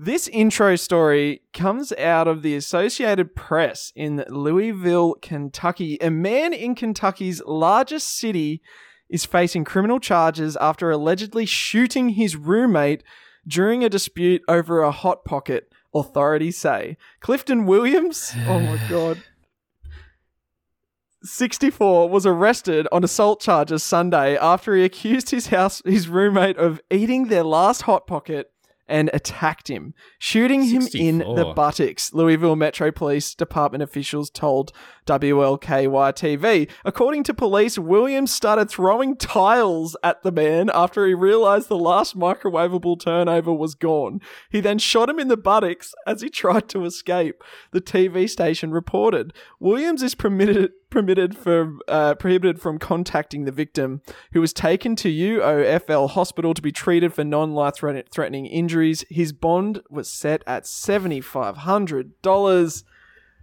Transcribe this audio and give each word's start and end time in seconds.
This 0.00 0.28
intro 0.28 0.76
story 0.76 1.42
comes 1.52 1.92
out 1.94 2.28
of 2.28 2.42
the 2.42 2.54
Associated 2.54 3.34
Press 3.34 3.92
in 3.96 4.24
Louisville, 4.28 5.16
Kentucky. 5.20 5.98
A 6.00 6.08
man 6.08 6.52
in 6.52 6.76
Kentucky's 6.76 7.42
largest 7.44 8.16
city 8.16 8.62
is 9.10 9.24
facing 9.24 9.64
criminal 9.64 9.98
charges 9.98 10.56
after 10.58 10.92
allegedly 10.92 11.46
shooting 11.46 12.10
his 12.10 12.36
roommate 12.36 13.02
during 13.44 13.82
a 13.82 13.88
dispute 13.88 14.40
over 14.46 14.82
a 14.82 14.92
hot 14.92 15.24
pocket, 15.24 15.72
authorities 15.92 16.56
say. 16.56 16.96
Clifton 17.18 17.66
Williams, 17.66 18.32
oh 18.46 18.60
my 18.60 18.80
god. 18.88 19.20
64 21.24 22.08
was 22.08 22.24
arrested 22.24 22.86
on 22.92 23.02
assault 23.02 23.40
charges 23.40 23.82
Sunday 23.82 24.36
after 24.36 24.76
he 24.76 24.84
accused 24.84 25.30
his 25.30 25.48
house 25.48 25.82
his 25.84 26.08
roommate 26.08 26.56
of 26.56 26.80
eating 26.88 27.26
their 27.26 27.42
last 27.42 27.82
hot 27.82 28.06
pocket 28.06 28.52
and 28.88 29.10
attacked 29.12 29.68
him, 29.68 29.94
shooting 30.18 30.64
him 30.64 30.88
in 30.94 31.18
the 31.18 31.52
buttocks. 31.54 32.12
Louisville 32.14 32.56
Metro 32.56 32.90
Police 32.90 33.34
Department 33.34 33.82
officials 33.82 34.30
told 34.30 34.72
WLKY 35.06 36.12
TV. 36.14 36.70
According 36.84 37.24
to 37.24 37.34
police, 37.34 37.78
Williams 37.78 38.32
started 38.32 38.70
throwing 38.70 39.16
tiles 39.16 39.96
at 40.02 40.22
the 40.22 40.32
man 40.32 40.70
after 40.72 41.06
he 41.06 41.14
realized 41.14 41.68
the 41.68 41.76
last 41.76 42.18
microwavable 42.18 42.98
turnover 42.98 43.52
was 43.52 43.74
gone. 43.74 44.20
He 44.50 44.60
then 44.60 44.78
shot 44.78 45.08
him 45.08 45.18
in 45.18 45.28
the 45.28 45.36
buttocks 45.36 45.94
as 46.06 46.22
he 46.22 46.30
tried 46.30 46.68
to 46.70 46.84
escape. 46.84 47.42
The 47.72 47.80
TV 47.80 48.28
station 48.28 48.70
reported. 48.70 49.32
Williams 49.60 50.02
is 50.02 50.14
permitted 50.14 50.72
permitted 50.90 51.36
for 51.36 51.74
uh, 51.86 52.14
prohibited 52.14 52.60
from 52.60 52.78
contacting 52.78 53.44
the 53.44 53.52
victim, 53.52 54.02
who 54.32 54.40
was 54.40 54.52
taken 54.52 54.96
to 54.96 55.08
UOFL 55.08 56.10
hospital 56.10 56.54
to 56.54 56.62
be 56.62 56.72
treated 56.72 57.12
for 57.12 57.24
non-life 57.24 57.76
threatening 58.10 58.46
injuries. 58.46 59.04
His 59.08 59.32
bond 59.32 59.82
was 59.90 60.08
set 60.08 60.42
at 60.46 60.66
seventy 60.66 61.20
five 61.20 61.58
hundred 61.58 62.20
dollars. 62.22 62.84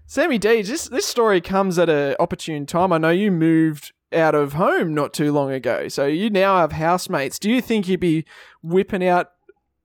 Sammy 0.06 0.38
D, 0.38 0.62
this 0.62 0.88
this 0.88 1.06
story 1.06 1.42
comes 1.42 1.80
at 1.80 1.90
an 1.90 2.16
opportune 2.20 2.66
time. 2.66 2.94
I 2.94 2.98
know 2.98 3.10
you 3.10 3.32
moved 3.32 3.92
out 4.14 4.36
of 4.36 4.54
home 4.54 4.94
not 4.94 5.14
too 5.14 5.32
long 5.32 5.52
ago, 5.52 5.88
so 5.88 6.06
you 6.06 6.30
now 6.30 6.58
have 6.58 6.74
housemates. 6.74 7.40
Do 7.40 7.50
you 7.50 7.62
think 7.62 7.88
you'd 7.88 8.00
be 8.00 8.26
whipping 8.62 9.06
out 9.06 9.32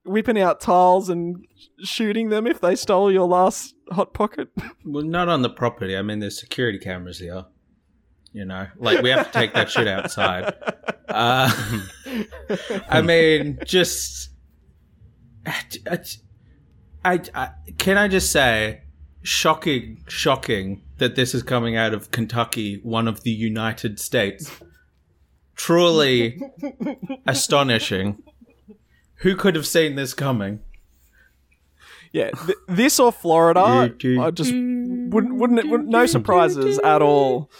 whipping 0.04 0.38
out 0.38 0.60
tiles 0.60 1.08
and 1.08 1.46
shooting 1.82 2.28
them 2.28 2.46
if 2.46 2.60
they 2.60 2.74
stole 2.74 3.10
your 3.10 3.28
last 3.28 3.74
hot 3.90 4.14
pocket? 4.14 4.48
Well, 4.84 5.04
not 5.04 5.28
on 5.28 5.42
the 5.42 5.50
property. 5.50 5.96
I 5.96 6.02
mean, 6.02 6.20
there's 6.20 6.40
security 6.40 6.78
cameras 6.78 7.18
here. 7.18 7.44
You 8.32 8.44
know, 8.44 8.68
like 8.76 9.02
we 9.02 9.10
have 9.10 9.26
to 9.26 9.32
take 9.32 9.54
that 9.54 9.70
shit 9.70 9.88
outside. 9.88 10.54
Uh, 11.08 11.50
I 12.88 13.02
mean, 13.02 13.58
just 13.64 14.30
I, 15.46 16.00
I, 17.04 17.20
I 17.34 17.50
can 17.78 17.98
I 17.98 18.08
just 18.08 18.30
say, 18.30 18.82
shocking, 19.22 20.04
shocking 20.08 20.82
that 20.98 21.16
this 21.16 21.34
is 21.34 21.42
coming 21.42 21.76
out 21.76 21.94
of 21.94 22.10
Kentucky, 22.10 22.80
one 22.82 23.08
of 23.08 23.22
the 23.22 23.30
United 23.30 23.98
States. 23.98 24.50
Truly 25.54 26.40
astonishing. 27.26 28.22
Who 29.20 29.36
could 29.36 29.54
have 29.54 29.66
seen 29.66 29.96
this 29.96 30.14
coming? 30.14 30.60
Yeah, 32.12 32.30
th- 32.30 32.58
this 32.66 32.98
or 32.98 33.12
Florida, 33.12 33.60
I 33.60 34.30
just 34.32 34.52
wouldn't 34.52 35.36
wouldn't 35.36 35.60
it? 35.60 35.68
Wouldn't, 35.68 35.90
no 35.90 36.06
surprises 36.06 36.80
at 36.80 37.02
all. 37.02 37.50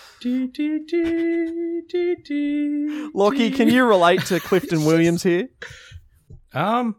Lachy, 3.15 3.55
can 3.55 3.69
you 3.69 3.85
relate 3.85 4.25
to 4.27 4.41
Clifton 4.41 4.85
Williams 4.85 5.23
here? 5.23 5.49
Um, 6.53 6.97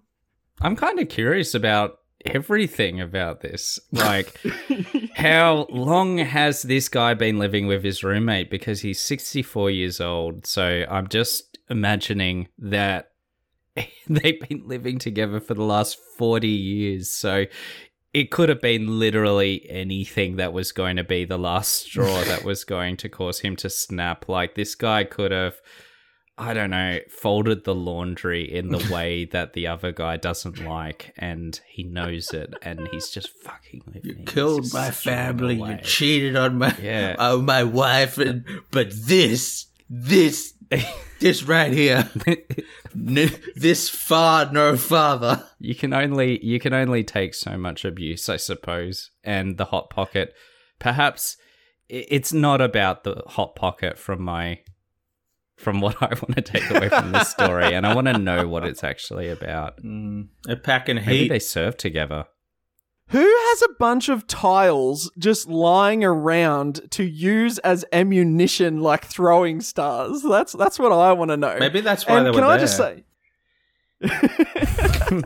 I'm 0.61 0.77
kind 0.77 0.99
of 0.99 1.09
curious 1.09 1.53
about 1.53 1.97
everything 2.25 3.01
about 3.01 3.41
this. 3.41 3.79
Like, 3.91 4.39
how 5.15 5.67
long 5.69 6.19
has 6.19 6.61
this 6.61 6.87
guy 6.87 7.13
been 7.15 7.37
living 7.37 7.67
with 7.67 7.83
his 7.83 8.03
roommate? 8.03 8.49
Because 8.49 8.81
he's 8.81 9.01
64 9.01 9.71
years 9.71 9.99
old. 9.99 10.45
So 10.45 10.85
I'm 10.89 11.07
just 11.07 11.57
imagining 11.69 12.47
that 12.59 13.10
they've 14.07 14.39
been 14.47 14.63
living 14.67 14.99
together 14.99 15.39
for 15.39 15.53
the 15.53 15.63
last 15.63 15.97
40 16.17 16.47
years. 16.47 17.09
So 17.09 17.45
it 18.13 18.29
could 18.31 18.49
have 18.49 18.61
been 18.61 18.99
literally 18.99 19.65
anything 19.69 20.35
that 20.35 20.51
was 20.53 20.71
going 20.71 20.97
to 20.97 21.03
be 21.03 21.23
the 21.25 21.37
last 21.39 21.73
straw 21.73 22.23
that 22.25 22.43
was 22.43 22.63
going 22.63 22.97
to 22.97 23.09
cause 23.09 23.39
him 23.39 23.55
to 23.57 23.69
snap. 23.69 24.27
Like, 24.27 24.55
this 24.55 24.75
guy 24.75 25.03
could 25.03 25.31
have. 25.31 25.55
I 26.37 26.55
don't 26.55 26.71
know, 26.71 26.97
folded 27.09 27.65
the 27.65 27.75
laundry 27.75 28.51
in 28.51 28.69
the 28.69 28.89
way 28.91 29.25
that 29.25 29.53
the 29.53 29.67
other 29.67 29.91
guy 29.91 30.17
doesn't 30.17 30.57
like, 30.65 31.13
and 31.17 31.59
he 31.67 31.83
knows 31.83 32.33
it, 32.33 32.51
and 32.63 32.87
he's 32.91 33.09
just 33.09 33.29
fucking 33.43 33.83
with 33.85 34.03
You 34.03 34.15
killed 34.25 34.73
my 34.73 34.89
family. 34.89 35.57
You 35.61 35.77
cheated 35.83 36.35
on 36.35 36.57
my 36.57 36.75
Yeah. 36.81 37.15
on 37.19 37.45
my 37.45 37.63
wife, 37.63 38.17
and 38.17 38.43
but 38.71 38.91
this, 38.91 39.67
this, 39.87 40.53
this 41.19 41.43
right 41.43 41.71
here, 41.71 42.09
n- 42.95 43.31
this 43.55 43.89
far 43.89 44.51
no 44.51 44.75
father. 44.77 45.43
you 45.59 45.75
can 45.75 45.93
only 45.93 46.43
you 46.45 46.59
can 46.59 46.73
only 46.73 47.03
take 47.03 47.33
so 47.33 47.57
much 47.57 47.85
abuse, 47.85 48.29
I 48.29 48.37
suppose, 48.37 49.11
and 49.23 49.57
the 49.57 49.65
hot 49.65 49.89
pocket. 49.89 50.33
Perhaps 50.79 51.37
it's 51.89 52.31
not 52.33 52.61
about 52.61 53.03
the 53.03 53.23
hot 53.27 53.55
pocket 53.55 53.97
from 53.97 54.21
my 54.21 54.59
from 55.57 55.79
what 55.79 56.01
I 56.01 56.07
want 56.07 56.35
to 56.35 56.41
take 56.41 56.69
away 56.71 56.89
from 56.89 57.11
this 57.11 57.29
story, 57.29 57.73
and 57.75 57.85
I 57.85 57.93
want 57.93 58.07
to 58.07 58.17
know 58.17 58.47
what 58.47 58.65
it's 58.65 58.83
actually 58.83 59.29
about. 59.29 59.81
Mm, 59.83 60.29
a 60.47 60.55
pack 60.55 60.89
and 60.89 60.99
Maybe 61.05 61.17
heat. 61.19 61.29
they 61.29 61.39
serve 61.39 61.77
together. 61.77 62.25
Who 63.11 63.19
has 63.19 63.61
a 63.63 63.73
bunch 63.77 64.07
of 64.09 64.25
tiles 64.25 65.11
just 65.17 65.47
lying 65.49 66.01
around 66.03 66.89
to 66.91 67.03
use 67.03 67.57
as 67.59 67.83
ammunition, 67.91 68.79
like 68.79 69.03
throwing 69.05 69.59
stars? 69.61 70.23
That's 70.23 70.53
that's 70.53 70.79
what 70.79 70.91
I 70.93 71.11
want 71.13 71.29
to 71.31 71.37
know. 71.37 71.57
Maybe 71.59 71.81
that's 71.81 72.07
why 72.07 72.17
and 72.19 72.27
they 72.27 72.31
can 72.31 72.39
were 72.41 72.47
I 72.47 72.57
just 72.57 72.77
say, 72.77 73.03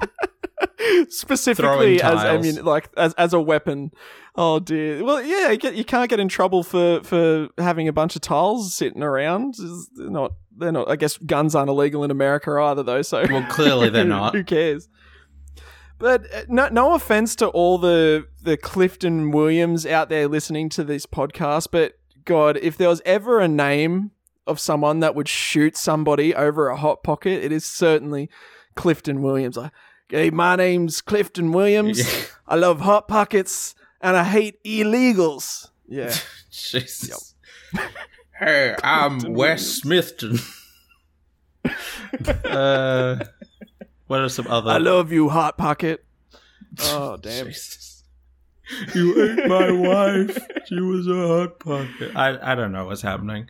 specifically 1.10 2.02
as 2.02 2.14
tiles. 2.14 2.46
ammun- 2.46 2.64
like 2.64 2.90
as 2.98 3.14
as 3.16 3.34
a 3.34 3.40
weapon? 3.40 3.92
Oh 4.36 4.60
dear. 4.60 5.04
Well, 5.04 5.24
yeah, 5.24 5.52
you, 5.52 5.58
get, 5.58 5.76
you 5.76 5.86
can't 5.86 6.10
get 6.10 6.20
in 6.20 6.28
trouble 6.28 6.64
for 6.64 7.02
for 7.04 7.50
having 7.58 7.88
a 7.88 7.94
bunch 7.94 8.16
of 8.16 8.22
tiles 8.22 8.74
sitting 8.74 9.04
around. 9.04 9.56
Not. 9.96 10.34
They're 10.58 10.72
not. 10.72 10.90
I 10.90 10.96
guess 10.96 11.18
guns 11.18 11.54
aren't 11.54 11.70
illegal 11.70 12.04
in 12.04 12.12
America 12.12 12.52
either, 12.52 12.84
though. 12.84 13.02
So 13.02 13.26
Well, 13.30 13.46
clearly 13.50 13.90
they're 13.90 14.06
not. 14.20 14.36
Who 14.36 14.44
cares? 14.44 14.88
But 15.98 16.34
uh, 16.34 16.44
no, 16.48 16.68
no 16.70 16.94
offense 16.94 17.36
to 17.38 17.48
all 17.48 17.78
the 17.78 18.28
the 18.42 18.58
Clifton 18.58 19.32
Williams 19.32 19.86
out 19.86 20.10
there 20.10 20.28
listening 20.28 20.70
to 20.70 20.84
this 20.84 21.06
podcast, 21.06 21.70
but 21.72 21.98
God, 22.26 22.58
if 22.58 22.78
there 22.78 22.90
was 22.90 23.02
ever 23.06 23.40
a 23.40 23.48
name 23.48 24.12
of 24.48 24.60
someone 24.60 25.00
that 25.00 25.16
would 25.16 25.28
shoot 25.28 25.78
somebody 25.78 26.36
over 26.36 26.68
a 26.68 26.76
hot 26.76 27.04
pocket, 27.04 27.44
it 27.44 27.52
is 27.52 27.66
certainly 27.66 28.30
Clifton 28.76 29.22
Williams. 29.22 29.58
Like, 29.58 29.72
hey, 30.10 30.30
my 30.30 30.56
name's 30.56 31.02
Clifton 31.02 31.52
Williams. 31.52 32.00
Yeah. 32.00 32.26
I 32.48 32.56
love 32.56 32.82
hot 32.82 33.08
pockets 33.08 33.76
and 34.02 34.18
I 34.18 34.24
hate 34.24 34.64
illegals. 34.64 35.70
Yeah. 35.88 36.14
Jesus. 36.52 37.36
Hey, 38.38 38.76
I'm 38.84 39.34
Wes 39.34 39.82
Smithton. 39.82 40.42
uh, 42.46 43.24
what 44.08 44.22
are 44.22 44.30
some 44.30 44.48
other? 44.48 44.72
I 44.72 44.78
love 44.78 45.12
you, 45.12 45.30
hot 45.30 45.58
pocket. 45.58 46.04
Oh 46.82 47.16
damn. 47.16 47.46
Jesus. 47.46 48.04
You 48.94 49.24
ate 49.24 49.48
my 49.48 49.72
wife. 49.72 50.38
She 50.68 50.80
was 50.82 51.08
a 51.08 51.28
hot 51.28 51.60
pocket. 51.60 52.16
I 52.16 52.52
I 52.52 52.56
don't 52.56 52.72
know 52.74 52.86
what's 52.86 53.02
happening. 53.02 53.50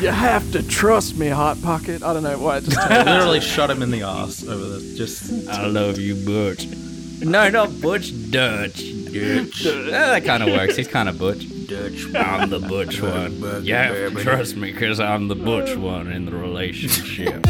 You 0.00 0.08
have 0.08 0.50
to 0.52 0.62
trust 0.66 1.16
me, 1.16 1.28
hot 1.28 1.62
pocket. 1.62 2.02
I 2.02 2.12
don't 2.12 2.22
know 2.22 2.38
why. 2.38 2.56
I 2.56 2.60
just 2.60 2.76
I 2.78 3.02
literally 3.04 3.40
shot 3.40 3.70
him 3.70 3.82
in 3.82 3.90
the 3.90 4.02
ass 4.02 4.46
over 4.46 4.64
this. 4.78 4.98
Just 4.98 5.48
I 5.48 5.66
love 5.66 5.98
you, 5.98 6.14
Butch. 6.26 6.66
No, 7.20 7.48
not 7.48 7.80
Butch. 7.80 8.12
Dutch. 8.30 8.82
Dutch. 9.04 9.62
that 9.90 10.22
kind 10.24 10.42
of 10.42 10.48
works. 10.50 10.76
He's 10.76 10.88
kind 10.88 11.08
of 11.08 11.18
Butch. 11.18 11.46
Dutch. 11.66 12.14
I'm 12.14 12.50
the 12.50 12.60
Butch 12.60 13.00
one. 13.00 13.64
You 13.64 13.74
have 13.74 14.12
to 14.14 14.22
trust 14.22 14.56
me 14.56 14.72
because 14.72 15.00
I'm 15.00 15.28
the 15.28 15.36
Butch 15.36 15.76
one 15.76 16.10
in 16.10 16.24
the 16.24 16.32
relationship. 16.32 17.46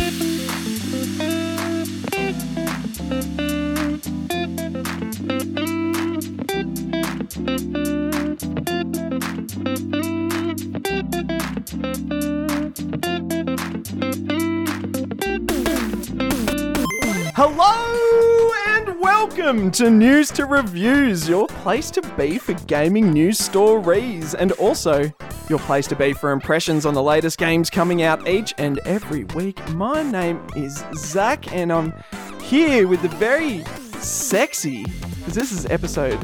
Hello 17.34 18.50
and 18.66 19.00
welcome 19.00 19.70
to 19.70 19.88
News 19.88 20.30
to 20.32 20.44
Reviews, 20.44 21.26
your 21.26 21.46
place 21.46 21.90
to 21.92 22.02
be 22.18 22.36
for 22.36 22.52
gaming 22.66 23.10
news 23.12 23.38
stories, 23.38 24.34
and 24.34 24.52
also 24.52 25.10
your 25.48 25.58
place 25.60 25.86
to 25.86 25.96
be 25.96 26.12
for 26.12 26.32
impressions 26.32 26.84
on 26.84 26.92
the 26.92 27.02
latest 27.02 27.38
games 27.38 27.70
coming 27.70 28.02
out 28.02 28.28
each 28.28 28.52
and 28.58 28.78
every 28.80 29.24
week. 29.34 29.66
My 29.70 30.02
name 30.02 30.46
is 30.56 30.84
Zac, 30.94 31.50
and 31.54 31.72
I'm 31.72 31.94
here 32.42 32.86
with 32.88 33.00
the 33.00 33.08
very 33.08 33.64
sexy, 34.00 34.84
because 34.84 35.32
this 35.32 35.50
is 35.50 35.64
episode 35.66 36.22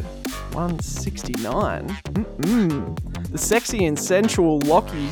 169. 0.52 1.88
Mm-mm. 1.88 3.30
The 3.30 3.38
sexy 3.38 3.86
and 3.86 3.98
sensual 3.98 4.58
Lachy. 4.60 5.08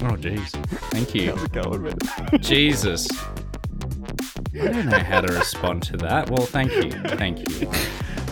Oh, 0.00 0.14
jeez. 0.16 0.48
Thank 0.90 1.14
you. 1.14 1.30
How's 1.34 1.42
it 1.44 1.52
going, 1.52 1.82
man? 1.82 1.98
Jesus. 2.40 3.08
I 4.54 4.66
don't 4.68 4.86
know 4.86 4.98
how 4.98 5.20
to 5.20 5.32
respond 5.32 5.82
to 5.84 5.96
that. 5.98 6.30
Well, 6.30 6.46
thank 6.46 6.72
you. 6.72 6.90
Thank 6.90 7.38
you. 7.60 7.68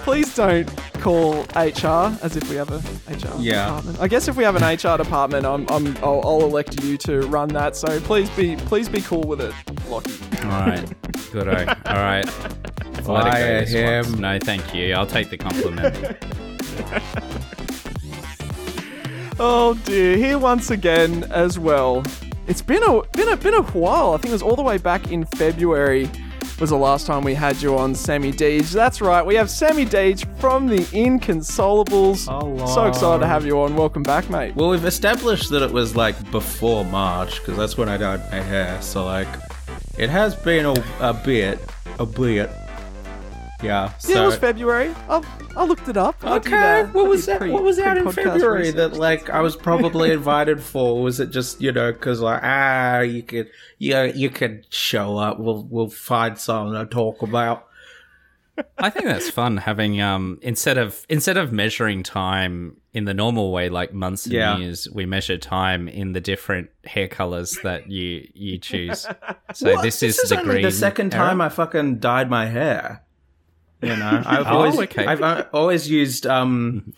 Please 0.04 0.34
don't 0.36 0.66
call 1.00 1.42
HR 1.56 2.16
as 2.22 2.36
if 2.36 2.48
we 2.48 2.54
have 2.56 2.70
a 2.70 2.78
HR 3.12 3.40
Yeah. 3.40 3.66
department. 3.66 4.00
I 4.00 4.08
guess 4.08 4.28
if 4.28 4.36
we 4.36 4.44
have 4.44 4.54
an 4.54 4.62
HR 4.62 4.96
department, 4.96 5.44
I'm, 5.44 5.66
I'm, 5.68 5.96
I'll, 5.98 6.20
I'll 6.24 6.42
elect 6.44 6.82
you 6.84 6.96
to 6.98 7.22
run 7.22 7.48
that. 7.50 7.74
So 7.74 7.98
please 8.00 8.30
be, 8.30 8.54
please 8.56 8.88
be 8.88 9.00
cool 9.02 9.22
with 9.24 9.40
it, 9.40 9.52
Lachy. 9.88 10.44
All 10.44 10.50
right. 10.50 11.32
Good. 11.32 11.48
All 11.48 11.54
right. 11.54 12.28
I'll 13.08 13.14
let 13.14 13.26
it 13.26 13.30
go 13.30 13.32
Fire 13.32 13.64
him. 13.64 14.06
once. 14.06 14.18
No, 14.18 14.38
thank 14.40 14.74
you. 14.74 14.94
I'll 14.94 15.06
take 15.06 15.30
the 15.30 15.36
compliment. 15.38 16.16
Oh 19.38 19.74
dear, 19.84 20.16
here 20.16 20.38
once 20.38 20.70
again 20.70 21.24
as 21.24 21.58
well. 21.58 22.02
It's 22.46 22.62
been 22.62 22.82
a 22.82 23.02
been 23.12 23.28
a 23.28 23.36
been 23.36 23.54
a 23.54 23.62
while. 23.62 24.14
I 24.14 24.16
think 24.16 24.30
it 24.30 24.32
was 24.32 24.42
all 24.42 24.56
the 24.56 24.62
way 24.62 24.78
back 24.78 25.12
in 25.12 25.24
February 25.24 26.10
was 26.58 26.70
the 26.70 26.76
last 26.76 27.06
time 27.06 27.22
we 27.22 27.34
had 27.34 27.60
you 27.60 27.76
on 27.76 27.94
Sammy 27.94 28.32
Deedge. 28.32 28.72
That's 28.72 29.02
right, 29.02 29.24
we 29.24 29.34
have 29.34 29.50
Sammy 29.50 29.84
Deedge 29.84 30.24
from 30.38 30.68
the 30.68 30.78
Inconsolables. 30.78 32.26
Hello. 32.26 32.66
So 32.66 32.86
excited 32.86 33.20
to 33.20 33.26
have 33.26 33.44
you 33.44 33.60
on. 33.60 33.76
Welcome 33.76 34.02
back, 34.02 34.30
mate. 34.30 34.56
Well, 34.56 34.70
we've 34.70 34.86
established 34.86 35.50
that 35.50 35.62
it 35.62 35.70
was 35.70 35.94
like 35.94 36.30
before 36.30 36.84
March 36.86 37.40
because 37.40 37.58
that's 37.58 37.76
when 37.76 37.90
I 37.90 37.98
dyed 37.98 38.20
my 38.30 38.40
hair. 38.40 38.80
So 38.80 39.04
like, 39.04 39.28
it 39.98 40.08
has 40.08 40.34
been 40.34 40.64
a, 40.64 40.74
a 41.00 41.12
bit, 41.12 41.60
a 41.98 42.06
bit. 42.06 42.50
Yeah. 43.62 43.92
So. 43.98 44.12
yeah, 44.12 44.22
it 44.22 44.26
was 44.26 44.36
February. 44.36 44.94
I, 45.08 45.22
I 45.56 45.64
looked 45.64 45.88
it 45.88 45.96
up. 45.96 46.16
I 46.22 46.38
did, 46.38 46.52
Okay, 46.52 46.82
what 46.92 47.06
was 47.08 47.26
that? 47.26 47.40
pre- 47.40 47.50
what 47.50 47.62
was 47.62 47.78
out 47.78 47.96
in 47.96 48.10
February 48.12 48.58
research. 48.60 48.74
that 48.76 48.92
like 48.94 49.30
I 49.30 49.40
was 49.40 49.56
probably 49.56 50.12
invited 50.12 50.62
for? 50.62 51.02
Was 51.02 51.20
it 51.20 51.30
just 51.30 51.60
you 51.60 51.72
know 51.72 51.92
because 51.92 52.20
like 52.20 52.40
ah 52.42 53.00
you 53.00 53.22
could 53.22 53.48
you 53.78 53.96
you 54.14 54.30
could 54.30 54.66
show 54.72 55.16
up? 55.16 55.38
We'll 55.38 55.64
we'll 55.64 55.88
find 55.88 56.38
something 56.38 56.74
to 56.74 56.86
talk 56.86 57.22
about. 57.22 57.66
I 58.78 58.88
think 58.88 59.04
that's 59.04 59.28
fun 59.28 59.58
having 59.58 60.00
um 60.00 60.38
instead 60.42 60.78
of 60.78 61.04
instead 61.08 61.36
of 61.36 61.52
measuring 61.52 62.02
time 62.02 62.78
in 62.94 63.04
the 63.04 63.12
normal 63.12 63.52
way 63.52 63.68
like 63.68 63.92
months 63.92 64.24
and 64.24 64.34
Yeah. 64.34 64.56
years, 64.56 64.88
we 64.90 65.04
measure 65.04 65.36
time 65.36 65.88
in 65.88 66.12
the 66.12 66.20
different 66.20 66.70
hair 66.84 67.06
colors 67.08 67.58
that 67.64 67.90
you 67.90 68.26
you 68.34 68.58
choose. 68.58 69.06
So 69.54 69.72
What? 69.74 69.82
this, 69.82 70.02
is, 70.02 70.18
is 70.18 70.30
the 70.30 70.40
only 70.40 70.50
green. 70.54 70.62
the 70.64 70.70
second 70.72 71.14
era. 71.14 71.24
time 71.26 71.40
I 71.40 71.48
fucking 71.48 71.98
dyed 72.00 72.28
my 72.28 72.46
hair. 72.46 73.02
You 73.82 73.96
know, 73.96 74.22
I've 74.26 74.46
Oh, 74.46 74.50
always 74.50 74.78
okay. 74.80 75.06
I've 75.06 75.22
uh, 75.22 75.44
always 75.52 75.88
used 75.90 76.26
um 76.26 76.92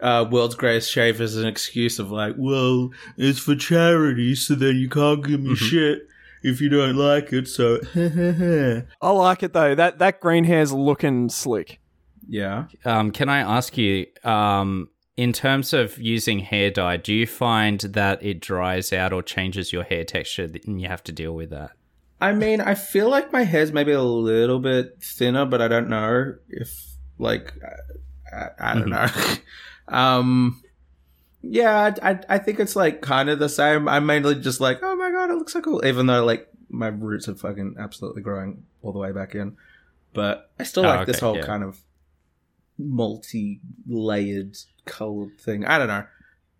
uh 0.00 0.26
world's 0.30 0.54
greatest 0.54 0.90
shave 0.90 1.20
as 1.20 1.36
an 1.36 1.46
excuse 1.46 1.98
of 1.98 2.10
like, 2.10 2.34
well, 2.36 2.90
it's 3.16 3.38
for 3.38 3.54
charity, 3.54 4.34
so 4.34 4.54
then 4.54 4.76
you 4.76 4.88
can't 4.88 5.24
give 5.24 5.40
me 5.40 5.54
shit 5.54 6.08
if 6.42 6.60
you 6.60 6.68
don't 6.68 6.96
like 6.96 7.32
it. 7.32 7.48
So 7.48 7.78
I 9.00 9.10
like 9.10 9.42
it 9.42 9.52
though. 9.52 9.74
That 9.74 9.98
that 9.98 10.20
green 10.20 10.44
hair's 10.44 10.72
looking 10.72 11.28
slick. 11.28 11.80
yeah. 12.28 12.66
Um, 12.84 13.10
can 13.12 13.28
I 13.28 13.38
ask 13.40 13.76
you, 13.78 14.06
um, 14.24 14.88
in 15.16 15.32
terms 15.32 15.72
of 15.72 15.96
using 15.98 16.40
hair 16.40 16.70
dye, 16.70 16.96
do 16.96 17.12
you 17.14 17.26
find 17.26 17.78
that 17.80 18.22
it 18.22 18.40
dries 18.40 18.92
out 18.92 19.12
or 19.12 19.22
changes 19.22 19.72
your 19.72 19.84
hair 19.84 20.02
texture 20.04 20.50
and 20.66 20.80
you 20.82 20.88
have 20.88 21.04
to 21.04 21.12
deal 21.12 21.34
with 21.34 21.50
that? 21.50 21.70
I 22.20 22.32
mean, 22.32 22.60
I 22.60 22.74
feel 22.74 23.08
like 23.10 23.32
my 23.32 23.42
hair's 23.42 23.72
maybe 23.72 23.92
a 23.92 24.02
little 24.02 24.58
bit 24.58 24.98
thinner, 25.02 25.44
but 25.44 25.60
I 25.60 25.68
don't 25.68 25.88
know 25.88 26.34
if 26.48 26.86
like 27.18 27.52
I, 28.32 28.36
I, 28.36 28.70
I 28.70 28.74
don't 28.74 28.88
know. 28.88 29.06
um, 29.88 30.62
yeah, 31.42 31.92
I, 32.02 32.10
I 32.10 32.20
I 32.30 32.38
think 32.38 32.60
it's 32.60 32.76
like 32.76 33.02
kind 33.02 33.28
of 33.28 33.38
the 33.38 33.48
same. 33.48 33.88
I'm 33.88 34.06
mainly 34.06 34.36
just 34.36 34.60
like, 34.60 34.78
oh 34.82 34.96
my 34.96 35.10
god, 35.10 35.30
it 35.30 35.34
looks 35.34 35.52
so 35.52 35.60
cool, 35.60 35.84
even 35.84 36.06
though 36.06 36.24
like 36.24 36.48
my 36.70 36.88
roots 36.88 37.28
are 37.28 37.34
fucking 37.34 37.76
absolutely 37.78 38.22
growing 38.22 38.64
all 38.82 38.92
the 38.92 38.98
way 38.98 39.12
back 39.12 39.34
in. 39.34 39.56
But 40.12 40.50
I 40.58 40.62
still 40.62 40.86
Oh, 40.86 40.88
like 40.88 41.06
this 41.06 41.20
whole 41.20 41.36
yeah. 41.36 41.44
kind 41.44 41.62
of 41.62 41.80
multi-layered 42.78 44.56
colored 44.84 45.38
thing. 45.40 45.64
I 45.64 45.78
don't 45.78 45.88
know. 45.88 46.04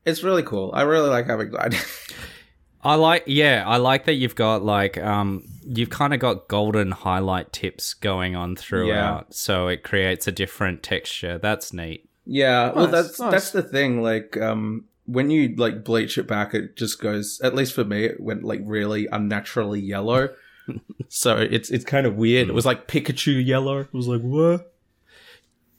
It's 0.04 0.22
really 0.22 0.42
cool. 0.42 0.70
I 0.74 0.82
really 0.82 1.08
like 1.08 1.26
having. 1.26 1.52
I 2.84 2.96
like, 2.96 3.24
yeah, 3.26 3.64
I 3.66 3.78
like 3.78 4.04
that 4.04 4.14
you've 4.14 4.34
got 4.34 4.62
like, 4.62 4.98
um, 4.98 5.46
you've 5.66 5.90
kind 5.90 6.12
of 6.12 6.20
got 6.20 6.48
golden 6.48 6.90
highlight 6.90 7.52
tips 7.52 7.94
going 7.94 8.36
on 8.36 8.56
throughout, 8.56 9.32
so 9.34 9.68
it 9.68 9.82
creates 9.82 10.26
a 10.28 10.32
different 10.32 10.82
texture. 10.82 11.38
That's 11.38 11.72
neat. 11.72 12.08
Yeah, 12.26 12.72
well, 12.72 12.86
that's 12.88 13.18
nice. 13.18 13.30
that's 13.30 13.50
the 13.52 13.62
thing. 13.62 14.02
Like, 14.02 14.36
um, 14.36 14.84
when 15.06 15.30
you 15.30 15.54
like 15.56 15.84
bleach 15.84 16.18
it 16.18 16.26
back, 16.26 16.54
it 16.54 16.76
just 16.76 17.00
goes. 17.00 17.40
At 17.42 17.54
least 17.54 17.74
for 17.74 17.84
me, 17.84 18.04
it 18.04 18.20
went 18.20 18.44
like 18.44 18.60
really 18.64 19.06
unnaturally 19.10 19.80
yellow. 19.80 20.30
so 21.08 21.36
it's 21.36 21.70
it's 21.70 21.84
kind 21.84 22.06
of 22.06 22.16
weird. 22.16 22.48
It 22.48 22.54
was 22.54 22.66
like 22.66 22.88
Pikachu 22.88 23.44
yellow. 23.44 23.80
It 23.80 23.92
was 23.92 24.08
like 24.08 24.22
what? 24.22 24.72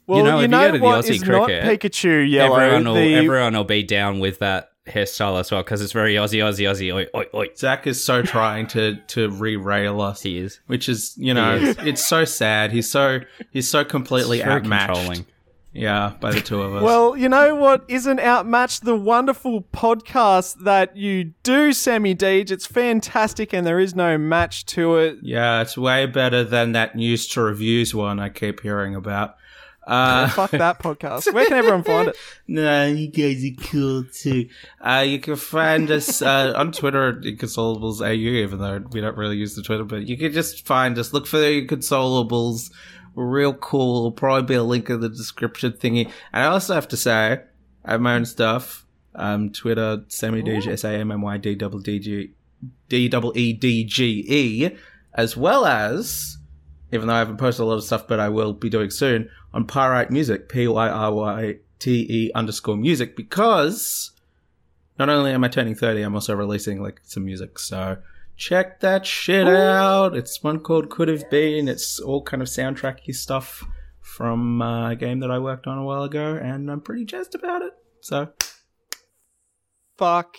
Well, 0.06 0.24
know, 0.24 0.38
you 0.38 0.38
if 0.38 0.42
you 0.42 0.48
know, 0.48 0.66
go 0.68 0.72
to 0.72 0.78
the 0.78 0.84
what 0.84 1.04
Aussie 1.04 1.10
is 1.10 1.24
not 1.24 1.46
cricket, 1.46 1.80
Pikachu 1.80 2.30
yellow. 2.30 2.56
everyone 2.56 2.84
will, 2.84 2.94
the- 2.94 3.14
everyone 3.14 3.54
will 3.54 3.64
be 3.64 3.82
down 3.82 4.20
with 4.20 4.38
that 4.38 4.70
hairstyle 4.86 5.38
as 5.40 5.50
well 5.50 5.62
because 5.62 5.80
it's 5.82 5.92
very 5.92 6.14
Aussie, 6.14 6.38
Aussie, 6.38 6.68
Aussie. 6.70 6.94
Oi, 6.94 7.06
oi, 7.14 7.24
oi. 7.34 7.48
Zac 7.56 7.86
is 7.86 8.02
so 8.02 8.22
trying 8.34 8.66
to 8.68 8.96
to 9.08 9.28
re-rail 9.30 10.00
us, 10.00 10.22
He 10.22 10.38
is. 10.38 10.60
which 10.66 10.88
is 10.88 11.14
you 11.16 11.34
know 11.34 11.56
is. 11.56 11.76
it's 11.78 12.04
so 12.04 12.24
sad. 12.24 12.72
He's 12.72 12.90
so 12.90 13.20
he's 13.50 13.68
so 13.70 13.84
completely 13.84 14.38
It's 14.38 14.46
very 14.46 14.60
outmatched. 14.60 15.24
Yeah, 15.72 16.14
by 16.20 16.32
the 16.32 16.40
two 16.40 16.62
of 16.62 16.74
us. 16.74 16.82
Well, 16.82 17.18
you 17.18 17.28
know 17.28 17.54
what 17.54 17.84
isn't 17.88 18.18
outmatched? 18.18 18.84
The 18.86 18.96
wonderful 18.96 19.60
podcast 19.74 20.64
that 20.64 20.96
you 20.96 21.34
do, 21.42 21.74
Sammy 21.74 22.14
Deedge. 22.14 22.50
It's 22.50 22.64
fantastic 22.64 23.52
and 23.52 23.66
there 23.66 23.78
is 23.78 23.94
no 23.94 24.16
match 24.16 24.64
to 24.66 24.96
it. 24.96 25.18
yeah, 25.20 25.60
it's 25.60 25.76
way 25.76 26.06
better 26.06 26.44
than 26.44 26.72
that 26.72 26.96
news 26.96 27.26
to 27.28 27.42
reviews 27.42 27.94
one 27.94 28.18
I 28.18 28.30
keep 28.30 28.60
hearing 28.62 28.94
about. 28.94 29.36
Uh, 29.86 30.28
Fuck 30.28 30.50
that 30.50 30.80
podcast. 30.80 31.32
Where 31.32 31.44
can 31.46 31.54
everyone 31.58 31.84
find 31.84 32.08
it? 32.08 32.16
No, 32.48 32.86
you 32.86 33.08
guys 33.08 33.44
are 33.44 33.70
cool 33.70 34.04
too. 34.04 34.48
Uh, 34.80 35.04
you 35.06 35.18
can 35.20 35.36
find 35.36 35.90
us 35.90 36.22
uh, 36.22 36.52
on 36.56 36.72
Twitter 36.72 37.08
at 37.10 37.20
Inconsolables 37.22 38.00
AU, 38.00 38.12
even 38.12 38.58
though 38.58 38.84
we 38.90 39.00
don't 39.00 39.16
really 39.16 39.36
use 39.36 39.54
the 39.54 39.62
Twitter, 39.62 39.84
but 39.84 40.06
you 40.06 40.16
can 40.16 40.32
just 40.32 40.66
find 40.66 40.98
us. 40.98 41.12
Look 41.12 41.26
for 41.26 41.38
the 41.38 41.66
Inconsolables. 41.66 42.70
We're 43.14 43.26
real 43.26 43.54
cool. 43.54 44.02
There'll 44.02 44.12
probably 44.12 44.46
be 44.46 44.54
a 44.54 44.62
link 44.62 44.90
in 44.90 45.00
the 45.00 45.08
description 45.08 45.72
thingy. 45.72 46.06
And 46.32 46.42
I 46.42 46.46
also 46.46 46.74
have 46.74 46.88
to 46.88 46.96
say, 46.96 47.40
I 47.84 47.90
have 47.92 48.00
my 48.00 48.14
own 48.14 48.26
stuff. 48.26 48.84
Um, 49.14 49.50
Twitter, 49.50 50.04
Sammy 50.08 50.42
Deedge, 50.42 50.66
S 50.66 50.84
A 50.84 50.90
M 50.90 51.10
M 51.10 51.22
Y 51.22 51.36
D 51.38 51.54
double 51.54 51.78
D 51.78 51.98
G 51.98 52.32
D 52.88 53.08
double 53.08 53.32
E 53.34 53.52
D 53.54 53.84
G 53.84 54.24
E, 54.28 54.70
as 55.14 55.36
well 55.36 55.64
as, 55.64 56.35
even 56.96 57.06
though 57.08 57.14
I 57.14 57.18
haven't 57.18 57.36
posted 57.36 57.62
a 57.62 57.66
lot 57.66 57.76
of 57.76 57.84
stuff, 57.84 58.08
but 58.08 58.18
I 58.18 58.28
will 58.28 58.52
be 58.52 58.68
doing 58.68 58.90
soon, 58.90 59.30
on 59.54 59.66
Pyryte 59.66 60.10
Music, 60.10 60.48
P 60.48 60.66
Y 60.66 60.88
R 60.88 61.12
Y 61.12 61.56
T 61.78 62.06
E 62.08 62.32
underscore 62.34 62.76
music, 62.76 63.16
because 63.16 64.10
not 64.98 65.08
only 65.08 65.30
am 65.30 65.44
I 65.44 65.48
turning 65.48 65.74
30, 65.74 66.02
I'm 66.02 66.14
also 66.14 66.34
releasing 66.34 66.82
like 66.82 67.00
some 67.04 67.24
music. 67.24 67.58
So 67.58 67.98
check 68.36 68.80
that 68.80 69.06
shit 69.06 69.46
out. 69.46 70.16
It's 70.16 70.42
one 70.42 70.58
called 70.58 70.90
Could 70.90 71.08
Have 71.08 71.30
Been. 71.30 71.68
It's 71.68 72.00
all 72.00 72.22
kind 72.22 72.42
of 72.42 72.48
soundtracky 72.48 73.14
stuff 73.14 73.64
from 74.00 74.62
uh, 74.62 74.90
a 74.90 74.96
game 74.96 75.20
that 75.20 75.30
I 75.30 75.38
worked 75.38 75.66
on 75.66 75.78
a 75.78 75.84
while 75.84 76.02
ago, 76.02 76.34
and 76.42 76.70
I'm 76.70 76.80
pretty 76.80 77.04
jazzed 77.04 77.34
about 77.34 77.62
it. 77.62 77.72
So 78.00 78.30
Fuck 79.96 80.36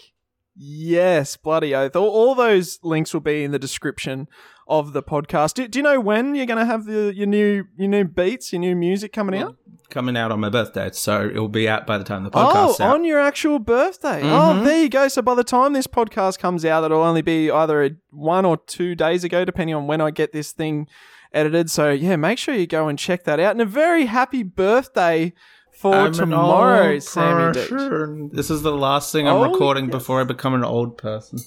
yes, 0.57 1.37
bloody 1.37 1.73
oath. 1.75 1.95
All, 1.95 2.09
all 2.09 2.35
those 2.35 2.79
links 2.83 3.13
will 3.13 3.21
be 3.21 3.43
in 3.43 3.51
the 3.51 3.59
description 3.59 4.27
of 4.67 4.91
the 4.93 5.01
podcast. 5.03 5.53
Do, 5.53 5.67
do 5.67 5.79
you 5.79 5.83
know 5.83 5.99
when 5.99 6.35
you're 6.35 6.45
going 6.45 6.59
to 6.59 6.65
have 6.65 6.85
the 6.85 7.13
your 7.15 7.27
new 7.27 7.65
your 7.77 7.87
new 7.89 8.03
beats, 8.05 8.51
your 8.51 8.59
new 8.59 8.75
music 8.75 9.13
coming 9.13 9.39
out? 9.39 9.55
coming 9.89 10.17
out 10.17 10.33
on 10.33 10.39
my 10.41 10.49
birthday, 10.49 10.89
so 10.91 11.27
it'll 11.27 11.47
be 11.47 11.69
out 11.69 11.87
by 11.87 11.97
the 11.97 12.03
time 12.03 12.25
the 12.25 12.29
podcast. 12.29 12.75
Oh, 12.81 12.83
out. 12.83 12.95
on 12.95 13.05
your 13.05 13.21
actual 13.21 13.57
birthday. 13.57 14.21
Oh, 14.21 14.53
Mhm. 14.53 14.65
there 14.65 14.81
you 14.83 14.89
go. 14.89 15.07
So 15.07 15.21
by 15.21 15.33
the 15.33 15.45
time 15.45 15.71
this 15.71 15.87
podcast 15.87 16.39
comes 16.39 16.65
out, 16.65 16.83
it'll 16.83 17.01
only 17.03 17.21
be 17.21 17.49
either 17.49 17.97
one 18.09 18.43
or 18.43 18.57
two 18.57 18.95
days 18.95 19.23
ago, 19.23 19.45
depending 19.45 19.75
on 19.77 19.87
when 19.87 20.01
I 20.01 20.11
get 20.11 20.33
this 20.33 20.51
thing 20.51 20.87
edited. 21.31 21.71
So 21.71 21.91
yeah, 21.91 22.17
make 22.17 22.37
sure 22.37 22.53
you 22.53 22.67
go 22.67 22.89
and 22.89 22.99
check 22.99 23.23
that 23.23 23.39
out. 23.39 23.51
And 23.51 23.61
a 23.61 23.65
very 23.65 24.07
happy 24.07 24.43
birthday 24.43 25.31
for 25.77 25.93
I'm 25.95 26.11
tomorrow, 26.13 26.99
Sammy. 26.99 27.53
This 28.33 28.49
is 28.49 28.61
the 28.63 28.71
last 28.71 29.11
thing 29.11 29.27
I'm 29.27 29.35
Oh, 29.37 29.51
recording 29.51 29.85
yes. 29.85 29.91
before 29.91 30.21
I 30.21 30.23
become 30.23 30.53
an 30.53 30.63
old 30.63 30.97
person. 30.97 31.39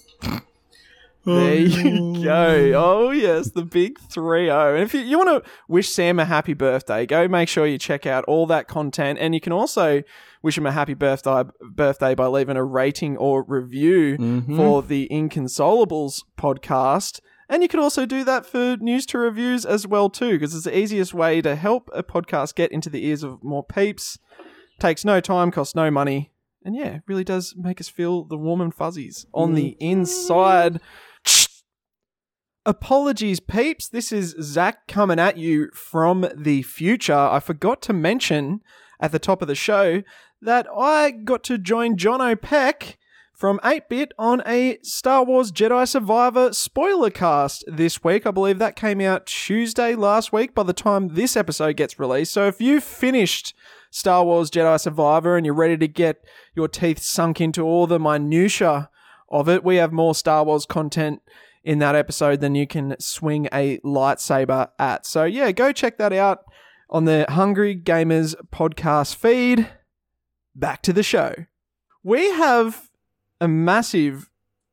There 1.24 1.54
you 1.54 2.24
go. 2.24 2.72
Oh, 2.76 3.10
yes, 3.10 3.50
the 3.50 3.62
big 3.62 3.98
3 4.00 4.46
0. 4.46 4.74
And 4.74 4.82
if 4.82 4.94
you, 4.94 5.00
you 5.00 5.18
want 5.18 5.44
to 5.44 5.50
wish 5.68 5.90
Sam 5.90 6.18
a 6.18 6.24
happy 6.24 6.54
birthday, 6.54 7.04
go 7.04 7.28
make 7.28 7.48
sure 7.48 7.66
you 7.66 7.76
check 7.76 8.06
out 8.06 8.24
all 8.24 8.46
that 8.46 8.68
content. 8.68 9.18
And 9.18 9.34
you 9.34 9.40
can 9.40 9.52
also 9.52 10.02
wish 10.42 10.56
him 10.56 10.64
a 10.64 10.72
happy 10.72 10.94
birthday, 10.94 11.42
birthday 11.60 12.14
by 12.14 12.26
leaving 12.26 12.56
a 12.56 12.64
rating 12.64 13.18
or 13.18 13.44
review 13.46 14.16
Mhm. 14.16 14.56
for 14.56 14.80
the 14.82 15.08
Inconsolables 15.10 16.22
podcast. 16.38 17.20
And 17.50 17.64
you 17.64 17.68
can 17.68 17.80
also 17.80 18.06
do 18.06 18.22
that 18.24 18.46
for 18.46 18.76
news 18.76 19.04
to 19.06 19.18
reviews 19.18 19.66
as 19.66 19.84
well 19.84 20.08
too, 20.08 20.38
because 20.38 20.54
it's 20.54 20.64
the 20.64 20.78
easiest 20.78 21.12
way 21.12 21.42
to 21.42 21.56
help 21.56 21.90
a 21.92 22.04
podcast 22.04 22.54
get 22.54 22.70
into 22.70 22.88
the 22.88 23.04
ears 23.04 23.24
of 23.24 23.42
more 23.42 23.64
peeps. 23.64 24.20
Takes 24.78 25.04
no 25.04 25.20
time, 25.20 25.50
costs 25.50 25.74
no 25.74 25.90
money, 25.90 26.30
and 26.64 26.76
yeah, 26.76 26.94
it 26.94 27.02
really 27.08 27.24
does 27.24 27.54
make 27.56 27.80
us 27.80 27.88
feel 27.88 28.24
the 28.24 28.36
warm 28.36 28.60
and 28.60 28.72
fuzzies 28.72 29.26
on 29.34 29.54
the 29.54 29.76
inside. 29.80 30.80
Apologies, 32.64 33.40
peeps. 33.40 33.88
This 33.88 34.12
is 34.12 34.36
Zac 34.40 34.86
coming 34.86 35.18
at 35.18 35.36
you 35.36 35.70
from 35.74 36.28
the 36.34 36.62
future. 36.62 37.12
I 37.14 37.40
forgot 37.40 37.82
to 37.82 37.92
mention 37.92 38.60
at 39.00 39.10
the 39.10 39.18
top 39.18 39.42
of 39.42 39.48
the 39.48 39.54
show 39.54 40.02
that 40.40 40.66
I 40.74 41.10
got 41.10 41.42
to 41.44 41.58
join 41.58 41.96
John 41.96 42.20
O'Peck 42.20 42.96
from 43.40 43.58
8-Bit 43.64 44.12
on 44.18 44.42
a 44.46 44.76
Star 44.82 45.24
Wars 45.24 45.50
Jedi 45.50 45.88
Survivor 45.88 46.52
spoiler 46.52 47.08
cast 47.08 47.64
this 47.66 48.04
week. 48.04 48.26
I 48.26 48.32
believe 48.32 48.58
that 48.58 48.76
came 48.76 49.00
out 49.00 49.24
Tuesday 49.24 49.94
last 49.94 50.30
week 50.30 50.54
by 50.54 50.62
the 50.62 50.74
time 50.74 51.14
this 51.14 51.38
episode 51.38 51.76
gets 51.76 51.98
released. 51.98 52.32
So 52.32 52.46
if 52.48 52.60
you've 52.60 52.84
finished 52.84 53.54
Star 53.90 54.26
Wars 54.26 54.50
Jedi 54.50 54.78
Survivor 54.78 55.38
and 55.38 55.46
you're 55.46 55.54
ready 55.54 55.78
to 55.78 55.88
get 55.88 56.22
your 56.54 56.68
teeth 56.68 56.98
sunk 56.98 57.40
into 57.40 57.62
all 57.62 57.86
the 57.86 57.98
minutia 57.98 58.90
of 59.30 59.48
it, 59.48 59.64
we 59.64 59.76
have 59.76 59.90
more 59.90 60.14
Star 60.14 60.44
Wars 60.44 60.66
content 60.66 61.22
in 61.64 61.78
that 61.78 61.94
episode 61.94 62.40
than 62.40 62.54
you 62.54 62.66
can 62.66 62.94
swing 63.00 63.48
a 63.54 63.78
lightsaber 63.78 64.68
at. 64.78 65.06
So 65.06 65.24
yeah, 65.24 65.50
go 65.52 65.72
check 65.72 65.96
that 65.96 66.12
out 66.12 66.44
on 66.90 67.06
the 67.06 67.24
Hungry 67.26 67.74
Gamers 67.74 68.34
podcast 68.52 69.14
feed. 69.14 69.66
Back 70.54 70.82
to 70.82 70.92
the 70.92 71.02
show. 71.02 71.46
We 72.02 72.32
have 72.32 72.89
a 73.40 73.48
massive 73.48 74.30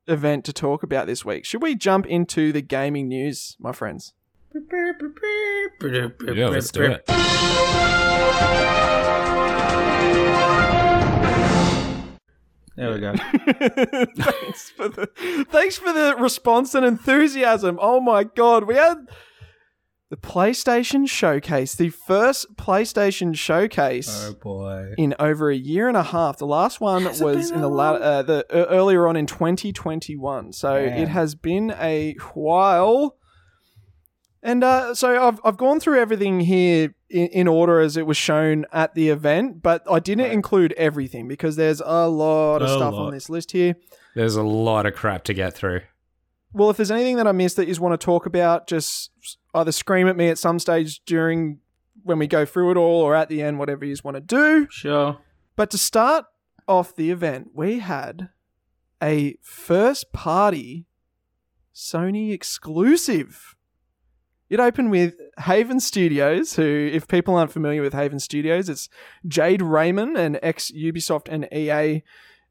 event 0.07 0.45
to 0.45 0.53
talk 0.53 0.83
about 0.83 1.07
this 1.07 1.23
week. 1.23 1.45
Should 1.45 1.61
we 1.61 1.75
jump 1.75 2.05
into 2.05 2.51
the 2.51 2.61
gaming 2.61 3.07
news, 3.07 3.55
my 3.59 3.71
friends? 3.71 4.13
Yeah, 4.53 6.47
let's 6.47 6.71
do 6.71 6.83
it. 6.83 7.03
There 12.75 12.93
we 12.93 12.99
go. 12.99 13.15
thanks 14.17 14.69
for 14.69 14.87
the 14.87 15.45
thanks 15.49 15.77
for 15.77 15.91
the 15.91 16.15
response 16.19 16.75
and 16.75 16.85
enthusiasm. 16.85 17.79
Oh 17.81 17.99
my 17.99 18.23
god, 18.23 18.65
we 18.65 18.75
had 18.75 19.07
the 20.09 20.17
PlayStation 20.17 21.07
Showcase, 21.07 21.75
the 21.75 21.89
first 21.89 22.55
PlayStation 22.55 23.35
Showcase 23.35 24.27
oh 24.29 24.33
boy. 24.35 24.93
in 24.97 25.13
over 25.19 25.49
a 25.49 25.55
year 25.55 25.87
and 25.89 25.97
a 25.97 26.03
half. 26.03 26.37
The 26.37 26.47
last 26.47 26.79
one 26.79 27.03
was 27.03 27.51
in 27.51 27.59
the 27.61 27.67
la- 27.69 27.93
uh, 27.95 28.21
the 28.21 28.45
uh, 28.49 28.67
earlier 28.69 29.05
on 29.07 29.17
in 29.17 29.25
2021. 29.25 30.53
So 30.53 30.73
Man. 30.73 30.97
it 30.97 31.09
has 31.09 31.35
been 31.35 31.71
a 31.77 32.15
while. 32.33 33.17
And 34.43 34.63
uh, 34.63 34.93
so 34.95 35.27
I've 35.27 35.41
I've 35.43 35.57
gone 35.57 35.79
through 35.81 35.99
everything 35.99 36.39
here 36.41 36.93
in, 37.09 37.27
in 37.27 37.47
order 37.47 37.79
as 37.81 37.97
it 37.97 38.05
was 38.05 38.15
shown 38.15 38.65
at 38.71 38.93
the 38.93 39.09
event, 39.09 39.61
but 39.61 39.83
I 39.91 39.99
didn't 39.99 40.25
Right. 40.25 40.31
include 40.33 40.73
everything 40.73 41.27
because 41.27 41.55
there's 41.57 41.81
a 41.83 42.07
lot 42.07 42.61
of 42.61 42.69
A 42.69 42.73
stuff 42.75 42.93
lot. 42.93 43.07
on 43.07 43.13
this 43.13 43.29
list 43.29 43.51
here. 43.51 43.75
There's 44.15 44.35
a 44.35 44.43
lot 44.43 44.85
of 44.85 44.93
crap 44.95 45.23
to 45.25 45.33
get 45.33 45.53
through. 45.53 45.81
Well, 46.53 46.69
if 46.69 46.77
there's 46.77 46.91
anything 46.91 47.17
that 47.17 47.27
I 47.27 47.33
missed 47.33 47.57
that 47.57 47.67
you 47.67 47.75
want 47.81 47.99
to 47.99 48.03
talk 48.03 48.25
about, 48.25 48.67
just 48.67 49.11
either 49.57 49.71
scream 49.71 50.07
at 50.07 50.15
me 50.15 50.29
at 50.29 50.37
some 50.37 50.59
stage 50.59 51.01
during 51.05 51.59
when 52.03 52.19
we 52.19 52.27
go 52.27 52.45
through 52.45 52.71
it 52.71 52.77
all 52.77 53.01
or 53.01 53.15
at 53.15 53.29
the 53.29 53.41
end, 53.41 53.59
whatever 53.59 53.85
you 53.85 53.95
want 54.03 54.15
to 54.15 54.21
do. 54.21 54.67
Sure. 54.69 55.17
But 55.55 55.71
to 55.71 55.77
start 55.77 56.25
off 56.67 56.95
the 56.95 57.11
event, 57.11 57.49
we 57.53 57.79
had 57.79 58.29
a 59.01 59.37
first 59.41 60.13
party 60.13 60.85
Sony 61.73 62.31
exclusive. 62.31 63.55
It 64.49 64.59
opened 64.59 64.91
with 64.91 65.15
Haven 65.39 65.79
Studios, 65.79 66.55
who, 66.55 66.89
if 66.91 67.07
people 67.07 67.35
aren't 67.35 67.51
familiar 67.51 67.81
with 67.81 67.93
Haven 67.93 68.19
Studios, 68.19 68.69
it's 68.69 68.87
Jade 69.27 69.61
Raymond, 69.61 70.17
an 70.17 70.39
ex 70.41 70.71
Ubisoft 70.71 71.27
and 71.29 71.47
EA 71.53 72.01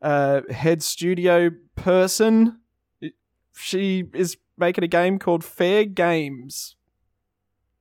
uh, 0.02 0.42
head 0.50 0.82
studio 0.82 1.50
person. 1.74 2.60
She 3.54 4.04
is 4.14 4.36
making 4.58 4.84
a 4.84 4.88
game 4.88 5.18
called 5.18 5.42
Fair 5.42 5.84
Games, 5.84 6.75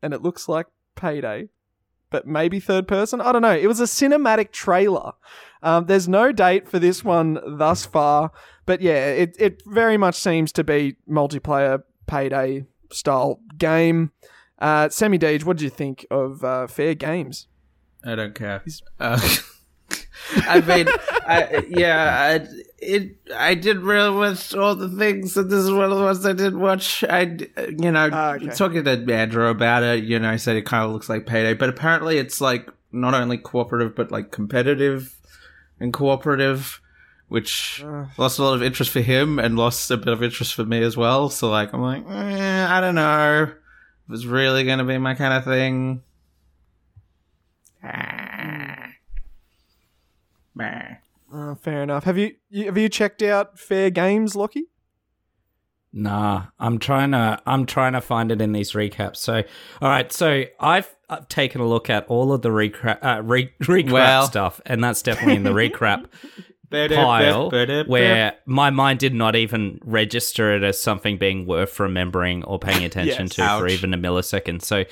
and 0.05 0.13
it 0.13 0.21
looks 0.21 0.47
like 0.47 0.67
Payday 0.95 1.50
but 2.15 2.25
maybe 2.25 2.62
third 2.62 2.88
person. 2.88 3.19
I 3.19 3.33
don't 3.33 3.41
know. 3.41 3.55
It 3.55 3.67
was 3.67 3.81
a 3.81 3.85
cinematic 3.85 4.53
trailer. 4.53 5.12
Um, 5.62 5.88
there's 5.88 6.07
no 6.07 6.31
date 6.31 6.65
for 6.69 6.79
this 6.79 7.03
one 7.03 7.39
thus 7.45 7.85
far, 7.85 8.31
but 8.65 8.81
yeah, 8.81 9.07
it, 9.07 9.35
it 9.38 9.62
very 9.65 9.97
much 9.97 10.15
seems 10.15 10.53
to 10.53 10.63
be 10.63 10.95
multiplayer 11.09 11.83
payday 12.07 12.65
style 12.89 13.41
game. 13.57 14.12
Uh, 14.59 14.88
Sammy 14.88 15.19
Deedge, 15.19 15.43
what 15.43 15.57
did 15.57 15.63
you 15.65 15.69
think 15.69 16.05
of 16.09 16.41
uh, 16.41 16.67
Fair 16.67 16.95
Games? 16.95 17.47
I 18.05 18.15
don't 18.15 18.33
care. 18.33 18.63
Uh, 18.97 19.19
I 20.48 20.62
mean, 20.62 20.88
I, 21.27 21.65
yeah, 21.70 22.39
I, 22.44 22.48
it. 22.80 23.15
I 23.36 23.56
did 23.56 23.77
really 23.80 24.15
watch 24.15 24.54
all 24.54 24.75
the 24.75 24.89
things, 24.89 25.36
and 25.38 25.50
this 25.50 25.60
is 25.63 25.72
one 25.72 25.92
of 25.92 25.98
the 25.98 26.04
ones 26.04 26.25
I 26.25 26.34
did 26.34 26.56
watch. 26.56 27.04
I, 27.04 27.22
you 27.77 27.92
know, 27.92 28.10
Ah, 28.12 28.34
okay. 28.36 28.48
talking 28.50 28.84
to 28.84 29.13
Andrew 29.13 29.48
about 29.48 29.84
it, 29.84 30.04
you 30.04 30.20
know, 30.20 30.32
he 30.32 30.38
said 30.38 30.56
it 30.56 30.65
kind 30.65 30.84
of 30.86 30.92
looks 30.92 31.10
like 31.10 31.25
Payday, 31.25 31.54
but 31.54 31.70
apparently 31.70 32.18
it's 32.18 32.42
like 32.42 32.70
not 32.92 33.13
only 33.13 33.38
cooperative 33.38 33.96
but 33.96 34.12
like 34.12 34.32
competitive 34.32 35.15
and 35.80 35.92
cooperative, 35.94 36.80
which 37.27 37.84
Ugh. 37.86 38.08
lost 38.18 38.39
a 38.39 38.44
lot 38.44 38.54
of 38.54 38.63
interest 38.63 38.92
for 38.92 39.01
him 39.01 39.39
and 39.39 39.58
lost 39.58 39.89
a 39.92 39.98
bit 39.98 40.08
of 40.10 40.22
interest 40.24 40.54
for 40.54 40.63
me 40.65 40.82
as 40.84 40.96
well. 40.96 41.30
So 41.30 41.50
like, 41.50 41.74
I'm 41.74 41.82
like, 41.82 42.04
eh, 42.10 42.68
I 42.70 42.82
don't 42.82 42.96
know 42.96 43.44
if 44.08 44.13
it's 44.13 44.25
really 44.25 44.63
going 44.63 44.77
to 44.80 44.86
be 44.86 44.98
my 44.98 45.15
kind 45.15 45.34
of 45.34 45.44
thing. 45.44 46.04
Ah. 47.84 48.25
Meh. 50.55 50.95
Uh, 51.33 51.55
fair 51.55 51.83
enough. 51.83 52.05
Have 52.05 52.17
you, 52.17 52.35
you 52.50 52.65
have 52.65 52.77
you 52.77 52.88
checked 52.89 53.21
out 53.21 53.59
Fair 53.59 53.89
Games, 53.89 54.35
Lachy? 54.35 54.63
Nah, 55.91 56.47
I'm 56.59 56.77
trying 56.77 57.12
to 57.12 57.41
I'm 57.45 57.65
trying 57.65 57.93
to 57.93 58.01
find 58.01 58.31
it 58.31 58.41
in 58.41 58.51
these 58.51 58.74
recaps. 58.74 59.17
So, 59.17 59.43
all 59.81 59.89
right, 59.89 60.12
so 60.12 60.43
I've, 60.59 60.93
I've 61.09 61.27
taken 61.29 61.62
a 61.62 61.65
look 61.67 61.89
at 61.89 62.05
all 62.07 62.33
of 62.33 62.41
the 62.41 62.50
recap 62.50 63.00
uh, 63.01 63.21
re- 63.24 63.53
recap 63.63 63.91
Well. 63.91 64.27
stuff, 64.27 64.59
and 64.65 64.83
that's 64.83 65.01
definitely 65.01 65.35
in 65.38 65.43
the 65.43 65.51
recap 65.51 66.05
pile 66.71 67.50
where 67.88 68.33
my 68.45 68.69
mind 68.71 69.00
did 69.00 69.13
not 69.13 69.35
even 69.38 69.79
register 69.85 70.53
it 70.55 70.63
as 70.63 70.81
something 70.81 71.17
being 71.17 71.45
worth 71.45 71.79
remembering 71.79 72.43
or 72.43 72.59
paying 72.59 72.83
attention 72.89 73.25
Yes. 73.27 73.35
to 73.35 73.47
for 73.59 73.67
even 73.67 73.93
a 73.93 73.97
millisecond. 73.97 74.63
So, 74.63 74.83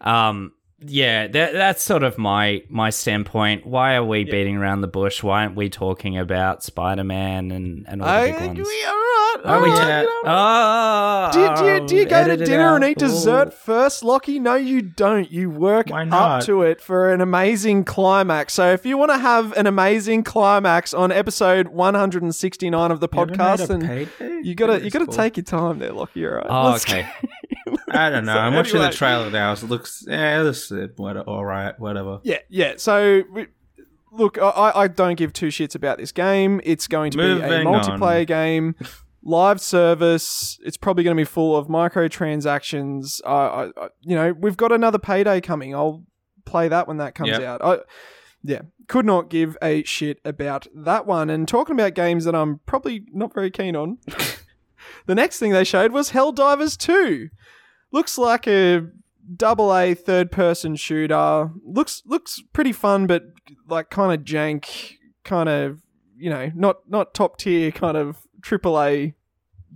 um, 0.00 0.52
yeah, 0.86 1.26
that, 1.28 1.52
that's 1.52 1.82
sort 1.82 2.02
of 2.02 2.18
my 2.18 2.62
my 2.68 2.90
standpoint. 2.90 3.66
Why 3.66 3.94
are 3.94 4.04
we 4.04 4.24
beating 4.24 4.56
around 4.56 4.80
the 4.80 4.88
bush? 4.88 5.22
Why 5.22 5.42
aren't 5.42 5.56
we 5.56 5.68
talking 5.70 6.18
about 6.18 6.62
Spider 6.62 7.04
Man 7.04 7.50
and 7.50 7.84
and 7.88 8.02
all 8.02 8.08
the 8.08 8.12
I, 8.14 8.32
big 8.32 8.40
ones? 8.56 8.58
we, 8.68 8.84
all 8.84 8.92
right. 8.92 9.36
Are 9.44 9.62
we 9.62 9.70
all 9.70 9.76
right, 9.76 9.80
ta- 9.80 10.00
you 10.00 10.22
know. 10.22 10.22
Oh, 10.26 11.56
Do, 11.56 11.62
do, 11.62 11.72
you, 11.72 11.86
do 11.88 11.96
you 11.96 12.04
go 12.04 12.26
to 12.28 12.36
dinner 12.36 12.76
and 12.76 12.84
eat 12.84 12.98
dessert 12.98 13.48
Ooh. 13.48 13.50
first, 13.50 14.02
Lachy? 14.02 14.38
No, 14.40 14.54
you 14.54 14.82
don't. 14.82 15.30
You 15.32 15.50
work 15.50 15.88
Why 15.88 16.06
up 16.08 16.44
to 16.44 16.62
it 16.62 16.80
for 16.80 17.12
an 17.12 17.20
amazing 17.20 17.84
climax. 17.84 18.52
So 18.54 18.72
if 18.72 18.84
you 18.86 18.96
want 18.96 19.10
to 19.10 19.18
have 19.18 19.52
an 19.56 19.66
amazing 19.66 20.22
climax 20.24 20.92
on 20.94 21.10
episode 21.10 21.68
169 21.68 22.90
of 22.90 23.00
the 23.00 23.08
podcast, 23.08 23.68
then 23.68 24.42
you 24.44 24.54
gotta 24.54 24.82
you 24.84 24.90
gotta 24.90 25.06
take 25.06 25.36
your 25.36 25.44
time 25.44 25.78
there, 25.78 25.92
Lachy. 25.92 26.24
All 26.26 26.36
right. 26.36 26.46
Oh, 26.48 26.70
Let's- 26.72 26.84
okay. 26.84 27.08
I 27.90 28.10
don't 28.10 28.24
know. 28.24 28.34
So 28.34 28.38
I'm 28.38 28.54
watching 28.54 28.76
anyway- 28.76 28.90
the 28.90 28.96
trailer 28.96 29.30
now. 29.30 29.52
It 29.52 29.62
looks, 29.64 30.04
yeah, 30.06 30.42
this 30.42 30.70
is 30.70 30.90
eh, 30.98 31.14
all 31.26 31.44
right, 31.44 31.78
whatever. 31.78 32.20
Yeah, 32.24 32.38
yeah. 32.48 32.74
So 32.76 33.22
we, 33.32 33.46
look, 34.12 34.38
I, 34.38 34.72
I 34.74 34.88
don't 34.88 35.16
give 35.16 35.32
two 35.32 35.48
shits 35.48 35.74
about 35.74 35.98
this 35.98 36.12
game. 36.12 36.60
It's 36.64 36.88
going 36.88 37.10
to 37.12 37.18
be 37.18 37.24
a 37.24 37.48
multiplayer 37.64 38.20
on. 38.20 38.24
game, 38.26 38.74
live 39.22 39.60
service. 39.60 40.58
It's 40.64 40.76
probably 40.76 41.04
going 41.04 41.16
to 41.16 41.20
be 41.20 41.24
full 41.24 41.56
of 41.56 41.68
microtransactions. 41.68 43.20
I, 43.26 43.30
I, 43.30 43.64
I, 43.84 43.88
you 44.02 44.14
know, 44.16 44.32
we've 44.32 44.56
got 44.56 44.72
another 44.72 44.98
payday 44.98 45.40
coming. 45.40 45.74
I'll 45.74 46.04
play 46.44 46.68
that 46.68 46.88
when 46.88 46.96
that 46.98 47.14
comes 47.14 47.30
Yep. 47.30 47.42
out. 47.42 47.64
I, 47.64 47.78
yeah, 48.44 48.62
could 48.88 49.06
not 49.06 49.30
give 49.30 49.56
a 49.62 49.84
shit 49.84 50.18
about 50.24 50.66
that 50.74 51.06
one. 51.06 51.30
And 51.30 51.46
talking 51.46 51.74
about 51.76 51.94
games 51.94 52.24
that 52.24 52.34
I'm 52.34 52.58
probably 52.66 53.04
not 53.12 53.32
very 53.32 53.50
keen 53.50 53.76
on. 53.76 53.98
the 55.06 55.14
next 55.14 55.38
thing 55.38 55.52
they 55.52 55.64
showed 55.64 55.92
was 55.92 56.10
Helldivers 56.10 56.76
2. 56.76 57.28
Looks 57.90 58.18
like 58.18 58.46
a 58.46 58.86
double 59.36 59.74
A 59.74 59.94
third 59.94 60.30
person 60.30 60.76
shooter. 60.76 61.50
Looks 61.64 62.02
looks 62.06 62.42
pretty 62.52 62.72
fun, 62.72 63.06
but 63.06 63.24
like 63.68 63.90
kind 63.90 64.12
of 64.12 64.24
jank, 64.24 64.96
kind 65.24 65.48
of 65.48 65.82
you 66.16 66.30
know 66.30 66.50
not 66.54 66.88
not 66.88 67.14
top 67.14 67.38
tier 67.38 67.70
kind 67.70 67.96
of 67.96 68.16
triple 68.42 68.80
A 68.80 69.14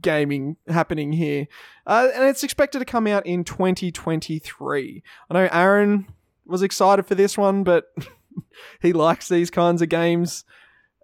gaming 0.00 0.56
happening 0.68 1.12
here. 1.12 1.46
Uh, 1.86 2.08
and 2.14 2.24
it's 2.24 2.44
expected 2.44 2.78
to 2.78 2.84
come 2.84 3.06
out 3.06 3.26
in 3.26 3.44
2023. 3.44 5.02
I 5.30 5.34
know 5.34 5.48
Aaron 5.52 6.06
was 6.44 6.62
excited 6.62 7.06
for 7.06 7.14
this 7.14 7.36
one, 7.38 7.64
but 7.64 7.86
he 8.80 8.92
likes 8.92 9.28
these 9.28 9.50
kinds 9.50 9.82
of 9.82 9.88
games. 9.88 10.44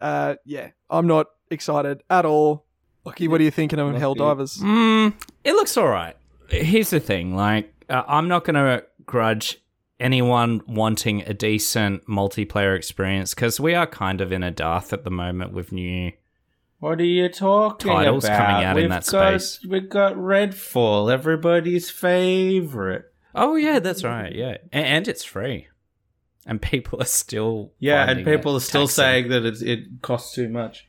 Uh, 0.01 0.35
yeah, 0.45 0.71
I'm 0.91 1.07
not 1.07 1.27
excited 1.51 2.03
at 2.11 2.25
all. 2.25 2.65
Lucky, 3.05 3.27
what 3.29 3.41
are 3.41 3.45
you 3.45 3.51
thinking 3.51 3.79
of 3.79 3.89
Lucky. 3.89 4.01
Helldivers? 4.01 4.59
Mm, 4.61 5.15
it 5.45 5.53
looks 5.55 5.77
all 5.77 5.89
right. 5.89 6.17
here's 6.49 6.91
the 6.91 7.01
thing 7.01 7.35
like 7.35 7.73
uh, 7.89 8.03
i'm 8.07 8.29
not 8.29 8.45
going 8.45 8.55
to 8.55 8.85
grudge 9.07 9.59
anyone 9.99 10.61
wanting 10.67 11.23
a 11.23 11.33
decent 11.33 12.05
multiplayer 12.07 12.77
experience 12.77 13.35
because 13.35 13.59
we 13.59 13.75
are 13.75 13.87
kind 13.87 14.21
of 14.21 14.33
in 14.33 14.43
a 14.43 14.51
dearth 14.51 14.93
at 14.93 15.05
the 15.05 15.11
moment 15.11 15.53
with 15.53 15.73
new 15.73 16.13
What 16.81 17.01
are 17.01 17.05
you 17.05 17.29
talking 17.29 17.91
Titles 17.91 18.25
about? 18.25 18.39
coming 18.39 18.65
out 18.65 18.77
in 18.77 18.83
We've 18.83 18.91
that 18.91 19.07
got, 19.11 19.41
space. 19.41 19.65
We've 19.69 19.89
got 19.89 20.15
Redfall, 20.17 21.11
everybody's 21.13 21.89
favorite. 21.91 23.05
oh 23.35 23.57
yeah 23.57 23.79
that's 23.79 24.05
right 24.05 24.35
yeah 24.35 24.57
A- 24.73 24.77
and, 24.77 25.09
it's 25.09 25.25
free 25.25 25.69
and 26.45 26.61
people 26.61 27.01
are 27.01 27.05
still 27.07 27.73
Yeah, 27.79 28.11
and 28.11 28.25
people 28.25 28.55
it 28.55 28.57
are 28.59 28.61
still 28.61 28.87
taxing. 28.89 29.03
saying 29.03 29.29
that 29.31 29.45
it's, 29.47 29.63
it 29.63 30.03
costs 30.03 30.35
too 30.35 30.49
much. 30.49 30.89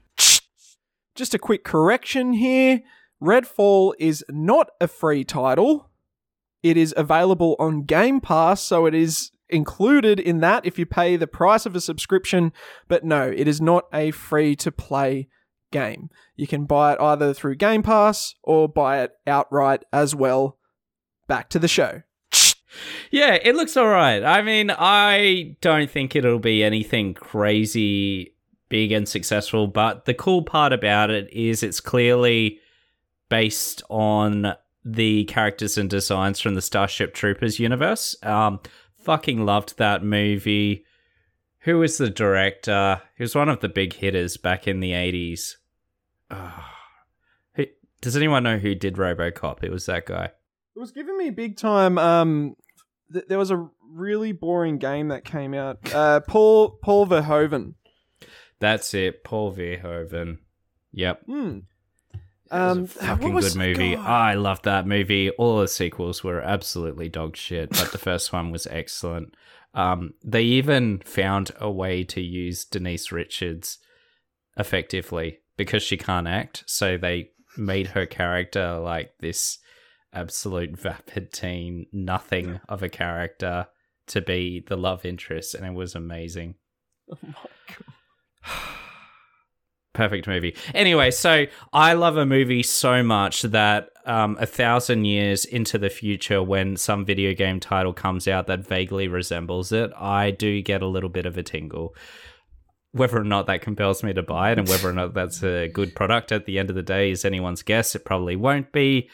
Just 1.15 1.34
a 1.34 1.39
quick 1.39 1.63
correction 1.63 2.34
here 2.34 2.82
Redfall 3.24 3.93
is 4.00 4.24
not 4.29 4.70
a 4.82 4.88
free 4.88 5.24
title. 5.24 5.89
It 6.62 6.75
is 6.75 6.93
available 6.98 7.55
on 7.58 7.84
Game 7.84 8.20
Pass, 8.20 8.62
so 8.62 8.86
it 8.86 8.93
is 8.93 9.32
included 9.50 10.20
in 10.20 10.39
that 10.39 10.65
if 10.65 10.77
you 10.77 10.86
pay 10.86 11.15
the 11.15 11.27
price 11.27 11.65
of 11.65 11.75
a 11.75 11.82
subscription. 11.82 12.51
But 12.89 13.05
no, 13.05 13.29
it 13.29 13.48
is 13.48 13.62
not 13.62 13.86
a 13.93 14.12
free 14.12 14.58
to 14.58 14.72
play 14.72 15.29
game. 15.72 16.10
You 16.36 16.48
can 16.48 16.65
buy 16.65 16.93
it 16.93 17.00
either 17.00 17.34
through 17.34 17.55
Game 17.55 17.82
Pass 17.82 18.36
or 18.43 18.67
buy 18.67 19.01
it 19.01 19.13
outright 19.25 19.84
as 19.93 20.13
well. 20.13 20.58
Back 21.27 21.50
to 21.50 21.60
the 21.60 21.67
show. 21.70 22.01
Yeah, 23.12 23.38
it 23.41 23.55
looks 23.55 23.77
all 23.77 23.88
right. 23.88 24.24
I 24.24 24.41
mean, 24.41 24.72
I 24.72 25.55
don't 25.62 25.89
think 25.89 26.15
it'll 26.15 26.39
be 26.39 26.63
anything 26.63 27.13
crazy 27.13 28.33
big 28.74 28.92
and 28.92 29.08
successful, 29.08 29.68
but 29.68 30.06
the 30.06 30.15
cool 30.15 30.42
part 30.42 30.74
about 30.74 31.12
it 31.12 31.32
is 31.32 31.62
it's 31.62 31.80
clearly 31.80 32.60
based 33.30 33.84
on 33.88 34.56
the 34.84 35.25
characters 35.25 35.77
and 35.77 35.92
designs 35.92 36.39
from 36.39 36.56
the 36.56 36.62
Starship 36.62 37.13
Troopers 37.13 37.60
universe. 37.60 38.15
Um, 38.24 38.60
fucking 38.98 39.46
loved 39.46 39.77
that 39.77 40.03
movie. 40.03 40.86
Who 41.60 41.77
was 41.77 42.00
the 42.00 42.10
director? 42.10 43.00
He 43.15 43.22
was 43.24 43.36
one 43.36 43.48
of 43.48 43.60
the 43.60 43.70
big 43.70 43.94
hitters 43.94 44.38
back 44.38 44.68
in 44.68 44.80
the 44.80 44.94
80s. 44.94 45.58
Ah. 46.32 46.75
Who- 47.53 47.68
Does 48.01 48.18
anyone 48.18 48.42
know 48.42 48.58
who 48.58 48.74
did 48.74 48.96
Robocop? 48.96 49.63
It 49.63 49.70
was 49.72 49.86
that 49.86 50.08
guy. 50.08 50.32
It 50.75 50.80
was 50.80 50.92
giving 50.92 51.15
me 51.15 51.30
big 51.30 51.58
time. 51.58 52.00
Um, 52.00 52.56
th- 53.13 53.25
there 53.30 53.38
was 53.38 53.51
a 53.51 53.70
really 53.88 54.32
boring 54.32 54.80
game 54.80 55.10
that 55.10 55.25
came 55.25 55.53
out. 55.53 55.94
Uh, 55.94 56.22
Paul 56.22 56.72
Paul 56.82 57.06
Verhoeven. 57.06 57.75
That's 58.63 58.93
it, 58.93 59.25
Paul 59.25 59.53
Verhoeven. 59.53 60.38
Yep. 60.93 61.24
Was 61.27 61.62
Um, 62.50 62.84
a 62.84 62.88
fucking 62.88 63.36
good 63.36 63.55
movie. 63.58 63.96
God. 63.96 64.05
I 64.05 64.34
loved 64.36 64.63
that 64.63 64.88
movie. 64.88 65.32
All 65.32 65.60
the 65.60 65.67
sequels 65.67 66.24
were 66.24 66.39
absolutely 66.41 67.10
dog 67.10 67.36
shit, 67.36 67.72
but 67.72 67.91
the 67.91 67.98
first 67.98 68.32
one 68.32 68.51
was 68.51 68.65
excellent. 68.67 69.36
Um, 69.74 70.13
they 70.24 70.43
even 70.43 71.00
found 71.00 71.51
a 71.60 71.70
way 71.70 72.05
to 72.05 72.22
use 72.22 72.63
Denise 72.63 73.12
Richards 73.12 73.79
effectively 74.55 75.39
because 75.58 75.84
she 75.84 75.98
can't 75.98 76.27
act, 76.27 76.63
so 76.65 76.96
they 76.98 77.32
made 77.58 77.88
her 77.88 78.05
character 78.05 78.77
like 78.79 79.12
this 79.20 79.60
absolute 80.13 80.77
vapid 80.79 81.34
teen, 81.34 81.88
nothing 81.91 82.62
of 82.70 82.82
a 82.82 82.88
character 82.89 83.67
to 84.08 84.22
be 84.22 84.63
the 84.65 84.77
love 84.77 85.03
interest, 85.05 85.53
and 85.53 85.65
it 85.65 85.74
was 85.74 85.96
amazing. 85.96 86.55
Oh 87.12 87.17
my 87.22 87.34
God. 87.67 87.93
Perfect 89.94 90.28
movie. 90.28 90.56
Anyway, 90.74 91.12
so 91.12 91.46
I 91.72 91.94
love 91.94 92.18
a 92.18 92.26
movie 92.26 92.64
so 92.64 93.04
much 93.04 93.44
that 93.44 93.90
um, 94.06 94.38
a 94.40 94.46
thousand 94.48 95.06
years 95.06 95.46
into 95.46 95.78
the 95.78 95.90
future, 95.90 96.42
when 96.42 96.78
some 96.78 97.06
video 97.06 97.34
game 97.36 97.60
title 97.60 97.94
comes 97.94 98.28
out 98.28 98.48
that 98.48 98.68
vaguely 98.68 99.08
resembles 99.08 99.72
it, 99.72 99.92
I 99.96 100.32
do 100.32 100.62
get 100.64 100.82
a 100.82 100.88
little 100.88 101.10
bit 101.10 101.28
of 101.28 101.38
a 101.38 101.44
tingle. 101.44 101.96
Whether 102.92 103.18
or 103.20 103.24
not 103.24 103.46
that 103.48 103.62
compels 103.62 104.04
me 104.04 104.14
to 104.14 104.24
buy 104.24 104.51
it 104.51 104.60
and 104.60 104.68
whether 104.68 104.90
or 104.90 104.94
not 104.94 105.14
that's 105.14 105.44
a 105.44 105.68
good 105.68 105.96
product 105.96 106.32
at 106.32 106.46
the 106.46 106.58
end 106.58 106.70
of 106.70 106.75
the 106.75 106.84
day 106.84 107.12
is 107.12 107.24
anyone's 107.24 107.62
guess. 107.62 107.96
It 107.96 108.06
probably 108.06 108.36
won't 108.36 108.72
be. 108.72 109.10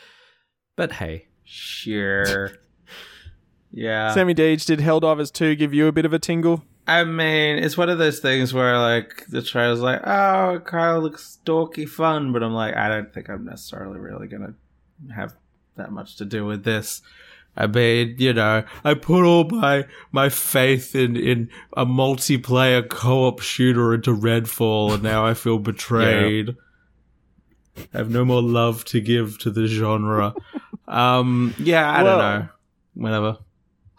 But 0.76 0.94
hey, 0.94 1.28
Sure. 1.52 2.52
yeah. 3.72 4.14
Sammy 4.14 4.36
Deedge, 4.36 4.68
did 4.68 4.80
Helldivers 4.80 5.34
2 5.34 5.56
give 5.56 5.74
you 5.74 5.88
a 5.88 5.92
bit 5.92 6.06
of 6.06 6.14
a 6.14 6.20
tingle? 6.20 6.64
I 6.90 7.04
mean, 7.04 7.60
it's 7.60 7.78
one 7.78 7.90
of 7.90 7.98
those 8.00 8.20
things 8.20 8.54
where 8.54 8.78
like 8.80 9.26
the 9.28 9.42
trailer's 9.42 9.80
like, 9.82 10.02
oh, 10.04 10.56
it 10.56 10.66
kind 10.66 10.98
of 10.98 11.04
looks 11.04 11.38
dorky 11.46 11.88
fun, 11.88 12.34
but 12.34 12.42
I'm 12.44 12.54
like, 12.54 12.76
I 12.76 12.90
don't 12.90 13.14
think 13.14 13.30
I'm 13.30 13.46
necessarily 13.46 14.00
really 14.00 14.28
gonna 14.28 14.54
have 15.16 15.36
that 15.78 15.92
much 15.92 16.16
to 16.18 16.26
do 16.26 16.46
with 16.46 16.64
this. 16.64 17.02
I 17.56 17.68
mean, 17.68 18.16
you 18.20 18.34
know, 18.34 18.64
I 18.84 18.94
put 18.94 19.24
all 19.26 19.44
my 19.50 19.86
my 20.12 20.30
faith 20.30 20.96
in 20.96 21.16
in 21.16 21.50
a 21.76 21.86
multiplayer 21.86 22.88
co-op 22.88 23.40
shooter 23.42 23.94
into 23.94 24.16
Redfall, 24.16 24.94
and 24.94 25.04
now 25.04 25.26
I 25.26 25.34
feel 25.34 25.60
betrayed. 25.72 26.56
I 27.94 27.98
have 27.98 28.10
no 28.10 28.26
more 28.26 28.42
love 28.42 28.84
to 28.86 29.00
give 29.00 29.40
to 29.40 29.52
the 29.52 29.68
genre. 29.68 30.34
um, 30.88 31.54
yeah, 31.60 31.90
I 31.90 32.04
Well- 32.04 32.18
don't 32.18 32.40
know. 32.42 32.50
Whatever. 32.96 33.38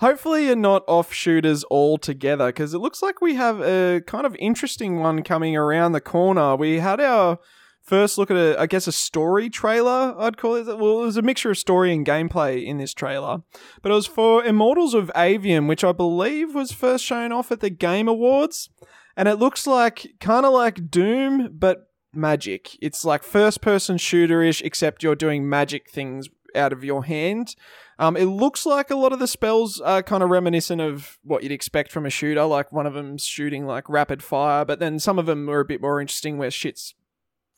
Hopefully, 0.00 0.46
you're 0.46 0.56
not 0.56 0.82
off 0.88 1.12
shooters 1.12 1.62
altogether 1.70 2.46
because 2.46 2.72
it 2.72 2.78
looks 2.78 3.02
like 3.02 3.20
we 3.20 3.34
have 3.34 3.60
a 3.60 4.00
kind 4.06 4.24
of 4.24 4.34
interesting 4.38 4.98
one 4.98 5.22
coming 5.22 5.56
around 5.56 5.92
the 5.92 6.00
corner. 6.00 6.56
We 6.56 6.78
had 6.78 7.00
our 7.00 7.38
first 7.82 8.16
look 8.16 8.30
at 8.30 8.36
a, 8.38 8.58
I 8.58 8.66
guess, 8.66 8.86
a 8.86 8.92
story 8.92 9.50
trailer. 9.50 10.14
I'd 10.18 10.38
call 10.38 10.54
it. 10.54 10.66
Well, 10.66 11.02
it 11.02 11.04
was 11.04 11.18
a 11.18 11.22
mixture 11.22 11.50
of 11.50 11.58
story 11.58 11.92
and 11.92 12.06
gameplay 12.06 12.64
in 12.64 12.78
this 12.78 12.94
trailer, 12.94 13.42
but 13.82 13.92
it 13.92 13.94
was 13.94 14.06
for 14.06 14.42
Immortals 14.42 14.94
of 14.94 15.10
Aveum, 15.14 15.68
which 15.68 15.84
I 15.84 15.92
believe 15.92 16.54
was 16.54 16.72
first 16.72 17.04
shown 17.04 17.30
off 17.30 17.52
at 17.52 17.60
the 17.60 17.68
Game 17.68 18.08
Awards, 18.08 18.70
and 19.18 19.28
it 19.28 19.36
looks 19.36 19.66
like 19.66 20.14
kind 20.18 20.46
of 20.46 20.54
like 20.54 20.90
Doom, 20.90 21.50
but 21.58 21.90
magic. 22.14 22.78
It's 22.80 23.04
like 23.04 23.22
first 23.22 23.60
person 23.60 23.98
shooter 23.98 24.42
ish, 24.42 24.62
except 24.62 25.02
you're 25.02 25.14
doing 25.14 25.46
magic 25.46 25.90
things 25.90 26.30
out 26.54 26.72
of 26.72 26.84
your 26.84 27.04
hand. 27.04 27.54
Um, 28.00 28.16
it 28.16 28.24
looks 28.24 28.64
like 28.64 28.90
a 28.90 28.96
lot 28.96 29.12
of 29.12 29.18
the 29.18 29.26
spells 29.26 29.78
are 29.78 30.02
kind 30.02 30.22
of 30.22 30.30
reminiscent 30.30 30.80
of 30.80 31.18
what 31.22 31.42
you'd 31.42 31.52
expect 31.52 31.92
from 31.92 32.06
a 32.06 32.10
shooter, 32.10 32.44
like 32.44 32.72
one 32.72 32.86
of 32.86 32.94
them's 32.94 33.26
shooting 33.26 33.66
like 33.66 33.90
rapid 33.90 34.22
fire, 34.22 34.64
but 34.64 34.78
then 34.78 34.98
some 34.98 35.18
of 35.18 35.26
them 35.26 35.50
are 35.50 35.60
a 35.60 35.66
bit 35.66 35.82
more 35.82 36.00
interesting 36.00 36.38
where 36.38 36.50
shit's 36.50 36.94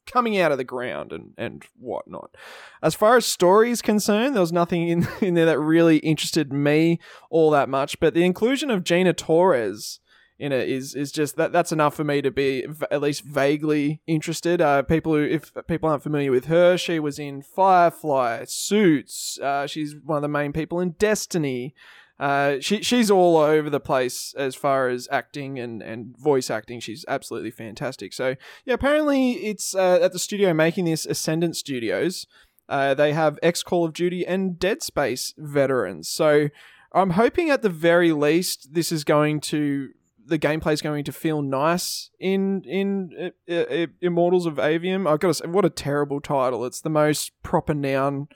coming 0.04 0.36
out 0.36 0.50
of 0.50 0.58
the 0.58 0.64
ground 0.64 1.12
and, 1.12 1.32
and 1.38 1.64
whatnot. 1.78 2.36
As 2.82 2.96
far 2.96 3.16
as 3.16 3.24
story 3.24 3.70
is 3.70 3.80
concerned, 3.82 4.34
there 4.34 4.40
was 4.40 4.52
nothing 4.52 4.88
in, 4.88 5.06
in 5.20 5.34
there 5.34 5.46
that 5.46 5.60
really 5.60 5.98
interested 5.98 6.52
me 6.52 6.98
all 7.30 7.52
that 7.52 7.68
much, 7.68 8.00
but 8.00 8.12
the 8.12 8.24
inclusion 8.24 8.68
of 8.68 8.82
Gina 8.82 9.12
Torres 9.12 10.00
in 10.38 10.52
it 10.52 10.68
is 10.68 10.94
is 10.94 11.12
just 11.12 11.36
that 11.36 11.52
that's 11.52 11.72
enough 11.72 11.94
for 11.94 12.04
me 12.04 12.22
to 12.22 12.30
be 12.30 12.66
v- 12.66 12.86
at 12.90 13.00
least 13.00 13.24
vaguely 13.24 14.00
interested. 14.06 14.60
Uh, 14.60 14.82
people 14.82 15.14
who, 15.14 15.22
if 15.22 15.52
people 15.66 15.88
aren't 15.88 16.02
familiar 16.02 16.30
with 16.30 16.46
her, 16.46 16.76
she 16.76 16.98
was 16.98 17.18
in 17.18 17.42
Firefly, 17.42 18.44
Suits. 18.46 19.38
Uh, 19.40 19.66
she's 19.66 19.94
one 20.04 20.16
of 20.16 20.22
the 20.22 20.28
main 20.28 20.52
people 20.52 20.80
in 20.80 20.92
Destiny. 20.92 21.74
Uh, 22.18 22.60
she 22.60 22.82
she's 22.82 23.10
all 23.10 23.36
over 23.36 23.68
the 23.68 23.80
place 23.80 24.34
as 24.36 24.54
far 24.54 24.88
as 24.88 25.08
acting 25.10 25.58
and, 25.58 25.82
and 25.82 26.16
voice 26.16 26.50
acting. 26.50 26.78
She's 26.80 27.04
absolutely 27.08 27.50
fantastic. 27.50 28.12
So 28.12 28.36
yeah, 28.64 28.74
apparently 28.74 29.32
it's 29.32 29.74
uh, 29.74 29.98
at 30.02 30.12
the 30.12 30.18
studio 30.18 30.54
making 30.54 30.84
this 30.84 31.06
Ascendant 31.06 31.56
Studios. 31.56 32.26
Uh, 32.68 32.94
they 32.94 33.12
have 33.12 33.38
ex 33.42 33.62
Call 33.62 33.84
of 33.84 33.92
Duty 33.92 34.26
and 34.26 34.58
Dead 34.58 34.82
Space 34.82 35.34
veterans. 35.36 36.08
So 36.08 36.48
I'm 36.92 37.10
hoping 37.10 37.50
at 37.50 37.62
the 37.62 37.68
very 37.68 38.12
least 38.12 38.74
this 38.74 38.92
is 38.92 39.04
going 39.04 39.40
to 39.40 39.90
the 40.26 40.38
gameplay 40.38 40.72
is 40.72 40.82
going 40.82 41.04
to 41.04 41.12
feel 41.12 41.42
nice 41.42 42.10
in 42.20 42.62
in 42.64 43.32
uh, 43.50 43.52
uh, 43.54 43.86
Immortals 44.00 44.46
of 44.46 44.54
Aveum. 44.54 45.10
I've 45.10 45.20
got 45.20 45.28
to 45.28 45.34
say, 45.34 45.46
what 45.46 45.64
a 45.64 45.70
terrible 45.70 46.20
title! 46.20 46.64
It's 46.64 46.80
the 46.80 46.90
most 46.90 47.32
proper 47.42 47.74
noun 47.74 48.28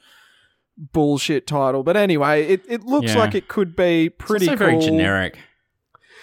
bullshit 0.92 1.46
title. 1.46 1.83
But 1.83 1.96
anyway, 1.96 2.44
it, 2.46 2.62
it 2.68 2.85
looks 2.85 3.12
Yeah. 3.14 3.18
like 3.20 3.35
it 3.35 3.49
could 3.49 3.75
be 3.77 4.09
pretty 4.11 4.46
it's 4.46 4.53
also 4.53 4.59
cool. 4.64 4.81
very 4.81 4.81
generic. 4.85 5.38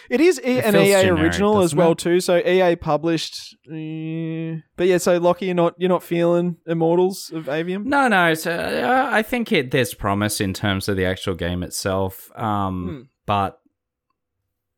It 0.10 0.20
is 0.20 0.38
e- 0.42 0.58
It 0.58 0.66
an 0.66 0.76
EA 0.76 1.02
generic, 1.04 1.22
original 1.22 1.62
as 1.62 1.74
well 1.74 1.94
it? 1.94 1.98
too. 1.98 2.20
So 2.20 2.38
EA 2.38 2.76
published, 2.76 3.56
eh. 3.72 4.58
but 4.76 4.86
yeah. 4.88 4.98
So 4.98 5.18
Lachy, 5.20 5.46
you're 5.46 5.56
not 5.56 5.76
you're 5.78 5.90
not 5.90 6.04
feeling 6.04 6.58
Immortals 6.68 7.32
of 7.34 7.46
Aveum. 7.46 7.86
No, 7.86 8.10
no. 8.10 8.34
So, 8.34 8.52
uh, 8.52 9.10
I 9.12 9.22
think 9.22 9.52
it 9.54 9.72
there's 9.72 9.94
promise 9.94 10.42
in 10.42 10.54
terms 10.54 10.90
of 10.90 10.98
the 10.98 11.06
actual 11.06 11.36
game 11.36 11.64
itself. 11.64 12.30
Um, 12.38 12.88
Hmm. 12.88 13.02
But 13.26 13.60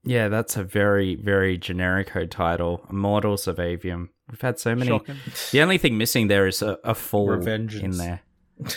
yeah, 0.05 0.27
that's 0.29 0.55
a 0.55 0.63
very, 0.63 1.15
very 1.15 1.57
generic 1.57 2.11
title. 2.29 2.85
Immortals 2.89 3.47
of 3.47 3.57
Aveum. 3.57 4.09
We've 4.31 4.41
had 4.41 4.57
so 4.59 4.73
many. 4.75 4.89
Shocking. 4.89 5.17
The 5.51 5.61
only 5.61 5.77
thing 5.77 5.97
missing 5.97 6.27
there 6.29 6.47
is 6.47 6.61
a, 6.61 6.79
a 6.83 6.95
fall 6.95 7.27
Revengeance. 7.27 7.83
in 7.83 7.97
there. 7.97 8.21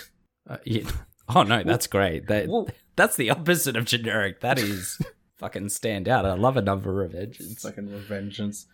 Uh, 0.50 0.56
yeah. 0.64 0.90
Oh 1.28 1.42
no, 1.42 1.62
that's 1.62 1.86
great. 1.86 2.26
That 2.28 2.48
Well- 2.48 2.68
that's 2.96 3.16
the 3.16 3.28
opposite 3.28 3.76
of 3.76 3.84
generic. 3.84 4.40
That 4.40 4.58
is 4.58 4.98
fucking 5.36 5.68
stand 5.68 6.08
out. 6.08 6.24
I 6.24 6.32
love 6.32 6.56
a 6.56 6.62
number 6.62 7.04
of 7.04 7.14
It's 7.14 7.38
edges. 7.38 7.58
fucking 7.60 7.86
revengeance. 7.88 8.64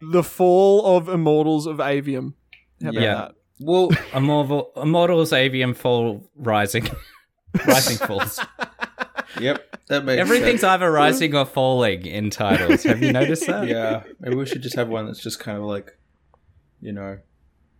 The 0.00 0.22
fall 0.22 0.96
of 0.96 1.10
Immortals 1.10 1.66
of 1.66 1.76
Aveum. 1.76 2.32
How 2.82 2.88
about 2.88 3.02
Yeah. 3.02 3.14
that? 3.14 3.34
Well, 3.60 3.90
Immortal, 4.14 4.72
Immortals 4.76 5.32
Aveum 5.32 5.76
Fall 5.76 6.24
Rising. 6.34 6.88
Rising 7.66 7.98
falls. 8.06 8.40
Yep, 9.40 9.76
that 9.88 10.04
makes 10.04 10.20
Everything's 10.20 10.60
sense. 10.60 10.64
either 10.64 10.90
rising 10.90 11.34
or 11.34 11.44
falling 11.44 12.06
in 12.06 12.30
titles. 12.30 12.82
Have 12.84 13.02
you 13.02 13.12
noticed 13.12 13.46
that? 13.46 13.66
Yeah, 13.68 14.02
maybe 14.20 14.36
we 14.36 14.46
should 14.46 14.62
just 14.62 14.76
have 14.76 14.88
one 14.88 15.06
that's 15.06 15.20
just 15.22 15.38
kind 15.40 15.58
of 15.58 15.64
like, 15.64 15.96
you 16.80 16.92
know, 16.92 17.18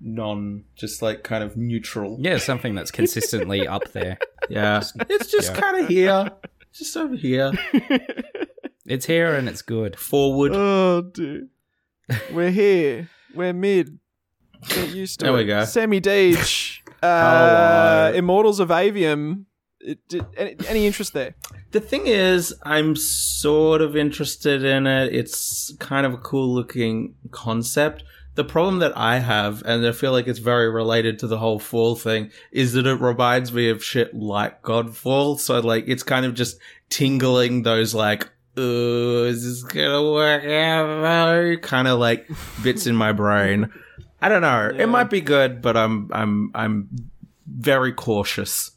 non, 0.00 0.64
just 0.76 1.02
like 1.02 1.22
kind 1.24 1.42
of 1.44 1.56
neutral. 1.56 2.18
Yeah, 2.20 2.38
something 2.38 2.74
that's 2.74 2.90
consistently 2.90 3.66
up 3.76 3.92
there. 3.92 4.18
Yeah, 4.48 4.82
it's 5.08 5.30
just 5.30 5.54
yeah. 5.54 5.60
kind 5.60 5.76
of 5.82 5.88
here, 5.88 6.30
just 6.72 6.96
over 6.96 7.14
here, 7.16 7.52
It's 8.86 9.04
here 9.06 9.34
and 9.34 9.48
it's 9.48 9.60
good. 9.62 9.98
forward. 9.98 10.52
Oh, 10.54 11.02
dude. 11.02 11.50
We're 12.32 12.50
here. 12.50 13.10
We're 13.34 13.52
mid. 13.52 13.98
Get 14.68 14.94
used 14.94 15.20
to 15.20 15.26
There 15.26 15.34
it. 15.34 15.36
we 15.36 15.44
go. 15.44 15.64
Sammy 15.66 16.00
Deedge. 16.00 16.80
Hello. 17.02 18.10
Uh, 18.10 18.12
Immortals 18.14 18.60
of 18.60 18.70
Aveum. 18.70 19.44
It, 19.80 20.08
did, 20.08 20.26
any, 20.36 20.56
any 20.66 20.86
interest 20.86 21.12
there? 21.12 21.34
The 21.70 21.80
thing 21.80 22.06
is, 22.06 22.54
I'm 22.64 22.96
sort 22.96 23.80
of 23.80 23.96
interested 23.96 24.64
in 24.64 24.86
it. 24.86 25.14
It's 25.14 25.72
kind 25.78 26.04
of 26.04 26.14
a 26.14 26.18
cool 26.18 26.52
looking 26.52 27.14
concept. 27.30 28.02
The 28.34 28.44
problem 28.44 28.78
that 28.80 28.96
I 28.96 29.18
have, 29.18 29.62
and 29.64 29.84
I 29.86 29.92
feel 29.92 30.12
like 30.12 30.28
it's 30.28 30.38
very 30.38 30.70
related 30.70 31.18
to 31.20 31.26
the 31.26 31.38
whole 31.38 31.58
fall 31.58 31.94
thing, 31.94 32.30
is 32.52 32.72
that 32.74 32.86
it 32.86 33.00
reminds 33.00 33.52
me 33.52 33.68
of 33.68 33.82
shit 33.82 34.14
like 34.14 34.62
Godfall. 34.62 35.38
So 35.38 35.58
like, 35.60 35.84
it's 35.86 36.02
kind 36.02 36.24
of 36.24 36.34
just 36.34 36.58
tingling 36.88 37.62
those 37.62 37.94
like, 37.94 38.28
oh, 38.56 39.24
is 39.24 39.44
this 39.44 39.62
gonna 39.62 40.12
work 40.12 40.44
out? 40.44 41.62
Kind 41.62 41.88
of 41.88 41.98
like 41.98 42.28
bits 42.62 42.86
in 42.86 42.96
my 42.96 43.12
brain. 43.12 43.72
I 44.20 44.28
don't 44.28 44.42
know. 44.42 44.72
Yeah. 44.74 44.82
It 44.82 44.88
might 44.88 45.10
be 45.10 45.20
good, 45.20 45.62
but 45.62 45.76
I'm 45.76 46.10
I'm 46.12 46.50
I'm 46.54 47.10
very 47.46 47.92
cautious 47.92 48.72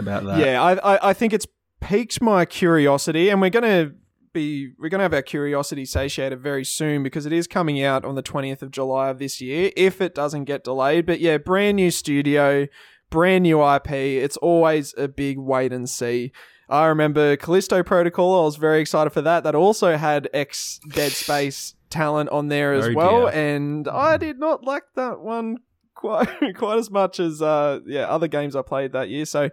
about 0.00 0.24
that. 0.24 0.38
yeah, 0.38 0.62
I, 0.62 0.94
I 0.96 1.10
I 1.10 1.12
think 1.12 1.32
it's 1.32 1.46
piqued 1.80 2.20
my 2.20 2.44
curiosity, 2.44 3.28
and 3.28 3.40
we're 3.40 3.50
gonna 3.50 3.92
be 4.32 4.72
we're 4.78 4.88
gonna 4.88 5.02
have 5.04 5.14
our 5.14 5.22
curiosity 5.22 5.84
satiated 5.84 6.40
very 6.40 6.64
soon 6.64 7.02
because 7.02 7.26
it 7.26 7.32
is 7.32 7.46
coming 7.46 7.82
out 7.82 8.04
on 8.04 8.14
the 8.16 8.22
twentieth 8.22 8.62
of 8.62 8.70
July 8.70 9.08
of 9.08 9.18
this 9.18 9.40
year, 9.40 9.70
if 9.76 10.00
it 10.00 10.14
doesn't 10.14 10.44
get 10.44 10.64
delayed. 10.64 11.06
But 11.06 11.20
yeah, 11.20 11.38
brand 11.38 11.76
new 11.76 11.90
studio, 11.90 12.66
brand 13.10 13.42
new 13.44 13.60
IP. 13.74 13.90
It's 13.92 14.36
always 14.36 14.94
a 14.98 15.08
big 15.08 15.38
wait 15.38 15.72
and 15.72 15.88
see. 15.88 16.32
I 16.68 16.86
remember 16.86 17.36
Callisto 17.36 17.82
Protocol. 17.82 18.42
I 18.42 18.44
was 18.44 18.54
very 18.56 18.80
excited 18.80 19.10
for 19.10 19.22
that. 19.22 19.42
That 19.42 19.56
also 19.56 19.96
had 19.96 20.28
ex 20.32 20.78
Dead 20.90 21.10
Space 21.10 21.74
talent 21.88 22.28
on 22.30 22.46
there 22.46 22.72
as 22.72 22.86
Oh, 22.86 22.92
well, 22.94 23.20
dear. 23.26 23.56
and 23.56 23.88
I 23.88 24.16
did 24.16 24.38
not 24.38 24.62
like 24.62 24.84
that 24.94 25.18
one 25.18 25.56
quite 25.96 26.28
quite 26.54 26.78
as 26.78 26.88
much 26.90 27.18
as 27.18 27.42
uh 27.42 27.80
yeah 27.84 28.02
other 28.02 28.28
games 28.28 28.54
I 28.54 28.62
played 28.62 28.92
that 28.92 29.08
year. 29.08 29.24
So 29.24 29.50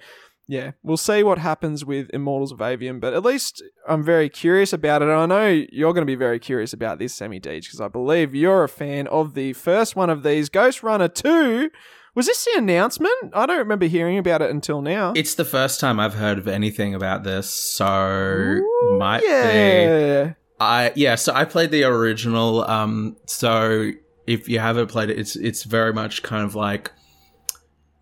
yeah, 0.48 0.72
we'll 0.82 0.98
see 0.98 1.24
what 1.24 1.40
happens 1.40 1.84
with 1.84 2.10
Immortals 2.14 2.52
of 2.52 2.60
Avium, 2.60 3.00
but 3.00 3.14
at 3.14 3.24
least 3.24 3.62
I'm 3.88 4.04
very 4.04 4.30
curious 4.30 4.72
about 4.72 5.02
it. 5.02 5.10
And 5.10 5.18
I 5.18 5.26
know 5.26 5.66
you're 5.72 5.94
going 5.94 6.04
to 6.04 6.06
be 6.06 6.16
very 6.16 6.40
curious 6.40 6.72
about 6.72 7.00
this 7.00 7.14
Sammy 7.14 7.40
Deedge 7.40 7.64
because 7.64 7.82
I 7.82 7.90
believe 7.90 8.34
you're 8.34 8.64
a 8.64 8.70
fan 8.70 9.08
of 9.08 9.34
the 9.34 9.54
first 9.54 9.96
one 9.96 10.10
of 10.10 10.24
these, 10.24 10.50
Ghostrunner 10.50 11.14
2. 11.14 11.70
Was 12.16 12.26
this 12.26 12.46
the 12.46 12.58
announcement? 12.58 13.14
I 13.34 13.46
don't 13.46 13.60
remember 13.60 13.86
hearing 13.86 14.18
about 14.18 14.42
it 14.42 14.50
until 14.50 14.82
now. 14.82 15.14
It's 15.16 15.36
the 15.36 15.46
first 15.46 15.80
time 15.80 16.00
I've 16.00 16.16
heard 16.16 16.40
of 16.40 16.48
anything 16.48 16.96
about 16.96 17.24
this, 17.24 17.48
so 17.48 17.86
Ooh, 17.86 18.98
might 18.98 19.22
be. 19.22 20.34
I 20.60 20.94
yeah, 20.96 21.14
so 21.14 21.34
I 21.34 21.46
played 21.46 21.70
the 21.70 21.84
original. 21.84 22.64
Um, 22.64 23.18
so 23.28 23.92
if 24.26 24.50
you 24.50 24.58
haven't 24.58 24.88
played 24.88 25.12
it, 25.12 25.20
it's 25.20 25.36
it's 25.36 25.64
very 25.64 25.94
much 25.94 26.24
kind 26.24 26.44
of 26.44 26.56
like, 26.56 26.92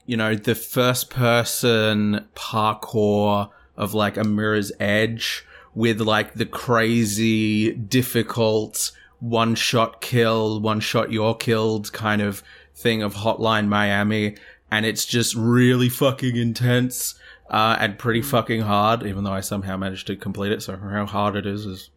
you 0.05 0.17
know, 0.17 0.35
the 0.35 0.55
first 0.55 1.09
person 1.09 2.25
parkour 2.35 3.49
of 3.77 3.93
like 3.93 4.17
a 4.17 4.23
Mirror's 4.23 4.71
Edge 4.79 5.45
with 5.73 5.99
like 5.99 6.35
the 6.35 6.45
crazy, 6.45 7.73
difficult 7.73 8.91
one 9.19 9.55
shot 9.55 10.01
kill, 10.01 10.59
one 10.59 10.79
shot 10.79 11.11
you're 11.11 11.35
killed 11.35 11.91
kind 11.91 12.21
of 12.21 12.43
thing 12.75 13.01
of 13.01 13.15
Hotline 13.15 13.67
Miami, 13.67 14.35
and 14.71 14.85
it's 14.85 15.05
just 15.05 15.35
really 15.35 15.89
fucking 15.89 16.35
intense. 16.35 17.15
Uh, 17.47 17.77
and 17.79 17.99
pretty 17.99 18.23
fucking 18.23 18.61
hard, 18.61 19.03
even 19.03 19.23
though 19.23 19.31
I 19.31 19.41
somehow 19.41 19.77
managed 19.77 20.07
to 20.07 20.15
complete 20.15 20.51
it. 20.51 20.63
So 20.63 20.75
how 20.77 21.05
hard 21.05 21.35
it 21.35 21.45
is 21.45 21.67
is 21.67 21.91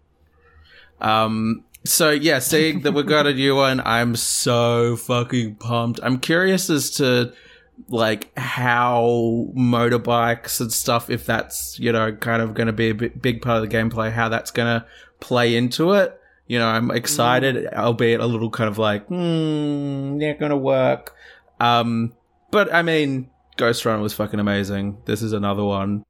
um, 1.00 1.64
so 1.84 2.10
yeah, 2.10 2.38
seeing 2.38 2.80
that 2.80 2.92
we 2.92 3.02
got 3.02 3.26
a 3.26 3.34
new 3.34 3.56
one, 3.56 3.80
I'm 3.84 4.16
so 4.16 4.96
fucking 4.96 5.56
pumped. 5.56 6.00
I'm 6.02 6.18
curious 6.18 6.70
as 6.70 6.90
to 6.92 7.32
like 7.88 8.36
how 8.36 9.48
motorbikes 9.56 10.60
and 10.60 10.72
stuff, 10.72 11.10
if 11.10 11.26
that's 11.26 11.78
you 11.78 11.92
know 11.92 12.12
kind 12.12 12.42
of 12.42 12.54
going 12.54 12.66
to 12.66 12.72
be 12.72 12.90
a 12.90 12.94
big, 12.94 13.20
big 13.20 13.42
part 13.42 13.62
of 13.62 13.68
the 13.68 13.76
gameplay, 13.76 14.12
how 14.12 14.28
that's 14.28 14.50
going 14.50 14.80
to 14.80 14.86
play 15.20 15.56
into 15.56 15.92
it. 15.92 16.18
You 16.46 16.58
know, 16.58 16.66
I'm 16.66 16.90
excited, 16.90 17.66
albeit 17.74 18.20
a 18.20 18.26
little 18.26 18.50
kind 18.50 18.70
of 18.70 18.78
like, 18.78 19.06
hmm, 19.06 20.18
not 20.18 20.38
going 20.38 20.50
to 20.50 20.56
work. 20.56 21.14
Um, 21.60 22.14
but 22.50 22.72
I 22.72 22.82
mean, 22.82 23.28
Ghostrunner 23.58 24.00
was 24.00 24.14
fucking 24.14 24.40
amazing. 24.40 24.98
This 25.04 25.20
is 25.20 25.32
another 25.32 25.64
one. 25.64 26.04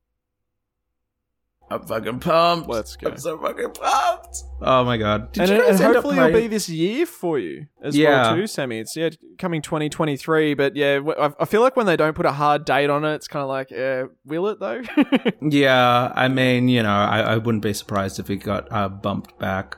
I'm 1.70 1.82
fucking 1.82 2.20
pumped. 2.20 2.68
Let's 2.68 2.96
go. 2.96 3.10
I'm 3.10 3.18
so 3.18 3.38
fucking 3.38 3.72
pumped. 3.72 4.44
Oh 4.62 4.84
my 4.84 4.96
god. 4.96 5.32
Did 5.32 5.42
and, 5.42 5.50
you 5.52 5.58
guys 5.66 5.80
end 5.80 5.90
up 5.90 5.94
hopefully 5.96 6.16
it'll 6.16 6.30
playing- 6.30 6.44
be 6.46 6.48
this 6.48 6.68
year 6.68 7.04
for 7.06 7.38
you 7.38 7.66
as 7.82 7.96
Yeah. 7.96 8.22
well 8.32 8.36
too, 8.36 8.46
Sammy. 8.46 8.78
It's 8.78 8.96
yeah 8.96 9.10
coming 9.38 9.60
2023, 9.62 10.54
but 10.54 10.74
yeah, 10.76 11.00
I 11.38 11.44
feel 11.44 11.60
like 11.60 11.76
when 11.76 11.86
they 11.86 11.96
don't 11.96 12.14
put 12.16 12.26
a 12.26 12.32
hard 12.32 12.64
date 12.64 12.90
on 12.90 13.04
it, 13.04 13.14
it's 13.14 13.28
kind 13.28 13.42
of 13.42 13.48
like, 13.48 13.70
uh, 13.70 14.06
will 14.24 14.48
it 14.48 14.58
though? 14.60 14.82
Yeah, 15.42 16.12
I 16.14 16.28
mean, 16.28 16.68
you 16.68 16.82
know, 16.82 16.88
I, 16.90 17.20
I 17.20 17.36
wouldn't 17.36 17.62
be 17.62 17.72
surprised 17.72 18.18
if 18.18 18.30
it 18.30 18.36
got 18.38 18.70
uh, 18.72 18.88
bumped 18.88 19.38
back. 19.38 19.76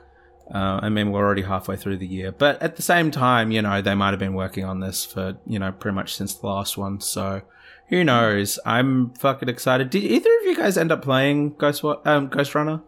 Uh, 0.53 0.79
I 0.81 0.89
mean, 0.89 1.11
we're 1.11 1.23
already 1.23 1.43
halfway 1.43 1.75
through 1.77 1.97
the 1.97 2.07
year, 2.07 2.31
but 2.31 2.61
at 2.61 2.75
the 2.75 2.81
same 2.81 3.09
time, 3.11 3.51
you 3.51 3.61
know, 3.61 3.81
they 3.81 3.95
might 3.95 4.09
have 4.09 4.19
been 4.19 4.33
working 4.33 4.65
on 4.65 4.79
this 4.81 5.05
for 5.05 5.37
you 5.45 5.59
know 5.59 5.71
pretty 5.71 5.95
much 5.95 6.15
since 6.15 6.33
the 6.35 6.47
last 6.47 6.77
one. 6.77 6.99
So 6.99 7.41
who 7.91 8.03
knows? 8.03 8.57
I'm 8.65 9.13
fucking 9.13 9.49
excited. 9.49 9.91
Did 9.91 10.03
either 10.03 10.29
of 10.39 10.45
you 10.47 10.55
guys 10.55 10.77
end 10.77 10.91
up 10.91 11.03
playing 11.03 11.55
Ghost 11.57 11.83
um, 11.83 12.29
Ghostrunner? 12.29 12.81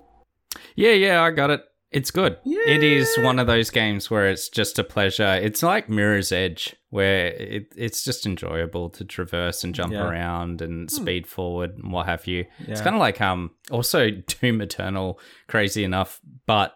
Yeah, 0.75 0.93
yeah, 0.93 1.21
I 1.21 1.29
got 1.29 1.51
it. 1.51 1.61
It's 1.91 2.09
good. 2.09 2.37
Yeah. 2.43 2.63
It 2.65 2.81
is 2.83 3.15
one 3.19 3.37
of 3.37 3.45
those 3.45 3.69
games 3.69 4.09
where 4.09 4.27
it's 4.27 4.49
just 4.49 4.79
a 4.79 4.83
pleasure. 4.83 5.35
It's 5.35 5.61
like 5.61 5.89
Mirror's 5.89 6.31
Edge, 6.31 6.75
where 6.89 7.27
it, 7.27 7.67
it's 7.77 8.03
just 8.03 8.25
enjoyable 8.25 8.89
to 8.91 9.05
traverse 9.05 9.63
and 9.63 9.75
jump 9.75 9.93
Yeah. 9.93 10.09
around 10.09 10.63
and 10.63 10.89
speed 10.89 11.27
forward 11.27 11.77
and 11.77 11.91
what 11.93 12.07
have 12.07 12.25
you. 12.25 12.45
It's 12.67 12.81
kind 12.81 12.95
of 12.95 12.99
like 12.99 13.21
um 13.21 13.51
also 13.69 14.09
Doom 14.41 14.61
Eternal, 14.61 15.19
crazy 15.47 15.83
enough, 15.83 16.19
but 16.47 16.75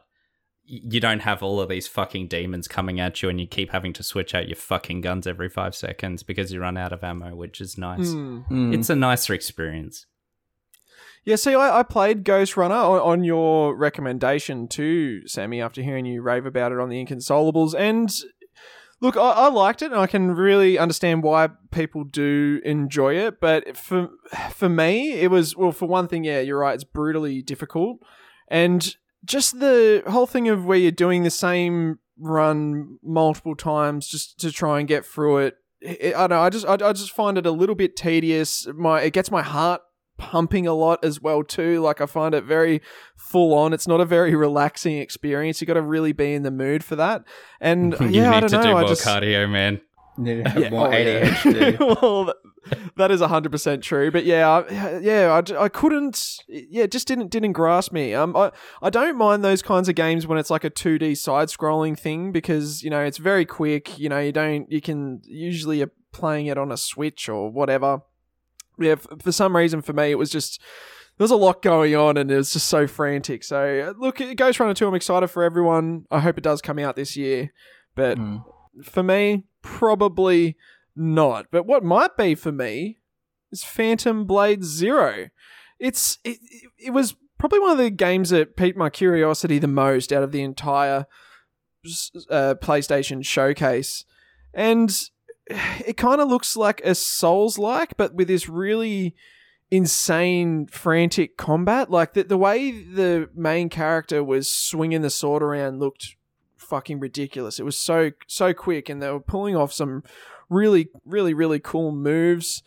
you 0.69 0.99
don't 0.99 1.21
have 1.21 1.41
all 1.41 1.61
of 1.61 1.69
these 1.69 1.87
fucking 1.87 2.27
demons 2.27 2.67
coming 2.67 2.99
at 2.99 3.23
you 3.23 3.29
and 3.29 3.39
you 3.39 3.47
keep 3.47 3.71
having 3.71 3.93
to 3.93 4.03
switch 4.03 4.35
out 4.35 4.49
your 4.49 4.57
fucking 4.57 4.99
guns 4.99 5.25
every 5.25 5.47
five 5.47 5.73
seconds 5.73 6.23
because 6.23 6.51
you 6.51 6.59
run 6.59 6.75
out 6.77 6.91
of 6.91 7.03
ammo, 7.03 7.33
which 7.35 7.61
is 7.61 7.77
nice. 7.77 8.11
Hmm. 8.11 8.41
Mm. 8.51 8.73
It's 8.73 8.89
a 8.89 8.95
nicer 8.95 9.33
experience. 9.33 10.05
Yeah, 11.23 11.37
see, 11.37 11.55
I, 11.55 11.79
I 11.79 11.83
played 11.83 12.23
Ghostrunner 12.23 12.71
on, 12.71 12.99
on 12.99 13.23
your 13.23 13.75
recommendation 13.75 14.67
too, 14.67 15.27
Sammy, 15.27 15.61
after 15.61 15.81
hearing 15.81 16.05
you 16.05 16.21
rave 16.21 16.45
about 16.45 16.71
it 16.73 16.79
on 16.79 16.89
the 16.89 17.03
Inconsolables. 17.03 17.73
And 17.73 18.13
look, 19.01 19.17
I, 19.17 19.31
I 19.31 19.49
liked 19.49 19.81
it, 19.81 19.91
and 19.91 19.99
I 19.99 20.07
can 20.07 20.31
really 20.31 20.77
understand 20.77 21.23
why 21.23 21.49
people 21.71 22.03
do 22.03 22.61
enjoy 22.63 23.15
it. 23.15 23.39
But 23.39 23.75
for 23.75 24.09
for 24.51 24.69
me, 24.69 25.13
it 25.13 25.29
was 25.29 25.55
well, 25.55 25.71
for 25.71 25.87
one 25.87 26.07
thing, 26.07 26.23
yeah, 26.23 26.39
you're 26.39 26.59
right, 26.59 26.75
it's 26.75 26.83
brutally 26.83 27.41
difficult, 27.41 27.99
and 28.47 28.95
just 29.27 29.59
the 29.59 30.03
whole 30.07 30.25
thing 30.25 30.47
of 30.47 30.65
where 30.65 30.77
you're 30.77 30.91
doing 30.91 31.23
the 31.23 31.29
same 31.29 31.99
run 32.19 32.97
multiple 33.03 33.55
times 33.55 34.07
just 34.07 34.39
to 34.39 34.51
try 34.51 34.79
and 34.79 34.87
get 34.87 35.05
through 35.05 35.37
it. 35.39 35.57
it 35.81 36.15
I 36.15 36.21
don't 36.21 36.31
know. 36.31 36.41
I 36.41 36.49
just 36.49 36.65
I, 36.65 36.73
I 36.73 36.93
just 36.93 37.11
find 37.11 37.37
it 37.37 37.45
a 37.45 37.51
little 37.51 37.75
bit 37.75 37.95
tedious. 37.95 38.67
My 38.73 39.01
it 39.01 39.13
gets 39.13 39.29
my 39.29 39.43
heart 39.43 39.81
pumping 40.17 40.65
a 40.65 40.73
lot 40.73 41.03
as 41.03 41.21
well 41.21 41.43
too. 41.43 41.79
Like 41.81 42.01
I 42.01 42.05
find 42.05 42.33
it 42.33 42.43
very 42.43 42.81
full 43.15 43.53
on. 43.53 43.73
It's 43.73 43.87
not 43.87 44.01
a 44.01 44.05
very 44.05 44.35
relaxing 44.35 44.97
experience. 44.97 45.61
You 45.61 45.67
got 45.67 45.75
to 45.75 45.81
really 45.81 46.11
be 46.11 46.33
in 46.33 46.43
the 46.43 46.51
mood 46.51 46.83
for 46.83 46.95
that. 46.95 47.23
And 47.61 47.95
you 47.99 48.07
yeah, 48.21 48.35
I 48.35 48.39
don't 48.39 48.49
to 48.49 48.57
know. 48.57 48.63
do 48.63 48.69
I 48.69 48.81
more 48.81 48.89
just 48.89 49.05
cardio, 49.05 49.49
man. 49.49 49.81
Need 50.17 50.43
to 50.43 50.49
have 50.49 50.61
yeah, 50.61 50.69
more. 50.71 50.89
ADHD. 50.89 51.79
well, 52.01 52.33
that- 52.95 53.11
is 53.11 53.21
hundred 53.21 53.51
percent 53.51 53.83
true. 53.83 54.11
But 54.11 54.25
yeah, 54.25 54.49
I, 54.49 54.99
yeah, 54.99 55.41
I, 55.57 55.63
I 55.65 55.69
couldn't. 55.69 56.37
Yeah, 56.47 56.83
it 56.83 56.91
just 56.91 57.07
didn't 57.07 57.29
didn't 57.31 57.53
grasp 57.53 57.91
me. 57.91 58.13
Um, 58.13 58.35
I 58.35 58.51
I 58.81 58.89
don't 58.89 59.17
mind 59.17 59.43
those 59.43 59.61
kinds 59.61 59.87
of 59.89 59.95
games 59.95 60.25
when 60.27 60.37
it's 60.37 60.49
like 60.49 60.63
a 60.63 60.69
two 60.69 60.97
D 60.99 61.15
side 61.15 61.47
scrolling 61.49 61.97
thing 61.97 62.31
because 62.31 62.83
you 62.83 62.89
know 62.89 63.01
it's 63.01 63.17
very 63.17 63.45
quick. 63.45 63.97
You 63.99 64.09
know, 64.09 64.19
you 64.19 64.31
don't 64.31 64.71
you 64.71 64.81
can 64.81 65.21
usually 65.25 65.79
you're 65.79 65.91
playing 66.11 66.47
it 66.47 66.57
on 66.57 66.71
a 66.71 66.77
Switch 66.77 67.29
or 67.29 67.51
whatever. 67.51 68.01
Yeah, 68.79 68.93
f- 68.93 69.07
for 69.21 69.31
some 69.31 69.55
reason 69.55 69.81
for 69.81 69.93
me 69.93 70.11
it 70.11 70.17
was 70.17 70.29
just 70.29 70.61
there 71.17 71.23
was 71.23 71.31
a 71.31 71.35
lot 71.35 71.61
going 71.63 71.95
on 71.95 72.15
and 72.17 72.29
it 72.29 72.35
was 72.37 72.53
just 72.53 72.67
so 72.67 72.85
frantic. 72.87 73.43
So 73.43 73.89
uh, 73.89 73.93
look, 73.99 74.21
it 74.21 74.37
Ghostrunner 74.37 74.75
two. 74.75 74.87
I'm 74.87 74.93
excited 74.95 75.27
for 75.29 75.43
everyone. 75.43 76.05
I 76.11 76.19
hope 76.19 76.37
it 76.37 76.43
does 76.43 76.61
come 76.61 76.77
out 76.79 76.95
this 76.95 77.15
year. 77.17 77.51
But 77.95 78.17
Mm. 78.19 78.43
for 78.83 79.01
me, 79.01 79.45
probably 79.63 80.55
not. 80.97 81.47
But 81.51 81.65
what 81.65 81.83
might 81.83 82.17
be 82.17 82.35
for 82.35 82.51
me 82.51 82.99
is 83.51 83.63
Phantom 83.63 84.25
Blade 84.25 84.63
Zero. 84.63 85.29
It's 85.79 86.17
it, 86.23 86.39
it, 86.77 86.91
was 86.91 87.15
probably 87.37 87.59
one 87.59 87.71
of 87.71 87.77
the 87.77 87.89
games 87.89 88.31
that 88.31 88.55
piqued 88.55 88.77
my 88.77 88.89
curiosity 88.89 89.59
the 89.59 89.67
most 89.67 90.11
out 90.11 90.23
of 90.23 90.31
the 90.31 90.41
entire 90.41 91.05
uh, 92.29 92.55
PlayStation 92.61 93.23
showcase, 93.23 94.05
and 94.53 95.09
it 95.47 95.97
kind 95.97 96.19
of 96.19 96.27
looks 96.27 96.57
like 96.57 96.81
a 96.83 96.95
Souls 96.95 97.57
like, 97.57 97.95
but 97.95 98.13
with 98.13 98.27
this 98.27 98.49
really 98.49 99.15
insane, 99.69 100.67
frantic 100.67 101.37
combat. 101.37 101.89
Like 101.89 102.13
the 102.13 102.23
the 102.23 102.37
way 102.37 102.71
the 102.71 103.29
main 103.35 103.69
character 103.69 104.23
was 104.23 104.51
swinging 104.51 105.01
the 105.01 105.09
sword 105.09 105.43
around 105.43 105.79
looked 105.79 106.15
fucking 106.55 106.99
ridiculous. 106.99 107.59
It 107.59 107.65
was 107.65 107.77
so 107.77 108.11
so 108.27 108.53
quick, 108.53 108.89
and 108.89 109.01
they 109.01 109.11
were 109.11 109.19
pulling 109.19 109.55
off 109.55 109.73
some 109.73 110.03
really, 110.49 110.89
really, 111.05 111.33
really 111.33 111.59
cool 111.59 111.91
moves. 111.91 112.63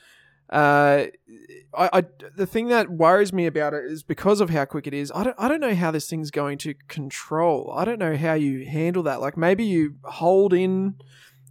Uh, 0.50 1.06
I, 1.76 1.90
I, 1.92 2.04
the 2.36 2.46
thing 2.46 2.68
that 2.68 2.90
worries 2.90 3.32
me 3.32 3.46
about 3.46 3.72
it 3.72 3.84
is 3.84 4.02
because 4.02 4.40
of 4.40 4.50
how 4.50 4.64
quick 4.64 4.88
it 4.88 4.94
is. 4.94 5.12
I 5.14 5.22
don't 5.22 5.36
I 5.38 5.46
don't 5.46 5.60
know 5.60 5.74
how 5.74 5.92
this 5.92 6.08
thing's 6.08 6.32
going 6.32 6.58
to 6.58 6.74
control. 6.88 7.72
I 7.76 7.84
don't 7.84 8.00
know 8.00 8.16
how 8.16 8.34
you 8.34 8.66
handle 8.66 9.04
that. 9.04 9.20
Like 9.20 9.36
maybe 9.36 9.64
you 9.64 9.94
hold 10.02 10.52
in 10.52 10.96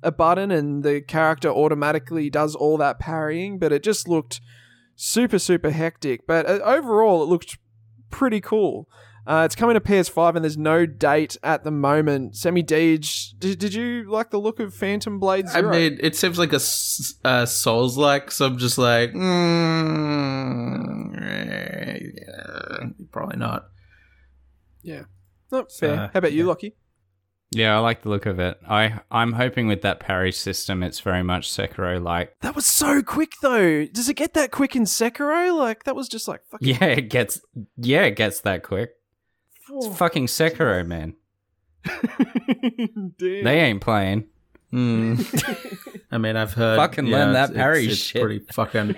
a 0.03 0.11
button 0.11 0.51
and 0.51 0.83
the 0.83 1.01
character 1.01 1.49
automatically 1.49 2.29
does 2.29 2.55
all 2.55 2.77
that 2.77 2.99
parrying, 2.99 3.57
but 3.57 3.71
it 3.71 3.83
just 3.83 4.09
looked 4.09 4.41
super 4.97 5.39
super 5.39 5.71
hectic. 5.71 6.27
But 6.27 6.45
uh, 6.45 6.59
overall, 6.65 7.23
it 7.23 7.27
looked 7.27 7.57
pretty 8.09 8.41
cool. 8.41 8.89
Uh, 9.27 9.43
it's 9.45 9.55
coming 9.55 9.75
to 9.75 9.79
PS5 9.79 10.35
and 10.35 10.43
there's 10.43 10.57
no 10.57 10.85
date 10.85 11.37
at 11.43 11.63
the 11.63 11.71
moment. 11.71 12.35
Sammy 12.35 12.63
Deedge, 12.63 13.37
did, 13.37 13.59
did 13.59 13.73
you 13.73 14.09
like 14.09 14.31
the 14.31 14.39
look 14.39 14.59
of 14.59 14.73
Phantom 14.73 15.19
Blade 15.19 15.47
Zero? 15.49 15.69
I 15.69 15.71
mean, 15.71 15.97
it 16.01 16.15
seems 16.15 16.39
like 16.39 16.53
a, 16.53 16.59
a 17.27 17.47
Souls 17.47 17.97
like, 17.97 18.31
so 18.31 18.47
I'm 18.47 18.57
just 18.57 18.77
like, 18.77 19.13
mm, 19.13 20.29
yeah, 22.15 22.87
probably 23.11 23.37
not. 23.37 23.67
Yeah. 24.81 25.03
Not 25.51 25.71
fair. 25.71 25.93
Uh, 25.93 26.09
How 26.13 26.19
about 26.19 26.33
you, 26.33 26.47
yeah. 26.47 26.53
Lachy? 26.53 26.73
Yeah, 27.51 27.75
I 27.75 27.79
like 27.79 28.03
the 28.03 28.09
look 28.09 28.27
of 28.27 28.39
it. 28.39 28.59
I 28.69 28.99
I'm 29.09 29.33
hoping 29.33 29.67
with 29.67 29.81
that 29.81 29.99
parry 29.99 30.31
system, 30.31 30.83
it's 30.83 30.99
very 30.99 31.23
much 31.23 31.49
Sekiro 31.49 32.01
like. 32.01 32.35
That 32.41 32.55
was 32.55 32.67
so 32.67 33.01
quick 33.01 33.31
though. 33.41 33.87
Does 33.87 34.07
it 34.07 34.13
get 34.13 34.35
that 34.35 34.51
quick 34.51 34.75
in 34.75 34.83
Sekiro? 34.83 35.57
Like 35.57 35.85
that 35.85 35.95
was 35.95 36.07
just 36.07 36.27
like 36.27 36.41
fucking. 36.51 36.67
Yeah, 36.79 36.85
it 36.85 37.09
gets. 37.09 37.41
Yeah, 37.77 38.03
it 38.03 38.15
gets 38.15 38.41
that 38.41 38.61
quick. 38.61 38.91
It's 39.71 39.97
fucking 39.97 40.27
Sekiro, 40.27 40.85
man. 40.85 41.15
They 43.19 43.59
ain't 43.59 43.81
playing. 43.81 44.25
Mm. 44.73 45.97
I 46.11 46.17
mean, 46.17 46.35
I've 46.35 46.53
heard. 46.53 46.77
Fucking 46.77 47.05
learn 47.05 47.33
that 47.33 47.49
it's- 47.51 47.57
parry 47.57 47.85
it's, 47.87 47.97
shit. 47.97 48.21
pretty 48.21 48.45
fucking 48.51 48.95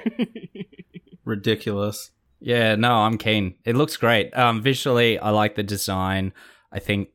ridiculous. 1.26 2.12
Yeah, 2.40 2.76
no, 2.76 2.92
I'm 2.94 3.18
keen. 3.18 3.56
It 3.66 3.76
looks 3.76 3.98
great. 3.98 4.36
Um, 4.36 4.62
visually, 4.62 5.20
I 5.20 5.30
like 5.30 5.56
the 5.56 5.64
design. 5.64 6.34
I 6.72 6.80
think, 6.80 7.10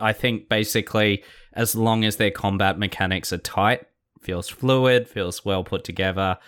I 0.00 0.12
think 0.12 0.48
basically, 0.48 1.22
as 1.52 1.74
long 1.74 2.04
as 2.04 2.16
their 2.16 2.30
combat 2.30 2.78
mechanics 2.78 3.32
are 3.32 3.38
tight, 3.38 3.82
feels 4.22 4.48
fluid, 4.48 5.06
feels 5.06 5.44
well 5.44 5.64
put 5.64 5.84
together, 5.84 6.38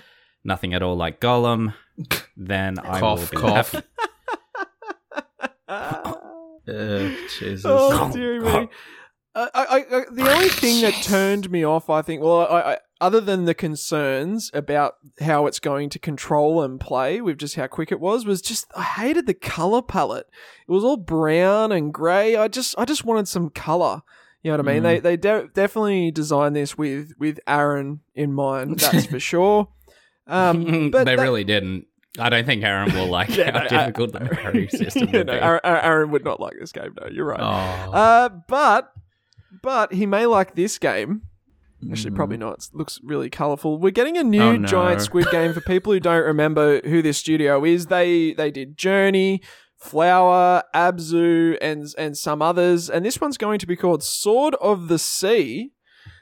nothing 0.45 0.73
at 0.73 0.83
all 0.83 0.97
like 0.97 1.21
Gollum, 1.21 1.75
then 2.37 2.79
I 2.79 3.01
Cough, 3.01 3.31
will 3.33 3.39
be 3.41 3.47
cough. 3.47 3.73
happy. 3.73 3.87
Uh, 6.69 7.11
Jesus. 7.39 7.65
Oh 7.65 8.11
dear 8.13 8.41
me. 8.41 8.69
I, 9.35 9.51
I, 9.55 9.77
I, 9.77 10.05
the 10.11 10.33
only 10.35 10.49
thing 10.49 10.81
that 10.81 10.95
turned 11.03 11.51
me 11.51 11.63
off, 11.63 11.91
I 11.91 12.01
think, 12.01 12.23
well, 12.23 12.47
I, 12.51 12.61
I, 12.73 12.79
other 13.03 13.21
than 13.21 13.45
the 13.45 13.53
concerns 13.53 14.51
about 14.55 14.95
how 15.21 15.47
it's 15.47 15.61
going 15.61 15.91
to 15.91 15.99
control 15.99 16.63
and 16.63 16.81
play 16.81 17.21
with 17.21 17.37
just 17.37 17.55
how 17.57 17.67
quick 17.67 17.93
it 17.93 18.01
was, 18.01 18.25
was 18.25 18.41
just 18.41 18.67
I 18.75 18.83
hated 18.83 19.27
the 19.27 19.35
color 19.35 19.83
palette. 19.83 20.27
It 20.67 20.73
was 20.73 20.85
all 20.85 20.97
brown 20.97 21.71
and 21.71 21.93
grey. 21.93 22.35
I 22.35 22.49
just, 22.49 22.75
I 22.79 22.87
just 22.87 23.05
wanted 23.05 23.29
some 23.29 23.51
color. 23.51 24.01
You 24.43 24.53
know 24.53 24.59
what 24.59 24.69
I 24.69 24.73
mean? 24.73 24.83
Mm. 24.83 24.85
They, 24.85 25.01
they 25.01 25.17
de- 25.19 25.49
definitely 25.53 26.11
designed 26.13 26.57
this 26.57 26.79
with 26.79 27.13
with 27.19 27.39
Aaron 27.47 28.01
in 28.15 28.33
mind. 28.33 28.79
That's 28.79 29.07
for 29.11 29.21
sure. 29.21 29.69
Um, 30.27 30.91
but 30.93 31.05
they 31.05 31.17
that- 31.17 31.23
really 31.23 31.45
didn't. 31.45 31.87
I 32.19 32.29
don't 32.29 32.45
think 32.47 32.63
Aaron 32.65 32.93
will 32.95 33.09
like 33.09 33.29
Yeah, 33.37 33.51
how 33.53 33.59
no, 33.59 33.65
I- 33.65 33.69
difficult 33.87 34.13
the 34.13 34.21
parry 34.35 34.69
system 34.69 35.09
Yeah, 35.09 35.19
would 35.19 35.27
no, 35.27 35.33
be. 35.35 35.39
Aaron, 35.41 35.61
Aaron 35.65 36.11
would 36.13 36.25
not 36.25 36.41
like 36.41 36.55
this 36.59 36.73
game. 36.73 36.95
No, 37.01 37.09
you're 37.09 37.27
right. 37.27 37.41
Oh. 37.41 37.93
Uh, 37.93 38.29
but 38.49 38.93
but 39.63 39.93
he 39.93 40.07
may 40.07 40.27
like 40.27 40.55
this 40.55 40.79
game. 40.79 41.23
Actually, 41.91 42.13
Mm. 42.13 42.17
probably 42.17 42.37
not. 42.39 42.59
It 42.59 42.69
looks 42.75 42.99
really 43.05 43.29
colourful. 43.29 43.79
We're 43.79 43.91
getting 43.91 44.17
a 44.17 44.25
new 44.25 44.41
Oh, 44.43 44.57
no. 44.57 44.67
giant 44.67 45.03
squid 45.03 45.27
game 45.31 45.53
for 45.53 45.61
people 45.61 45.93
who 45.93 46.01
don't 46.01 46.25
remember 46.25 46.81
who 46.85 47.03
this 47.03 47.19
studio 47.19 47.65
is. 47.65 47.87
They 47.87 48.33
they 48.33 48.51
did 48.51 48.79
Journey, 48.79 49.43
Flower, 49.77 50.63
Abzu, 50.75 51.57
and 51.61 51.87
and 51.99 52.17
some 52.17 52.41
others. 52.43 52.89
And 52.91 53.05
this 53.05 53.21
one's 53.21 53.37
going 53.37 53.59
to 53.59 53.67
be 53.67 53.77
called 53.77 54.03
Sword 54.03 54.55
of 54.61 54.89
the 54.89 54.99
Sea. 54.99 55.73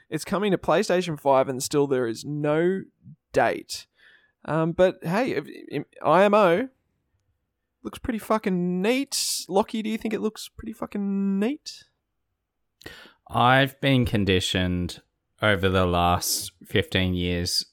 It's 0.09 0.25
coming 0.25 0.51
to 0.51 0.57
PlayStation 0.57 1.19
Five, 1.19 1.47
and 1.49 1.63
still 1.63 1.87
there 1.87 2.05
is 2.07 2.23
no 2.25 2.81
date. 3.33 3.87
Um, 4.45 4.71
but 4.73 4.99
hey, 5.03 5.31
if- 5.31 5.45
if- 5.47 5.85
IMO 6.03 6.69
looks 7.83 7.99
pretty 7.99 8.19
fucking 8.19 8.81
neat. 8.81 9.45
Lachy, 9.49 9.81
do 9.83 9.89
you 9.89 9.97
think 9.97 10.13
it 10.13 10.21
looks 10.21 10.47
pretty 10.49 10.73
fucking 10.73 11.39
neat? 11.39 11.83
I've 13.27 13.79
been 13.81 14.05
conditioned 14.05 15.01
over 15.41 15.67
the 15.69 15.85
last 15.85 16.51
15 16.65 17.13
years 17.15 17.65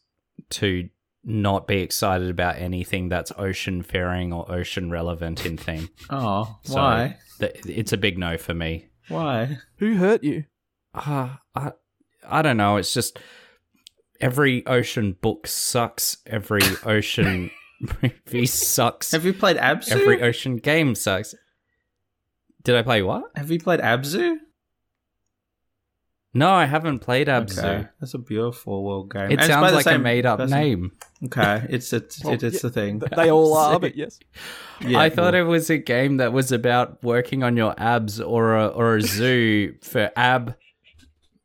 to 0.50 0.88
not 1.24 1.66
be 1.66 1.76
excited 1.80 2.28
about 2.30 2.56
anything 2.56 3.08
that's 3.08 3.32
ocean 3.38 3.82
faring 3.82 4.32
or 4.32 4.50
ocean 4.50 4.90
relevant 4.90 5.46
in 5.46 5.56
theme. 5.56 5.88
Oh, 6.10 6.58
So 6.64 6.74
why? 6.76 7.18
th- 7.38 7.60
it's 7.66 7.92
a 7.92 7.96
big 7.98 8.18
no 8.18 8.36
for 8.38 8.54
me. 8.54 8.88
Why? 9.08 9.58
Who 9.76 9.96
hurt 9.96 10.24
you? 10.24 10.44
Uh, 10.94 11.36
I, 11.54 11.72
I 12.28 12.42
don't 12.42 12.56
know. 12.56 12.76
It's 12.76 12.92
just 12.94 13.18
every 14.22 14.66
ocean 14.66 15.16
book 15.20 15.46
sucks. 15.46 16.16
Every 16.26 16.62
ocean 16.84 17.50
movie 18.02 18.46
sucks. 18.46 19.12
Have 19.12 19.24
you 19.26 19.34
played 19.34 19.56
Abzu? 19.58 19.92
Every 19.92 20.22
ocean 20.22 20.56
game 20.56 20.94
sucks. 20.94 21.34
Did 22.62 22.76
I 22.76 22.82
play 22.82 23.02
what? 23.02 23.24
Have 23.36 23.50
you 23.50 23.58
played 23.58 23.80
Abzu? 23.80 24.36
No, 26.34 26.50
I 26.50 26.64
haven't 26.64 27.00
played 27.00 27.26
Abzu. 27.26 27.58
Okay. 27.58 27.88
That's 28.00 28.14
a 28.14 28.18
beautiful 28.18 28.82
world 28.84 29.12
game. 29.12 29.32
It 29.32 29.38
And 29.40 29.44
sounds 29.44 29.68
the 29.68 29.76
like 29.76 29.86
a 29.86 29.98
made 29.98 30.24
up 30.24 30.38
person. 30.38 30.58
name. 30.58 30.92
Okay, 31.26 31.66
it's 31.68 31.92
it's 31.92 32.24
Well, 32.24 32.32
it, 32.32 32.42
it's 32.42 32.54
yeah, 32.56 32.60
the 32.62 32.70
thing. 32.70 33.00
Th- 33.00 33.12
They 33.14 33.30
all 33.30 33.54
are, 33.54 33.78
but 33.84 33.96
yes. 33.96 34.18
Yeah, 34.80 34.98
I 34.98 35.10
thought 35.10 35.34
well, 35.34 35.42
it 35.42 35.46
was 35.46 35.68
a 35.68 35.76
game 35.76 36.16
that 36.16 36.32
was 36.32 36.50
about 36.50 37.02
working 37.04 37.42
on 37.42 37.56
your 37.58 37.74
abs 37.76 38.18
or 38.18 38.56
a 38.56 38.68
or 38.68 38.96
a 38.96 39.02
zoo 39.16 39.74
for 39.82 40.10
ab 40.16 40.56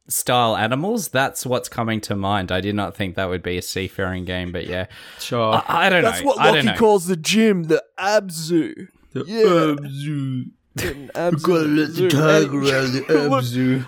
style 0.08 0.56
animals. 0.56 1.10
That's 1.10 1.46
what's 1.46 1.70
coming 1.70 2.02
to 2.02 2.16
mind. 2.16 2.52
I 2.52 2.62
did 2.62 2.76
not 2.76 2.96
think 2.96 3.16
that 3.16 3.30
would 3.30 3.44
be 3.44 3.58
a 3.58 3.62
seafaring 3.62 4.26
game, 4.26 4.52
but 4.52 4.68
yeah, 4.68 4.88
sure. 5.20 5.54
I, 5.68 5.88
I 5.88 5.90
don't 5.90 6.04
That's 6.04 6.22
know. 6.24 6.34
That's 6.36 6.38
what 6.38 6.56
I 6.56 6.62
Lachy 6.62 6.78
calls 6.78 7.08
the 7.08 7.18
gym, 7.18 7.64
the 7.64 7.84
Abzu. 8.00 8.88
The 9.14 9.24
yeah. 9.26 9.44
Abzu. 9.44 10.52
An 10.80 11.12
Abzu 11.16 11.42
Gotta 11.44 11.64
let 11.64 11.88
the 11.90 11.94
zoo. 11.94 12.10
tiger 12.10 12.58
out 12.60 13.08
the 13.08 13.28
look, 13.30 13.44
Abzu. 13.44 13.86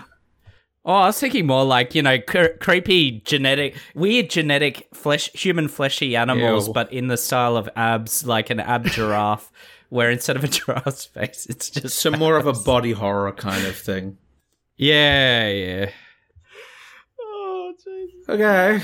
Oh, 0.84 0.94
I 0.94 1.06
was 1.06 1.20
thinking 1.20 1.46
more 1.46 1.62
like 1.64 1.94
you 1.94 2.02
know 2.02 2.18
cre- 2.20 2.56
creepy 2.58 3.20
genetic, 3.20 3.76
weird 3.94 4.30
genetic 4.30 4.88
flesh, 4.94 5.30
human 5.32 5.68
fleshy 5.68 6.16
animals, 6.16 6.68
Ew. 6.68 6.72
but 6.72 6.92
in 6.92 7.08
the 7.08 7.16
style 7.18 7.56
of 7.56 7.68
abs, 7.76 8.24
like 8.26 8.48
an 8.50 8.60
ab 8.60 8.86
giraffe, 8.86 9.52
where 9.90 10.10
instead 10.10 10.36
of 10.36 10.42
a 10.44 10.48
giraffe's 10.48 11.04
face, 11.04 11.46
it's 11.50 11.68
just 11.70 11.98
So 11.98 12.10
more 12.10 12.36
of 12.38 12.46
a 12.46 12.54
body 12.54 12.92
horror 12.92 13.30
kind 13.32 13.66
of 13.66 13.76
thing. 13.76 14.16
yeah, 14.76 15.48
yeah. 15.48 15.90
Jesus. 18.08 18.28
Okay, 18.28 18.80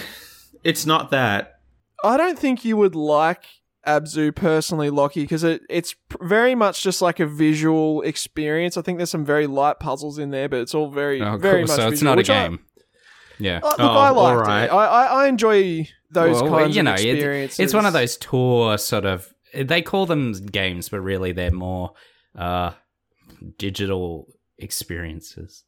it's 0.64 0.86
not 0.86 1.10
that. 1.10 1.60
I 2.04 2.16
don't 2.16 2.38
think 2.38 2.64
you 2.64 2.76
would 2.76 2.94
like 2.94 3.42
Abzu 3.86 4.34
personally, 4.34 4.90
Lachy, 4.90 5.22
because 5.22 5.44
it, 5.44 5.62
it's 5.70 5.94
pr- 6.08 6.24
very 6.24 6.54
much 6.54 6.82
just 6.82 7.00
like 7.00 7.20
a 7.20 7.26
visual 7.26 8.02
experience. 8.02 8.76
I 8.76 8.82
think 8.82 8.98
there's 8.98 9.10
some 9.10 9.24
very 9.24 9.46
light 9.46 9.78
puzzles 9.80 10.18
in 10.18 10.30
there, 10.30 10.48
but 10.48 10.60
it's 10.60 10.74
all 10.74 10.90
very, 10.90 11.22
Oh, 11.22 11.36
very 11.36 11.60
cool. 11.64 11.68
much 11.68 11.76
So 11.76 11.82
it's 11.88 12.00
visual, 12.00 12.10
not 12.10 12.14
a 12.14 12.16
which 12.18 12.30
I- 12.30 12.48
game. 12.48 12.58
Yeah. 13.38 13.60
Uh, 13.62 13.68
look, 13.68 13.80
Oh, 13.80 13.84
I 13.86 14.08
liked 14.10 14.18
alright. 14.38 14.64
it. 14.64 14.72
I, 14.72 14.86
I, 14.86 15.04
I 15.24 15.28
enjoy 15.28 15.88
those 16.10 16.42
Well, 16.42 16.50
kinds 16.58 16.74
you 16.76 16.82
know, 16.82 16.94
of 16.94 17.00
it- 17.00 17.06
experiences. 17.14 17.60
It's 17.60 17.74
one 17.74 17.86
of 17.86 17.92
those 17.92 18.16
tour 18.16 18.76
sort 18.78 19.04
of. 19.04 19.32
They 19.54 19.82
call 19.82 20.06
them 20.06 20.32
games, 20.32 20.88
but 20.88 21.00
really 21.00 21.32
they're 21.32 21.50
more 21.50 21.92
uh, 22.36 22.72
digital 23.58 24.26
experiences. 24.58 25.64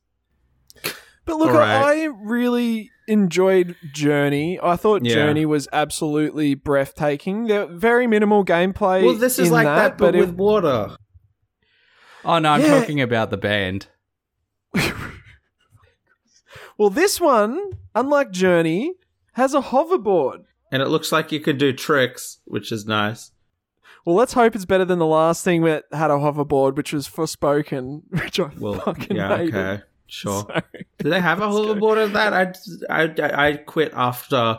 But 1.24 1.36
look, 1.36 1.50
Alright. 1.50 1.68
I, 1.68 2.02
I 2.02 2.04
really 2.06 2.90
enjoyed 3.08 3.74
Journey. 3.92 4.58
I 4.62 4.76
thought 4.76 5.04
Yeah. 5.04 5.14
Journey 5.14 5.46
was 5.46 5.66
absolutely 5.72 6.54
breathtaking. 6.54 7.46
There 7.46 7.66
very 7.66 8.06
minimal 8.06 8.44
gameplay. 8.44 9.04
Well, 9.04 9.14
this 9.14 9.38
is 9.38 9.48
in 9.48 9.52
like 9.54 9.64
that, 9.66 9.98
but, 9.98 10.14
it- 10.14 10.20
with 10.20 10.34
water. 10.34 10.96
Oh 12.24 12.38
no, 12.38 12.50
I'm 12.50 12.60
Yeah. 12.60 12.78
talking 12.80 13.00
about 13.00 13.30
the 13.30 13.36
band. 13.36 13.88
well, 16.76 16.90
this 16.90 17.20
one, 17.20 17.58
unlike 17.94 18.30
Journey, 18.30 18.94
has 19.32 19.54
a 19.54 19.60
hoverboard. 19.60 20.44
and 20.70 20.82
it 20.82 20.88
looks 20.88 21.10
like 21.12 21.32
you 21.32 21.40
can 21.40 21.56
do 21.56 21.72
tricks, 21.72 22.40
which 22.44 22.70
is 22.72 22.84
nice. 22.86 23.32
Well, 24.04 24.14
let's 24.16 24.32
hope 24.34 24.54
it's 24.54 24.64
better 24.64 24.84
than 24.84 24.98
the 24.98 25.06
last 25.06 25.42
thing 25.44 25.62
that 25.64 25.84
had 25.92 26.10
a 26.10 26.14
hoverboard, 26.14 26.76
which 26.76 26.92
was 26.92 27.08
Forspoken, 27.08 28.02
which 28.10 28.38
I 28.40 28.50
Well, 28.58 28.74
fucking 28.80 29.16
yeah, 29.16 29.36
hated. 29.36 29.54
okay, 29.54 29.82
sure. 30.08 30.44
So- 30.48 30.60
Do 30.98 31.10
they 31.10 31.20
have 31.20 31.40
a 31.40 31.46
hoverboard 31.46 32.02
of 32.04 32.12
that? 32.14 32.58
I, 32.90 33.04
I, 33.04 33.48
I 33.48 33.52
quit 33.56 33.92
after 33.94 34.58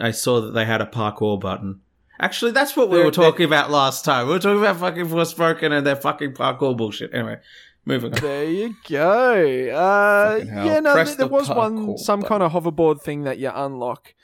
I 0.00 0.12
saw 0.12 0.40
that 0.42 0.52
they 0.52 0.64
had 0.64 0.80
a 0.80 0.86
parkour 0.86 1.40
button. 1.40 1.80
Actually, 2.20 2.52
that's 2.52 2.76
what 2.76 2.88
we 2.90 2.96
They're- 2.98 3.06
were 3.06 3.10
talking 3.10 3.44
about 3.46 3.70
last 3.70 4.04
time. 4.04 4.26
We 4.26 4.34
were 4.34 4.38
talking 4.38 4.60
about 4.60 4.76
fucking 4.76 5.06
Forspoken 5.06 5.72
and 5.72 5.84
their 5.86 5.96
fucking 5.96 6.34
parkour 6.34 6.76
bullshit. 6.76 7.12
Anyway, 7.14 7.38
moving 7.86 8.12
on. 8.14 8.20
There 8.20 8.44
you 8.44 8.74
go. 8.88 9.32
Uh, 9.74 10.44
yeah, 10.44 10.80
no, 10.80 10.94
there 10.94 11.04
the 11.16 11.26
was 11.26 11.48
one 11.48 11.96
some 11.98 12.20
button. 12.20 12.28
kind 12.28 12.42
of 12.42 12.52
hoverboard 12.52 13.00
thing 13.02 13.22
that 13.24 13.38
you 13.38 13.50
unlock 13.52 14.14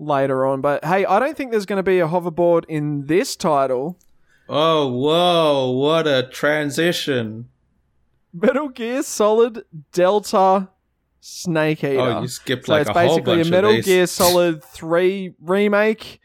later 0.00 0.44
on. 0.44 0.60
But 0.60 0.84
hey, 0.84 1.06
I 1.06 1.18
don't 1.20 1.36
think 1.36 1.52
there's 1.52 1.64
going 1.66 1.76
to 1.78 1.82
be 1.84 2.00
a 2.00 2.08
hoverboard 2.08 2.64
in 2.68 3.06
this 3.06 3.36
title. 3.36 3.98
Oh, 4.48 4.88
whoa, 4.92 5.70
what 5.70 6.06
a 6.06 6.28
transition. 6.30 7.48
Metal 8.34 8.68
Gear 8.68 9.02
Solid 9.02 9.64
Delta 9.92 10.68
Snake 11.20 11.84
Eater. 11.84 12.00
Oh, 12.00 12.20
you 12.22 12.28
skipped 12.28 12.66
so 12.66 12.72
like 12.72 12.82
it's 12.82 12.90
a 12.90 12.92
whole 12.92 13.20
basically 13.20 13.40
a 13.40 13.44
Metal. 13.44 13.80
Gear 13.80 14.06
Solid 14.08 14.62
3 14.62 15.34
remake. 15.40 16.20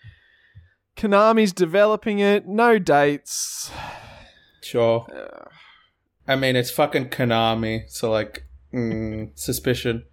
Konami's 0.98 1.54
developing 1.54 2.20
it. 2.20 2.48
No 2.48 2.80
dates. 2.80 3.72
Sure. 4.62 5.08
I 6.28 6.36
mean, 6.36 6.56
it's 6.56 6.70
fucking 6.70 7.10
Konami, 7.10 7.90
so 7.90 8.12
like, 8.12 8.46
mm, 8.74 9.32
suspicion. 9.36 10.06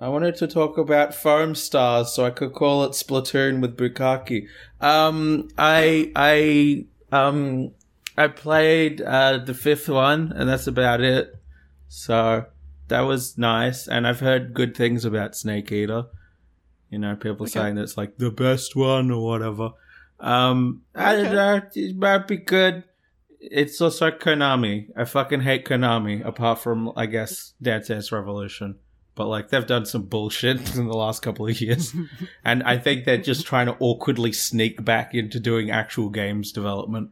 I 0.00 0.08
wanted 0.08 0.36
to 0.36 0.46
talk 0.46 0.78
about 0.78 1.14
Foam 1.14 1.54
Stars, 1.54 2.12
so 2.12 2.24
I 2.24 2.30
could 2.30 2.52
call 2.52 2.84
it 2.84 2.92
Splatoon 2.92 3.60
with 3.60 3.76
bukkake. 3.76 4.46
Um, 4.80 5.48
I, 5.58 6.12
I, 6.14 6.86
um, 7.10 7.72
I 8.16 8.28
played 8.28 9.00
uh, 9.00 9.38
the 9.38 9.54
fifth 9.54 9.88
one, 9.88 10.32
and 10.34 10.48
that's 10.48 10.66
about 10.66 11.00
it. 11.00 11.34
So 11.88 12.46
that 12.88 13.00
was 13.02 13.38
nice, 13.38 13.88
and 13.88 14.06
I've 14.06 14.20
heard 14.20 14.54
good 14.54 14.76
things 14.76 15.04
about 15.04 15.36
Snake 15.36 15.70
Eater. 15.72 16.06
You 16.90 16.98
know, 16.98 17.14
people 17.16 17.44
Okay. 17.44 17.52
saying 17.52 17.78
it's 17.78 17.96
like 17.96 18.18
the 18.18 18.30
best 18.30 18.74
one 18.76 19.10
or 19.10 19.24
whatever. 19.24 19.70
Um, 20.18 20.82
I 20.94 21.16
don't 21.16 21.34
know. 21.34 21.62
It 21.74 21.96
might 21.96 22.26
be 22.28 22.36
good. 22.36 22.84
It's 23.40 23.80
also 23.80 24.10
Konami. 24.10 24.88
I 24.96 25.04
fucking 25.04 25.40
hate 25.40 25.64
Konami, 25.64 26.24
apart 26.26 26.58
from, 26.58 26.92
I 26.96 27.06
guess, 27.06 27.54
Dance 27.62 27.88
Dance 27.88 28.12
Revolution. 28.12 28.76
But, 29.14 29.26
like, 29.28 29.48
they've 29.48 29.66
done 29.66 29.86
some 29.86 30.02
bullshit 30.02 30.74
in 30.76 30.86
the 30.86 30.96
last 30.96 31.22
couple 31.22 31.46
of 31.46 31.60
years. 31.60 31.94
and 32.44 32.62
I 32.64 32.76
think 32.76 33.04
they're 33.04 33.16
just 33.18 33.46
trying 33.46 33.66
to 33.66 33.76
awkwardly 33.80 34.32
sneak 34.32 34.84
back 34.84 35.14
into 35.14 35.40
doing 35.40 35.70
actual 35.70 36.10
games 36.10 36.52
development. 36.52 37.10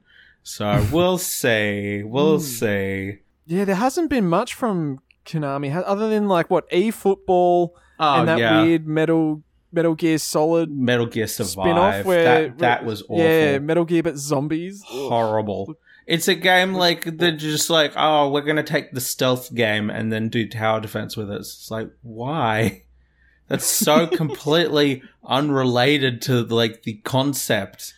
So, 0.48 0.86
we'll 0.90 1.18
see. 1.18 2.02
We'll 2.02 2.36
Hmm. 2.38 2.42
see. 2.42 3.18
Yeah, 3.46 3.64
there 3.66 3.74
hasn't 3.76 4.08
been 4.08 4.26
much 4.28 4.54
from 4.54 5.00
Konami, 5.26 5.70
ha- 5.72 5.80
other 5.80 6.08
than 6.08 6.26
like 6.26 6.48
what 6.50 6.64
e 6.72 6.90
football 6.90 7.74
Oh, 8.00 8.20
and 8.20 8.28
that 8.28 8.38
yeah. 8.38 8.62
weird 8.62 8.86
Metal 8.86 9.42
Metal 9.72 9.94
Gear 9.94 10.16
Solid 10.16 10.70
Metal 10.70 11.04
Gear 11.04 11.26
Survive. 11.26 11.50
spin-off 11.52 12.04
where 12.06 12.24
that, 12.24 12.58
that 12.58 12.84
was 12.86 13.02
awful. 13.02 13.18
Yeah, 13.18 13.58
Metal 13.58 13.84
Gear 13.84 14.02
but 14.02 14.16
zombies. 14.16 14.82
Horrible. 14.86 15.74
It's 16.06 16.28
a 16.28 16.34
game 16.34 16.72
like 16.72 17.18
they're 17.18 17.36
just 17.36 17.68
like, 17.68 17.92
oh, 17.94 18.30
we're 18.30 18.40
gonna 18.40 18.62
take 18.62 18.92
the 18.92 19.00
stealth 19.02 19.54
game 19.54 19.90
and 19.90 20.10
then 20.10 20.30
do 20.30 20.48
tower 20.48 20.80
defense 20.80 21.14
with 21.16 21.30
it. 21.30 21.40
It's 21.40 21.70
like, 21.70 21.90
why? 22.02 22.84
That's 23.48 23.66
so 23.66 24.06
completely 24.22 25.02
unrelated 25.26 26.22
to 26.22 26.42
like 26.44 26.84
the 26.84 26.94
concept. 27.04 27.92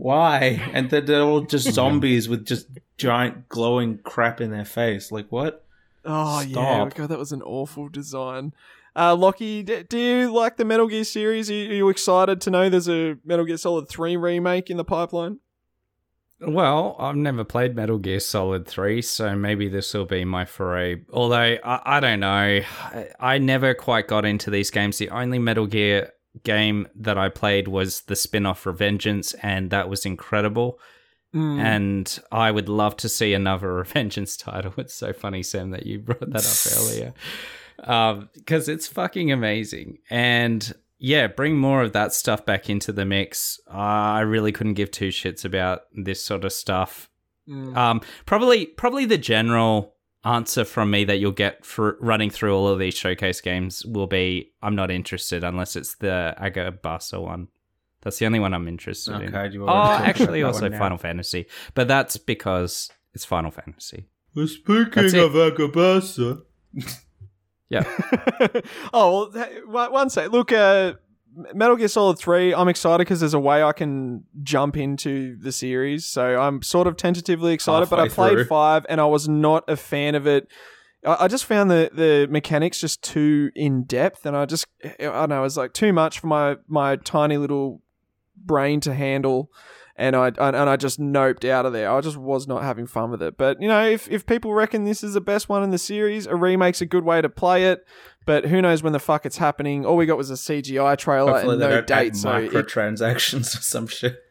Why? 0.00 0.70
And 0.72 0.88
then 0.88 1.04
they're 1.04 1.20
all 1.20 1.42
just 1.42 1.70
zombies 1.74 2.26
with 2.26 2.46
just 2.46 2.68
giant 2.96 3.50
glowing 3.50 3.98
crap 3.98 4.40
in 4.40 4.50
their 4.50 4.64
face. 4.64 5.12
Like 5.12 5.26
what? 5.30 5.66
Oh 6.06 6.40
yeah, 6.40 6.88
God, 6.94 7.10
that 7.10 7.18
was 7.18 7.32
an 7.32 7.42
awful 7.42 7.90
design. 7.90 8.54
Uh, 8.96 9.14
Lachy, 9.14 9.62
d- 9.62 9.82
do 9.82 9.98
you 9.98 10.32
like 10.32 10.56
the 10.56 10.64
Metal 10.64 10.88
Gear 10.88 11.04
series? 11.04 11.50
Are 11.50 11.54
you, 11.54 11.70
are 11.70 11.74
you 11.74 11.88
excited 11.90 12.40
to 12.40 12.50
know 12.50 12.70
there's 12.70 12.88
a 12.88 13.18
Metal 13.24 13.44
Gear 13.44 13.58
Solid 13.58 13.88
3 13.88 14.16
remake 14.16 14.70
in 14.70 14.78
the 14.78 14.84
pipeline? 14.84 15.38
Well, 16.40 16.96
I've 16.98 17.16
never 17.16 17.44
played 17.44 17.76
Metal 17.76 17.98
Gear 17.98 18.18
Solid 18.20 18.66
3, 18.66 19.02
so 19.02 19.36
maybe 19.36 19.68
this 19.68 19.92
will 19.92 20.06
be 20.06 20.24
my 20.24 20.46
foray. 20.46 21.02
Although, 21.12 21.58
I, 21.62 21.82
I 21.84 22.00
don't 22.00 22.20
know. 22.20 22.28
I, 22.28 23.08
I 23.20 23.38
never 23.38 23.74
quite 23.74 24.08
got 24.08 24.24
into 24.24 24.50
these 24.50 24.70
games. 24.70 24.96
The 24.96 25.10
only 25.10 25.38
Metal 25.38 25.66
Gear 25.66 26.12
game 26.44 26.88
that 26.94 27.18
I 27.18 27.28
played 27.28 27.68
was 27.68 28.02
the 28.02 28.16
spin 28.16 28.46
off 28.46 28.64
Revengeance, 28.64 29.34
and 29.42 29.70
that 29.70 29.88
was 29.88 30.06
incredible. 30.06 30.78
Mm. 31.34 31.60
And 31.60 32.18
I 32.32 32.50
would 32.50 32.68
love 32.68 32.96
to 32.98 33.08
see 33.08 33.34
another 33.34 33.68
Revengeance 33.84 34.38
title. 34.38 34.74
It's 34.78 34.94
so 34.94 35.12
funny, 35.12 35.42
Sam, 35.42 35.70
that 35.70 35.86
you 35.86 35.98
brought 35.98 36.20
that 36.20 36.46
up 36.46 36.78
earlier. 36.78 37.14
Because 38.34 38.68
it's 38.68 38.86
fucking 38.86 39.32
amazing. 39.32 40.00
And 40.10 40.74
yeah, 40.98 41.28
bring 41.28 41.56
more 41.56 41.82
of 41.82 41.94
that 41.94 42.12
stuff 42.12 42.44
back 42.44 42.68
into 42.68 42.92
the 42.92 43.06
mix. 43.06 43.58
Uh, 43.66 43.78
I 43.78 44.20
really 44.20 44.52
couldn't 44.52 44.74
give 44.74 44.90
two 44.90 45.08
shits 45.08 45.46
about 45.46 45.84
this 45.94 46.22
sort 46.22 46.44
of 46.44 46.52
stuff. 46.52 47.08
Mm. 47.48 47.74
Um, 47.74 48.00
probably, 48.26 48.66
probably 48.66 49.06
the 49.06 49.16
general 49.16 49.94
answer 50.24 50.64
from 50.64 50.90
me 50.90 51.04
that 51.04 51.18
you'll 51.18 51.32
get 51.32 51.64
for 51.64 51.96
running 52.00 52.30
through 52.30 52.54
all 52.54 52.68
of 52.68 52.78
these 52.78 52.94
showcase 52.94 53.40
games 53.40 53.84
will 53.86 54.06
be 54.06 54.52
I'm 54.62 54.74
not 54.74 54.90
interested 54.90 55.44
unless 55.44 55.76
it's 55.76 55.94
the 55.96 56.34
Aghasba 56.38 57.22
one. 57.22 57.48
That's 58.02 58.18
the 58.18 58.26
only 58.26 58.40
one 58.40 58.54
I'm 58.54 58.68
interested 58.68 59.14
in. 59.20 59.34
Okay, 59.34 59.48
do 59.48 59.54
you 59.54 59.62
Oh, 59.64 59.66
to 59.66 59.72
actually, 59.72 60.42
also 60.42 60.62
one 60.62 60.72
now? 60.72 60.78
Final 60.78 60.98
Fantasy, 60.98 61.46
but 61.74 61.86
that's 61.88 62.16
because 62.16 62.90
it's 63.14 63.24
Final 63.24 63.50
Fantasy. 63.50 64.06
Well, 64.34 64.46
speaking 64.46 65.18
of 65.18 65.32
Aghasba, 65.32 66.42
Yeah, 67.68 67.84
oh, 68.92 69.30
well, 69.32 69.44
hey, 69.44 69.60
one 69.64 69.92
one 69.92 70.10
sec. 70.10 70.32
Look, 70.32 70.50
uh, 70.50 70.94
Metal 71.54 71.76
Gear 71.76 71.88
Solid 71.88 72.18
3, 72.18 72.54
I'm 72.54 72.68
excited 72.68 72.98
because 72.98 73.20
there's 73.20 73.34
a 73.34 73.40
way 73.40 73.62
I 73.62 73.72
can 73.72 74.24
jump 74.42 74.76
into 74.76 75.36
the 75.36 75.52
series. 75.52 76.06
So 76.06 76.40
I'm 76.40 76.62
sort 76.62 76.86
of 76.86 76.96
tentatively 76.96 77.52
excited, 77.52 77.88
but 77.88 78.00
I 78.00 78.08
played 78.08 78.32
through. 78.32 78.44
5 78.44 78.86
and 78.88 79.00
I 79.00 79.06
was 79.06 79.28
not 79.28 79.64
a 79.68 79.76
fan 79.76 80.14
of 80.14 80.26
it. 80.26 80.48
I 81.04 81.24
I 81.24 81.28
just 81.28 81.44
found 81.44 81.70
the, 81.70 81.90
the 81.92 82.26
mechanics 82.30 82.80
just 82.80 83.02
too 83.02 83.50
in 83.54 83.84
depth, 83.84 84.26
and 84.26 84.36
I 84.36 84.44
just 84.44 84.66
I 84.84 84.94
don't 84.98 85.28
know, 85.28 85.40
it 85.40 85.42
was 85.42 85.56
like 85.56 85.72
too 85.72 85.92
much 85.92 86.18
for 86.18 86.26
my, 86.26 86.56
my 86.66 86.96
tiny 86.96 87.36
little 87.36 87.80
brain 88.36 88.80
to 88.80 88.94
handle. 88.94 89.50
And 89.96 90.16
I 90.16 90.28
and 90.28 90.56
I 90.56 90.76
just 90.76 90.98
noped 90.98 91.46
out 91.46 91.66
of 91.66 91.74
there. 91.74 91.90
I 91.90 92.00
just 92.00 92.16
was 92.16 92.48
not 92.48 92.62
having 92.62 92.86
fun 92.86 93.10
with 93.10 93.22
it. 93.22 93.36
But 93.36 93.60
you 93.60 93.68
know, 93.68 93.84
if 93.84 94.08
if 94.10 94.24
people 94.24 94.54
reckon 94.54 94.84
this 94.84 95.04
is 95.04 95.12
the 95.12 95.20
best 95.20 95.50
one 95.50 95.62
in 95.62 95.70
the 95.70 95.78
series, 95.78 96.26
a 96.26 96.34
remake's 96.34 96.80
a 96.80 96.86
good 96.86 97.04
way 97.04 97.20
to 97.20 97.28
play 97.28 97.66
it. 97.66 97.84
But 98.30 98.46
who 98.46 98.62
knows 98.62 98.80
when 98.80 98.92
the 98.92 99.00
fuck 99.00 99.26
it's 99.26 99.38
happening? 99.38 99.84
All 99.84 99.96
we 99.96 100.06
got 100.06 100.16
was 100.16 100.30
a 100.30 100.34
CGI 100.34 100.96
trailer 100.96 101.32
hopefully 101.32 101.54
and 101.54 101.60
no 101.74 101.80
date. 101.82 102.14
So 102.14 102.32
it- 102.36 102.52
microtransactions 102.52 103.40
or 103.58 103.60
some 103.60 103.88
shit. 103.88 104.22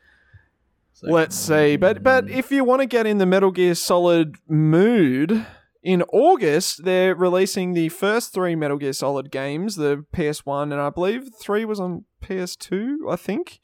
So- 0.93 1.07
let's 1.07 1.35
see. 1.35 1.75
But 1.75 2.01
but 2.01 2.29
if 2.29 2.49
you 2.49 2.63
want 2.63 2.79
to 2.81 2.85
get 2.85 3.05
in 3.05 3.17
the 3.17 3.25
Metal 3.25 3.51
Gear 3.51 3.75
Solid 3.75 4.37
mood, 4.47 5.45
in 5.83 6.01
August 6.13 6.85
they're 6.85 7.13
releasing 7.13 7.73
the 7.73 7.89
first 7.89 8.33
three 8.33 8.55
Metal 8.55 8.77
Gear 8.77 8.93
Solid 8.93 9.31
games, 9.31 9.75
the 9.75 10.05
PS1 10.13 10.71
and 10.71 10.75
I 10.79 10.89
believe 10.91 11.31
three 11.37 11.65
was 11.65 11.81
on 11.81 12.05
PS2. 12.23 12.99
I 13.11 13.17
think. 13.17 13.59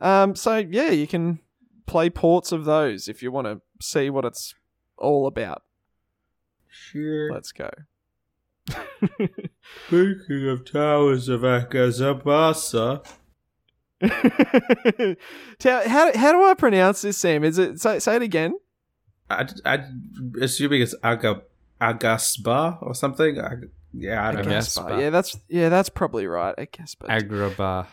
Um. 0.00 0.34
So 0.34 0.56
yeah, 0.56 0.90
you 0.90 1.06
can 1.06 1.38
play 1.86 2.10
ports 2.10 2.50
of 2.50 2.64
those 2.64 3.06
if 3.06 3.22
you 3.22 3.30
want 3.30 3.46
to 3.46 3.60
see 3.80 4.10
what 4.10 4.24
it's 4.24 4.56
all 4.96 5.28
about. 5.28 5.62
Sure. 6.68 7.32
Let's 7.32 7.52
go. 7.52 7.70
Speaking 9.86 10.48
of 10.48 10.64
towers 10.70 11.28
of 11.28 11.42
Aghasba, 11.42 13.04
Tell- 15.58 15.88
how, 15.88 16.16
how 16.16 16.32
do 16.32 16.44
I 16.44 16.54
pronounce 16.54 17.02
this, 17.02 17.18
Sam? 17.18 17.42
Is 17.44 17.58
it 17.58 17.80
say, 17.80 17.98
say 17.98 18.16
it 18.16 18.22
again? 18.22 18.54
I, 19.30 19.46
I, 19.64 19.84
assuming 20.40 20.82
it's 20.82 20.94
Aga, 21.02 21.42
Aghasba 21.80 22.82
or 22.82 22.94
something. 22.94 23.38
Ag- 23.38 23.70
yeah, 23.92 24.28
I 24.28 24.32
don't 24.32 24.44
know. 24.44 24.50
guess. 24.50 24.76
Yeah, 24.76 25.10
that's 25.10 25.36
yeah, 25.48 25.68
that's 25.68 25.88
probably 25.88 26.26
right. 26.26 26.54
I 26.56 26.66
guess, 26.70 26.94
Agrabah. 26.94 27.86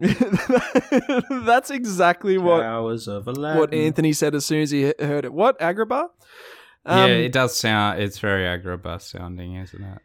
that's 1.44 1.70
exactly 1.70 2.38
what 2.38 2.60
Towers 2.62 3.06
of 3.08 3.26
what 3.26 3.72
Anthony 3.74 4.12
said 4.12 4.34
as 4.34 4.44
soon 4.46 4.62
as 4.62 4.70
he 4.70 4.86
he- 4.86 4.94
heard 5.04 5.24
it. 5.24 5.32
What 5.32 5.58
Agrabah? 5.60 6.08
yeah, 6.86 7.04
Um, 7.04 7.10
it 7.10 7.32
does 7.32 7.56
sound. 7.56 8.00
It's 8.00 8.18
very 8.18 8.44
Agrabah 8.44 9.00
sounding, 9.02 9.56
isn't 9.56 9.82
it? 9.82 9.98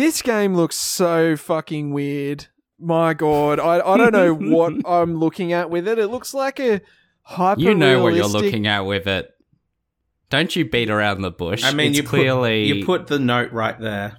This 0.00 0.22
game 0.22 0.54
looks 0.54 0.76
so 0.76 1.36
fucking 1.36 1.92
weird. 1.92 2.46
My 2.78 3.14
god, 3.14 3.60
I 3.60 3.80
I 3.86 3.96
don't 3.96 4.12
know 4.12 4.34
what 4.56 4.74
I'm 4.86 5.16
looking 5.16 5.52
at 5.52 5.70
with 5.70 5.86
it. 5.86 5.98
It 5.98 6.08
looks 6.08 6.32
like 6.34 6.58
a 6.58 6.80
hyper. 7.22 7.60
You 7.60 7.74
know 7.74 8.02
what 8.02 8.14
you're 8.14 8.26
looking 8.26 8.66
at 8.66 8.80
with 8.80 9.06
it. 9.06 9.30
Don't 10.30 10.54
you 10.54 10.64
beat 10.64 10.90
around 10.90 11.22
the 11.22 11.30
bush? 11.30 11.64
I 11.64 11.72
mean, 11.72 11.90
it's 11.90 11.98
you 11.98 12.04
clearly 12.04 12.68
put, 12.70 12.76
you 12.78 12.86
put 12.86 13.06
the 13.08 13.18
note 13.18 13.52
right 13.52 13.78
there. 13.78 14.18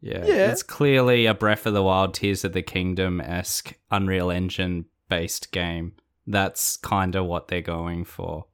Yeah, 0.00 0.24
Yeah. 0.26 0.50
it's 0.50 0.62
clearly 0.62 1.26
a 1.26 1.34
Breath 1.34 1.64
of 1.64 1.74
the 1.74 1.82
Wild, 1.82 2.12
Tears 2.14 2.44
of 2.44 2.52
the 2.52 2.62
Kingdom 2.62 3.20
esque 3.20 3.74
Unreal 3.90 4.30
Engine 4.30 4.86
based 5.08 5.52
game. 5.52 5.92
That's 6.26 6.76
kind 6.76 7.14
of 7.14 7.26
what 7.26 7.48
they're 7.48 7.62
going 7.62 8.04
for. 8.04 8.46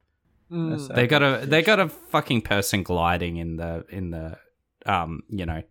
Mm. 0.51 0.93
They 0.93 1.07
got 1.07 1.23
a 1.23 1.45
they 1.45 1.63
got 1.63 1.79
a 1.79 1.89
fucking 1.89 2.41
person 2.43 2.83
gliding 2.83 3.37
in 3.37 3.57
the 3.57 3.85
in 3.89 4.11
the 4.11 4.37
um 4.85 5.23
you 5.29 5.45
know 5.45 5.63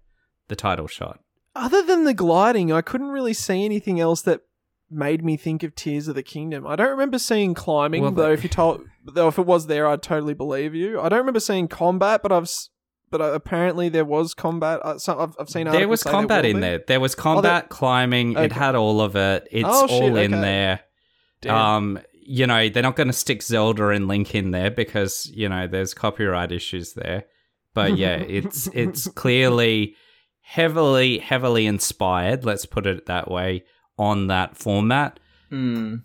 the 0.48 0.56
title 0.56 0.86
shot. 0.86 1.20
Other 1.54 1.82
than 1.82 2.04
the 2.04 2.14
gliding, 2.14 2.72
I 2.72 2.80
couldn't 2.80 3.10
really 3.10 3.34
see 3.34 3.64
anything 3.64 4.00
else 4.00 4.22
that 4.22 4.40
made 4.90 5.24
me 5.24 5.36
think 5.36 5.62
of 5.62 5.74
Tears 5.74 6.08
of 6.08 6.14
the 6.14 6.22
Kingdom. 6.22 6.66
I 6.66 6.76
don't 6.76 6.90
remember 6.90 7.18
seeing 7.18 7.54
climbing, 7.54 8.02
Well, 8.02 8.12
though. 8.12 8.32
If 8.32 8.42
you 8.42 8.48
told, 8.48 8.82
though, 9.04 9.28
if 9.28 9.38
it 9.38 9.46
was 9.46 9.66
there, 9.66 9.86
I'd 9.86 10.02
totally 10.02 10.34
believe 10.34 10.74
you. 10.74 11.00
I 11.00 11.08
don't 11.08 11.18
remember 11.18 11.40
seeing 11.40 11.68
combat, 11.68 12.22
but 12.22 12.32
I've, 12.32 12.50
but 13.10 13.20
uh, 13.20 13.32
apparently 13.32 13.88
there 13.88 14.04
was 14.04 14.34
combat. 14.34 14.80
Uh, 14.82 14.98
some, 14.98 15.18
I've, 15.18 15.36
I've 15.38 15.48
seen 15.48 15.66
There 15.66 15.88
was 15.88 16.02
combat 16.02 16.44
will 16.44 16.50
in 16.52 16.60
there. 16.60 16.80
There 16.86 17.00
was 17.00 17.14
combat, 17.14 17.68
climbing. 17.68 18.36
It 18.36 18.52
had 18.52 18.74
all 18.74 19.00
of 19.00 19.16
it. 19.16 19.48
It's 19.50 19.68
Oh, 19.70 19.86
shit, 19.86 20.02
all 20.02 20.16
in 20.16 20.34
okay. 20.34 20.42
there. 20.42 20.80
Damn. 21.42 21.56
Um, 21.56 22.00
you 22.24 22.46
know, 22.46 22.68
they're 22.68 22.82
not 22.82 22.96
going 22.96 23.08
to 23.08 23.12
stick 23.12 23.42
Zelda 23.42 23.88
and 23.88 24.08
Link 24.08 24.34
in 24.34 24.52
there 24.52 24.70
because 24.70 25.30
you 25.34 25.48
know 25.48 25.66
there's 25.66 25.92
copyright 25.92 26.52
issues 26.52 26.94
there. 26.94 27.24
But 27.74 27.96
yeah, 27.96 28.16
it's 28.16 28.68
it's 28.68 29.08
clearly 29.08 29.96
heavily 30.42 31.18
heavily 31.18 31.66
inspired. 31.66 32.44
Let's 32.44 32.66
put 32.66 32.86
it 32.86 33.06
that 33.06 33.30
way 33.30 33.64
on 33.98 34.26
that 34.26 34.56
format. 34.56 35.18
Hmm. 35.48 35.96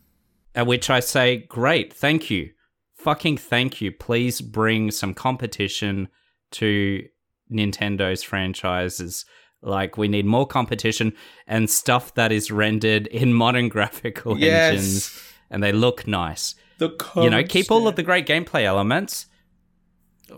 At 0.55 0.65
which 0.65 0.89
I 0.89 1.01
say, 1.01 1.37
great, 1.37 1.93
thank 1.93 2.31
you, 2.31 2.49
fucking 2.95 3.37
thank 3.37 3.79
you. 3.79 3.91
Please 3.91 4.41
bring 4.41 4.89
some 4.89 5.13
competition 5.13 6.07
to 6.51 7.03
Nintendo's 7.51 8.23
franchises. 8.23 9.25
Like 9.61 9.97
we 9.97 10.07
need 10.07 10.25
more 10.25 10.47
competition 10.47 11.13
and 11.47 11.69
stuff 11.69 12.13
that 12.15 12.31
is 12.31 12.51
rendered 12.51 13.07
in 13.07 13.33
modern 13.33 13.69
graphical 13.75 14.33
engines 14.33 15.19
and 15.49 15.63
they 15.63 15.71
look 15.71 16.07
nice. 16.07 16.55
The 16.79 16.95
you 17.15 17.29
know, 17.29 17.43
keep 17.43 17.71
all 17.71 17.87
of 17.87 17.95
the 17.95 18.03
great 18.03 18.27
gameplay 18.27 18.63
elements. 18.63 19.25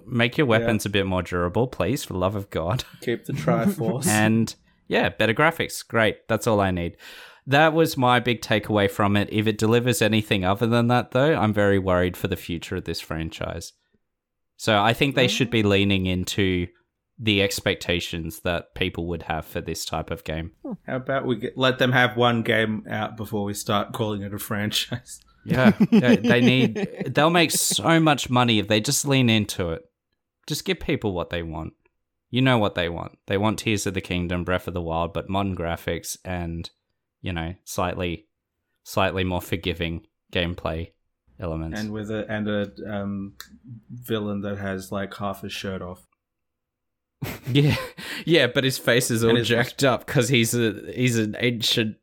Make 0.06 0.38
your 0.38 0.48
weapons 0.48 0.86
a 0.86 0.90
bit 0.90 1.06
more 1.06 1.22
durable, 1.22 1.68
please, 1.68 2.04
for 2.04 2.14
the 2.14 2.20
love 2.20 2.36
of 2.36 2.50
God. 2.50 2.84
keep 3.02 3.26
the 3.26 3.34
Triforce. 3.34 4.08
and 4.08 4.54
yeah, 4.88 5.10
better 5.10 5.34
graphics. 5.34 5.88
Great. 5.88 6.28
That's 6.28 6.48
all 6.48 6.60
I 6.60 6.72
need. 6.72 6.98
That 7.48 7.74
was 7.74 7.98
my 7.98 8.20
big 8.20 8.42
takeaway 8.42 8.90
from 8.90 9.16
it. 9.18 9.30
If 9.32 9.48
it 9.48 9.58
delivers 9.58 10.02
anything 10.02 10.46
other 10.46 10.68
than 10.68 10.88
that, 10.88 11.12
though, 11.12 11.34
I'm 11.36 11.54
very 11.54 11.80
worried 11.80 12.16
for 12.16 12.28
the 12.28 12.36
future 12.36 12.76
of 12.76 12.86
this 12.86 13.00
franchise. 13.00 13.74
So 14.58 14.82
I 14.82 14.94
think 14.94 15.16
they 15.16 15.28
should 15.28 15.50
be 15.50 15.64
leaning 15.64 16.06
into 16.06 16.68
the 17.18 17.42
expectations 17.42 18.42
that 18.42 18.74
people 18.76 19.08
would 19.08 19.24
have 19.24 19.46
for 19.46 19.62
this 19.62 19.84
type 19.84 20.12
of 20.12 20.24
game. 20.24 20.52
How 20.86 20.98
about 20.98 21.26
we 21.26 21.38
get, 21.38 21.58
let 21.58 21.80
them 21.80 21.92
have 21.92 22.16
one 22.16 22.44
game 22.44 22.86
out 22.90 23.18
before 23.18 23.44
we 23.44 23.54
start 23.54 23.94
calling 23.94 24.22
it 24.22 24.34
a 24.34 24.40
franchise? 24.40 25.20
Yeah, 25.50 25.72
they 25.92 26.16
they 26.18 26.42
need. 26.42 27.14
They'll 27.14 27.30
make 27.30 27.52
so 27.52 28.00
much 28.00 28.30
money 28.30 28.60
if 28.60 28.68
they 28.68 28.82
just 28.82 29.06
lean 29.06 29.30
into 29.30 29.72
it. 29.72 29.84
Just 30.48 30.66
give 30.66 30.80
people 30.80 31.14
what 31.14 31.30
they 31.30 31.44
want. 31.44 31.74
You 32.32 32.42
know 32.42 32.58
what 32.58 32.76
they 32.76 32.90
want. 32.90 33.18
They 33.28 33.38
want 33.38 33.60
Tears 33.60 33.88
of 33.88 33.94
the 33.94 34.02
Kingdom, 34.02 34.44
Breath 34.44 34.68
of 34.68 34.74
the 34.74 34.82
Wild, 34.82 35.14
but 35.14 35.30
modern 35.30 35.56
graphics 35.56 36.18
and 36.24 36.70
you 37.22 37.34
know 37.34 37.56
slightly, 37.64 38.28
slightly 38.84 39.24
more 39.24 39.42
forgiving 39.42 40.06
gameplay 40.32 40.92
elements. 41.40 41.80
And 41.80 41.92
with 41.92 42.12
a 42.12 42.26
and 42.30 42.48
a 42.48 42.72
um, 42.88 43.34
villain 43.90 44.42
that 44.42 44.58
has 44.58 44.92
like 44.92 45.16
half 45.16 45.42
his 45.42 45.54
shirt 45.54 45.82
off. 45.82 46.06
yeah, 47.48 47.76
yeah, 48.26 48.48
but 48.48 48.64
his 48.64 48.78
face 48.78 49.12
is 49.12 49.24
all 49.24 49.42
jacked 49.42 49.84
up 49.84 50.06
because 50.06 50.30
he's 50.30 50.54
a 50.54 50.92
he's 50.94 51.18
an 51.18 51.36
ancient 51.40 51.98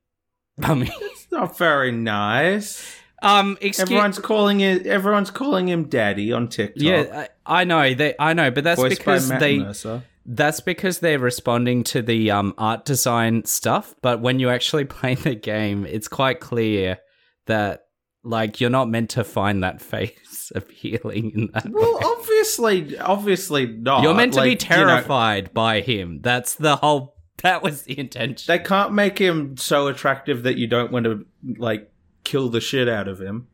mummy. 0.57 0.91
It's 1.01 1.31
not 1.31 1.57
very 1.57 1.93
nice. 1.93 2.96
Um, 3.23 3.57
excuse. 3.61 3.81
Everyone's 3.81 4.19
calling 4.19 4.61
it. 4.61 4.87
Everyone's 4.87 5.31
calling 5.31 5.69
him 5.69 5.85
daddy 5.85 6.33
on 6.33 6.49
TikTok. 6.49 6.83
yeah, 6.83 7.27
I, 7.47 7.61
I 7.61 7.65
know. 7.65 7.95
They, 7.95 8.15
I 8.19 8.35
know, 8.35 8.51
but 8.51 8.65
that's 8.65 8.81
voiced 8.81 8.99
because 8.99 9.29
they. 9.29 9.59
Mercer. 9.59 10.03
That's 10.29 10.59
because 10.61 10.99
they're 10.99 11.21
responding 11.21 11.85
to 11.85 12.03
the 12.03 12.33
um, 12.33 12.53
art 12.59 12.85
design 12.85 13.45
stuff, 13.45 13.95
but 14.03 14.21
when 14.21 14.41
you 14.41 14.51
actually 14.51 14.85
play 14.97 15.15
the 15.15 15.35
game, 15.35 15.87
it's 15.87 16.09
quite 16.09 16.41
clear 16.41 16.99
that 17.47 17.85
like 18.25 18.61
you're 18.61 18.71
not 18.71 18.89
meant 18.89 19.11
to 19.11 19.23
find 19.25 19.63
that 19.63 19.81
face 19.81 20.53
appealing 20.55 21.31
in 21.31 21.51
that. 21.55 21.69
Well, 21.71 21.95
way. 21.95 22.01
obviously, 22.05 22.99
obviously 22.99 23.67
not. 23.67 24.03
you're 24.03 24.15
meant 24.15 24.35
to 24.35 24.43
be 24.43 24.51
Like, 24.51 24.63
you 24.63 24.69
know, 24.69 24.77
terrified 24.77 25.55
by 25.55 25.81
him. 25.81 26.21
That's 26.23 26.55
the 26.55 26.77
whole. 26.77 27.15
That 27.43 27.63
was 27.63 27.83
the 27.83 27.99
intention. 27.99 28.45
they 28.49 28.59
can't 28.59 28.95
make 28.95 29.19
him 29.19 29.57
so 29.59 29.89
attractive 29.89 30.45
that 30.45 30.57
you 30.57 30.67
don't 30.67 30.91
want 30.91 31.05
to 31.05 31.27
like 31.59 31.91
kill 32.27 32.49
the 32.49 32.61
shit 32.61 32.89
out 32.89 33.09
of 33.09 33.21
him. 33.21 33.47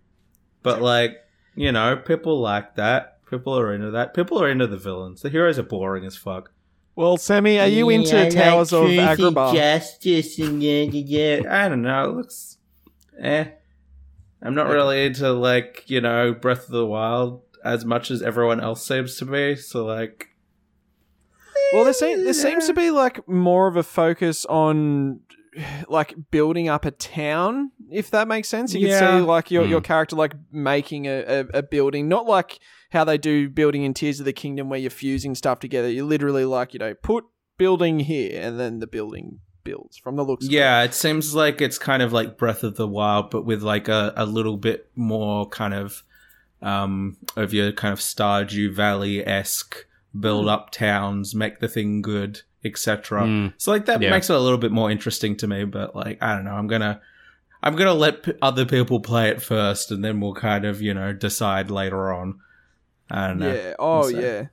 But 0.63 0.81
like, 0.81 1.19
you 1.55 1.71
know, 1.71 1.97
people 1.97 2.41
like 2.41 2.75
that. 2.77 3.25
People 3.29 3.59
are 3.59 3.73
into 3.73 3.91
that. 3.91 4.15
People 4.15 4.43
are 4.43 4.49
into 4.49 4.67
the 4.67 4.77
villains. 4.77 5.23
The 5.23 5.31
heroes 5.31 5.59
are 5.59 5.63
boring 5.63 6.05
as 6.05 6.17
fuck. 6.17 6.53
Well, 6.95 7.17
Sammy, 7.17 7.59
are 7.59 7.67
you 7.67 7.89
into 7.89 8.31
Towers 8.31 8.73
of 8.73 8.85
Agrabah? 8.85 9.55
Justice 9.55 10.39
and 10.39 10.63
yeah, 10.63 10.83
yeah, 10.83 11.41
yeah. 11.41 11.65
I 11.65 11.69
don't 11.69 11.83
know. 11.83 12.11
It 12.11 12.17
looks, 12.17 12.59
eh. 13.19 13.47
I'm 14.43 14.55
not 14.55 14.69
really 14.69 15.07
into 15.07 15.33
like 15.33 15.85
you 15.87 16.01
know 16.01 16.35
Breath 16.35 16.65
of 16.65 16.71
the 16.73 16.85
Wild 16.85 17.43
as 17.65 17.85
much 17.85 18.11
as 18.11 18.23
everyone 18.23 18.61
else 18.61 18.87
seems 18.87 19.17
to 19.17 19.25
be. 19.25 19.57
So 19.57 19.85
like, 19.87 20.29
Well, 21.73 21.85
there, 21.85 21.93
seem, 21.93 22.25
there 22.25 22.35
seems 22.35 22.67
to 22.67 22.75
be 22.75 22.91
like 22.91 23.27
more 23.29 23.69
of 23.69 23.77
a 23.77 23.83
focus 23.83 24.45
on 24.47 25.21
like 25.89 26.15
building 26.31 26.69
up 26.69 26.85
a 26.85 26.91
town, 26.91 27.71
if 27.91 28.11
that 28.11 28.29
makes 28.29 28.49
sense. 28.49 28.75
You 28.75 28.87
Yeah. 28.89 28.99
can 29.01 29.21
see 29.21 29.27
like 29.27 29.51
your, 29.51 29.67
your 29.67 29.81
Mm. 29.81 29.85
character 29.85 30.17
like 30.17 30.35
making 30.51 31.07
a, 31.07 31.21
a, 31.53 31.59
a 31.59 31.63
building, 31.63 32.09
not 32.09 32.27
like 32.27 32.59
how 32.91 33.05
they 33.05 33.19
do 33.19 33.49
building 33.49 33.83
in 33.85 33.95
Tears 33.95 34.19
of 34.21 34.27
the 34.27 34.33
Kingdom 34.33 34.69
where 34.69 34.79
you're 34.79 34.91
fusing 34.91 35.35
stuff 35.35 35.61
together. 35.61 35.91
You 35.91 36.05
literally 36.05 36.45
like, 36.45 36.73
you 36.75 36.79
know, 36.79 36.95
put 36.95 37.25
building 37.59 38.01
here 38.01 38.41
and 38.41 38.59
then 38.59 38.79
the 38.81 38.87
building 38.87 39.41
builds 39.65 39.97
from 39.97 40.17
the 40.17 40.25
looks 40.25 40.47
of 40.47 40.51
it. 40.53 40.55
yeah, 40.57 40.83
it 40.83 40.93
seems 40.95 41.35
like 41.35 41.61
it's 41.61 41.79
kind 41.79 42.03
of 42.03 42.13
like 42.13 42.37
Breath 42.37 42.65
of 42.65 42.77
the 42.77 42.89
Wild, 42.89 43.31
but 43.31 43.45
with 43.45 43.63
like 43.63 43.89
a, 43.89 44.13
a 44.17 44.27
little 44.27 44.57
bit 44.57 44.91
more 44.97 45.49
kind 45.49 45.73
of 45.75 46.03
um 46.61 47.17
of 47.37 47.53
your 47.53 47.73
kind 47.73 47.93
of 47.93 47.99
Stardew 47.99 48.73
Valley 48.73 49.25
esque 49.27 49.87
build 50.19 50.49
up 50.49 50.71
towns, 50.71 51.35
make 51.35 51.61
the 51.61 51.69
thing 51.69 52.03
good, 52.03 52.43
etc. 52.65 53.23
Mm. 53.23 53.53
So 53.59 53.71
like 53.73 53.87
that 53.87 54.01
Yeah. 54.03 54.11
makes 54.11 54.31
it 54.31 54.37
a 54.37 54.41
little 54.41 54.59
bit 54.59 54.73
more 54.73 54.91
interesting 54.91 55.37
to 55.39 55.47
me. 55.47 55.65
But 55.65 55.95
like 55.97 56.19
I 56.23 56.35
don't 56.35 56.45
know, 56.45 56.55
I'm 56.55 56.67
gonna 56.69 57.01
I'm 57.63 57.77
gonna 57.77 57.95
let 57.95 58.23
p- 58.25 58.33
other 58.43 58.65
people 58.65 59.01
play 59.01 59.29
it 59.29 59.41
first, 59.43 59.91
and 59.91 60.05
then 60.05 60.21
we'll 60.21 60.35
kind 60.35 60.65
of 60.65 60.81
you 60.83 60.95
know 60.95 61.13
decide 61.13 61.71
later 61.71 62.13
on. 62.13 62.39
I 63.11 63.29
don't 63.29 63.39
know. 63.39 63.53
Yeah. 63.53 63.75
Oh, 63.79 64.03
So- 64.11 64.19
yeah. 64.19 64.47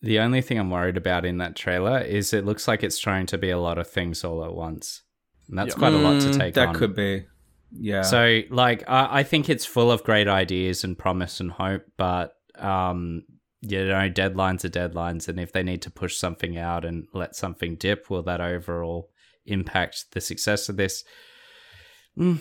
The 0.00 0.20
only 0.20 0.42
thing 0.42 0.58
I'm 0.60 0.70
worried 0.70 0.96
about 0.96 1.24
in 1.24 1.38
that 1.38 1.56
trailer 1.56 1.98
is 1.98 2.32
it 2.32 2.44
looks 2.44 2.68
like 2.68 2.84
it's 2.84 2.98
trying 3.00 3.26
to 3.26 3.36
be 3.38 3.50
a 3.50 3.58
lot 3.58 3.78
of 3.78 3.88
things 3.90 4.22
all 4.22 4.44
at 4.44 4.54
once. 4.54 5.02
And 5.48 5.58
that's 5.58 5.74
Yeah. 5.74 5.78
quite 5.78 5.92
a 5.92 5.98
lot 5.98 6.20
to 6.22 6.28
Mm, 6.28 6.38
take 6.38 6.54
That 6.54 6.68
on. 6.68 6.74
could 6.76 6.94
be. 6.94 7.26
Yeah. 7.76 8.02
So, 8.02 8.42
like, 8.48 8.88
I, 8.88 9.18
I 9.18 9.22
think 9.24 9.48
it's 9.50 9.66
full 9.66 9.90
of 9.90 10.04
great 10.04 10.28
ideas 10.28 10.84
and 10.84 10.96
promise 10.96 11.40
and 11.40 11.50
hope, 11.50 11.82
but 11.96 12.34
um, 12.60 13.24
you 13.60 13.86
know, 13.86 14.08
deadlines 14.08 14.64
are 14.64 14.68
deadlines, 14.68 15.28
and 15.28 15.40
if 15.40 15.52
they 15.52 15.62
need 15.62 15.82
to 15.82 15.90
push 15.90 16.16
something 16.16 16.56
out 16.56 16.84
and 16.84 17.06
let 17.12 17.34
something 17.34 17.76
dip, 17.76 18.08
will 18.08 18.22
that 18.22 18.40
overall 18.40 19.10
impact 19.46 20.06
the 20.12 20.20
success 20.20 20.68
of 20.68 20.76
this? 20.76 21.04
Mm, 22.16 22.38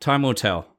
time 0.00 0.22
will 0.22 0.34
tell. 0.34 0.76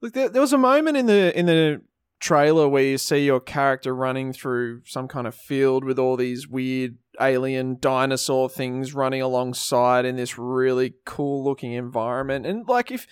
Look, 0.00 0.14
there, 0.14 0.28
there 0.28 0.42
was 0.42 0.52
a 0.52 0.58
moment 0.58 0.96
in 0.96 1.06
the 1.06 1.36
in 1.38 1.46
the 1.46 1.82
trailer 2.18 2.68
where 2.68 2.82
you 2.82 2.98
see 2.98 3.24
your 3.24 3.40
character 3.40 3.94
running 3.94 4.32
through 4.32 4.82
some 4.86 5.06
kind 5.06 5.26
of 5.26 5.34
field 5.34 5.84
with 5.84 5.98
all 5.98 6.16
these 6.16 6.48
weird 6.48 6.96
alien 7.20 7.76
dinosaur 7.78 8.48
things 8.48 8.94
running 8.94 9.20
alongside 9.20 10.04
in 10.04 10.16
this 10.16 10.38
really 10.38 10.94
cool 11.04 11.44
looking 11.44 11.72
environment. 11.72 12.46
And 12.46 12.66
like 12.66 12.90
if 12.90 13.06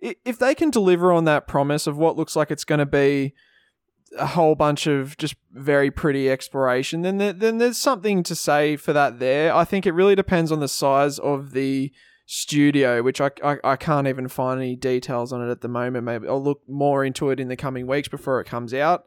if 0.00 0.38
they 0.38 0.54
can 0.54 0.70
deliver 0.70 1.12
on 1.12 1.24
that 1.24 1.46
promise 1.46 1.86
of 1.86 1.96
what 1.96 2.16
looks 2.16 2.36
like 2.36 2.50
it's 2.50 2.64
going 2.64 2.78
to 2.78 2.86
be 2.86 3.34
a 4.18 4.26
whole 4.26 4.54
bunch 4.54 4.86
of 4.86 5.16
just 5.16 5.36
very 5.52 5.90
pretty 5.90 6.30
exploration, 6.30 7.02
then 7.02 7.18
there, 7.18 7.32
then 7.32 7.58
there's 7.58 7.78
something 7.78 8.22
to 8.24 8.34
say 8.34 8.76
for 8.76 8.92
that. 8.92 9.18
There, 9.18 9.54
I 9.54 9.64
think 9.64 9.86
it 9.86 9.92
really 9.92 10.14
depends 10.14 10.52
on 10.52 10.60
the 10.60 10.68
size 10.68 11.18
of 11.18 11.52
the 11.52 11.92
studio, 12.26 13.02
which 13.02 13.20
I, 13.20 13.30
I, 13.42 13.56
I 13.62 13.76
can't 13.76 14.08
even 14.08 14.28
find 14.28 14.60
any 14.60 14.76
details 14.76 15.32
on 15.32 15.46
it 15.46 15.50
at 15.50 15.60
the 15.60 15.68
moment. 15.68 16.04
Maybe 16.04 16.28
I'll 16.28 16.42
look 16.42 16.62
more 16.68 17.04
into 17.04 17.30
it 17.30 17.40
in 17.40 17.48
the 17.48 17.56
coming 17.56 17.86
weeks 17.86 18.08
before 18.08 18.40
it 18.40 18.46
comes 18.46 18.74
out. 18.74 19.06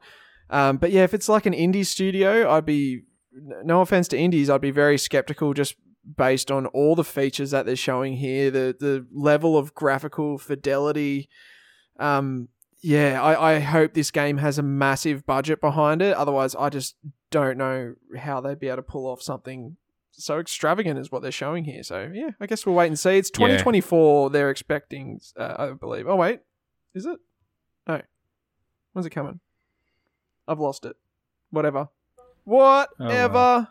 Um, 0.49 0.77
but 0.77 0.91
yeah, 0.91 1.03
if 1.03 1.13
it's 1.13 1.29
like 1.29 1.45
an 1.45 1.53
indie 1.53 1.85
studio, 1.85 2.49
I'd 2.49 2.65
be 2.65 3.01
no 3.63 3.81
offense 3.81 4.07
to 4.09 4.17
indies, 4.17 4.49
I'd 4.49 4.61
be 4.61 4.71
very 4.71 4.97
skeptical 4.97 5.53
just 5.53 5.75
based 6.17 6.49
on 6.49 6.65
all 6.67 6.95
the 6.95 7.03
features 7.03 7.51
that 7.51 7.65
they're 7.65 7.75
showing 7.75 8.15
here, 8.17 8.49
the 8.49 8.75
the 8.79 9.05
level 9.11 9.57
of 9.57 9.75
graphical 9.75 10.37
fidelity. 10.37 11.29
Um, 11.99 12.47
yeah, 12.81 13.21
I, 13.21 13.55
I 13.55 13.59
hope 13.59 13.93
this 13.93 14.11
game 14.11 14.37
has 14.37 14.57
a 14.57 14.63
massive 14.63 15.25
budget 15.25 15.61
behind 15.61 16.01
it. 16.01 16.15
Otherwise, 16.15 16.55
I 16.55 16.69
just 16.69 16.95
don't 17.31 17.57
know 17.57 17.95
how 18.17 18.41
they'd 18.41 18.59
be 18.59 18.67
able 18.67 18.77
to 18.77 18.83
pull 18.83 19.07
off 19.07 19.21
something 19.21 19.77
so 20.19 20.39
extravagant 20.39 20.99
is 20.99 21.11
what 21.11 21.21
they're 21.21 21.31
showing 21.31 21.63
here. 21.63 21.83
So 21.83 22.11
yeah, 22.13 22.31
I 22.39 22.45
guess 22.45 22.65
we'll 22.65 22.75
wait 22.75 22.87
and 22.87 22.99
see. 22.99 23.17
It's 23.17 23.29
2024. 23.29 24.29
They're 24.29 24.49
expecting, 24.49 25.21
uh, 25.37 25.55
I 25.57 25.71
believe. 25.71 26.07
Oh 26.07 26.15
wait, 26.15 26.41
is 26.93 27.05
it? 27.05 27.19
No. 27.87 28.01
When's 28.93 29.05
it 29.05 29.11
coming? 29.11 29.39
I've 30.47 30.59
lost 30.59 30.85
it. 30.85 30.95
Whatever. 31.51 31.89
Whatever. 32.43 33.69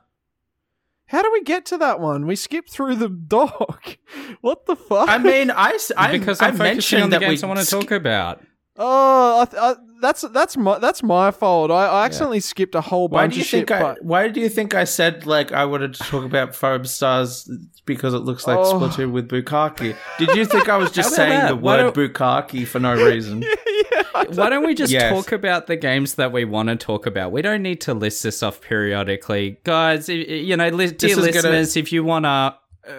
How 1.07 1.23
do 1.23 1.31
we 1.33 1.43
get 1.43 1.65
to 1.67 1.79
that 1.79 2.01
one? 2.01 2.27
We 2.27 2.37
skipped 2.37 2.71
through 2.71 2.97
the 2.97 3.09
doc. 3.09 3.97
what 4.41 4.67
the 4.67 4.77
fuck? 4.77 5.09
I 5.09 5.19
mean, 5.19 5.51
I 5.51 5.73
because 5.73 6.41
I 6.41 6.49
I'm 6.49 6.57
focusing 6.57 6.59
mentioned 6.59 7.03
on 7.05 7.11
the 7.11 7.19
that 7.19 7.27
games 7.27 7.43
we 7.43 7.47
I 7.47 7.49
want 7.49 7.61
to 7.61 7.67
sk- 7.67 7.81
talk 7.81 7.91
about. 7.91 8.45
Oh, 8.81 9.41
I 9.41 9.45
th- 9.47 9.61
I, 9.61 9.75
that's 10.01 10.21
that's 10.33 10.57
my 10.57 10.79
that's 10.79 11.03
my 11.03 11.31
fault. 11.33 11.71
I, 11.73 11.87
I 11.87 12.05
accidentally 12.07 12.39
skipped 12.41 12.75
a 12.77 12.81
whole 12.81 13.09
Why 13.09 13.23
bunch 13.25 13.33
do 13.35 13.39
you 13.41 13.43
of 13.43 13.47
shit. 13.49 13.71
I? 13.73 13.81
but 13.83 14.05
Why 14.05 14.29
do 14.29 14.41
you 14.41 14.49
think 14.49 14.73
I 14.75 14.85
said 14.85 15.27
like 15.27 15.51
I 15.53 15.65
wanted 15.65 15.95
to 15.95 16.05
talk 16.05 16.25
about 16.25 16.55
Foam 16.55 16.85
Stars 16.85 17.51
because 17.85 18.15
it 18.15 18.19
looks 18.19 18.47
like 18.47 18.59
Oh. 18.59 18.79
Splatoon 18.79 19.11
with 19.11 19.29
bukkake? 19.29 19.97
Did 20.19 20.29
you 20.37 20.45
think 20.45 20.69
I 20.69 20.77
was 20.77 20.93
just 20.93 21.15
saying 21.15 21.31
that? 21.41 21.49
the 21.49 21.57
word 21.57 21.93
bukkake 21.95 22.67
for 22.69 22.79
no 22.79 22.95
reason? 22.95 23.43
yeah, 23.43 24.03
I 24.15 24.27
Why 24.33 24.49
don't 24.51 24.65
we 24.65 24.75
just 24.75 24.93
Yes. 24.93 25.13
talk 25.13 25.33
about 25.33 25.67
the 25.67 25.75
games 25.77 26.15
that 26.15 26.31
we 26.31 26.45
want 26.45 26.69
to 26.69 26.77
talk 26.77 27.07
about? 27.07 27.33
We 27.33 27.43
don't 27.43 27.63
need 27.63 27.81
to 27.83 27.95
list 27.95 28.23
this 28.23 28.43
off 28.45 28.61
periodically, 28.61 29.59
guys. 29.65 30.09
i- 30.09 30.13
i- 30.13 30.17
You 30.17 30.57
know, 30.57 30.69
li- 30.69 30.93
dear 30.93 31.11
is 31.11 31.17
gonna- 31.17 31.27
listeners, 31.33 31.77
if 31.77 31.93
you 31.93 32.05
wanna, 32.05 32.57
uh, 32.87 32.93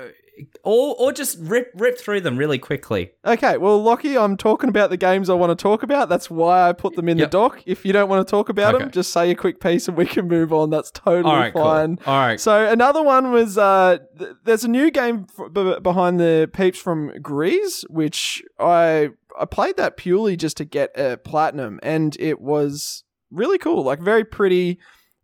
or 0.63 0.95
or 0.97 1.11
just 1.11 1.37
rip 1.39 1.71
rip 1.75 1.97
through 1.97 2.21
them 2.21 2.37
really 2.37 2.57
quickly. 2.57 3.11
Okay, 3.25 3.57
well, 3.57 3.81
Lachy, 3.83 4.17
I'm 4.17 4.37
talking 4.37 4.69
about 4.69 4.89
the 4.89 4.97
games 4.97 5.29
I 5.29 5.33
want 5.33 5.57
to 5.57 5.61
talk 5.61 5.83
about. 5.83 6.09
That's 6.09 6.29
why 6.29 6.69
I 6.69 6.73
put 6.73 6.95
them 6.95 7.07
in 7.09 7.17
Yep. 7.17 7.31
the 7.31 7.37
doc. 7.37 7.63
If 7.65 7.85
you 7.85 7.93
don't 7.93 8.09
want 8.09 8.27
to 8.27 8.29
talk 8.29 8.49
about 8.49 8.77
them, 8.77 8.91
just 8.91 9.11
say 9.13 9.29
a 9.31 9.35
quick 9.35 9.59
piece 9.59 9.87
and 9.87 9.97
we 9.97 10.05
can 10.05 10.27
move 10.27 10.51
on. 10.53 10.69
That's 10.69 10.91
totally 10.91 11.33
right, 11.35 11.53
fine. 11.53 11.97
cool. 11.97 12.13
All 12.13 12.19
right, 12.19 12.39
So 12.39 12.65
another 12.69 13.01
one 13.03 13.31
was 13.31 13.57
uh, 13.57 13.97
th- 14.17 14.31
there's 14.43 14.63
a 14.63 14.67
new 14.69 14.91
game 14.91 15.27
f- 15.37 15.51
b- 15.53 15.79
behind 15.81 16.19
the 16.19 16.49
peeps 16.53 16.79
from 16.79 17.11
Gris, 17.21 17.83
which 17.89 18.43
I 18.59 19.09
I 19.39 19.45
played 19.45 19.77
that 19.77 19.95
purely 19.97 20.35
just 20.35 20.57
to 20.57 20.65
get 20.65 20.91
a 20.99 21.17
platinum, 21.17 21.79
and 21.83 22.15
it 22.19 22.41
was 22.41 23.03
really 23.31 23.57
cool, 23.57 23.83
like 23.83 23.99
very 24.01 24.23
pretty. 24.25 24.79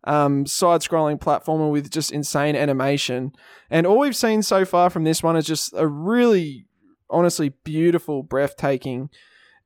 Um, 0.06 0.46
side-scrolling 0.46 1.18
platformer 1.18 1.70
with 1.70 1.90
just 1.90 2.12
insane 2.12 2.54
animation, 2.54 3.32
and 3.70 3.86
all 3.86 3.98
we've 3.98 4.16
seen 4.16 4.42
so 4.42 4.64
far 4.64 4.88
from 4.88 5.04
this 5.04 5.22
one 5.22 5.36
is 5.36 5.46
just 5.46 5.72
a 5.76 5.86
really, 5.88 6.66
honestly, 7.10 7.50
beautiful, 7.64 8.22
breathtaking 8.22 9.10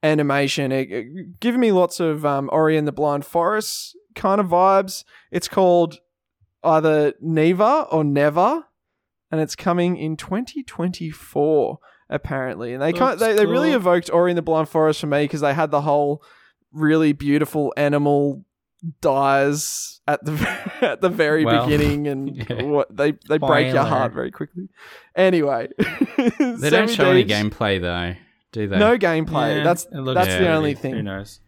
animation. 0.02 0.72
It, 0.72 0.90
it 0.90 1.40
giving 1.40 1.60
me 1.60 1.72
lots 1.72 2.00
of 2.00 2.24
um, 2.24 2.48
Ori 2.52 2.76
and 2.76 2.88
the 2.88 2.92
Blind 2.92 3.26
Forest 3.26 3.96
kind 4.14 4.40
of 4.40 4.48
vibes. 4.48 5.04
It's 5.30 5.48
called 5.48 5.98
either 6.64 7.12
Neva 7.20 7.86
or 7.90 8.02
Never, 8.02 8.64
and 9.30 9.40
it's 9.40 9.56
coming 9.56 9.96
in 9.96 10.16
2024 10.16 11.78
apparently. 12.10 12.72
And 12.74 12.82
they 12.82 12.92
kind 12.92 13.18
they, 13.18 13.34
they 13.34 13.46
really 13.46 13.70
evoked 13.72 14.10
Ori 14.12 14.32
and 14.32 14.38
the 14.38 14.42
Blind 14.42 14.68
Forest 14.68 15.00
for 15.00 15.06
me 15.06 15.24
because 15.24 15.40
they 15.40 15.54
had 15.54 15.70
the 15.70 15.82
whole 15.82 16.22
really 16.72 17.12
beautiful 17.12 17.72
animal 17.76 18.44
dies 19.00 20.00
at 20.06 20.24
the 20.24 20.32
at 20.80 21.00
the 21.00 21.08
very 21.08 21.44
Well, 21.44 21.64
beginning 21.64 22.08
and 22.08 22.36
yeah. 22.50 22.62
what 22.62 22.94
they 22.94 23.12
they 23.28 23.38
break 23.38 23.72
your 23.72 23.84
heart 23.84 24.12
very 24.12 24.30
quickly. 24.30 24.68
Anyway, 25.14 25.68
they 26.38 26.70
don't 26.70 26.90
show 26.90 27.10
any 27.10 27.24
gameplay 27.24 27.80
though, 27.80 28.14
do 28.52 28.68
they? 28.68 28.78
No 28.78 28.96
gameplay. 28.98 29.58
Yeah, 29.58 29.64
that's 29.64 29.84
it 29.86 29.98
looks 29.98 30.14
that's 30.24 30.38
the 30.40 30.48
only 30.50 30.74
thing. 30.74 30.94
Who 30.94 31.02
knows? 31.02 31.40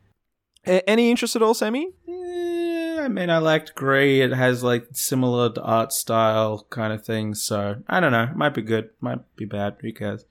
A- 0.66 0.89
any 0.89 1.11
interest 1.11 1.35
at 1.37 1.43
all, 1.43 1.55
Sammy? 1.55 1.89
I 2.09 3.09
mean, 3.09 3.30
I 3.30 3.39
liked 3.39 3.74
Gris. 3.74 4.24
It 4.24 4.33
has 4.33 4.62
like 4.62 4.87
similar 4.93 5.51
art 5.61 5.93
style 5.93 6.66
kind 6.70 6.93
of 6.93 7.05
thing. 7.05 7.35
So 7.35 7.76
I 7.89 7.99
don't 7.99 8.12
know. 8.12 8.28
Might 8.37 8.55
be 8.55 8.62
good. 8.62 8.91
Might 9.01 9.18
be 9.37 9.45
bad. 9.45 9.76
Who 9.80 9.93
cares? 9.93 10.24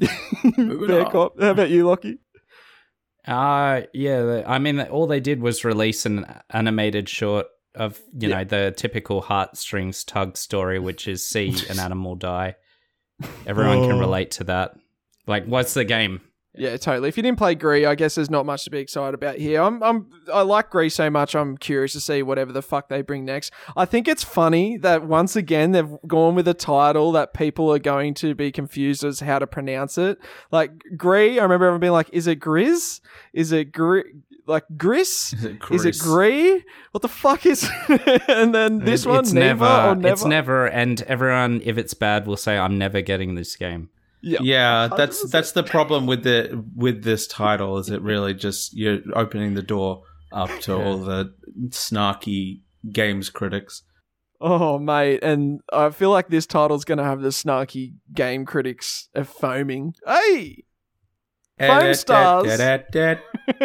Fair 0.00 1.04
cop. 1.06 1.38
How 1.40 1.50
about 1.50 1.70
you, 1.70 1.84
Lachy? 1.84 2.18
Uh 3.28 3.82
yeah. 3.92 4.42
I 4.46 4.58
mean, 4.58 4.80
all 4.80 5.06
they 5.06 5.20
did 5.20 5.40
was 5.42 5.64
release 5.64 6.06
an 6.06 6.24
animated 6.50 7.08
short 7.08 7.46
of 7.74 8.00
you 8.18 8.28
know 8.28 8.42
the 8.44 8.72
typical 8.76 9.20
heartstrings 9.20 10.02
tug 10.02 10.36
story, 10.36 10.78
which 10.78 11.06
is 11.06 11.24
see 11.24 11.54
an 11.68 11.78
animal 11.88 12.14
die. 12.16 12.56
Everyone 13.46 13.82
can 13.82 13.92
Oh. 13.92 13.98
relate 14.00 14.30
to 14.32 14.44
that. 14.44 14.74
Like, 15.26 15.44
what's 15.44 15.74
the 15.74 15.84
game? 15.84 16.22
Yeah, 16.58 16.76
totally. 16.76 17.08
If 17.08 17.16
you 17.16 17.22
didn't 17.22 17.38
play 17.38 17.54
Gris, 17.54 17.86
I 17.86 17.94
guess 17.94 18.16
there's 18.16 18.30
not 18.30 18.44
much 18.44 18.64
to 18.64 18.70
be 18.70 18.78
excited 18.78 19.14
about 19.14 19.36
here. 19.36 19.62
I'm, 19.62 19.80
I'm, 19.82 20.06
I 20.32 20.42
like 20.42 20.70
Gris 20.70 20.94
so 20.94 21.08
much. 21.08 21.36
I'm 21.36 21.56
curious 21.56 21.92
to 21.92 22.00
see 22.00 22.22
whatever 22.22 22.52
the 22.52 22.62
fuck 22.62 22.88
they 22.88 23.00
bring 23.00 23.24
next. 23.24 23.52
I 23.76 23.84
think 23.84 24.08
it's 24.08 24.24
funny 24.24 24.76
that 24.78 25.04
once 25.04 25.36
again 25.36 25.70
they've 25.70 25.96
gone 26.06 26.34
with 26.34 26.48
a 26.48 26.54
title 26.54 27.12
that 27.12 27.32
people 27.32 27.72
are 27.72 27.78
going 27.78 28.14
to 28.14 28.34
be 28.34 28.50
confused 28.50 29.04
as 29.04 29.20
how 29.20 29.38
to 29.38 29.46
pronounce 29.46 29.98
it. 29.98 30.18
Like 30.50 30.72
Gris, 30.96 31.38
I 31.38 31.42
remember 31.42 31.66
everyone 31.66 31.80
being 31.80 31.92
like, 31.92 32.10
"Is 32.12 32.26
it 32.26 32.40
Grizz? 32.40 33.00
Is 33.32 33.52
it 33.52 33.72
Gri? 33.72 34.04
Like 34.46 34.64
Gris? 34.76 35.34
Is 35.34 35.44
it 35.44 35.70
Is 35.70 35.84
it? 35.84 35.98
Gree? 35.98 36.64
What 36.90 37.02
the 37.02 37.08
fuck 37.08 37.46
is?" 37.46 37.70
and 38.28 38.52
then 38.52 38.80
this 38.80 39.06
one, 39.06 39.20
it's 39.20 39.32
never, 39.32 39.64
never, 39.64 39.88
or 39.88 39.94
never. 39.94 40.12
It's 40.12 40.24
never, 40.24 40.66
and 40.66 41.02
everyone, 41.02 41.60
if 41.64 41.78
it's 41.78 41.94
bad, 41.94 42.26
will 42.26 42.36
say, 42.36 42.58
"I'm 42.58 42.78
never 42.78 43.00
getting 43.00 43.36
this 43.36 43.54
game." 43.54 43.90
Yeah. 44.20 44.38
Yeah, 44.42 44.88
that's 44.96 45.24
100%. 45.24 45.30
that's 45.30 45.52
the 45.52 45.62
problem 45.62 46.06
with 46.06 46.24
the 46.24 46.64
with 46.74 47.04
this 47.04 47.26
title. 47.26 47.78
Is 47.78 47.88
it 47.90 48.02
really 48.02 48.34
just 48.34 48.76
you're 48.76 48.98
opening 49.14 49.54
the 49.54 49.62
door 49.62 50.02
up 50.32 50.50
to 50.62 50.74
all 50.74 50.98
the 50.98 51.32
snarky 51.68 52.60
games 52.92 53.30
critics? 53.30 53.82
Oh, 54.40 54.78
mate, 54.78 55.20
and 55.24 55.60
I 55.72 55.90
feel 55.90 56.10
like 56.10 56.28
this 56.28 56.46
title's 56.46 56.84
going 56.84 56.98
to 56.98 57.04
have 57.04 57.20
the 57.22 57.30
snarky 57.30 57.94
game 58.14 58.44
critics 58.44 59.08
foaming. 59.24 59.94
Hey! 60.06 60.64
Foam 61.58 61.92
Stars. 61.94 62.46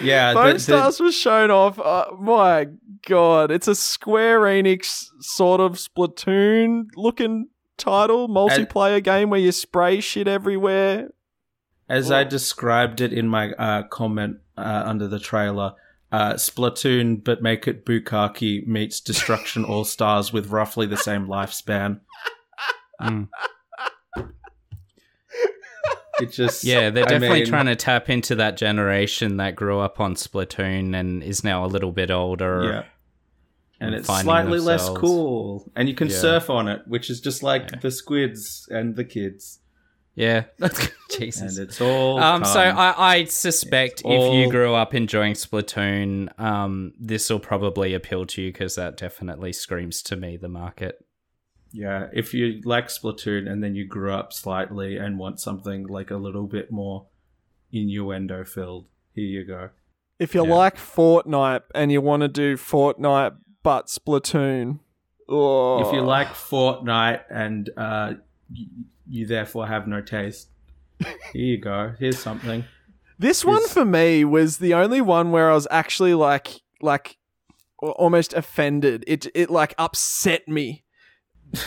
Yeah, 0.00 0.32
Foam 0.32 0.46
the- 0.46 0.52
the- 0.54 0.58
Stars 0.60 1.00
was 1.00 1.14
shown 1.14 1.50
off. 1.50 1.78
Uh, 1.78 2.06
my 2.18 2.68
god, 3.06 3.50
it's 3.50 3.68
a 3.68 3.74
Square 3.74 4.40
Enix 4.42 5.06
sort 5.20 5.60
of 5.60 5.72
Splatoon 5.72 6.84
looking 6.96 7.48
title, 7.78 8.28
multiplayer 8.28 9.02
game 9.02 9.30
where 9.30 9.40
you 9.40 9.52
spray 9.52 10.00
shit 10.00 10.28
everywhere. 10.28 11.10
As 11.88 12.10
I 12.10 12.24
described 12.24 13.00
it 13.00 13.14
in 13.14 13.28
my 13.28 13.52
uh, 13.52 13.84
comment 13.84 14.38
uh, 14.58 14.82
under 14.84 15.08
the 15.08 15.18
trailer, 15.18 15.72
uh, 16.12 16.34
Splatoon, 16.34 17.22
but 17.24 17.42
make 17.42 17.66
it 17.66 17.86
bukkake 17.86 18.66
meets 18.66 19.00
Destruction 19.00 19.64
All 19.68 19.84
Stars 19.84 20.32
with 20.32 20.48
roughly 20.48 20.86
the 20.86 20.96
same 20.96 21.26
lifespan. 21.26 22.00
Mm. 23.00 23.28
It 26.20 26.32
just 26.32 26.64
Yeah, 26.64 26.90
they're 26.90 27.04
I 27.04 27.08
definitely 27.08 27.40
mean, 27.40 27.46
trying 27.46 27.66
to 27.66 27.76
tap 27.76 28.10
into 28.10 28.34
that 28.36 28.56
generation 28.56 29.36
that 29.36 29.54
grew 29.54 29.78
up 29.78 30.00
on 30.00 30.14
Splatoon 30.14 30.94
and 30.98 31.22
is 31.22 31.44
now 31.44 31.64
a 31.64 31.68
little 31.68 31.92
bit 31.92 32.10
older. 32.10 32.64
Yeah. 32.64 32.84
And 33.80 33.94
it's 33.94 34.06
finding 34.06 34.24
slightly 34.24 34.58
less 34.58 34.88
cool. 34.90 35.70
And 35.76 35.88
you 35.88 35.94
can 35.94 36.08
Yeah. 36.08 36.16
surf 36.16 36.50
on 36.50 36.66
it, 36.68 36.82
which 36.86 37.10
is 37.10 37.20
just 37.20 37.42
like 37.42 37.70
Yeah. 37.72 37.78
the 37.80 37.90
squids 37.90 38.68
and 38.70 38.96
the 38.96 39.04
kids. 39.04 39.60
Yeah. 40.14 40.44
And 40.60 41.32
Jesus. 41.32 41.58
it's 41.58 41.80
all. 41.80 42.18
Um, 42.20 42.44
so. 42.44 42.60
I, 42.60 43.14
I 43.14 43.24
suspect 43.24 44.02
It's 44.04 44.04
if 44.04 44.34
you 44.34 44.48
grew 44.50 44.74
up 44.74 44.94
enjoying 44.94 45.32
Splatoon, 45.34 46.38
um, 46.40 46.92
this 47.00 47.28
will 47.30 47.40
probably 47.40 47.92
appeal 47.94 48.24
to 48.26 48.42
you 48.42 48.52
because 48.52 48.74
that 48.76 48.96
definitely 48.96 49.52
screams 49.52 50.02
to 50.02 50.16
me 50.16 50.36
the 50.36 50.48
market. 50.48 51.04
Yeah, 51.72 52.08
if 52.12 52.34
you 52.34 52.60
like 52.64 52.86
Splatoon 52.88 53.50
and 53.50 53.64
then 53.64 53.74
you 53.74 53.84
grew 53.86 54.12
up 54.12 54.32
slightly 54.32 54.96
and 54.96 55.18
want 55.18 55.40
something 55.40 55.86
like 55.88 56.10
a 56.12 56.16
little 56.16 56.46
bit 56.46 56.70
more 56.70 57.06
innuendo 57.72 58.44
filled, 58.44 58.86
here 59.14 59.24
you 59.26 59.44
go. 59.44 59.70
If 60.18 60.34
you 60.34 60.44
Yeah. 60.46 60.54
like 60.54 60.76
Fortnite 60.76 61.62
and 61.74 61.90
you 61.92 62.00
want 62.00 62.22
to 62.22 62.28
do 62.28 62.56
Fortnite 62.56 63.36
but 63.62 63.86
Splatoon, 63.86 64.80
oh. 65.28 65.86
If 65.86 65.94
you 65.94 66.00
like 66.00 66.28
Fortnite 66.28 67.22
and 67.30 67.70
uh, 67.76 68.14
you 69.08 69.26
therefore 69.26 69.66
have 69.66 69.86
no 69.86 70.00
taste, 70.00 70.48
here 71.32 71.44
you 71.44 71.58
go. 71.58 71.94
Here's 71.98 72.18
something. 72.18 72.64
This 73.18 73.44
one 73.44 73.66
for 73.68 73.84
me 73.84 74.24
was 74.24 74.58
the 74.58 74.74
only 74.74 75.00
one 75.00 75.32
where 75.32 75.50
I 75.50 75.54
was 75.54 75.66
actually 75.70 76.14
like 76.14 76.60
like 76.80 77.16
almost 77.78 78.32
offended. 78.32 79.04
It 79.06 79.26
it 79.34 79.50
like 79.50 79.74
upset 79.78 80.46
me 80.48 80.84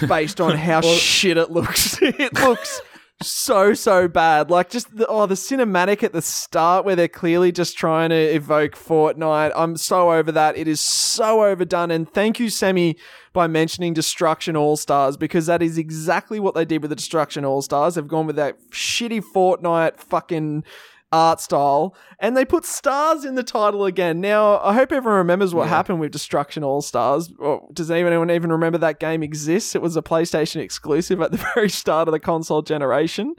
based 0.08 0.40
on 0.40 0.58
how 0.58 0.82
Well- 0.84 0.96
shit 0.96 1.38
it 1.38 1.52
looks. 1.52 1.98
it 2.02 2.34
looks 2.34 2.82
so 3.22 3.74
so 3.74 4.08
bad. 4.08 4.50
Like 4.50 4.70
just 4.70 4.96
the, 4.96 5.08
oh 5.08 5.26
the 5.26 5.36
cinematic 5.36 6.04
at 6.04 6.14
the 6.14 6.22
start 6.22 6.86
where 6.86 6.96
they're 6.96 7.08
clearly 7.08 7.52
just 7.52 7.78
trying 7.78 8.10
to 8.10 8.16
evoke 8.16 8.76
Fortnite. 8.76 9.52
I'm 9.56 9.78
so 9.78 10.12
over 10.12 10.32
that. 10.32 10.58
It 10.58 10.68
is 10.68 10.80
so 10.80 11.44
overdone. 11.46 11.92
And 11.92 12.12
thank 12.12 12.40
you, 12.40 12.50
Sammy, 12.50 12.98
by 13.34 13.48
mentioning 13.48 13.94
Destruction 13.94 14.56
All 14.56 14.78
Stars 14.78 15.18
because 15.18 15.46
that 15.46 15.62
is 15.62 15.78
exactly 15.78 16.40
what 16.40 16.56
they 16.56 16.66
did 16.66 16.82
with 16.82 16.90
the 16.90 16.96
Destruction 16.96 17.46
All 17.46 17.62
Stars. 17.62 17.96
They've 17.96 18.08
gone 18.08 18.28
with 18.28 18.36
that 18.36 18.58
shitty 18.72 19.24
Fortnite 19.34 19.98
fucking 19.98 20.64
art 21.12 21.40
style, 21.42 21.96
and 22.20 22.36
they 22.38 22.46
put 22.46 22.64
stars 22.66 23.26
in 23.26 23.36
the 23.36 23.44
title 23.44 23.86
again. 23.86 24.22
Now, 24.22 24.60
I 24.60 24.74
hope 24.74 24.92
everyone 24.92 25.18
remembers 25.18 25.54
what 25.54 25.64
Yeah. 25.64 25.70
happened 25.70 26.00
with 26.00 26.12
Destruction 26.12 26.64
All 26.64 26.82
Stars. 26.82 27.32
Does 27.74 27.92
anyone 27.92 28.32
even 28.32 28.52
remember 28.52 28.78
that 28.78 29.00
game 29.00 29.22
exists? 29.24 29.76
It 29.76 29.82
was 29.82 29.98
a 29.98 30.02
PlayStation 30.02 30.62
exclusive 30.62 31.22
at 31.22 31.32
the 31.32 31.38
very 31.56 31.70
start 31.70 32.08
of 32.08 32.12
the 32.14 32.20
console 32.20 32.62
generation. 32.62 33.36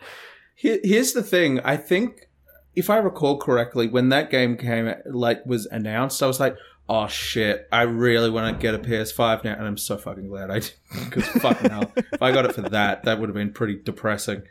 Here's 0.54 1.12
the 1.12 1.22
thing. 1.22 1.60
I 1.60 1.76
think, 1.76 2.28
if 2.76 2.88
I 2.90 2.98
recall 2.98 3.38
correctly, 3.38 3.88
when 3.88 4.10
that 4.10 4.30
game 4.30 4.56
came, 4.56 4.92
like, 5.06 5.44
was 5.46 5.66
announced, 5.66 6.22
I 6.22 6.26
was 6.26 6.38
like, 6.40 6.56
"Oh 6.88 7.06
shit! 7.08 7.66
I 7.72 7.82
really 7.82 8.30
want 8.30 8.54
to 8.54 8.62
get 8.62 8.74
a 8.74 8.78
PS5 8.78 9.44
now," 9.44 9.54
and 9.54 9.66
I'm 9.66 9.76
so 9.78 9.96
fucking 9.96 10.28
glad 10.28 10.50
I 10.50 10.60
did 10.60 10.72
because 11.04 11.26
fucking 11.42 11.70
hell, 11.70 11.90
if 11.96 12.22
I 12.22 12.32
got 12.32 12.44
it 12.44 12.54
for 12.54 12.62
that, 12.62 13.04
that 13.04 13.18
would 13.18 13.28
have 13.28 13.34
been 13.34 13.52
pretty 13.52 13.80
depressing. 13.82 14.42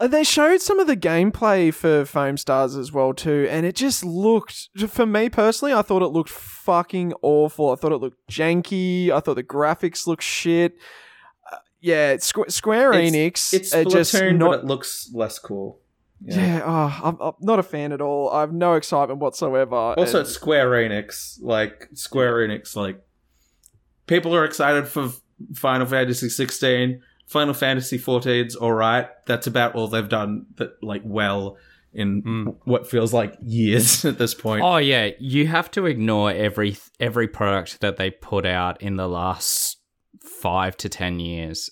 Uh, 0.00 0.06
They 0.08 0.24
showed 0.24 0.60
some 0.62 0.80
of 0.80 0.86
the 0.86 0.96
gameplay 0.96 1.72
for 1.72 2.04
Foam 2.06 2.36
Stars 2.36 2.74
as 2.74 2.90
well 2.90 3.12
too, 3.12 3.46
and 3.50 3.66
it 3.66 3.76
just 3.76 4.02
looked 4.04 4.70
for 4.88 5.04
me 5.06 5.28
personally. 5.28 5.72
I 5.74 5.82
thought 5.82 6.02
it 6.02 6.06
looked 6.08 6.30
fucking 6.30 7.12
awful. 7.22 7.70
I 7.70 7.76
thought 7.76 7.92
it 7.92 7.98
looked 7.98 8.26
janky. 8.30 9.10
I 9.10 9.20
thought 9.20 9.34
the 9.34 9.42
graphics 9.44 10.06
looked 10.06 10.22
shit. 10.22 10.76
Uh, 11.52 11.56
yeah, 11.80 12.14
Squ- 12.16 12.50
Square 12.50 12.92
Enix. 12.92 13.52
It's 13.52 13.74
are 13.74 13.84
just 13.84 14.14
not. 14.14 14.50
but 14.50 14.58
it 14.60 14.64
looks 14.64 15.10
less 15.12 15.38
cool. 15.38 15.78
yeah, 16.22 16.62
oh, 16.64 17.00
I'm, 17.02 17.16
I'm 17.20 17.32
not 17.40 17.58
a 17.58 17.62
fan 17.62 17.92
at 17.92 18.00
all. 18.00 18.30
I 18.30 18.40
have 18.40 18.52
no 18.52 18.74
excitement 18.74 19.20
whatsoever. 19.20 19.74
Also, 19.74 20.18
And- 20.18 20.26
it's 20.26 20.34
Square 20.34 20.70
Enix. 20.72 21.38
Like 21.42 21.88
Square 21.94 22.48
Enix, 22.48 22.74
like 22.76 23.00
people 24.06 24.34
are 24.34 24.44
excited 24.44 24.86
for 24.88 25.10
Final 25.54 25.86
Fantasy 25.86 26.28
16. 26.28 27.00
Final 27.30 27.54
Fantasy 27.54 27.96
14's 27.98 28.56
all 28.56 28.72
right. 28.72 29.08
That's 29.26 29.46
about 29.46 29.74
all 29.76 29.86
they've 29.86 30.08
done 30.08 30.46
that 30.56 30.82
like 30.82 31.02
well 31.04 31.56
in 31.92 32.22
Mm. 32.22 32.56
what 32.64 32.88
feels 32.88 33.12
like 33.12 33.34
years 33.42 34.04
at 34.10 34.18
this 34.18 34.34
point. 34.34 34.62
Oh 34.64 34.76
yeah, 34.78 35.10
you 35.18 35.46
have 35.46 35.70
to 35.72 35.86
ignore 35.86 36.30
every 36.32 36.76
every 36.98 37.28
product 37.28 37.80
that 37.80 37.96
they 37.96 38.10
put 38.10 38.44
out 38.46 38.80
in 38.82 38.96
the 38.96 39.08
last 39.08 39.78
five 40.20 40.76
to 40.78 40.88
ten 40.88 41.20
years. 41.20 41.70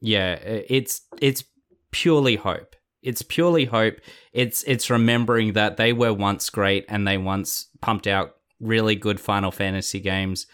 Yeah, 0.00 0.34
it's 0.34 1.02
it's 1.20 1.44
purely 1.90 2.36
hope. 2.36 2.76
It's 3.02 3.22
purely 3.22 3.64
hope. 3.66 3.96
It's 4.32 4.62
it's 4.64 4.90
remembering 4.90 5.54
that 5.54 5.76
they 5.78 5.92
were 5.94 6.12
once 6.14 6.48
great 6.50 6.84
and 6.88 7.06
they 7.06 7.16
once 7.18 7.68
pumped 7.80 8.06
out 8.06 8.32
really 8.60 8.94
good 8.96 9.18
Final 9.20 9.50
Fantasy 9.50 10.00
games, 10.00 10.46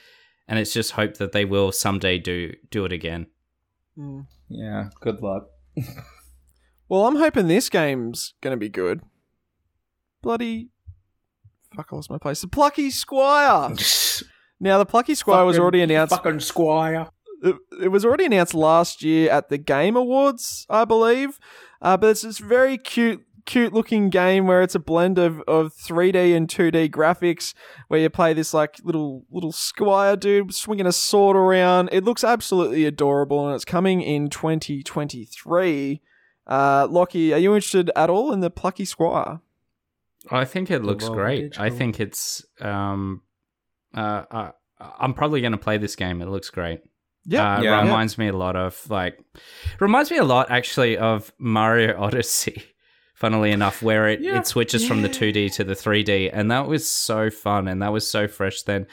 and 0.49 0.59
it's 0.59 0.73
just 0.73 0.93
hope 0.93 1.17
that 1.17 1.33
they 1.33 1.45
will 1.45 1.73
someday 1.73 2.19
do 2.19 2.53
do 2.71 2.85
it 2.85 2.93
again. 2.93 3.27
Mm. 3.99 4.27
Yeah, 4.49 4.91
good 5.01 5.21
luck. 5.23 5.49
Well, 6.89 7.07
I'm 7.07 7.17
hoping 7.17 7.49
this 7.49 7.69
game's 7.69 8.35
gonna 8.41 8.57
be 8.57 8.69
good. 8.69 9.01
Bloody. 10.23 10.69
Fuck, 11.75 11.89
I 11.93 11.97
lost 11.97 12.11
my 12.11 12.19
place. 12.19 12.41
The 12.41 12.49
Plucky 12.49 12.91
Squire. 12.91 13.75
Now, 14.59 14.79
the 14.79 14.87
Plucky 14.87 15.15
Squire 15.15 15.45
was 15.45 15.59
already 15.59 15.83
announced. 15.83 16.15
Fucking 16.15 16.41
Squire. 16.41 17.09
it, 17.43 17.57
it 17.83 17.89
was 17.89 18.07
already 18.07 18.25
announced 18.25 18.55
last 18.55 19.03
year 19.03 19.31
at 19.31 19.51
the 19.51 19.59
Game 19.59 19.97
Awards, 19.97 20.65
I 20.71 20.87
believe. 20.87 21.39
Uh, 21.83 21.99
but 21.99 22.09
it's 22.09 22.23
this 22.23 22.39
very 22.39 22.79
cute, 22.79 23.26
cute 23.47 23.73
looking 23.73 24.11
game 24.11 24.47
where 24.47 24.61
it's 24.63 24.75
a 24.75 24.79
blend 24.79 25.19
of, 25.19 25.41
of 25.49 25.73
3D 25.75 26.37
and 26.37 26.49
2D 26.49 26.91
graphics, 26.91 27.55
where 27.89 28.01
you 28.01 28.11
play 28.11 28.35
this 28.35 28.53
like 28.53 28.77
little 28.85 29.25
little 29.31 29.53
squire 29.53 30.17
dude 30.17 30.53
swinging 30.55 30.87
a 30.87 30.93
sword 30.93 31.37
around. 31.37 31.89
It 31.93 32.05
looks 32.05 32.23
absolutely 32.25 32.85
adorable, 32.85 33.47
and 33.47 33.55
it's 33.55 33.65
coming 33.65 34.03
in 34.03 34.29
2023. 34.29 36.03
Uh, 36.47 36.87
Lachy, 36.91 37.33
are 37.33 37.39
you 37.39 37.55
interested 37.55 37.91
at 37.97 38.11
all 38.11 38.33
in 38.33 38.41
the 38.41 38.51
Plucky 38.51 38.85
Squire? 38.85 39.41
I 40.31 40.45
think 40.45 40.71
it 40.71 40.83
looks 40.83 41.05
Devolver 41.05 41.15
great. 41.15 41.61
I 41.61 41.71
think 41.71 42.01
it's 42.01 42.45
um, 42.61 43.23
uh, 43.95 44.25
uh, 44.31 44.51
I'm 44.81 45.15
probably 45.15 45.41
going 45.41 45.53
to 45.53 45.59
play 45.59 45.79
this 45.79 45.97
game. 45.97 46.21
It 46.23 46.29
looks 46.29 46.51
great. 46.51 46.81
Yeah, 47.25 47.57
Uh, 47.59 47.63
Yeah. 47.63 47.83
reminds 47.83 48.19
me 48.19 48.29
a 48.29 48.33
lot 48.37 48.55
of 48.57 48.89
like 48.91 49.19
reminds 49.81 50.11
me 50.11 50.19
a 50.19 50.25
lot 50.25 50.51
actually 50.51 50.97
of 50.99 51.33
Mario 51.39 51.99
Odyssey. 52.01 52.63
Funnily 53.17 53.51
enough, 53.51 53.83
where 53.83 54.09
it, 54.09 54.21
Yeah. 54.21 54.39
it 54.39 54.47
switches 54.47 54.87
from 54.87 55.01
the 55.03 55.09
2D 55.09 55.49
to 55.55 55.65
the 55.65 55.75
3D, 55.75 56.29
and 56.33 56.51
that 56.51 56.69
was 56.69 56.87
so 56.89 57.31
fun 57.31 57.67
and 57.67 57.81
that 57.83 57.91
was 57.93 58.07
so 58.09 58.29
fresh. 58.29 58.61
Then, 58.63 58.87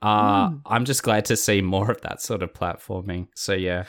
uh, 0.00 0.48
Mm. 0.48 0.60
I'm 0.64 0.84
just 0.86 1.02
glad 1.02 1.26
to 1.26 1.36
see 1.36 1.60
more 1.60 1.90
of 1.90 2.00
that 2.00 2.22
sort 2.22 2.42
of 2.42 2.52
platforming. 2.54 3.28
So 3.34 3.52
yeah, 3.52 3.84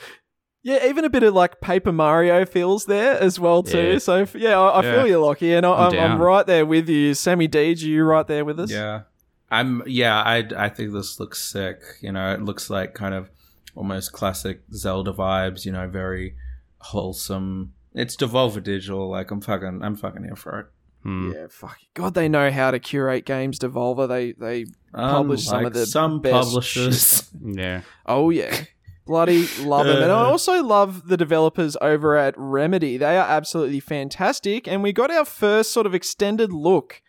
Yeah, 0.62 0.86
even 0.86 1.04
a 1.06 1.08
bit 1.10 1.22
of 1.22 1.32
like 1.34 1.60
Paper 1.62 1.92
Mario 1.92 2.44
feels 2.44 2.84
there 2.84 3.18
as 3.18 3.40
well 3.40 3.62
too. 3.62 3.92
Yeah. 3.92 3.98
So 3.98 4.26
yeah, 4.34 4.60
I, 4.60 4.80
I 4.80 4.82
Yeah. 4.84 4.92
feel 4.94 5.06
you, 5.06 5.20
Lachy, 5.20 5.56
and 5.56 5.64
I, 5.64 5.70
I'm 5.72 5.92
I'm, 5.94 6.12
I'm 6.12 6.20
right 6.20 6.46
there 6.46 6.66
with 6.66 6.88
you. 6.88 7.14
Sammy 7.14 7.48
Deedge, 7.48 7.82
are 7.84 7.86
you 7.86 8.04
right 8.04 8.26
there 8.26 8.44
with 8.44 8.60
us? 8.60 8.70
Yeah. 8.70 9.02
I'm 9.50 9.82
yeah, 9.86 10.20
I 10.20 10.46
I 10.56 10.68
think 10.68 10.92
this 10.92 11.18
looks 11.18 11.38
sick. 11.40 11.80
You 12.02 12.12
know, 12.12 12.34
it 12.34 12.42
looks 12.42 12.68
like 12.68 12.92
kind 12.92 13.14
of 13.14 13.30
almost 13.74 14.12
classic 14.12 14.60
Zelda 14.74 15.12
vibes, 15.12 15.64
you 15.64 15.72
know, 15.72 15.88
very 15.88 16.34
wholesome. 16.80 17.72
It's 17.98 18.16
Devolver 18.16 18.62
Digital, 18.62 19.10
like 19.10 19.30
I'm 19.30 19.40
fucking 19.40 19.82
I'm 19.82 19.96
fucking 19.96 20.22
here 20.22 20.36
for 20.36 20.60
it. 20.60 20.66
Hmm. 21.02 21.32
Yeah, 21.32 21.46
fuck. 21.50 21.78
God, 21.94 22.14
they 22.14 22.28
know 22.28 22.50
how 22.50 22.70
to 22.70 22.78
curate 22.78 23.24
games. 23.24 23.58
Devolver, 23.58 24.08
they 24.08 24.32
they 24.32 24.66
publish 24.92 25.44
some 25.44 25.58
of 25.58 25.66
Unlike 25.66 25.72
the 25.74 25.86
some 25.86 26.20
best 26.20 26.32
publishers. 26.32 27.30
yeah. 27.44 27.82
Oh 28.06 28.30
yeah. 28.30 28.64
Bloody 29.04 29.48
love 29.62 29.86
them. 29.86 30.02
And 30.02 30.12
I 30.12 30.24
also 30.24 30.62
love 30.62 31.08
the 31.08 31.16
developers 31.16 31.78
over 31.80 32.18
at 32.18 32.34
Remedy. 32.36 32.98
They 32.98 33.16
are 33.16 33.26
absolutely 33.26 33.80
fantastic. 33.80 34.68
And 34.68 34.82
we 34.82 34.92
got 34.92 35.10
our 35.10 35.24
first 35.24 35.72
sort 35.72 35.86
of 35.86 35.94
extended 35.94 36.52
look 36.52 37.00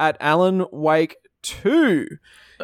at 0.00 0.16
Alan 0.18 0.66
Wake 0.72 1.16
2. 1.42 2.08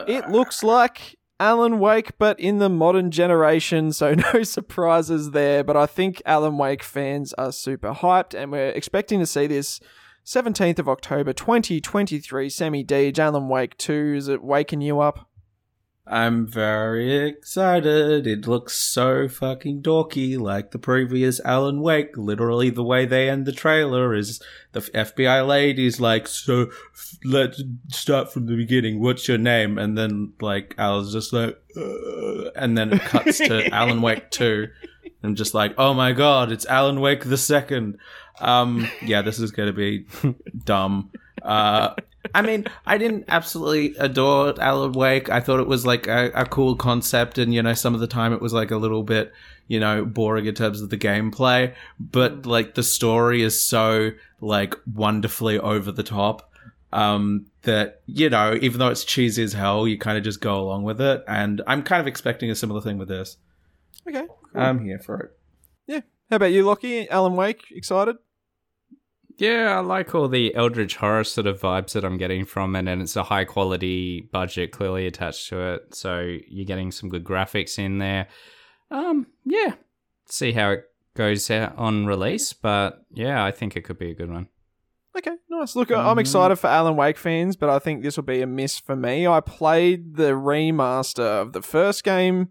It 0.08 0.28
looks 0.28 0.64
like 0.64 1.19
Alan 1.40 1.78
Wake, 1.78 2.18
but 2.18 2.38
in 2.38 2.58
the 2.58 2.68
modern 2.68 3.10
generation, 3.10 3.92
so 3.92 4.14
no 4.34 4.42
surprises 4.42 5.30
there. 5.30 5.64
But 5.64 5.76
I 5.76 5.86
think 5.86 6.20
Alan 6.26 6.58
Wake 6.58 6.82
fans 6.82 7.32
are 7.34 7.50
super 7.50 7.94
hyped, 7.94 8.34
and 8.38 8.52
we're 8.52 8.68
expecting 8.68 9.18
to 9.20 9.26
see 9.26 9.46
this 9.46 9.80
17th 10.26 10.78
of 10.78 10.88
October 10.88 11.32
2023. 11.32 12.50
Sammy 12.50 12.84
Deedge, 12.84 13.18
Alan 13.18 13.48
Wake 13.48 13.78
2. 13.78 14.14
Is 14.18 14.28
it 14.28 14.44
waking 14.44 14.82
you 14.82 15.00
up? 15.00 15.29
I'm 16.12 16.44
very 16.44 17.16
excited. 17.28 18.26
It 18.26 18.46
looks 18.48 18.74
so 18.76 19.28
fucking 19.28 19.82
dorky, 19.82 20.36
like 20.36 20.72
the 20.72 20.78
previous 20.78 21.38
Alan 21.44 21.80
Wake. 21.80 22.16
Literally, 22.16 22.68
the 22.68 22.82
way 22.82 23.06
they 23.06 23.30
end 23.30 23.46
the 23.46 23.52
trailer 23.52 24.12
is 24.12 24.42
the 24.72 24.80
FBI 24.80 25.46
lady's 25.46 26.00
like, 26.00 26.26
"So, 26.26 26.62
f- 26.92 27.16
let's 27.24 27.62
start 27.88 28.32
from 28.32 28.46
the 28.46 28.56
beginning. 28.56 29.00
What's 29.00 29.28
your 29.28 29.38
name?" 29.38 29.78
And 29.78 29.96
then 29.96 30.32
like 30.40 30.74
Alan's 30.78 31.12
just 31.12 31.32
like, 31.32 31.56
uh, 31.76 32.50
and 32.56 32.76
then 32.76 32.92
it 32.92 33.02
cuts 33.02 33.38
to 33.38 33.68
Alan 33.72 34.02
Wake 34.02 34.30
two. 34.30 34.66
I'm 35.22 35.36
just 35.36 35.54
like, 35.54 35.74
oh 35.78 35.94
my 35.94 36.10
god, 36.12 36.50
it's 36.50 36.66
Alan 36.66 37.00
Wake 37.00 37.24
the 37.24 37.36
second. 37.38 37.98
Um, 38.40 38.90
yeah, 39.02 39.22
this 39.22 39.38
is 39.38 39.52
gonna 39.52 39.72
be 39.72 40.06
dumb. 40.64 41.10
Uh, 41.40 41.94
I 42.34 42.42
mean, 42.42 42.66
I 42.86 42.98
didn't 42.98 43.24
absolutely 43.28 43.96
adore 43.98 44.54
Alan 44.60 44.92
Wake. 44.92 45.30
I 45.30 45.40
thought 45.40 45.60
it 45.60 45.66
was 45.66 45.86
like 45.86 46.06
a, 46.06 46.30
a 46.34 46.44
cool 46.44 46.76
concept, 46.76 47.38
and 47.38 47.54
you 47.54 47.62
know, 47.62 47.74
some 47.74 47.94
of 47.94 48.00
the 48.00 48.06
time 48.06 48.32
it 48.32 48.42
was 48.42 48.52
like 48.52 48.70
a 48.70 48.76
little 48.76 49.02
bit, 49.02 49.32
you 49.68 49.80
know, 49.80 50.04
boring 50.04 50.46
in 50.46 50.54
terms 50.54 50.80
of 50.80 50.90
the 50.90 50.98
gameplay. 50.98 51.74
But 51.98 52.46
like 52.46 52.74
the 52.74 52.82
story 52.82 53.42
is 53.42 53.62
so 53.62 54.10
like 54.40 54.74
wonderfully 54.92 55.58
over 55.58 55.92
the 55.92 56.02
top 56.02 56.50
um, 56.92 57.46
that 57.62 58.00
you 58.06 58.30
know, 58.30 58.58
even 58.60 58.78
though 58.78 58.88
it's 58.88 59.04
cheesy 59.04 59.42
as 59.42 59.52
hell, 59.52 59.86
you 59.86 59.98
kind 59.98 60.18
of 60.18 60.24
just 60.24 60.40
go 60.40 60.60
along 60.60 60.82
with 60.82 61.00
it. 61.00 61.24
And 61.26 61.62
I'm 61.66 61.82
kind 61.82 62.00
of 62.00 62.06
expecting 62.06 62.50
a 62.50 62.54
similar 62.54 62.80
thing 62.80 62.98
with 62.98 63.08
this. 63.08 63.36
Okay. 64.08 64.26
I'm 64.54 64.84
here 64.84 64.98
for 64.98 65.20
it. 65.20 65.38
Yeah. 65.86 66.00
How 66.30 66.36
about 66.36 66.52
you, 66.52 66.64
Lachy? 66.64 67.08
Alan 67.08 67.36
Wake, 67.36 67.64
excited? 67.70 68.16
Yeah, 69.40 69.78
I 69.78 69.80
like 69.80 70.14
all 70.14 70.28
the 70.28 70.54
Eldritch 70.54 70.96
horror 70.96 71.24
sort 71.24 71.46
of 71.46 71.60
vibes 71.60 71.92
that 71.92 72.04
I'm 72.04 72.18
getting 72.18 72.44
from 72.44 72.76
it, 72.76 72.86
and 72.86 73.00
it's 73.00 73.16
a 73.16 73.22
high 73.22 73.46
quality 73.46 74.28
budget 74.32 74.70
clearly 74.70 75.06
attached 75.06 75.48
to 75.48 75.60
it, 75.74 75.94
so 75.94 76.36
you're 76.46 76.66
getting 76.66 76.92
some 76.92 77.08
good 77.08 77.24
graphics 77.24 77.78
in 77.78 77.98
there. 77.98 78.28
Um, 78.90 79.26
yeah, 79.46 79.74
see 80.26 80.52
how 80.52 80.70
it 80.72 80.84
goes 81.16 81.50
out 81.50 81.74
on 81.78 82.04
release, 82.04 82.52
but 82.52 83.02
yeah, 83.14 83.42
I 83.42 83.50
think 83.50 83.76
it 83.76 83.82
could 83.82 83.98
be 83.98 84.10
a 84.10 84.14
good 84.14 84.30
one. 84.30 84.48
Okay, 85.16 85.36
nice. 85.48 85.74
Look, 85.74 85.90
I'm 85.90 86.16
Mhm. 86.16 86.20
excited 86.20 86.56
for 86.56 86.66
Alan 86.68 86.96
Wake 86.96 87.16
fans, 87.16 87.56
but 87.56 87.70
I 87.70 87.78
think 87.78 88.02
this 88.02 88.16
will 88.16 88.24
be 88.24 88.42
a 88.42 88.46
miss 88.46 88.78
for 88.78 88.94
me. 88.94 89.26
I 89.26 89.40
played 89.40 90.16
the 90.16 90.32
remaster 90.32 91.22
of 91.42 91.52
the 91.54 91.62
first 91.62 92.04
game, 92.04 92.48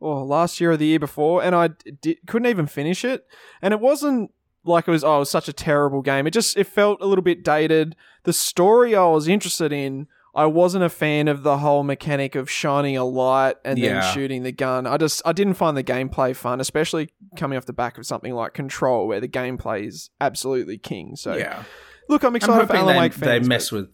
or 0.00 0.24
last 0.24 0.60
year 0.60 0.70
or 0.70 0.76
the 0.76 0.86
year 0.86 1.00
before, 1.00 1.42
and 1.42 1.54
I 1.54 1.70
di- 2.00 2.18
couldn't 2.28 2.46
even 2.48 2.66
finish 2.68 3.04
it. 3.04 3.26
And 3.60 3.74
it 3.74 3.80
wasn't 3.80 4.30
like 4.68 4.86
it 4.86 4.90
was 4.90 5.02
oh, 5.04 5.16
it 5.16 5.20
was 5.20 5.30
such 5.30 5.48
a 5.48 5.52
terrible 5.52 6.02
game. 6.02 6.26
It 6.26 6.30
just 6.32 6.56
it 6.56 6.64
felt 6.66 7.00
a 7.00 7.06
little 7.06 7.22
bit 7.24 7.42
dated. 7.44 7.96
The 8.24 8.32
story 8.32 8.94
I 8.94 9.06
was 9.06 9.26
interested 9.28 9.72
in, 9.72 10.06
I 10.34 10.46
wasn't 10.46 10.84
a 10.84 10.88
fan 10.88 11.26
of 11.28 11.42
the 11.42 11.58
whole 11.58 11.82
mechanic 11.82 12.34
of 12.34 12.50
shining 12.50 12.96
a 12.96 13.04
light 13.04 13.56
and 13.64 13.78
Yeah. 13.78 14.00
then 14.00 14.14
shooting 14.14 14.42
the 14.42 14.52
gun. 14.52 14.86
I 14.86 14.96
just 14.96 15.22
I 15.24 15.32
didn't 15.32 15.54
find 15.54 15.76
the 15.76 15.82
gameplay 15.84 16.36
fun, 16.36 16.60
especially 16.60 17.08
coming 17.36 17.56
off 17.56 17.66
the 17.66 17.72
back 17.72 17.98
of 17.98 18.06
something 18.06 18.34
like 18.34 18.54
Control, 18.54 19.08
where 19.08 19.20
the 19.20 19.28
gameplay 19.28 19.86
is 19.86 20.10
absolutely 20.20 20.78
king. 20.78 21.16
So 21.16 21.34
yeah. 21.36 21.64
Look, 22.08 22.22
I'm 22.22 22.28
I'm 22.28 22.36
excited 22.36 22.66
for 22.68 22.74
hoping 22.74 22.76
Alan 22.80 22.94
they, 22.96 23.00
Wake 23.00 23.14
they 23.14 23.26
fans. 23.26 23.48
mess 23.48 23.72
with. 23.72 23.88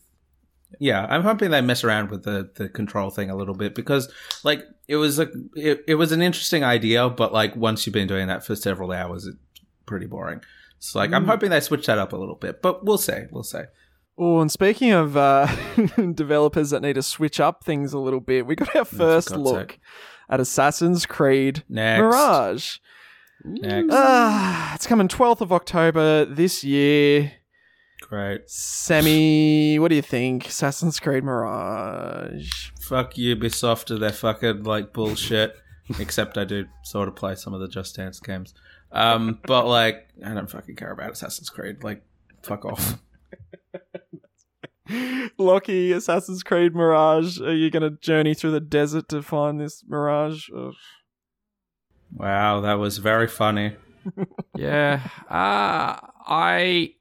Yeah, 0.80 1.06
I'm 1.08 1.22
hoping 1.22 1.50
they 1.52 1.60
mess 1.60 1.84
around 1.84 2.10
with 2.10 2.24
the, 2.24 2.50
the 2.56 2.68
control 2.68 3.10
thing 3.10 3.30
a 3.30 3.36
little 3.36 3.54
bit 3.54 3.76
because, 3.76 4.12
like, 4.42 4.64
it 4.88 4.96
was 4.96 5.20
a 5.20 5.28
it, 5.54 5.84
it 5.86 5.94
was 5.94 6.10
an 6.10 6.20
interesting 6.20 6.64
idea, 6.64 7.08
but 7.08 7.32
like 7.32 7.54
once 7.54 7.86
you've 7.86 7.94
been 7.94 8.08
doing 8.08 8.26
that 8.26 8.44
for 8.44 8.56
several 8.56 8.90
hours, 8.90 9.24
it's 9.26 9.36
pretty 9.86 10.06
boring. 10.06 10.40
So 10.78 10.98
like, 10.98 11.12
I'm 11.12 11.24
Mm. 11.24 11.28
hoping 11.28 11.50
they 11.50 11.60
switch 11.60 11.86
that 11.86 11.98
up 11.98 12.12
a 12.12 12.16
little 12.16 12.34
bit, 12.34 12.60
but 12.62 12.84
we'll 12.84 12.98
see, 12.98 13.22
we'll 13.30 13.42
see. 13.42 13.62
Oh, 14.18 14.40
and 14.40 14.50
speaking 14.52 14.92
of 14.92 15.16
uh, 15.16 15.46
developers 16.14 16.70
that 16.70 16.82
need 16.82 16.92
to 16.94 17.02
switch 17.02 17.40
up 17.40 17.64
things 17.64 17.92
a 17.92 17.98
little 17.98 18.20
bit, 18.20 18.46
we 18.46 18.54
got 18.54 18.74
our 18.76 18.84
first 18.84 19.30
look 19.32 19.72
sake. 19.72 19.80
at 20.30 20.40
Assassin's 20.40 21.04
Creed 21.06 21.64
Next, 21.68 22.00
Mirage. 22.00 22.76
next, 23.44 23.88
Ah, 23.92 24.74
it's 24.74 24.86
coming 24.86 25.08
12th 25.08 25.40
of 25.40 25.52
October 25.52 26.24
this 26.26 26.62
year. 26.62 27.32
great. 28.02 28.48
Sammy, 28.48 29.78
what 29.78 29.88
do 29.88 29.96
you 29.96 30.02
think? 30.02 30.46
Assassin's 30.46 31.00
Creed 31.00 31.24
Mirage. 31.24 32.70
Fuck 32.80 33.14
Ubisoft 33.14 33.90
and 33.90 34.00
their 34.02 34.12
fucking 34.12 34.62
like 34.64 34.92
bullshit. 34.92 35.56
Except 35.98 36.38
I 36.38 36.44
do 36.44 36.66
sort 36.82 37.08
of 37.08 37.16
play 37.16 37.34
some 37.34 37.52
of 37.52 37.60
the 37.60 37.68
Just 37.68 37.96
Dance 37.96 38.18
games. 38.20 38.54
Um, 38.94 39.40
but 39.46 39.66
like, 39.66 40.08
I 40.24 40.32
don't 40.34 40.50
fucking 40.50 40.76
care 40.76 40.92
about 40.92 41.10
Assassin's 41.12 41.50
Creed. 41.50 41.82
Like, 41.84 42.02
fuck 42.42 42.64
off. 42.64 42.98
Lachy, 45.38 45.92
Assassin's 45.92 46.42
Creed 46.42 46.74
Mirage. 46.74 47.40
Are 47.40 47.54
you 47.54 47.70
going 47.70 47.82
to 47.82 47.90
journey 48.00 48.34
through 48.34 48.50
the 48.52 48.60
desert 48.60 49.08
to 49.08 49.22
find 49.22 49.60
this 49.60 49.82
Mirage? 49.88 50.48
Ugh. 50.56 50.74
Wow, 52.12 52.60
that 52.60 52.74
was 52.74 52.98
very 52.98 53.26
funny. 53.26 53.76
Yeah. 54.54 55.00
Uh, 55.30 55.96
I 56.26 56.92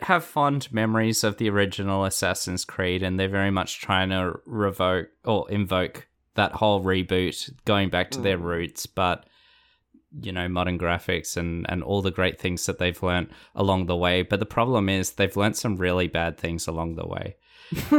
have 0.00 0.22
fond 0.22 0.72
memories 0.72 1.24
of 1.24 1.36
the 1.36 1.50
original 1.50 2.04
Assassin's 2.04 2.64
Creed, 2.64 3.02
and 3.02 3.18
they're 3.18 3.28
very 3.28 3.50
much 3.50 3.80
trying 3.80 4.10
to 4.10 4.34
revoke 4.46 5.08
or 5.24 5.50
invoke 5.50 6.06
that 6.34 6.52
whole 6.52 6.80
reboot, 6.82 7.52
going 7.64 7.90
back 7.90 8.12
to 8.12 8.20
their 8.20 8.38
Mm. 8.38 8.42
roots, 8.44 8.86
but 8.86 9.26
you 10.20 10.32
know, 10.32 10.48
modern 10.48 10.78
graphics 10.78 11.36
and, 11.36 11.66
and 11.68 11.82
all 11.82 12.02
the 12.02 12.10
great 12.10 12.40
things 12.40 12.66
that 12.66 12.78
they've 12.78 13.02
learned 13.02 13.28
along 13.54 13.86
the 13.86 13.96
way. 13.96 14.22
But 14.22 14.40
the 14.40 14.46
problem 14.46 14.88
is 14.88 15.12
they've 15.12 15.36
learned 15.36 15.56
some 15.56 15.76
really 15.76 16.08
bad 16.08 16.38
things 16.38 16.66
along 16.66 16.94
the 16.94 17.06
way. 17.06 17.36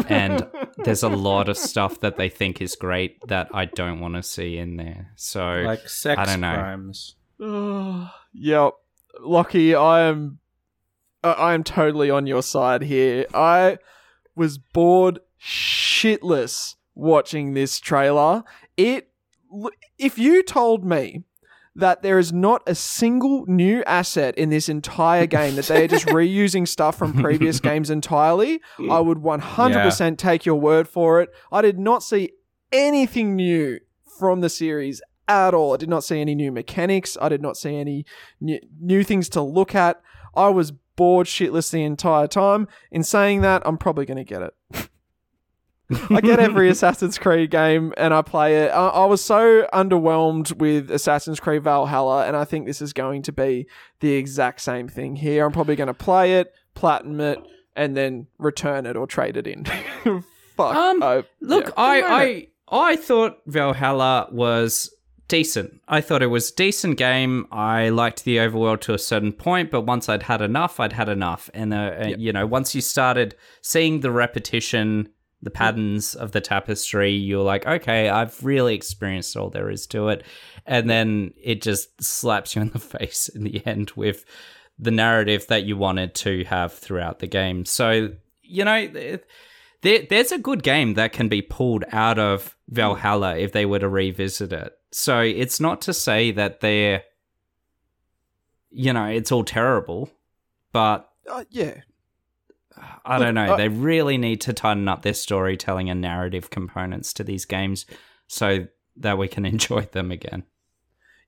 And 0.07 0.47
There's 0.83 1.03
a 1.03 1.09
lot 1.09 1.49
of 1.49 1.57
stuff 1.57 1.99
that 1.99 2.15
they 2.17 2.29
think 2.29 2.61
is 2.61 2.75
great 2.75 3.27
that 3.27 3.49
I 3.53 3.65
don't 3.65 3.99
want 3.99 4.15
to 4.15 4.23
see 4.23 4.57
in 4.57 4.77
there. 4.77 5.11
So 5.15 5.61
Like 5.65 5.87
sex 5.89 6.19
I 6.19 6.25
don't 6.25 6.41
know. 6.41 6.55
crimes. 6.55 7.15
Ugh. 7.43 8.07
yep. 8.33 8.73
Lachy, 9.21 9.75
I 9.75 10.01
am 10.03 10.39
I 11.23 11.31
I 11.31 11.53
am 11.53 11.63
totally 11.63 12.09
on 12.09 12.25
your 12.27 12.41
side 12.41 12.83
here. 12.83 13.25
I 13.33 13.77
was 14.35 14.57
bored 14.57 15.19
shitless 15.41 16.75
watching 16.95 17.53
this 17.53 17.79
trailer. 17.79 18.43
It 18.77 19.11
if 19.97 20.17
you 20.17 20.43
told 20.43 20.85
me 20.85 21.23
that 21.79 22.01
there 22.01 22.19
is 22.19 22.31
not 22.31 22.61
a 22.67 22.75
single 22.75 23.45
new 23.47 23.83
asset 23.85 24.37
in 24.37 24.49
this 24.49 24.69
entire 24.69 25.25
game 25.25 25.55
that 25.55 25.65
they 25.65 25.85
are 25.85 25.87
just 25.87 26.05
reusing 26.07 26.67
stuff 26.67 26.97
from 26.97 27.13
previous 27.13 27.59
games 27.69 27.89
entirely, 27.89 28.61
I 28.89 28.99
would 28.99 29.19
100% 29.19 30.17
take 30.17 30.45
your 30.45 30.55
word 30.55 30.87
for 30.87 31.21
it. 31.21 31.29
I 31.51 31.61
did 31.61 31.79
not 31.79 32.03
see 32.03 32.31
anything 32.71 33.35
new 33.35 33.79
from 34.19 34.41
the 34.41 34.49
series 34.49 35.01
at 35.27 35.53
all. 35.53 35.73
I 35.73 35.77
did 35.77 35.89
not 35.89 36.03
see 36.03 36.19
any 36.19 36.35
new 36.35 36.51
mechanics. 36.51 37.17
I 37.21 37.29
did 37.29 37.41
not 37.41 37.55
see 37.57 37.75
any 37.75 38.05
new, 38.41 38.59
new 38.79 39.03
things 39.03 39.29
to 39.29 39.41
look 39.41 39.75
at. 39.75 40.01
I 40.35 40.49
was 40.49 40.71
bored 40.71 41.27
shitless 41.27 41.71
the 41.71 41.83
entire 41.83 42.27
time. 42.27 42.67
In 42.91 43.03
saying 43.03 43.41
that, 43.41 43.61
I'm 43.65 43.77
probably 43.77 44.05
going 44.05 44.17
to 44.17 44.23
get 44.23 44.41
it. 44.41 44.89
I 46.09 46.21
get 46.21 46.39
every 46.39 46.69
Assassin's 46.69 47.17
Creed 47.17 47.49
game 47.51 47.93
and 47.97 48.13
I 48.13 48.21
play 48.21 48.63
it. 48.63 48.69
I, 48.69 48.87
I 48.89 49.05
was 49.05 49.23
so 49.23 49.67
underwhelmed 49.73 50.57
with 50.57 50.91
Assassin's 50.91 51.39
Creed 51.39 51.63
Valhalla, 51.63 52.25
and 52.27 52.35
I 52.35 52.45
think 52.45 52.65
this 52.67 52.81
is 52.81 52.93
going 52.93 53.23
to 53.23 53.31
be 53.31 53.67
the 53.99 54.13
exact 54.13 54.61
same 54.61 54.87
thing 54.87 55.15
here. 55.15 55.45
I'm 55.45 55.51
probably 55.51 55.75
going 55.75 55.87
to 55.87 55.93
play 55.93 56.39
it, 56.39 56.53
platinum 56.75 57.19
it, 57.21 57.39
and 57.75 57.95
then 57.97 58.27
return 58.37 58.85
it 58.85 58.95
or 58.95 59.07
trade 59.07 59.37
it 59.37 59.47
in. 59.47 59.65
Fuck. 60.57 60.75
Um, 60.75 61.01
I- 61.01 61.23
Look, 61.41 61.65
yeah. 61.67 61.73
I, 61.77 61.97
I 62.21 62.47
I 62.71 62.95
thought 62.95 63.37
Valhalla 63.47 64.27
was 64.31 64.93
decent. 65.27 65.79
I 65.87 66.01
thought 66.01 66.21
it 66.21 66.27
was 66.27 66.51
a 66.51 66.55
decent 66.55 66.97
game. 66.97 67.47
I 67.51 67.89
liked 67.89 68.25
the 68.25 68.37
overworld 68.37 68.81
to 68.81 68.93
a 68.93 68.99
certain 68.99 69.31
point, 69.31 69.71
but 69.71 69.81
once 69.81 70.09
I'd 70.09 70.23
had 70.23 70.41
enough, 70.41 70.79
I'd 70.79 70.93
had 70.93 71.09
enough. 71.09 71.49
And 71.53 71.73
uh, 71.73 71.77
uh, 71.77 72.13
you 72.17 72.31
know, 72.33 72.45
once 72.45 72.75
you 72.75 72.81
started 72.81 73.35
seeing 73.61 74.01
the 74.01 74.11
repetition, 74.11 75.09
the 75.41 75.49
patterns 75.49 76.15
of 76.15 76.31
the 76.31 76.41
tapestry, 76.41 77.11
you're 77.11 77.43
like, 77.43 77.65
okay, 77.65 78.09
I've 78.09 78.43
really 78.43 78.75
experienced 78.75 79.37
all 79.37 79.49
there 79.49 79.69
is 79.69 79.87
to 79.87 80.09
it. 80.09 80.23
And 80.65 80.89
then 80.89 81.33
it 81.41 81.61
just 81.61 82.03
slaps 82.03 82.55
you 82.55 82.61
in 82.61 82.69
the 82.69 82.79
face 82.99 83.29
in 83.29 83.43
the 83.43 83.65
end 83.65 83.91
with 83.95 84.25
the 84.77 84.91
narrative 84.91 85.47
that 85.47 85.63
you 85.63 85.77
wanted 85.77 86.15
to 86.15 86.43
have 86.45 86.73
throughout 86.73 87.19
the 87.19 87.27
game. 87.27 87.65
So 87.65 88.09
you 88.43 88.65
know. 88.65 89.17
There, 89.81 90.05
there's 90.09 90.33
a 90.33 90.37
good 90.37 90.61
game 90.61 90.95
that 90.95 91.13
can 91.13 91.29
be 91.29 91.41
pulled 91.41 91.85
out 91.93 92.19
of 92.19 92.57
Valhalla 92.67 93.37
if 93.37 93.53
they 93.53 93.65
were 93.65 93.79
to 93.79 93.87
revisit 93.87 94.51
it. 94.51 94.73
So 94.91 95.21
it's 95.21 95.61
not 95.61 95.81
to 95.83 95.93
say 95.93 96.31
that 96.31 96.59
they're, 96.59 97.03
you 98.71 98.91
know, 98.91 99.05
it's 99.05 99.31
all 99.31 99.45
terrible, 99.45 100.09
but 100.73 101.09
Uh, 101.29 101.45
yeah. 101.49 101.81
I 103.05 103.17
Look, 103.17 103.25
don't 103.25 103.35
know. 103.35 103.53
I- 103.53 103.57
they 103.57 103.69
really 103.69 104.17
need 104.17 104.41
to 104.41 104.53
tighten 104.53 104.87
up 104.87 105.01
their 105.01 105.13
storytelling 105.13 105.89
and 105.89 106.01
narrative 106.01 106.49
components 106.49 107.13
to 107.13 107.23
these 107.23 107.45
games 107.45 107.85
so 108.27 108.67
that 108.97 109.17
we 109.17 109.27
can 109.27 109.45
enjoy 109.53 109.81
them 109.91 110.11
again. 110.11 110.43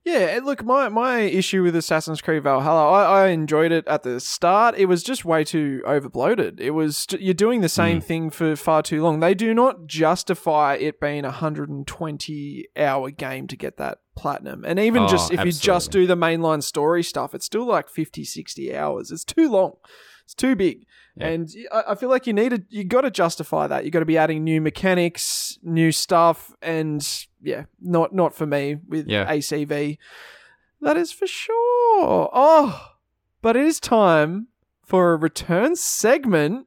Yeah, 0.04 0.40
look, 0.42 0.64
my, 0.64 0.88
my 0.88 1.20
issue 1.20 1.62
with 1.62 1.76
Assassin's 1.76 2.20
Creed 2.20 2.42
Valhalla, 2.42 2.90
I, 2.90 3.04
I 3.04 3.28
enjoyed 3.28 3.70
it 3.70 3.86
at 3.86 4.02
the 4.02 4.18
start. 4.18 4.74
It 4.76 4.86
was 4.86 5.04
just 5.04 5.24
way 5.24 5.44
too 5.44 5.80
overbloated. 5.86 6.58
It 6.58 6.72
was 6.72 7.06
you're 7.20 7.34
doing 7.34 7.60
the 7.60 7.68
same 7.68 8.00
hmm. 8.00 8.06
thing 8.06 8.30
for 8.30 8.56
far 8.56 8.82
too 8.82 9.00
long. 9.00 9.20
They 9.20 9.34
do 9.34 9.54
not 9.54 9.86
justify 9.86 10.74
it 10.74 11.00
being 11.00 11.24
a 11.24 11.28
120 11.28 12.66
hour 12.76 13.10
game 13.10 13.46
to 13.46 13.56
get 13.56 13.76
that 13.76 13.98
platinum. 14.16 14.64
And 14.64 14.80
even 14.80 15.04
Oh, 15.04 15.08
just 15.08 15.32
if 15.32 15.44
you 15.44 15.52
just 15.52 15.92
do 15.92 16.04
the 16.08 16.16
mainline 16.16 16.64
story 16.64 17.04
stuff, 17.04 17.32
it's 17.32 17.46
still 17.46 17.66
like 17.66 17.88
50, 17.88 18.24
60 18.24 18.76
hours. 18.76 19.12
It's 19.12 19.24
too 19.24 19.48
long. 19.48 19.74
It's 20.32 20.40
too 20.40 20.56
big. 20.56 20.86
Yeah. 21.16 21.26
And 21.28 21.48
I 21.70 21.82
I 21.88 21.94
feel 21.94 22.08
like 22.08 22.26
you 22.26 22.32
need 22.32 22.50
to, 22.50 22.62
you 22.70 22.84
got 22.84 23.02
to 23.02 23.10
justify 23.10 23.66
that. 23.66 23.84
You 23.84 23.90
got 23.90 23.98
to 23.98 24.06
be 24.06 24.16
adding 24.16 24.42
new 24.44 24.62
mechanics, 24.62 25.58
new 25.62 25.92
stuff, 25.92 26.54
and 26.62 27.06
yeah, 27.42 27.64
not 27.82 28.14
not 28.14 28.34
for 28.34 28.46
me 28.46 28.78
with 28.88 29.08
Yeah. 29.08 29.26
ACV. 29.30 29.98
That 30.80 30.96
is 30.96 31.12
for 31.12 31.26
sure. 31.26 32.30
Oh, 32.32 32.92
but 33.42 33.56
it 33.56 33.64
is 33.66 33.78
time 33.78 34.48
for 34.86 35.12
a 35.12 35.16
return 35.16 35.76
segment. 35.76 36.66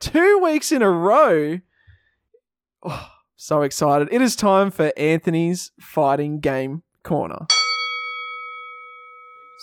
Two 0.00 0.40
weeks 0.42 0.72
in 0.72 0.82
a 0.82 0.90
row. 0.90 1.60
Oh, 2.82 3.08
so 3.36 3.62
excited. 3.62 4.08
It 4.10 4.20
is 4.20 4.34
time 4.34 4.70
for 4.72 4.92
Anthony's 4.96 5.70
Fighting 5.80 6.40
Game 6.40 6.82
Corner. 7.04 7.46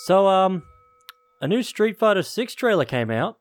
So, 0.06 0.28
um, 0.28 0.64
a 1.44 1.48
new 1.48 1.62
Street 1.62 1.98
Fighter 1.98 2.24
6 2.24 2.56
trailer 2.56 2.86
came 2.86 3.12
out. 3.12 3.38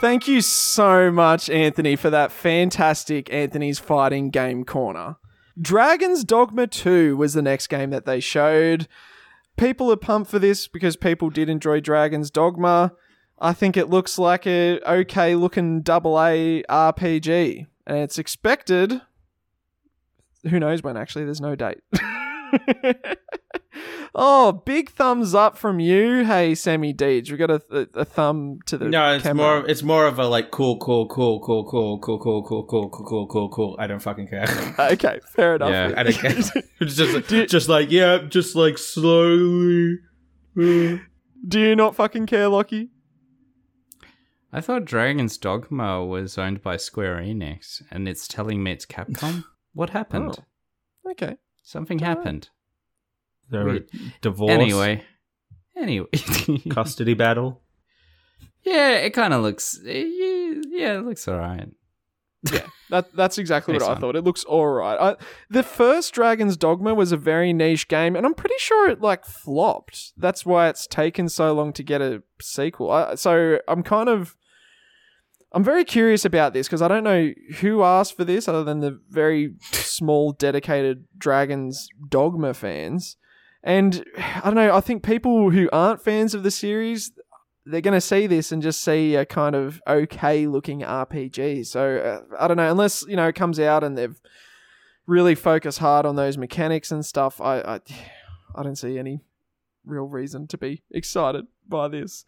Thank 0.00 0.26
you 0.26 0.40
so 0.40 1.12
much, 1.12 1.48
Anthony, 1.48 1.94
for 1.94 2.10
that 2.10 2.32
fantastic 2.32 3.32
Anthony's 3.32 3.78
Fighting 3.78 4.30
Game 4.30 4.64
Corner. 4.64 5.14
Dragon's 5.58 6.24
Dogma 6.24 6.66
2 6.66 7.16
was 7.16 7.34
the 7.34 7.40
next 7.40 7.68
game 7.68 7.90
that 7.90 8.04
they 8.04 8.18
showed. 8.18 8.88
People 9.56 9.92
are 9.92 9.96
pumped 9.96 10.28
for 10.28 10.40
this 10.40 10.66
because 10.66 10.96
people 10.96 11.30
did 11.30 11.48
enjoy 11.48 11.78
Dragon's 11.78 12.32
Dogma. 12.32 12.92
I 13.38 13.52
think 13.52 13.76
it 13.76 13.88
looks 13.88 14.18
like 14.18 14.44
a 14.44 14.80
okay 14.80 15.36
looking 15.36 15.82
double 15.82 16.20
A 16.20 16.64
RPG. 16.68 17.64
And 17.86 17.98
it's 17.98 18.18
expected. 18.18 19.02
Who 20.50 20.58
knows 20.58 20.82
when 20.82 20.96
actually, 20.96 21.26
there's 21.26 21.40
no 21.40 21.54
date. 21.54 21.78
oh, 24.14 24.52
big 24.64 24.90
thumbs 24.90 25.34
up 25.34 25.56
from 25.56 25.80
you. 25.80 26.24
Hey, 26.24 26.54
Sammy 26.54 26.92
Deedge. 26.94 27.30
We 27.30 27.36
got 27.36 27.50
a, 27.50 27.62
a, 27.70 28.00
a 28.00 28.04
thumb 28.04 28.58
to 28.66 28.78
the 28.78 28.86
No, 28.88 29.14
it's 29.14 29.22
camera. 29.22 29.60
more. 29.60 29.68
It's 29.68 29.82
more 29.82 30.06
of 30.06 30.18
a 30.18 30.26
like 30.26 30.50
cool, 30.50 30.78
cool, 30.78 31.06
cool, 31.08 31.40
cool, 31.40 31.64
cool, 31.64 31.98
cool, 31.98 32.18
cool, 32.22 32.42
cool, 32.42 32.64
cool, 32.66 32.88
cool, 32.90 33.06
cool, 33.06 33.26
cool, 33.26 33.48
cool. 33.50 33.76
I 33.78 33.86
don't 33.86 34.00
fucking 34.00 34.28
care. 34.28 34.46
Okay, 34.78 35.20
fair 35.34 35.56
enough. 35.56 35.70
Yeah, 35.70 35.92
I 35.96 36.02
don't 36.02 36.12
care. 36.14 36.34
It's 36.80 36.94
just, 36.96 37.28
Do 37.28 37.36
you- 37.38 37.46
just 37.46 37.68
like 37.68 37.90
yeah, 37.90 38.18
just 38.28 38.54
like 38.56 38.78
slowly. 38.78 39.98
uh, 40.58 40.98
Do 41.48 41.60
you 41.60 41.74
not 41.76 41.94
fucking 41.96 42.26
care, 42.26 42.48
Lachy? 42.48 42.88
I 44.52 44.60
thought 44.60 44.84
Dragon's 44.86 45.36
Dogma 45.36 46.04
was 46.04 46.38
owned 46.38 46.62
by 46.62 46.76
Square 46.78 47.16
Enix, 47.18 47.82
and 47.90 48.08
it's 48.08 48.26
telling 48.26 48.62
me 48.62 48.72
it's 48.72 48.86
Capcom. 48.86 49.44
What 49.74 49.90
happened? 49.90 50.36
Oh. 51.06 51.10
Okay. 51.10 51.36
Something 51.62 51.98
happened. 51.98 52.48
The 53.50 53.64
Weird. 53.64 53.90
divorce. 54.20 54.50
Anyway, 54.52 55.02
anyway, 55.76 56.08
custody 56.70 57.14
battle. 57.14 57.62
Yeah, 58.62 58.96
it 58.96 59.10
kind 59.10 59.32
of 59.32 59.42
looks. 59.42 59.78
eh, 59.86 60.04
Yeah, 60.70 60.98
it 60.98 61.04
looks 61.04 61.28
alright. 61.28 61.68
Yeah, 62.52 62.66
that 62.90 63.12
that's 63.14 63.38
exactly 63.38 63.74
what 63.74 63.82
I 63.82 63.88
one. 63.88 64.00
thought. 64.00 64.16
It 64.16 64.22
looks 64.24 64.44
all 64.44 64.66
right. 64.68 64.98
I, 65.00 65.16
the 65.50 65.62
first 65.64 66.12
Dragon's 66.14 66.56
Dogma 66.56 66.94
was 66.94 67.10
a 67.12 67.16
very 67.16 67.52
niche 67.52 67.88
game, 67.88 68.14
and 68.14 68.24
I'm 68.26 68.34
pretty 68.34 68.54
sure 68.58 68.88
it 68.90 69.00
like 69.00 69.24
flopped. 69.24 70.12
That's 70.16 70.44
why 70.46 70.68
it's 70.68 70.86
taken 70.86 71.28
so 71.28 71.52
long 71.52 71.72
to 71.74 71.82
get 71.82 72.00
a 72.00 72.22
sequel. 72.40 72.90
I, 72.90 73.14
so 73.16 73.58
I'm 73.66 73.82
kind 73.82 74.08
of, 74.08 74.36
I'm 75.52 75.64
very 75.64 75.84
curious 75.84 76.24
about 76.24 76.52
this 76.52 76.68
because 76.68 76.82
I 76.82 76.88
don't 76.88 77.02
know 77.04 77.32
who 77.60 77.82
asked 77.82 78.16
for 78.16 78.24
this 78.24 78.46
other 78.46 78.62
than 78.62 78.78
the 78.80 79.00
very 79.10 79.54
small, 79.72 80.30
dedicated 80.32 81.04
Dragon's 81.18 81.88
Dogma 82.08 82.54
fans. 82.54 83.16
And 83.66 84.02
I 84.16 84.42
don't 84.44 84.54
know. 84.54 84.74
I 84.74 84.80
think 84.80 85.02
people 85.02 85.50
who 85.50 85.68
aren't 85.72 86.00
fans 86.00 86.34
of 86.34 86.42
the 86.42 86.50
series, 86.50 87.12
they're 87.66 87.82
going 87.82 87.92
to 87.92 88.00
see 88.00 88.26
this 88.26 88.52
and 88.52 88.62
just 88.62 88.82
see 88.82 89.16
a 89.16 89.26
kind 89.26 89.54
of 89.54 89.82
okay 89.86 90.46
looking 90.46 90.80
RPG. 90.80 91.66
So 91.66 91.96
uh, 91.98 92.36
I 92.38 92.48
don't 92.48 92.56
know, 92.56 92.70
unless 92.70 93.04
you 93.06 93.16
know 93.16 93.26
it 93.26 93.34
comes 93.34 93.60
out 93.60 93.84
and 93.84 93.98
they've 93.98 94.18
really 95.06 95.34
focused 95.34 95.80
hard 95.80 96.06
on 96.06 96.16
those 96.16 96.38
mechanics 96.38 96.90
and 96.90 97.04
stuff. 97.04 97.40
I 97.40 97.58
I, 97.60 97.80
I 98.54 98.62
don't 98.62 98.76
see 98.76 98.98
any 98.98 99.20
real 99.84 100.06
reason 100.06 100.46
to 100.46 100.56
be 100.56 100.82
excited 100.90 101.46
by 101.68 101.88
this. 101.88 102.24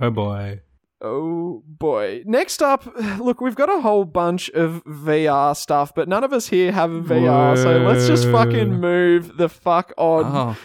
Oh 0.00 0.10
boy. 0.10 0.60
Oh 1.02 1.62
boy. 1.66 2.22
Next 2.26 2.62
up, 2.62 2.84
look, 3.18 3.40
we've 3.40 3.54
got 3.54 3.68
a 3.70 3.80
whole 3.80 4.04
bunch 4.04 4.50
of 4.50 4.82
VR 4.84 5.56
stuff, 5.56 5.94
but 5.94 6.08
none 6.08 6.24
of 6.24 6.32
us 6.32 6.48
here 6.48 6.72
have 6.72 6.90
VR. 6.90 7.56
So 7.56 7.78
let's 7.78 8.06
just 8.06 8.28
fucking 8.30 8.80
move 8.80 9.36
the 9.36 9.48
fuck 9.48 9.92
on 9.96 10.24
Oh, 10.26 10.56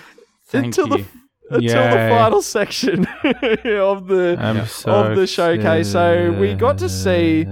until 0.53 0.87
you. 0.97 1.05
the 1.49 1.57
until 1.57 1.83
the 1.83 2.09
final 2.09 2.41
section 2.41 3.05
of 3.23 4.07
the 4.07 4.65
so 4.65 4.91
of 4.91 5.15
the 5.15 5.27
showcase. 5.27 5.91
So 5.91 6.31
we 6.39 6.53
got 6.55 6.79
to 6.79 6.89
see 6.89 7.47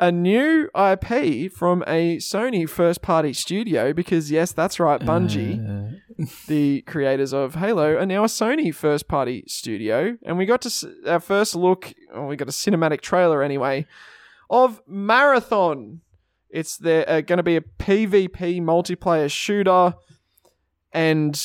a 0.00 0.10
new 0.12 0.68
IP 0.76 1.52
from 1.52 1.82
a 1.86 2.16
Sony 2.18 2.68
first 2.68 3.02
party 3.02 3.32
studio 3.32 3.92
because 3.92 4.30
yes, 4.30 4.52
that's 4.52 4.80
right, 4.80 5.00
Bungie, 5.00 5.58
Uh, 5.58 5.96
the 6.46 6.82
creators 6.82 7.32
of 7.32 7.54
Halo, 7.56 7.96
are 7.98 8.06
now 8.06 8.24
a 8.24 8.28
Sony 8.28 8.74
first 8.74 9.08
party 9.08 9.44
studio, 9.46 10.16
and 10.24 10.38
we 10.38 10.46
got 10.46 10.62
to 10.62 10.68
s- 10.68 10.84
our 11.06 11.20
first 11.20 11.54
look. 11.54 11.92
We 12.16 12.36
got 12.36 12.48
a 12.48 12.52
cinematic 12.52 13.00
trailer 13.00 13.42
anyway 13.42 13.86
of 14.50 14.80
Marathon. 14.86 16.00
It's 16.50 16.80
uh, 16.84 17.22
going 17.26 17.38
to 17.38 17.42
be 17.42 17.56
a 17.56 17.62
PvP 17.62 18.60
multiplayer 18.60 19.30
shooter, 19.30 19.94
and 20.92 21.40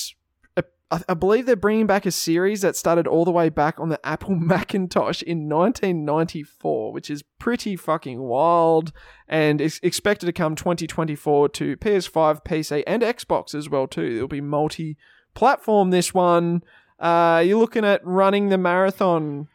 I, 0.90 1.02
I 1.10 1.14
believe 1.16 1.46
they're 1.46 1.56
bringing 1.56 1.86
back 1.88 2.06
a 2.06 2.12
series 2.12 2.62
that 2.62 2.76
started 2.76 3.08
all 3.08 3.26
the 3.26 3.32
way 3.32 3.50
back 3.50 3.80
on 3.80 3.90
the 3.90 4.00
Apple 4.06 4.36
Macintosh 4.36 5.22
in 5.22 5.50
1994, 5.50 6.94
which 6.94 7.10
is 7.10 7.24
pretty 7.40 7.76
fucking 7.76 8.22
wild, 8.22 8.92
and 9.28 9.60
is 9.60 9.80
expected 9.84 10.26
to 10.28 10.34
come 10.34 10.56
2024 10.56 11.50
to 11.50 11.78
PS5, 11.78 12.44
PC, 12.46 12.84
and 12.88 13.02
Xbox 13.04 13.54
as 13.54 13.70
well 13.70 13.88
too. 13.88 14.16
It'll 14.16 14.28
be 14.28 14.42
multi-platform. 14.42 15.90
This 15.90 16.14
one, 16.14 16.64
uh, 17.00 17.44
you're 17.46 17.60
looking 17.60 17.86
at 17.86 18.06
running 18.06 18.50
the 18.50 18.58
marathon, 18.58 19.48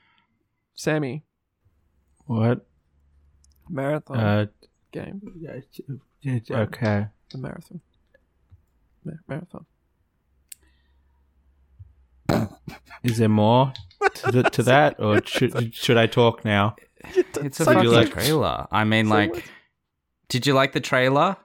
Sammy. 0.75 1.25
what? 2.27 2.67
Marathon 3.69 4.19
Uh, 4.19 4.47
game. 4.93 5.23
okay. 6.51 7.07
The 7.31 7.39
marathon. 7.39 7.81
Marathon. 9.27 9.65
Is 13.03 13.19
there 13.19 13.29
more 13.29 13.73
to, 14.15 14.31
the, 14.33 14.43
to 14.45 14.63
that, 14.65 15.01
or 15.01 15.21
should 15.25 15.75
should 15.75 15.97
I 15.97 16.07
talk 16.07 16.45
now? 16.45 16.77
It's 17.15 17.39
a 17.61 17.65
So 17.65 17.65
fucking 17.65 17.83
you 17.83 17.91
like- 17.91 18.13
trailer. 18.13 18.67
I 18.71 18.85
mean, 18.85 19.07
So 19.07 19.15
like, 19.15 19.33
what- 19.33 19.43
did 20.29 20.47
you 20.47 20.55
like 20.55 20.73
the 20.73 20.81
trailer? 20.81 21.37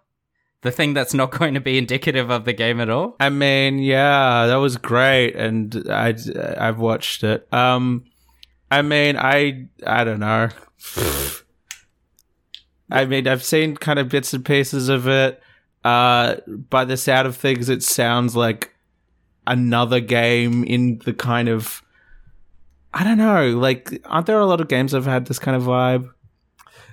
The 0.61 0.71
thing 0.71 0.93
that's 0.93 1.13
not 1.13 1.31
going 1.37 1.53
to 1.53 1.59
be 1.59 1.77
indicative 1.77 2.29
of 2.29 2.45
the 2.45 2.53
game 2.53 2.79
at 2.81 2.89
all. 2.89 3.15
I 3.19 3.29
mean, 3.29 3.79
yeah, 3.79 4.47
that 4.47 4.55
was 4.55 4.77
great, 4.77 5.35
and 5.35 5.85
I 5.89 6.15
I've 6.57 6.79
watched 6.79 7.23
it. 7.23 7.51
Um, 7.53 8.05
I 8.69 8.81
mean, 8.81 9.17
I 9.17 9.67
I 9.85 10.03
don't 10.03 10.19
know. 10.19 10.49
I 12.89 13.05
mean, 13.05 13.27
I've 13.27 13.43
seen 13.43 13.75
kind 13.75 13.99
of 13.99 14.09
bits 14.09 14.33
and 14.33 14.45
pieces 14.45 14.89
of 14.89 15.07
it. 15.07 15.41
Uh, 15.83 16.37
by 16.47 16.85
the 16.85 16.97
sound 16.97 17.27
of 17.27 17.35
things, 17.35 17.69
it 17.69 17.83
sounds 17.83 18.35
like 18.35 18.73
another 19.47 19.99
game 19.99 20.63
in 20.63 20.99
the 21.05 21.13
kind 21.13 21.49
of 21.49 21.81
I 22.93 23.03
don't 23.03 23.17
know. 23.17 23.57
Like, 23.57 24.01
aren't 24.05 24.25
there 24.27 24.39
a 24.39 24.45
lot 24.45 24.61
of 24.61 24.67
games 24.67 24.91
that 24.91 24.97
have 24.97 25.05
had 25.05 25.27
this 25.27 25.39
kind 25.39 25.55
of 25.55 25.63
vibe? 25.63 26.11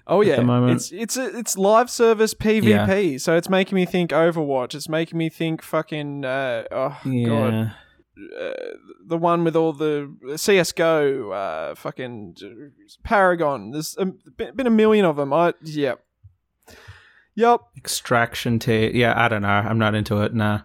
Oh 0.06 0.20
at 0.20 0.26
yeah, 0.26 0.36
the 0.36 0.44
moment. 0.44 0.76
it's 0.76 0.92
it's 0.92 1.16
a, 1.16 1.38
it's 1.38 1.56
live 1.56 1.88
service 1.88 2.34
PvP, 2.34 3.18
so 3.20 3.36
it's 3.36 3.48
making 3.48 3.76
me 3.76 3.86
think 3.86 4.10
Overwatch. 4.10 4.74
It's 4.74 4.88
making 4.88 5.18
me 5.18 5.30
think 5.30 5.62
fucking 5.62 6.26
uh, 6.26 6.64
oh 6.70 7.00
god, 7.04 7.74
uh, 8.38 8.52
the 9.06 9.16
one 9.16 9.44
with 9.44 9.56
all 9.56 9.72
the 9.72 10.14
CS:GO, 10.36 11.30
uh, 11.30 11.74
fucking 11.74 12.36
Paragon. 13.02 13.70
There's 13.70 13.96
a, 13.96 14.04
been 14.04 14.66
a 14.66 14.70
million 14.70 15.06
of 15.06 15.16
them. 15.16 15.32
I 15.32 15.54
yep, 15.62 16.04
yep. 17.34 17.60
Extraction 17.74 18.58
T. 18.58 18.90
Yeah, 18.92 19.14
I 19.16 19.28
don't 19.28 19.42
know. 19.42 19.48
I'm 19.48 19.78
not 19.78 19.94
into 19.94 20.20
it. 20.20 20.34
Nah. 20.34 20.60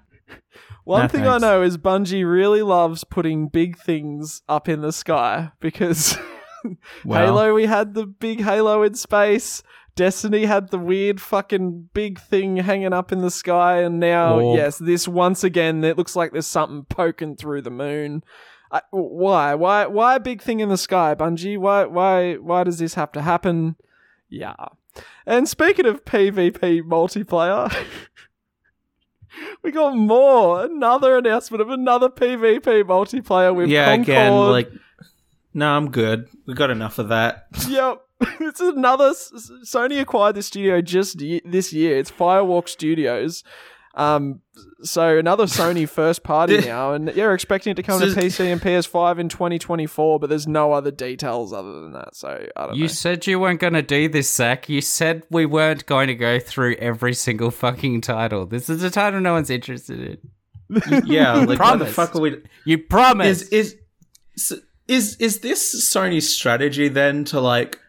One 0.90 1.02
Nah, 1.04 1.08
thing 1.08 1.22
thanks. 1.22 1.44
I 1.44 1.48
know 1.48 1.62
is 1.62 1.78
Bungie 1.78 2.28
really 2.28 2.64
loves 2.64 3.04
putting 3.04 3.48
big 3.48 3.78
things 3.78 4.42
up 4.50 4.68
in 4.68 4.82
the 4.82 4.92
sky 4.92 5.52
because 5.60 6.18
Well, 7.06 7.26
Halo, 7.28 7.54
we 7.54 7.68
had 7.68 7.94
the 7.94 8.08
big 8.08 8.42
Halo 8.42 8.82
in 8.82 8.96
space. 8.96 9.62
Destiny 9.96 10.46
had 10.46 10.70
the 10.72 10.80
weird 10.80 11.22
fucking 11.22 11.90
big 11.94 12.20
thing 12.20 12.58
hanging 12.58 12.92
up 12.92 13.12
in 13.12 13.20
the 13.22 13.30
sky, 13.30 13.82
and 13.82 14.00
now, 14.00 14.40
Orb. 14.40 14.58
yes, 14.58 14.80
this 14.80 15.08
once 15.08 15.44
again, 15.44 15.84
it 15.84 15.96
looks 15.96 16.16
like 16.16 16.32
there's 16.32 16.48
something 16.48 16.86
poking 16.90 17.36
through 17.36 17.62
the 17.62 17.70
moon. 17.70 18.24
I, 18.72 18.82
why, 18.90 19.54
why, 19.54 19.86
why 19.86 20.16
a 20.16 20.20
big 20.20 20.42
thing 20.42 20.60
in 20.60 20.70
the 20.70 20.78
sky, 20.78 21.14
Bungie? 21.14 21.60
Why, 21.60 21.86
why, 21.86 22.36
why 22.36 22.64
does 22.64 22.80
this 22.80 22.96
have 22.96 23.12
to 23.12 23.22
happen? 23.22 23.76
Yeah. 24.28 24.56
And 25.28 25.48
speaking 25.48 25.86
of 25.86 26.04
PvP 26.04 26.82
multiplayer, 26.82 27.72
we 29.64 29.72
got 29.72 29.96
more. 29.96 30.66
Another 30.66 31.18
announcement 31.18 31.62
of 31.62 31.70
another 31.70 32.10
PvP 32.10 32.84
multiplayer 32.84 33.56
with 33.56 33.70
yeah, 33.70 33.86
Concord. 33.96 34.10
again, 34.10 34.34
like, 34.34 34.72
no, 35.54 35.70
I'm 35.70 35.92
good. 35.92 36.28
We 36.46 36.54
got 36.54 36.70
enough 36.70 37.00
of 37.00 37.10
that. 37.10 37.48
Yep. 37.68 38.02
It's 38.42 38.60
another. 38.60 39.12
Sony 39.12 40.02
acquired 40.02 40.36
the 40.36 40.44
studio 40.44 40.82
just 40.82 41.20
this 41.46 41.72
year. 41.72 41.98
It's 41.98 42.12
Firewalk 42.12 42.68
Studios. 42.68 43.46
Um, 44.00 44.40
so 44.82 45.18
another 45.18 45.44
Sony 45.44 45.88
first 45.88 46.24
party 46.24 46.62
now, 46.66 46.94
and 46.94 47.14
you're 47.16 47.34
expecting 47.34 47.72
it 47.72 47.76
to 47.76 47.84
come 47.84 48.00
to 48.00 48.06
PC 48.08 48.52
and 48.52 48.62
PS5 48.62 49.20
in 49.20 49.28
2024, 49.28 50.20
but 50.20 50.30
there's 50.30 50.48
no 50.48 50.72
other 50.72 50.90
details 50.90 51.52
other 51.52 51.82
than 51.82 51.92
that. 51.94 52.16
So 52.16 52.48
I 52.56 52.66
don't 52.68 52.76
You 52.76 52.84
know. 52.84 52.88
said 52.88 53.28
you 53.28 53.40
weren't 53.40 53.60
going 53.60 53.74
to 53.74 53.82
do 53.82 54.08
this, 54.08 54.34
Zac. 54.34 54.70
You 54.70 54.80
said 54.80 55.24
we 55.30 55.46
weren't 55.46 55.86
going 55.86 56.08
to 56.08 56.16
go 56.16 56.40
through 56.40 56.76
every 56.76 57.14
single 57.14 57.52
fucking 57.52 58.00
title. 58.02 58.46
This 58.46 58.70
is 58.70 58.82
a 58.84 58.90
title 58.90 59.20
no 59.20 59.34
one's 59.34 59.50
interested 59.50 60.00
in. 60.00 60.18
Yeah, 61.06 61.34
like 61.34 61.60
what 61.60 61.80
the 61.80 61.86
fuck 61.88 62.16
are 62.16 62.22
we? 62.22 62.42
You 62.64 62.78
promised. 62.78 63.52
Is 63.52 63.76
is 64.36 64.62
is 64.88 65.16
is 65.18 65.40
this 65.40 65.92
Sony's 65.92 66.34
strategy 66.34 66.88
then 66.88 67.26
to 67.26 67.42
like 67.42 67.80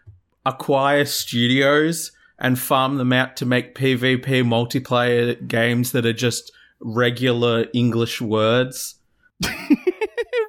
acquire 0.47 1.05
studios 1.05 2.11
and 2.41 2.59
farm 2.59 2.97
them 2.97 3.13
out 3.13 3.37
to 3.37 3.47
make 3.47 3.75
PvP 3.75 4.25
multiplayer 4.45 5.47
games 5.47 5.93
that 5.93 6.07
are 6.07 6.13
just 6.13 6.51
regular 6.81 7.67
English 7.75 8.21
words? 8.21 8.97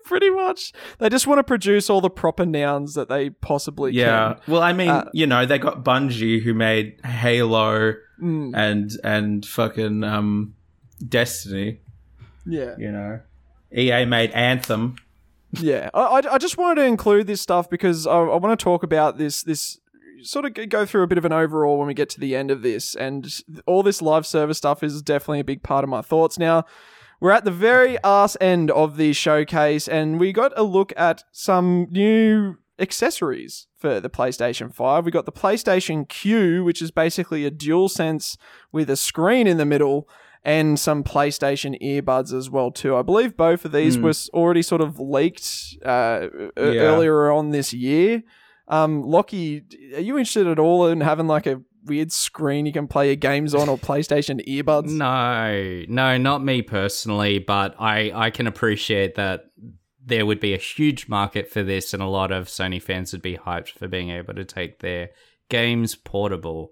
Pretty 0.06 0.30
much, 0.30 0.74
they 1.00 1.08
just 1.08 1.26
want 1.26 1.40
to 1.40 1.44
produce 1.44 1.90
all 1.90 2.02
the 2.02 2.10
proper 2.10 2.46
nouns 2.46 2.96
that 2.96 3.08
they 3.08 3.30
possibly 3.30 3.92
can. 3.92 4.00
Yeah. 4.00 4.36
Well, 4.46 4.62
I 4.62 4.74
mean, 4.74 4.90
Uh, 4.90 5.10
you 5.14 5.26
know, 5.26 5.46
they 5.46 5.58
got 5.58 5.86
Bungie 5.86 6.42
who 6.42 6.54
made 6.54 7.00
Halo. 7.06 7.94
Mm, 8.22 8.52
and 8.56 8.92
and 9.04 9.44
fucking 9.46 10.04
um 10.04 10.54
Destiny. 11.08 11.80
yeah. 12.46 12.76
You 12.78 12.92
know, 12.92 13.20
EA 13.76 14.06
made 14.06 14.32
Anthem. 14.32 14.96
Yeah, 15.54 15.90
I, 15.94 16.02
I, 16.02 16.34
I 16.34 16.38
just 16.38 16.58
wanted 16.58 16.82
to 16.82 16.88
include 16.88 17.26
this 17.26 17.42
stuff 17.42 17.68
because 17.70 18.06
I, 18.06 18.12
I 18.18 18.36
want 18.36 18.58
to 18.60 18.64
talk 18.64 18.84
about 18.84 19.18
this 19.18 19.42
this 19.44 19.80
sort 20.24 20.46
of 20.46 20.70
go 20.70 20.86
through 20.86 21.04
a 21.04 21.08
bit 21.08 21.18
of 21.18 21.26
an 21.26 21.34
overall 21.34 21.78
when 21.78 21.88
we 21.88 21.94
get 21.94 22.10
to 22.12 22.20
the 22.20 22.36
end 22.36 22.52
of 22.52 22.62
this, 22.62 22.96
and 22.96 23.28
all 23.66 23.84
this 23.84 24.02
live 24.02 24.26
service 24.26 24.58
stuff 24.58 24.84
is 24.84 25.02
definitely 25.02 25.40
a 25.40 25.44
big 25.44 25.64
part 25.64 25.84
of 25.84 25.90
my 25.90 26.02
thoughts. 26.02 26.38
Now, 26.40 26.66
we're 27.20 27.32
at 27.32 27.46
the 27.46 27.52
very 27.52 27.98
arse 28.04 28.36
end 28.42 28.72
of 28.72 28.98
the 28.98 29.14
showcase, 29.14 29.88
and 29.88 30.20
we 30.20 30.32
got 30.34 30.52
a 30.56 30.64
look 30.64 30.92
at 30.98 31.24
some 31.32 31.88
new 31.92 32.58
accessories 32.80 33.68
for 33.78 34.00
the 34.00 34.10
PlayStation 34.10 34.74
5. 34.74 35.06
We 35.06 35.12
got 35.12 35.26
the 35.26 35.32
PlayStation 35.32 36.08
Q, 36.10 36.64
which 36.64 36.82
is 36.82 36.90
basically 36.92 37.46
a 37.46 37.52
DualSense 37.52 38.38
with 38.72 38.90
a 38.90 38.96
screen 38.96 39.48
in 39.48 39.58
the 39.58 39.66
middle. 39.66 40.08
and 40.44 40.80
some 40.80 41.04
PlayStation 41.04 41.80
earbuds 41.84 42.34
as 42.34 42.50
well 42.50 42.72
too. 42.72 42.96
I 42.96 43.04
believe 43.04 43.38
both 43.38 43.64
of 43.64 43.72
these 43.72 43.96
Hmm. 43.98 44.02
were 44.06 44.14
already 44.34 44.64
sort 44.64 44.82
of 44.82 45.00
leaked 45.00 45.78
uh, 45.86 46.30
Yeah. 46.58 46.62
earlier 46.82 47.30
on 47.30 47.52
this 47.52 47.74
year. 47.76 48.24
Um, 48.72 49.04
Lachy, 49.04 49.66
are 49.96 50.00
you 50.00 50.18
interested 50.18 50.48
at 50.48 50.58
all 50.58 50.88
in 50.88 51.02
having 51.02 51.28
like 51.28 51.46
a 51.46 51.62
weird 51.86 52.12
screen 52.12 52.66
you 52.66 52.72
can 52.72 52.88
play 52.88 53.08
your 53.08 53.18
games 53.18 53.54
on 53.54 53.68
or 53.68 53.78
PlayStation 53.78 54.44
earbuds? 54.48 54.90
No, 54.90 55.84
no, 55.90 56.18
not 56.18 56.44
me 56.44 56.62
personally, 56.62 57.38
but 57.38 57.76
I, 57.78 58.12
I 58.16 58.30
can 58.30 58.48
appreciate 58.48 59.16
that 59.16 59.48
there 60.04 60.26
would 60.26 60.40
be 60.40 60.54
a 60.54 60.58
huge 60.58 61.10
market 61.10 61.50
for 61.50 61.64
this, 61.64 61.94
and 61.94 62.02
a 62.02 62.08
lot 62.08 62.32
of 62.32 62.48
Sony 62.48 62.82
fans 62.82 63.12
would 63.12 63.22
be 63.22 63.38
hyped 63.38 63.72
for 63.72 63.90
being 63.90 64.10
able 64.10 64.34
to 64.36 64.46
take 64.46 64.80
their 64.80 65.10
games 65.50 65.94
portable. 65.96 66.72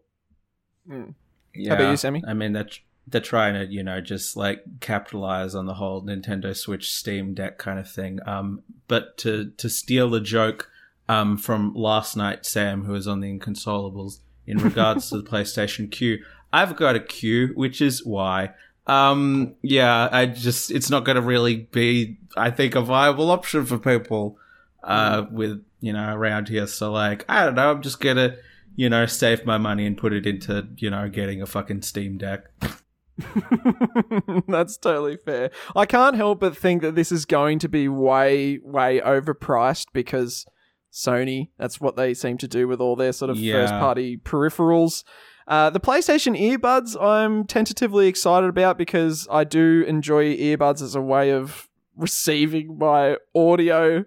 Yeah. 1.53 1.73
about 1.73 1.91
you, 1.91 1.97
Sammy? 1.97 2.23
I 2.25 2.33
mean, 2.33 2.53
they're, 2.53 2.69
they're 3.07 3.19
trying 3.19 3.55
to, 3.55 3.71
you 3.71 3.83
know, 3.83 3.99
just 3.99 4.37
like 4.37 4.63
capitalize 4.79 5.53
on 5.53 5.65
the 5.65 5.73
whole 5.73 6.01
Nintendo 6.01 6.55
Switch 6.55 6.93
Steam 6.93 7.33
Deck 7.33 7.57
kind 7.57 7.77
of 7.77 7.91
thing. 7.91 8.19
Um, 8.25 8.63
but 8.87 9.17
to, 9.19 9.51
to 9.57 9.69
steal 9.69 10.09
the 10.09 10.21
joke 10.21 10.71
um, 11.09 11.35
from 11.35 11.73
last 11.73 12.15
night, 12.15 12.45
Sam, 12.45 12.85
who 12.85 12.93
was 12.93 13.07
on 13.07 13.19
the 13.19 13.37
Inconsolables, 13.37 14.19
in 14.47 14.57
regards 14.63 15.09
to 15.09 15.17
the 15.21 15.29
PlayStation 15.29 15.91
Q, 15.91 16.23
I've 16.53 16.77
got 16.77 16.95
a 16.95 17.01
Q, 17.01 17.49
which 17.55 17.81
is 17.81 18.05
why. 18.05 18.51
Um, 18.87 19.55
yeah, 19.61 20.07
I 20.11 20.25
just, 20.25 20.71
it's 20.71 20.89
not 20.89 21.03
going 21.03 21.17
to 21.17 21.21
really 21.21 21.67
be, 21.71 22.17
I 22.37 22.49
think, 22.49 22.75
a 22.75 22.81
viable 22.81 23.29
option 23.29 23.65
for 23.65 23.77
people 23.77 24.37
uh, 24.83 25.25
with, 25.29 25.63
you 25.81 25.91
know, 25.91 26.15
around 26.15 26.47
here. 26.47 26.65
So, 26.65 26.91
like, 26.91 27.25
I 27.27 27.45
don't 27.45 27.55
know, 27.55 27.69
I'm 27.69 27.81
just 27.81 27.99
going 27.99 28.15
to 28.15 28.37
you 28.79 28.89
know, 28.89 29.05
save 29.05 29.45
my 29.45 29.57
money 29.57 29.85
and 29.85 29.97
put 29.97 30.13
it 30.13 30.25
into, 30.25 30.65
you 30.77 30.89
know, 30.89 31.09
getting 31.09 31.41
a 31.41 31.45
fucking 31.45 31.81
Steam 31.81 32.17
Deck. 32.17 32.45
That's 34.47 34.77
totally 34.77 35.17
fair. 35.17 35.51
I 35.75 35.85
can't 35.85 36.15
help 36.15 36.39
but 36.39 36.55
think 36.55 36.81
that 36.83 36.95
this 36.95 37.11
is 37.11 37.25
going 37.25 37.59
to 37.59 37.67
be 37.67 37.89
way, 37.89 38.59
way 38.63 39.01
overpriced 39.01 39.87
because 39.91 40.45
Sony, 40.91 41.49
that's 41.57 41.79
what 41.79 41.95
they 41.95 42.13
seem 42.13 42.37
to 42.39 42.47
do 42.47 42.67
with 42.67 42.79
all 42.81 42.95
their 42.95 43.11
sort 43.13 43.29
of 43.29 43.37
Yeah. 43.37 43.53
first 43.53 43.73
party 43.73 44.17
peripherals. 44.17 45.03
Uh, 45.47 45.69
the 45.69 45.79
PlayStation 45.79 46.39
earbuds, 46.39 46.99
I'm 47.01 47.45
tentatively 47.45 48.07
excited 48.07 48.47
about 48.49 48.77
because 48.77 49.27
I 49.31 49.43
do 49.43 49.83
enjoy 49.87 50.35
earbuds 50.37 50.81
as 50.81 50.93
a 50.95 51.01
way 51.01 51.31
of 51.31 51.67
receiving 51.97 52.77
my 52.77 53.17
audio. 53.35 54.05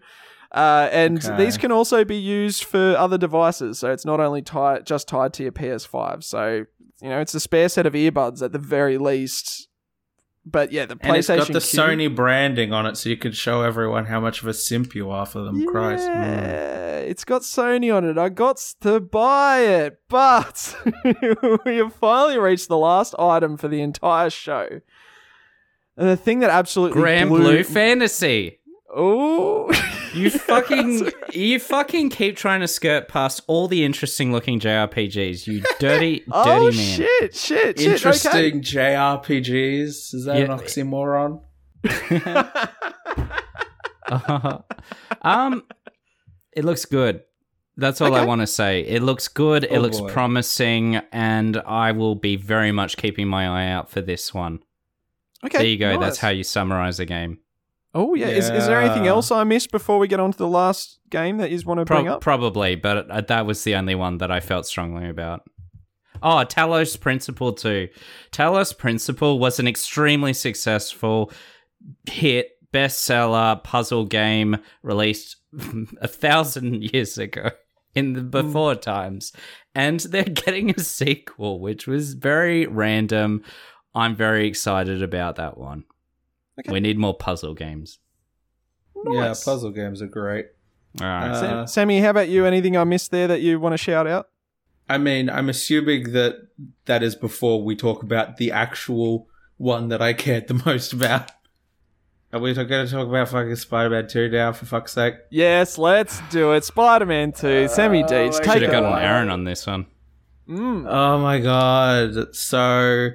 Uh, 0.53 0.89
and 0.93 1.25
Okay. 1.25 1.37
these 1.37 1.57
can 1.57 1.73
also 1.73 2.05
be 2.05 2.17
used 2.17 2.65
for 2.65 2.95
other 2.99 3.17
devices, 3.19 3.79
so 3.79 3.91
it's 3.91 4.05
not 4.05 4.21
only 4.21 4.43
tied 4.43 4.85
just 4.87 5.09
tied 5.09 5.33
to 5.35 5.43
your 5.45 5.53
PS5. 5.53 6.23
So 6.23 6.65
you 7.01 7.09
know, 7.09 7.21
it's 7.21 7.35
a 7.35 7.41
spare 7.41 7.69
set 7.69 7.85
of 7.87 7.95
earbuds 7.95 8.43
at 8.43 8.53
the 8.53 8.59
very 8.61 8.97
least. 8.97 9.67
But 10.45 10.73
yeah, 10.73 10.87
the 10.87 10.97
PlayStation. 10.97 11.09
And 11.09 11.17
it's 11.17 11.27
got 11.29 11.47
the 11.47 11.61
Q- 11.61 11.81
Sony 11.81 12.15
branding 12.15 12.73
on 12.73 12.85
it 12.87 12.97
so 12.97 13.09
you 13.09 13.17
can 13.17 13.31
show 13.31 13.63
everyone 13.63 14.07
how 14.07 14.19
much 14.21 14.43
of 14.43 14.49
a 14.49 14.55
simp 14.55 14.93
you 14.95 15.09
are 15.11 15.25
for 15.25 15.41
them. 15.45 15.65
Christ. 15.67 16.05
Yeah, 16.05 16.97
it's 16.99 17.25
got 17.25 17.43
Sony 17.43 17.95
on 17.95 18.05
it. 18.05 18.19
I 18.19 18.29
got 18.29 18.57
to 18.81 18.99
buy 18.99 19.61
it, 19.61 20.01
but 20.09 20.77
we 21.65 21.77
have 21.77 21.95
finally 21.95 22.39
reached 22.39 22.67
the 22.69 22.77
last 22.77 23.15
item 23.21 23.57
for 23.57 23.69
the 23.69 23.81
entire 23.83 24.31
show. 24.31 24.81
And 25.97 26.09
the 26.09 26.17
thing 26.17 26.41
that 26.41 26.51
absolutely 26.51 27.01
Grand 27.01 27.29
blew- 27.31 27.41
Blue 27.43 27.65
Fantasy. 27.65 28.59
Oh, 28.95 29.71
You 30.15 30.31
fucking 30.31 31.11
you 31.33 31.59
fucking 31.59 32.11
keep 32.11 32.37
trying 32.37 32.61
to 32.61 32.69
skirt 32.69 33.09
past 33.09 33.41
all 33.47 33.69
the 33.69 33.85
interesting 33.85 34.33
looking 34.33 34.61
JRPGs. 34.61 35.47
You 35.47 35.61
dirty, 35.79 36.19
dirty 36.21 36.25
oh 36.33 36.65
man. 36.65 36.73
shit, 36.73 37.35
shit, 37.35 37.79
shit. 37.79 37.81
Interesting 37.81 38.61
JRPGs. 38.63 40.15
Is 40.15 40.25
that 40.27 40.37
an 40.37 40.51
Yeah. 40.51 40.57
oxymoron? 40.57 41.41
um, 45.23 45.63
it 46.53 46.65
looks 46.65 46.85
good. 46.85 47.23
That's 47.77 48.01
all 48.03 48.15
I 48.15 48.25
want 48.25 48.43
to 48.43 48.47
say. 48.47 48.81
It 48.83 49.03
looks 49.03 49.29
good. 49.29 49.65
it 49.65 49.73
Oh, 49.73 49.81
looks 49.81 49.99
boy. 49.99 50.09
promising, 50.11 50.97
and 51.11 51.57
I 51.57 51.93
will 51.93 52.15
be 52.15 52.37
very 52.37 52.71
much 52.71 52.97
keeping 52.99 53.29
my 53.29 53.47
eye 53.47 53.71
out 53.71 53.91
for 53.91 54.03
this 54.03 54.35
one. 54.35 54.61
Okay, 55.45 55.59
there 55.59 55.67
you 55.67 55.79
go. 55.79 55.93
nice. 55.93 56.01
That's 56.01 56.19
how 56.19 56.29
you 56.29 56.45
summarize 56.45 57.01
a 57.01 57.07
game. 57.07 57.39
Oh 57.95 58.15
yeah. 58.15 58.29
Is, 58.29 58.49
is 58.49 58.67
there 58.67 58.81
anything 58.81 59.07
else 59.07 59.31
I 59.31 59.45
missed 59.45 59.71
before 59.71 59.99
we 59.99 60.09
get 60.09 60.21
on 60.21 60.33
to 60.33 60.39
the 60.39 60.49
last 60.49 60.99
game 61.11 61.39
that 61.39 61.51
you 61.51 61.61
want 61.67 61.79
to 61.79 61.85
bring 61.85 62.09
up? 62.09 62.21
Probably, 62.21 62.75
but 62.75 63.11
uh, 63.11 63.21
that 63.23 63.45
was 63.45 63.65
the 63.65 63.75
only 63.75 63.95
one 63.95 64.19
that 64.19 64.31
I 64.31 64.41
felt 64.41 64.67
strongly 64.67 65.09
about. 65.09 65.43
Oh, 66.23 66.45
Talos 66.47 66.99
Principle 66.99 67.53
2. 67.53 67.89
Talos 68.31 68.77
Principle 68.77 69.39
was 69.39 69.59
an 69.59 69.67
extremely 69.67 70.33
successful 70.33 71.33
hit, 72.09 72.51
bestseller 72.73 73.63
puzzle 73.63 74.07
game 74.07 74.57
released 74.83 75.37
a 76.01 76.09
thousand 76.09 76.83
years 76.95 77.19
ago 77.19 77.51
in 77.95 78.15
the 78.15 78.23
before 78.23 78.75
times. 78.75 79.33
And 79.75 80.01
they're 80.01 80.23
getting 80.45 80.71
a 80.71 80.81
sequel, 80.81 81.61
which 81.61 81.87
was 81.87 82.15
very 82.15 82.67
random. 82.67 83.43
I'm 83.95 84.17
very 84.17 84.47
excited 84.47 85.03
about 85.03 85.37
that 85.37 85.59
one. 85.59 85.85
Okay. 86.59 86.73
We 86.73 86.81
need 86.81 86.99
more 86.99 87.15
puzzle 87.15 87.55
games. 87.55 87.99
Yeah, 89.11 89.35
puzzle 89.45 89.71
games 89.71 90.03
are 90.03 90.07
great. 90.07 90.47
All 91.01 91.07
right. 91.07 91.31
Uh, 91.31 91.67
Sammy, 91.67 92.01
how 92.01 92.11
about 92.11 92.29
you? 92.29 92.45
Anything 92.45 92.77
I 92.77 92.85
missed 92.85 93.11
there 93.11 93.27
that 93.29 93.41
you 93.41 93.59
want 93.59 93.73
to 93.73 93.79
shout 93.79 94.07
out? 94.07 94.29
I 94.89 94.99
mean, 94.99 95.31
I'm 95.31 95.49
assuming 95.49 96.13
that 96.13 96.37
that 96.85 97.03
is 97.03 97.15
before 97.15 97.63
we 97.63 97.75
talk 97.75 98.03
about 98.03 98.37
the 98.37 98.53
actual 98.53 99.29
one 99.57 99.89
that 99.89 100.03
I 100.03 100.13
cared 100.13 100.49
the 100.49 100.63
most 100.67 100.93
about. 100.93 101.31
Are 102.33 102.41
we 102.41 102.55
going 102.55 102.67
to 102.67 102.87
talk 102.87 103.09
about 103.09 103.29
fucking 103.29 103.57
Spider-Man 103.57 104.09
2 104.09 104.31
now, 104.31 104.53
for 104.53 104.65
fuck's 104.65 104.93
sake? 104.93 105.17
Yes, 105.31 105.77
let's 105.77 106.21
do 106.31 106.53
it. 106.53 106.65
Spider-Man 106.65 107.33
2, 107.33 107.69
Sammy 107.69 108.03
Deedge, 108.03 108.35
I 108.35 108.39
take 108.39 108.53
Should 108.53 108.57
it 108.57 108.63
have 108.63 108.73
gotten 108.73 108.91
away. 108.91 109.03
Aaron 109.03 109.29
on 109.29 109.45
this 109.45 109.67
one. 109.67 109.87
Mm. 110.49 110.87
Oh 110.89 111.19
my 111.19 111.39
god. 111.41 112.35
So, 112.35 113.11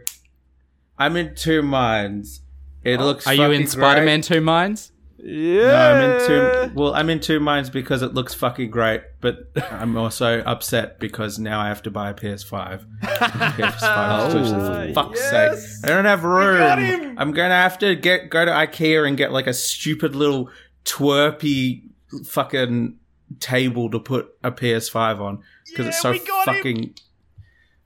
I'm 0.99 1.15
in 1.15 1.33
two 1.35 1.63
minds. 1.63 2.41
It 2.87 3.01
oh, 3.01 3.05
looks 3.05 3.27
Are 3.27 3.33
you 3.33 3.51
in 3.51 3.67
Spider 3.67 4.05
Man 4.05 4.21
2 4.21 4.39
Minds? 4.39 4.93
Yeah. 5.17 5.67
No, 5.67 5.75
I'm 5.75 6.01
in 6.01 6.27
two. 6.27 6.73
Well, 6.79 6.93
I'm 6.93 7.09
in 7.09 7.19
two 7.19 7.41
minds 7.41 7.69
because 7.69 8.01
it 8.01 8.13
looks 8.13 8.33
fucking 8.33 8.69
great, 8.69 9.01
but 9.19 9.51
I'm 9.71 9.97
also 9.97 10.41
upset 10.43 10.99
because 10.99 11.37
now 11.37 11.59
I 11.59 11.67
have 11.67 11.81
to 11.83 11.91
buy 11.91 12.11
a 12.11 12.13
PS5. 12.13 12.85
PS5 13.01 14.25
exclusive, 14.25 14.61
for 14.61 14.93
fuck's 14.93 15.19
yes. 15.19 15.81
sake! 15.81 15.89
I 15.89 15.93
don't 15.93 16.05
have 16.05 16.23
room. 16.23 17.15
I'm 17.17 17.31
gonna 17.31 17.55
have 17.55 17.77
to 17.79 17.95
get 17.95 18.29
go 18.29 18.45
to 18.45 18.51
IKEA 18.51 19.05
and 19.05 19.17
get 19.17 19.33
like 19.33 19.47
a 19.47 19.53
stupid 19.53 20.15
little 20.15 20.49
twerpy 20.85 21.89
fucking 22.25 22.97
table 23.39 23.89
to 23.89 23.99
put 23.99 24.33
a 24.43 24.51
PS5 24.51 25.19
on 25.19 25.43
because 25.67 25.87
it's 25.87 26.01
so 26.01 26.11
we 26.11 26.19
got 26.19 26.47
him. 26.47 26.55
fucking. 26.55 26.95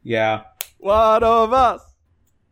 Yeah, 0.03 0.43
One 0.77 1.23
of 1.23 1.53
us. 1.53 1.90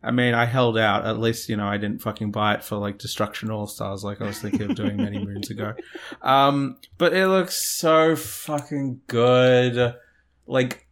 I 0.02 0.10
mean, 0.12 0.32
I 0.32 0.46
held 0.46 0.78
out. 0.78 1.06
At 1.06 1.18
least, 1.18 1.48
you 1.48 1.56
know, 1.56 1.66
I 1.66 1.76
didn't 1.76 2.00
fucking 2.00 2.30
buy 2.30 2.54
it 2.54 2.64
for 2.64 2.76
like 2.76 2.98
Destruction 2.98 3.50
All 3.50 3.66
Stars, 3.66 4.02
like 4.02 4.20
I 4.20 4.26
was 4.26 4.38
thinking 4.38 4.62
of 4.70 4.74
doing 4.74 4.96
many 4.96 5.22
moons 5.24 5.50
ago. 5.50 5.74
Um, 6.22 6.78
but 6.96 7.12
it 7.12 7.28
looks 7.28 7.56
so 7.78 8.16
fucking 8.16 9.02
good. 9.06 9.94
Like, 10.46 10.86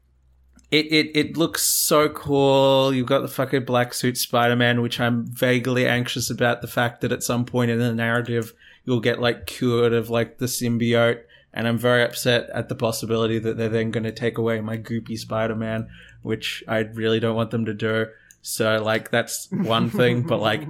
it, 0.70 0.86
it, 0.92 1.16
it 1.16 1.36
looks 1.38 1.62
so 1.62 2.10
cool. 2.10 2.92
You've 2.92 3.06
got 3.06 3.22
the 3.22 3.28
fucking 3.28 3.64
black 3.64 3.94
suit 3.94 4.18
Spider 4.18 4.56
Man, 4.56 4.82
which 4.82 5.00
I'm 5.00 5.26
vaguely 5.26 5.86
anxious 5.86 6.28
about 6.28 6.60
the 6.60 6.68
fact 6.68 7.00
that 7.00 7.12
at 7.12 7.22
some 7.22 7.46
point 7.46 7.70
in 7.70 7.78
the 7.78 7.94
narrative, 7.94 8.52
you'll 8.84 9.00
get 9.00 9.20
like 9.20 9.46
cured 9.46 9.94
of 9.94 10.10
like 10.10 10.36
the 10.36 10.46
symbiote. 10.46 11.22
And 11.54 11.66
I'm 11.66 11.78
very 11.78 12.02
upset 12.02 12.50
at 12.50 12.68
the 12.68 12.74
possibility 12.74 13.38
that 13.38 13.56
they're 13.56 13.70
then 13.70 13.90
going 13.90 14.04
to 14.04 14.12
take 14.12 14.36
away 14.36 14.60
my 14.60 14.76
goopy 14.76 15.18
Spider 15.18 15.56
Man, 15.56 15.88
which 16.20 16.62
I 16.68 16.80
really 16.80 17.20
don't 17.20 17.36
want 17.36 17.50
them 17.50 17.64
to 17.64 17.72
do. 17.72 18.06
So, 18.48 18.82
like, 18.82 19.10
that's 19.10 19.48
one 19.50 19.90
thing, 19.90 20.22
but 20.22 20.40
like, 20.40 20.66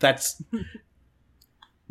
that's 0.00 0.42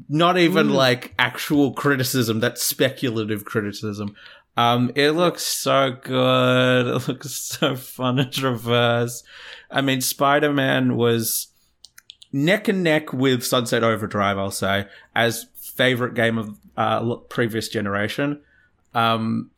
not 0.09 0.37
even 0.37 0.69
like 0.69 1.13
actual 1.17 1.71
criticism, 1.73 2.41
that's 2.41 2.61
speculative 2.61 3.45
criticism. 3.45 4.15
Um, 4.57 4.91
it 4.95 5.11
looks 5.11 5.43
so 5.43 5.91
good. 5.91 6.87
It 6.87 7.07
looks 7.07 7.31
so 7.31 7.77
fun 7.77 8.17
to 8.17 8.25
traverse. 8.25 9.23
I 9.71 9.79
mean, 9.79 10.01
Spider 10.01 10.51
Man 10.51 10.97
was 10.97 11.47
neck 12.33 12.67
and 12.67 12.83
neck 12.83 13.13
with 13.13 13.45
Sunset 13.45 13.81
Overdrive, 13.81 14.37
I'll 14.37 14.51
say, 14.51 14.87
as 15.15 15.45
favorite 15.55 16.15
game 16.15 16.37
of 16.37 16.57
uh, 16.75 17.15
previous 17.29 17.69
generation. 17.69 18.41
Um, 18.93 19.51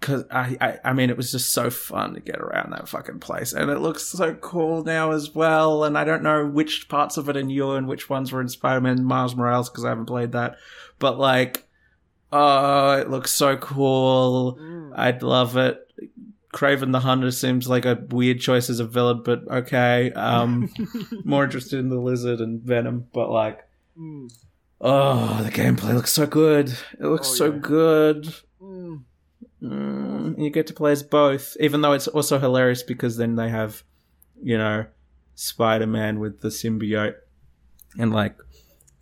Cause 0.00 0.24
I, 0.30 0.56
I, 0.60 0.78
I 0.84 0.92
mean, 0.92 1.08
it 1.08 1.16
was 1.16 1.32
just 1.32 1.52
so 1.54 1.70
fun 1.70 2.14
to 2.14 2.20
get 2.20 2.36
around 2.38 2.70
that 2.72 2.86
fucking 2.88 3.18
place, 3.20 3.52
and 3.54 3.70
it 3.70 3.78
looks 3.78 4.04
so 4.04 4.34
cool 4.34 4.84
now 4.84 5.12
as 5.12 5.34
well. 5.34 5.84
And 5.84 5.96
I 5.96 6.04
don't 6.04 6.22
know 6.22 6.44
which 6.46 6.88
parts 6.88 7.16
of 7.16 7.28
it 7.30 7.36
are 7.36 7.42
new 7.42 7.72
and 7.72 7.88
which 7.88 8.10
ones 8.10 8.30
were 8.30 8.42
in 8.42 8.48
Spider-Man 8.48 9.02
Miles 9.04 9.34
Morales 9.34 9.70
because 9.70 9.84
I 9.86 9.88
haven't 9.88 10.04
played 10.06 10.32
that. 10.32 10.56
But 10.98 11.18
like, 11.18 11.66
oh, 12.30 12.92
it 12.92 13.08
looks 13.08 13.32
so 13.32 13.56
cool. 13.56 14.58
I'd 14.94 15.22
love 15.22 15.56
it. 15.56 15.82
Kraven 16.52 16.92
the 16.92 17.00
Hunter 17.00 17.30
seems 17.30 17.66
like 17.68 17.84
a 17.86 17.98
weird 18.10 18.38
choice 18.40 18.68
as 18.70 18.80
a 18.80 18.84
villain, 18.86 19.22
but 19.24 19.46
okay. 19.50 20.12
Um, 20.12 20.70
more 21.24 21.44
interested 21.44 21.78
in 21.78 21.88
the 21.88 21.98
Lizard 21.98 22.40
and 22.40 22.60
Venom, 22.62 23.06
but 23.12 23.30
like, 23.30 23.66
oh, 24.80 25.42
the 25.42 25.50
gameplay 25.50 25.94
looks 25.94 26.12
so 26.12 26.26
good. 26.26 26.68
It 27.00 27.06
looks 27.06 27.28
Oh, 27.30 27.34
so 27.34 27.44
yeah. 27.52 27.58
good. 27.60 28.34
Mm, 29.62 30.38
you 30.38 30.50
get 30.50 30.66
to 30.66 30.74
play 30.74 30.92
as 30.92 31.02
both, 31.02 31.56
even 31.60 31.80
though 31.80 31.92
it's 31.92 32.08
also 32.08 32.38
hilarious 32.38 32.82
because 32.82 33.16
then 33.16 33.36
they 33.36 33.48
have, 33.48 33.82
you 34.42 34.58
know, 34.58 34.86
Spider 35.34 35.86
Man 35.86 36.18
with 36.20 36.40
the 36.40 36.48
symbiote, 36.48 37.14
and 37.98 38.12
like, 38.12 38.36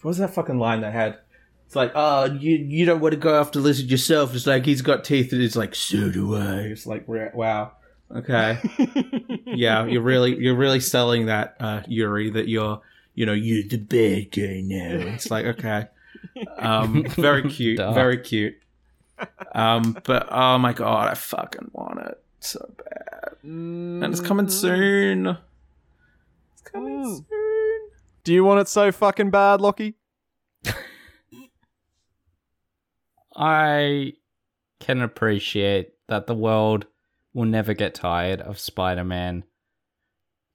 what 0.01 0.11
was 0.11 0.19
that 0.19 0.35
fucking 0.35 0.59
line 0.59 0.81
they 0.81 0.93
had? 0.93 1.19
It's 1.67 1.75
like, 1.75 1.93
oh, 1.95 2.27
you 2.27 2.57
you 2.57 2.85
don't 2.87 3.01
want 3.01 3.15
to 3.15 3.21
go 3.21 3.41
after 3.41 3.59
Lizard 3.59 3.91
yourself. 3.91 4.35
It's 4.35 4.47
like 4.47 4.65
he's 4.65 4.83
got 4.83 5.03
teeth, 5.03 5.33
and 5.33 5.43
it's 5.43 5.57
like, 5.57 5.75
so 5.75 6.11
do 6.11 6.37
I. 6.37 6.59
It's 6.59 6.87
like, 6.87 7.09
wow, 7.09 7.73
okay, 8.15 8.59
yeah, 9.47 9.85
you're 9.87 10.03
really 10.03 10.37
you're 10.37 10.57
really 10.57 10.81
selling 10.81 11.27
that, 11.27 11.57
uh, 11.59 11.83
Yuri, 11.89 12.31
that 12.31 12.49
you're 12.49 12.81
you 13.15 13.27
know 13.27 13.33
you're 13.33 13.67
the 13.69 13.79
bad 13.79 14.31
guy 14.31 14.61
now. 14.63 15.15
It's 15.15 15.31
like, 15.31 15.47
okay, 15.47 15.87
um, 16.59 17.07
very 17.11 17.49
cute, 17.51 17.79
Duh. 17.79 17.93
very 17.93 18.19
cute. 18.19 18.57
Um, 19.53 19.97
but 20.05 20.29
oh 20.31 20.59
my 20.59 20.73
god, 20.73 21.09
I 21.11 21.15
fucking 21.15 21.71
want 21.73 22.01
it 22.01 22.23
so 22.41 22.75
bad, 22.77 23.37
and 23.43 24.05
it's 24.05 24.21
coming 24.21 24.49
soon. 24.49 25.27
It's 26.53 26.63
coming 26.63 27.05
Mm. 27.05 27.17
soon. 27.29 27.81
Do 28.25 28.33
you 28.33 28.43
want 28.45 28.61
it 28.61 28.69
so 28.69 28.91
fucking 28.91 29.31
bad, 29.31 29.61
Lachy? 29.61 29.95
I 33.37 34.13
can 34.81 35.01
appreciate 35.03 35.91
that 36.09 36.27
the 36.27 36.35
world 36.35 36.87
will 37.33 37.45
never 37.47 37.75
get 37.75 37.95
tired 37.95 38.41
of 38.41 38.59
Spider-Man, 38.59 39.45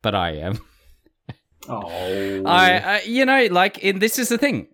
but 0.02 0.16
I 0.16 0.32
am. 0.38 0.60
Oh, 1.68 2.42
I, 2.46 2.80
I, 2.80 3.02
you 3.02 3.26
know, 3.26 3.48
like, 3.52 3.78
in, 3.80 4.00
this 4.00 4.18
is 4.18 4.30
the 4.30 4.38
thing. 4.38 4.70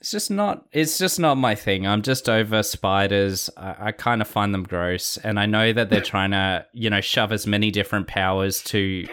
It's 0.00 0.10
just 0.10 0.30
not. 0.30 0.64
It's 0.72 0.98
just 0.98 1.20
not 1.20 1.36
my 1.36 1.54
thing. 1.54 1.86
I'm 1.86 2.00
just 2.00 2.28
over 2.28 2.62
spiders. 2.62 3.50
I, 3.56 3.76
I 3.80 3.92
kind 3.92 4.22
of 4.22 4.28
find 4.28 4.54
them 4.54 4.64
gross, 4.64 5.18
and 5.18 5.38
I 5.38 5.46
know 5.46 5.72
that 5.72 5.90
they're 5.90 6.00
trying 6.00 6.30
to, 6.30 6.64
you 6.72 6.88
know, 6.88 7.02
shove 7.02 7.32
as 7.32 7.46
many 7.46 7.70
different 7.70 8.06
powers 8.06 8.62
to, 8.64 9.06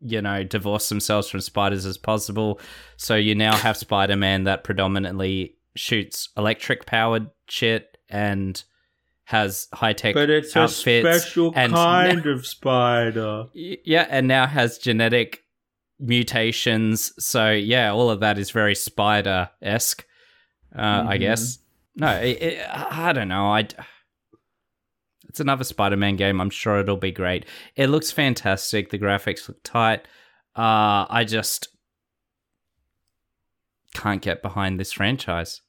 you 0.00 0.22
know, 0.22 0.42
divorce 0.42 0.88
themselves 0.88 1.28
from 1.28 1.42
spiders 1.42 1.84
as 1.84 1.98
possible. 1.98 2.58
So 2.96 3.16
you 3.16 3.34
now 3.34 3.54
have 3.54 3.76
Spider-Man 3.76 4.44
that 4.44 4.64
predominantly 4.64 5.56
shoots 5.76 6.30
electric-powered 6.38 7.28
shit 7.48 7.98
and 8.08 8.62
has 9.24 9.68
high-tech 9.72 10.14
but 10.14 10.28
it's 10.28 10.56
a 10.56 10.66
special 10.66 11.52
kind 11.52 12.26
of 12.26 12.46
spider. 12.46 13.44
Yeah, 13.54 14.06
and 14.10 14.26
now 14.26 14.46
has 14.46 14.78
genetic 14.78 15.44
mutations. 16.00 17.12
So 17.18 17.52
yeah, 17.52 17.92
all 17.92 18.10
of 18.10 18.20
that 18.20 18.38
is 18.38 18.50
very 18.50 18.74
spider 18.74 19.50
esque. 20.74 20.78
Uh, 20.78 21.08
I 21.08 21.16
guess. 21.18 21.58
No, 21.96 22.10
it, 22.16 22.42
it, 22.42 22.68
I 22.70 23.12
don't 23.12 23.28
know. 23.28 23.46
I. 23.46 23.68
It's 25.28 25.38
another 25.38 25.62
Spider-Man 25.62 26.16
game. 26.16 26.40
I'm 26.40 26.50
sure 26.50 26.80
it'll 26.80 26.96
be 26.96 27.12
great. 27.12 27.46
It 27.76 27.86
looks 27.86 28.10
fantastic. 28.10 28.90
The 28.90 28.98
graphics 28.98 29.46
look 29.46 29.62
tight. 29.62 30.08
Uh, 30.56 31.06
I 31.08 31.24
just 31.24 31.68
can't 33.94 34.22
get 34.22 34.42
behind 34.42 34.80
this 34.80 34.92
franchise. 34.92 35.62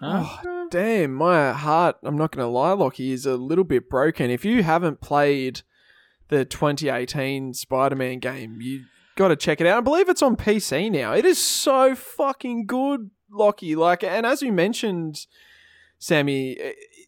Oh, 0.00 0.66
damn, 0.70 1.14
my 1.14 1.52
heart, 1.52 1.96
I'm 2.04 2.16
not 2.16 2.30
going 2.30 2.46
to 2.46 2.50
lie, 2.50 2.72
Lachy, 2.72 3.10
is 3.10 3.26
a 3.26 3.36
little 3.36 3.64
bit 3.64 3.88
broken. 3.88 4.30
If 4.30 4.44
you 4.44 4.62
haven't 4.62 5.00
played 5.00 5.62
the 6.28 6.44
2018 6.44 7.54
Spider 7.54 7.96
Man 7.96 8.20
game, 8.20 8.58
you 8.60 8.84
got 9.16 9.28
to 9.28 9.36
check 9.36 9.60
it 9.60 9.66
out. 9.66 9.78
I 9.78 9.80
believe 9.80 10.08
it's 10.08 10.22
on 10.22 10.36
PC 10.36 10.90
now. 10.90 11.12
It 11.12 11.24
is 11.24 11.38
so 11.38 11.96
fucking 11.96 12.66
good, 12.66 13.10
Lachy. 13.30 13.76
Like, 13.76 14.02
and 14.02 14.26
as 14.26 14.42
you 14.42 14.52
mentioned, 14.52 15.26
Sammy, 15.98 16.56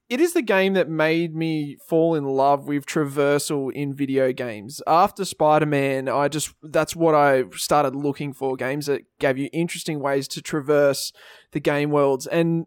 it 0.08 0.20
is 0.20 0.32
the 0.32 0.42
game 0.42 0.72
that 0.74 0.88
made 0.88 1.34
me 1.34 1.76
fall 1.88 2.16
in 2.16 2.24
love 2.24 2.66
with 2.66 2.86
traversal 2.86 3.72
in 3.72 3.94
video 3.94 4.32
games. 4.32 4.82
After 4.86 5.24
Spider 5.24 5.66
Man, 5.66 6.08
I 6.08 6.26
just, 6.26 6.52
that's 6.62 6.96
what 6.96 7.14
I 7.14 7.44
started 7.52 7.94
looking 7.94 8.32
for 8.32 8.56
games 8.56 8.86
that 8.86 9.02
gave 9.20 9.38
you 9.38 9.48
interesting 9.52 10.00
ways 10.00 10.26
to 10.28 10.42
traverse 10.42 11.12
the 11.52 11.60
game 11.60 11.90
worlds. 11.90 12.26
And 12.26 12.66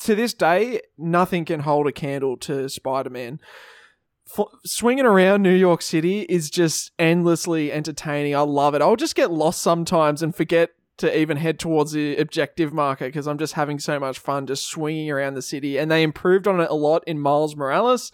to 0.00 0.14
this 0.14 0.34
day, 0.34 0.82
nothing 0.98 1.46
can 1.46 1.60
hold 1.60 1.86
a 1.86 1.92
candle 1.92 2.36
to 2.38 2.68
Spider 2.68 3.10
Man. 3.10 3.40
F- 4.36 4.48
swinging 4.66 5.06
around 5.06 5.42
New 5.42 5.54
York 5.54 5.80
City 5.80 6.22
is 6.22 6.50
just 6.50 6.90
endlessly 6.98 7.72
entertaining. 7.72 8.34
I 8.36 8.40
love 8.40 8.74
it. 8.74 8.82
I'll 8.82 8.96
just 8.96 9.14
get 9.14 9.30
lost 9.30 9.62
sometimes 9.62 10.22
and 10.22 10.34
forget 10.34 10.70
to 10.98 11.18
even 11.18 11.36
head 11.36 11.58
towards 11.58 11.92
the 11.92 12.16
objective 12.16 12.72
marker 12.72 13.06
because 13.06 13.26
I'm 13.26 13.38
just 13.38 13.52
having 13.54 13.78
so 13.78 14.00
much 14.00 14.18
fun 14.18 14.46
just 14.46 14.66
swinging 14.66 15.10
around 15.10 15.34
the 15.34 15.42
city. 15.42 15.76
And 15.78 15.90
they 15.90 16.02
improved 16.02 16.46
on 16.48 16.60
it 16.60 16.70
a 16.70 16.74
lot 16.74 17.04
in 17.06 17.18
Miles 17.20 17.54
Morales. 17.56 18.10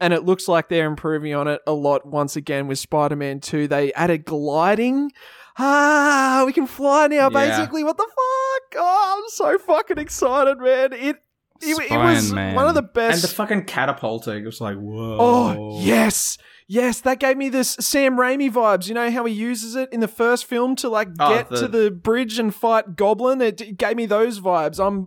And 0.00 0.12
it 0.12 0.24
looks 0.24 0.48
like 0.48 0.68
they're 0.68 0.86
improving 0.86 1.34
on 1.34 1.46
it 1.46 1.60
a 1.66 1.72
lot 1.72 2.04
once 2.06 2.34
again 2.34 2.66
with 2.66 2.78
Spider 2.78 3.14
Man 3.16 3.38
2. 3.40 3.68
They 3.68 3.92
added 3.92 4.24
gliding. 4.24 5.12
Ah, 5.58 6.42
we 6.46 6.52
can 6.52 6.66
fly 6.66 7.06
now, 7.08 7.28
Yeah. 7.28 7.28
basically. 7.28 7.84
What 7.84 7.96
the 7.98 8.04
fuck? 8.08 8.82
Oh, 8.82 9.22
I'm 9.22 9.30
so 9.30 9.58
fucking 9.58 9.98
excited, 9.98 10.58
man. 10.58 10.92
It 10.94 11.16
it, 11.64 11.78
it 11.92 11.96
was 11.96 12.26
Spider-Man. 12.28 12.54
one 12.56 12.66
of 12.66 12.74
the 12.74 12.82
best. 12.82 13.14
And 13.14 13.30
the 13.30 13.34
fucking 13.36 13.64
catapulting. 13.66 14.42
It 14.42 14.46
was 14.46 14.60
like, 14.60 14.76
whoa. 14.76 15.16
Oh, 15.20 15.80
yes. 15.80 16.36
Yes, 16.72 17.02
that 17.02 17.18
gave 17.20 17.36
me 17.36 17.50
this 17.50 17.76
Sam 17.80 18.16
Raimi 18.16 18.50
vibes. 18.50 18.88
You 18.88 18.94
know 18.94 19.10
how 19.10 19.26
he 19.26 19.34
uses 19.34 19.76
it 19.76 19.90
in 19.92 20.00
the 20.00 20.08
first 20.08 20.46
film 20.46 20.74
to 20.76 20.88
like 20.88 21.08
Oh, 21.20 21.34
get 21.34 21.50
the- 21.50 21.56
to 21.60 21.68
the 21.68 21.90
bridge 21.90 22.38
and 22.38 22.54
fight 22.54 22.96
Goblin? 22.96 23.42
It, 23.42 23.60
it 23.60 23.76
gave 23.76 23.96
me 23.96 24.06
those 24.06 24.40
vibes. 24.40 24.78
I'm 24.82 25.06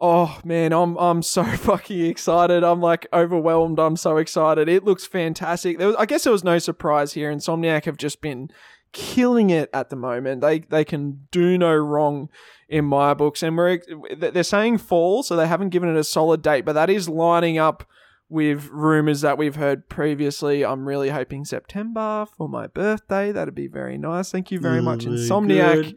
Oh 0.00 0.40
man, 0.44 0.72
I'm 0.72 0.96
I'm 0.96 1.22
so 1.22 1.44
fucking 1.68 2.04
excited. 2.06 2.64
I'm 2.64 2.80
like 2.80 3.06
overwhelmed. 3.12 3.78
I'm 3.78 3.96
so 3.96 4.16
excited. 4.16 4.68
It 4.68 4.84
looks 4.84 5.06
fantastic. 5.06 5.78
There 5.78 5.86
was, 5.88 5.96
I 5.96 6.06
guess 6.06 6.24
there 6.24 6.32
was 6.32 6.42
no 6.42 6.58
surprise 6.58 7.12
here. 7.12 7.30
Insomniac 7.32 7.84
have 7.84 7.96
just 7.98 8.20
been 8.20 8.50
killing 8.92 9.50
it 9.50 9.70
at 9.72 9.90
the 9.90 9.96
moment. 9.96 10.40
They 10.40 10.58
they 10.60 10.84
can 10.84 11.28
do 11.30 11.56
no 11.56 11.72
wrong 11.74 12.30
in 12.68 12.84
my 12.84 13.14
books, 13.14 13.42
and 13.44 13.56
we're 13.56 13.80
they're 14.16 14.42
saying 14.42 14.78
fall, 14.78 15.22
so 15.22 15.36
they 15.36 15.46
haven't 15.46 15.68
given 15.68 15.88
it 15.88 15.96
a 15.98 16.02
solid 16.04 16.42
date, 16.42 16.64
but 16.64 16.72
that 16.72 16.90
is 16.90 17.08
lining 17.08 17.58
up 17.58 17.84
with 18.30 18.68
rumors 18.70 19.20
that 19.20 19.36
we've 19.36 19.56
heard 19.56 19.88
previously. 19.88 20.64
I'm 20.64 20.86
really 20.88 21.10
hoping 21.10 21.44
September 21.44 22.24
for 22.38 22.48
my 22.48 22.68
birthday. 22.68 23.32
That'd 23.32 23.54
be 23.54 23.66
very 23.66 23.98
nice. 23.98 24.30
Thank 24.30 24.50
you 24.50 24.60
very 24.60 24.80
much, 24.80 25.04
Insomniac. 25.04 25.74
good. 25.82 25.96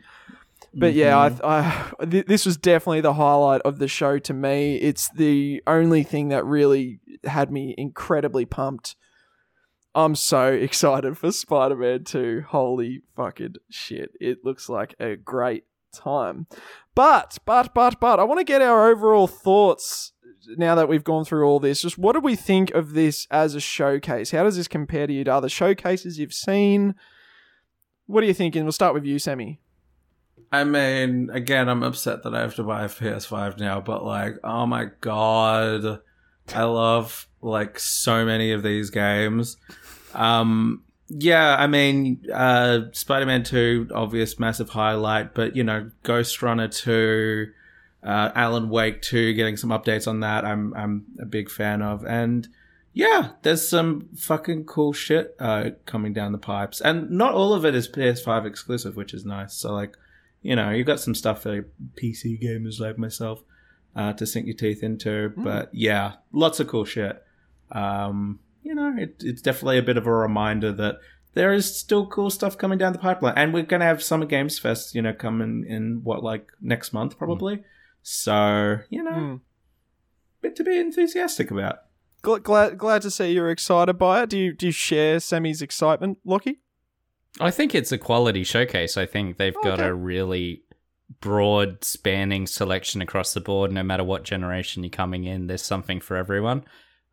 But 0.73 0.93
yeah, 0.95 1.29
Mhm. 1.29 1.39
I, 1.43 1.91
I 1.99 2.05
th- 2.05 2.25
this 2.25 2.45
was 2.47 2.57
definitely 2.57 3.01
the 3.01 3.13
highlight 3.13 3.61
of 3.61 3.77
the 3.77 3.87
show 3.87 4.17
to 4.17 4.33
me. 4.33 4.77
It's 4.77 5.07
the 5.09 5.61
only 5.67 6.01
thing 6.01 6.29
that 6.29 6.43
really 6.45 6.99
had 7.25 7.51
me 7.51 7.75
incredibly 7.77 8.45
pumped. 8.45 8.95
I'm 9.93 10.15
so 10.15 10.47
excited 10.51 11.15
for 11.19 11.31
Spider-Man 11.31 12.05
2. 12.05 12.45
Holy 12.47 13.03
fucking 13.15 13.55
shit. 13.69 14.09
It 14.19 14.39
looks 14.43 14.67
like 14.67 14.95
a 14.99 15.15
great 15.15 15.65
time. 15.93 16.47
But, 16.95 17.37
but, 17.45 17.75
but, 17.75 17.99
but, 17.99 18.19
I 18.19 18.23
want 18.23 18.39
to 18.39 18.43
get 18.43 18.63
our 18.63 18.89
overall 18.89 19.27
thoughts 19.27 20.12
now 20.57 20.75
that 20.75 20.87
we've 20.87 21.03
gone 21.03 21.25
through 21.25 21.45
all 21.45 21.59
this. 21.59 21.81
Just 21.81 21.97
what 21.97 22.13
do 22.13 22.19
we 22.19 22.35
think 22.35 22.71
of 22.71 22.93
this 22.93 23.27
as 23.31 23.55
a 23.55 23.59
showcase? 23.59 24.31
How 24.31 24.43
does 24.43 24.57
this 24.57 24.67
compare 24.67 25.07
to 25.07 25.13
you 25.13 25.23
to 25.23 25.33
other 25.33 25.49
showcases 25.49 26.19
you've 26.19 26.33
seen? 26.33 26.95
What 28.05 28.23
are 28.23 28.27
you 28.27 28.33
thinking? 28.33 28.63
We'll 28.63 28.71
start 28.71 28.93
with 28.93 29.05
you, 29.05 29.19
Sammy. 29.19 29.59
I 30.51 30.63
mean, 30.63 31.29
again, 31.31 31.67
I'm 31.67 31.81
upset 31.81 32.23
that 32.23 32.35
I 32.35 32.41
have 32.41 32.55
to 32.55 32.63
buy 32.63 32.83
a 32.83 32.87
PS5 32.87 33.57
now, 33.57 33.81
but 33.81 34.05
like, 34.05 34.35
oh 34.43 34.67
my 34.67 34.89
god, 35.01 35.99
I 36.53 36.63
love 36.63 37.27
like 37.41 37.79
so 37.79 38.23
many 38.23 38.51
of 38.51 38.61
these 38.61 38.91
games. 38.91 39.57
Um, 40.13 40.83
yeah, 41.09 41.55
I 41.57 41.67
mean, 41.67 42.23
uh, 42.31 42.81
Spider-Man 42.91 43.43
2, 43.43 43.89
obvious 43.93 44.39
massive 44.39 44.69
highlight, 44.69 45.33
but 45.33 45.55
you 45.55 45.63
know, 45.63 45.89
Ghostrunner 46.03 46.73
2, 46.73 47.47
uh, 48.03 48.31
Alan 48.35 48.69
Wake 48.69 49.01
2, 49.01 49.33
getting 49.33 49.57
some 49.57 49.69
updates 49.69 50.07
on 50.07 50.19
that. 50.21 50.45
I'm 50.45 50.73
I'm 50.73 51.05
a 51.19 51.25
big 51.25 51.49
fan 51.49 51.81
of, 51.81 52.05
and 52.05 52.47
yeah, 52.93 53.31
there's 53.41 53.67
some 53.67 54.09
fucking 54.15 54.65
cool 54.65 54.93
shit 54.93 55.35
uh, 55.39 55.71
coming 55.85 56.13
down 56.13 56.31
the 56.31 56.37
pipes, 56.37 56.81
and 56.81 57.09
not 57.09 57.33
all 57.33 57.53
of 57.53 57.65
it 57.65 57.75
is 57.75 57.87
PS5 57.87 58.45
exclusive, 58.45 58.95
which 58.95 59.13
is 59.13 59.25
nice. 59.25 59.53
So 59.53 59.73
like 59.73 59.95
you 60.43 60.55
know, 60.55 60.69
you've 60.69 60.87
got 60.87 60.99
some 60.99 61.15
stuff 61.15 61.43
for 61.43 61.63
PC 61.95 62.41
gamers 62.43 62.79
like 62.79 62.97
myself 62.97 63.43
uh, 63.95 64.13
to 64.13 64.27
sink 64.27 64.45
your 64.45 64.55
teeth 64.55 64.83
into. 64.83 65.33
But 65.37 65.73
yeah, 65.73 66.13
lots 66.31 66.59
of 66.59 66.67
cool 66.67 66.85
shit. 66.85 67.23
Um, 67.71 68.39
you 68.61 68.75
know, 68.75 68.93
it, 68.97 69.15
it's 69.21 69.41
definitely 69.41 69.77
a 69.77 69.83
bit 69.83 69.97
of 69.97 70.05
a 70.05 70.11
reminder 70.11 70.71
that 70.73 70.99
there 71.33 71.53
is 71.53 71.75
still 71.75 72.05
cool 72.07 72.29
stuff 72.29 72.57
coming 72.57 72.77
down 72.77 72.93
the 72.93 72.99
pipeline. 72.99 73.33
And 73.37 73.53
we're 73.53 73.63
going 73.63 73.79
to 73.79 73.85
have 73.85 74.03
Summer 74.03 74.25
Games 74.25 74.59
Fest, 74.59 74.93
you 74.93 75.01
know, 75.01 75.13
coming 75.13 75.65
in 75.67 76.01
what, 76.03 76.23
like 76.23 76.47
next 76.61 76.93
month 76.93 77.17
probably. 77.17 77.63
So, 78.03 78.79
you 78.89 79.01
know, 79.01 79.11
Mm. 79.11 79.41
bit 80.41 80.55
to 80.57 80.63
be 80.63 80.77
enthusiastic 80.77 81.49
about. 81.51 81.79
gl- 82.23 82.41
glad 82.43 82.77
glad 82.77 83.01
to 83.01 83.09
see 83.11 83.31
you're 83.31 83.49
excited 83.49 83.93
by 83.93 84.23
it. 84.23 84.29
Do 84.29 84.37
you 84.37 84.53
do 84.53 84.67
you 84.67 84.71
share 84.71 85.19
Sammy's 85.19 85.61
excitement, 85.61 86.19
Lachy? 86.25 86.59
I 87.39 87.49
think 87.49 87.73
it's 87.73 87.91
a 87.91 87.97
quality 87.97 88.43
showcase. 88.43 88.95
I 88.97 89.05
think 89.05 89.37
they've 89.37 89.55
got 89.63 89.79
Okay. 89.79 89.87
a 89.87 89.93
really 89.93 90.63
broad 91.21 91.83
spanning 91.83 92.45
selection 92.47 93.01
across 93.01 93.33
the 93.33 93.41
board. 93.41 93.71
No 93.71 93.83
matter 93.83 94.03
what 94.03 94.23
generation 94.23 94.83
you're 94.83 94.89
coming 94.89 95.23
in, 95.23 95.47
there's 95.47 95.63
something 95.63 95.99
for 95.99 96.15
everyone. 96.17 96.63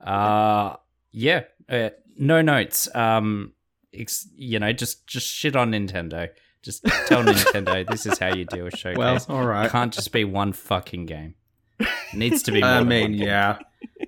Uh, 0.00 0.76
yeah, 1.12 1.44
uh, 1.68 1.90
no 2.16 2.42
notes. 2.42 2.94
Um, 2.94 3.54
ex- 3.94 4.28
you 4.34 4.58
know, 4.58 4.72
just 4.72 5.06
just 5.06 5.26
shit 5.26 5.56
on 5.56 5.70
Nintendo. 5.72 6.28
Just 6.62 6.84
tell 7.06 7.22
Nintendo 7.24 7.88
this 7.88 8.04
is 8.06 8.18
how 8.18 8.34
you 8.34 8.44
do 8.44 8.66
a 8.66 8.70
showcase. 8.70 8.98
Well, 8.98 9.24
all 9.28 9.46
right. 9.46 9.66
It 9.66 9.72
can't 9.72 9.92
just 9.92 10.12
be 10.12 10.24
one 10.24 10.52
fucking 10.52 11.06
game. 11.06 11.34
It 11.78 11.88
needs 12.14 12.42
to 12.44 12.52
be. 12.52 12.60
More 12.60 12.70
I 12.70 12.78
than 12.80 12.88
mean, 12.88 13.02
one 13.02 13.12
game. 13.12 13.26
yeah, 13.26 13.58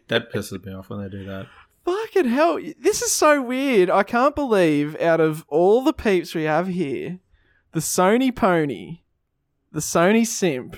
that 0.08 0.32
pisses 0.32 0.62
me 0.64 0.72
off 0.74 0.90
when 0.90 1.02
they 1.02 1.08
do 1.08 1.24
that. 1.24 1.46
Fucking 1.84 2.26
hell. 2.26 2.58
This 2.78 3.02
is 3.02 3.12
so 3.12 3.40
weird. 3.40 3.90
I 3.90 4.02
can't 4.02 4.34
believe 4.34 5.00
out 5.00 5.20
of 5.20 5.44
all 5.48 5.82
the 5.82 5.92
peeps 5.92 6.34
we 6.34 6.44
have 6.44 6.68
here, 6.68 7.18
the 7.72 7.80
Sony 7.80 8.34
pony, 8.34 9.00
the 9.72 9.80
Sony 9.80 10.26
simp, 10.26 10.76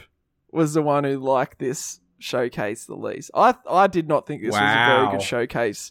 was 0.52 0.74
the 0.74 0.82
one 0.82 1.05
who 1.05 1.18
liked 1.18 1.59
this 1.59 2.01
showcase 2.18 2.86
the 2.86 2.94
least. 2.94 3.30
I 3.34 3.55
I 3.68 3.88
did 3.88 4.09
not 4.09 4.26
think 4.26 4.42
this 4.42 4.52
was 4.52 4.60
a 4.60 4.86
very 4.86 5.10
good 5.10 5.22
showcase. 5.22 5.90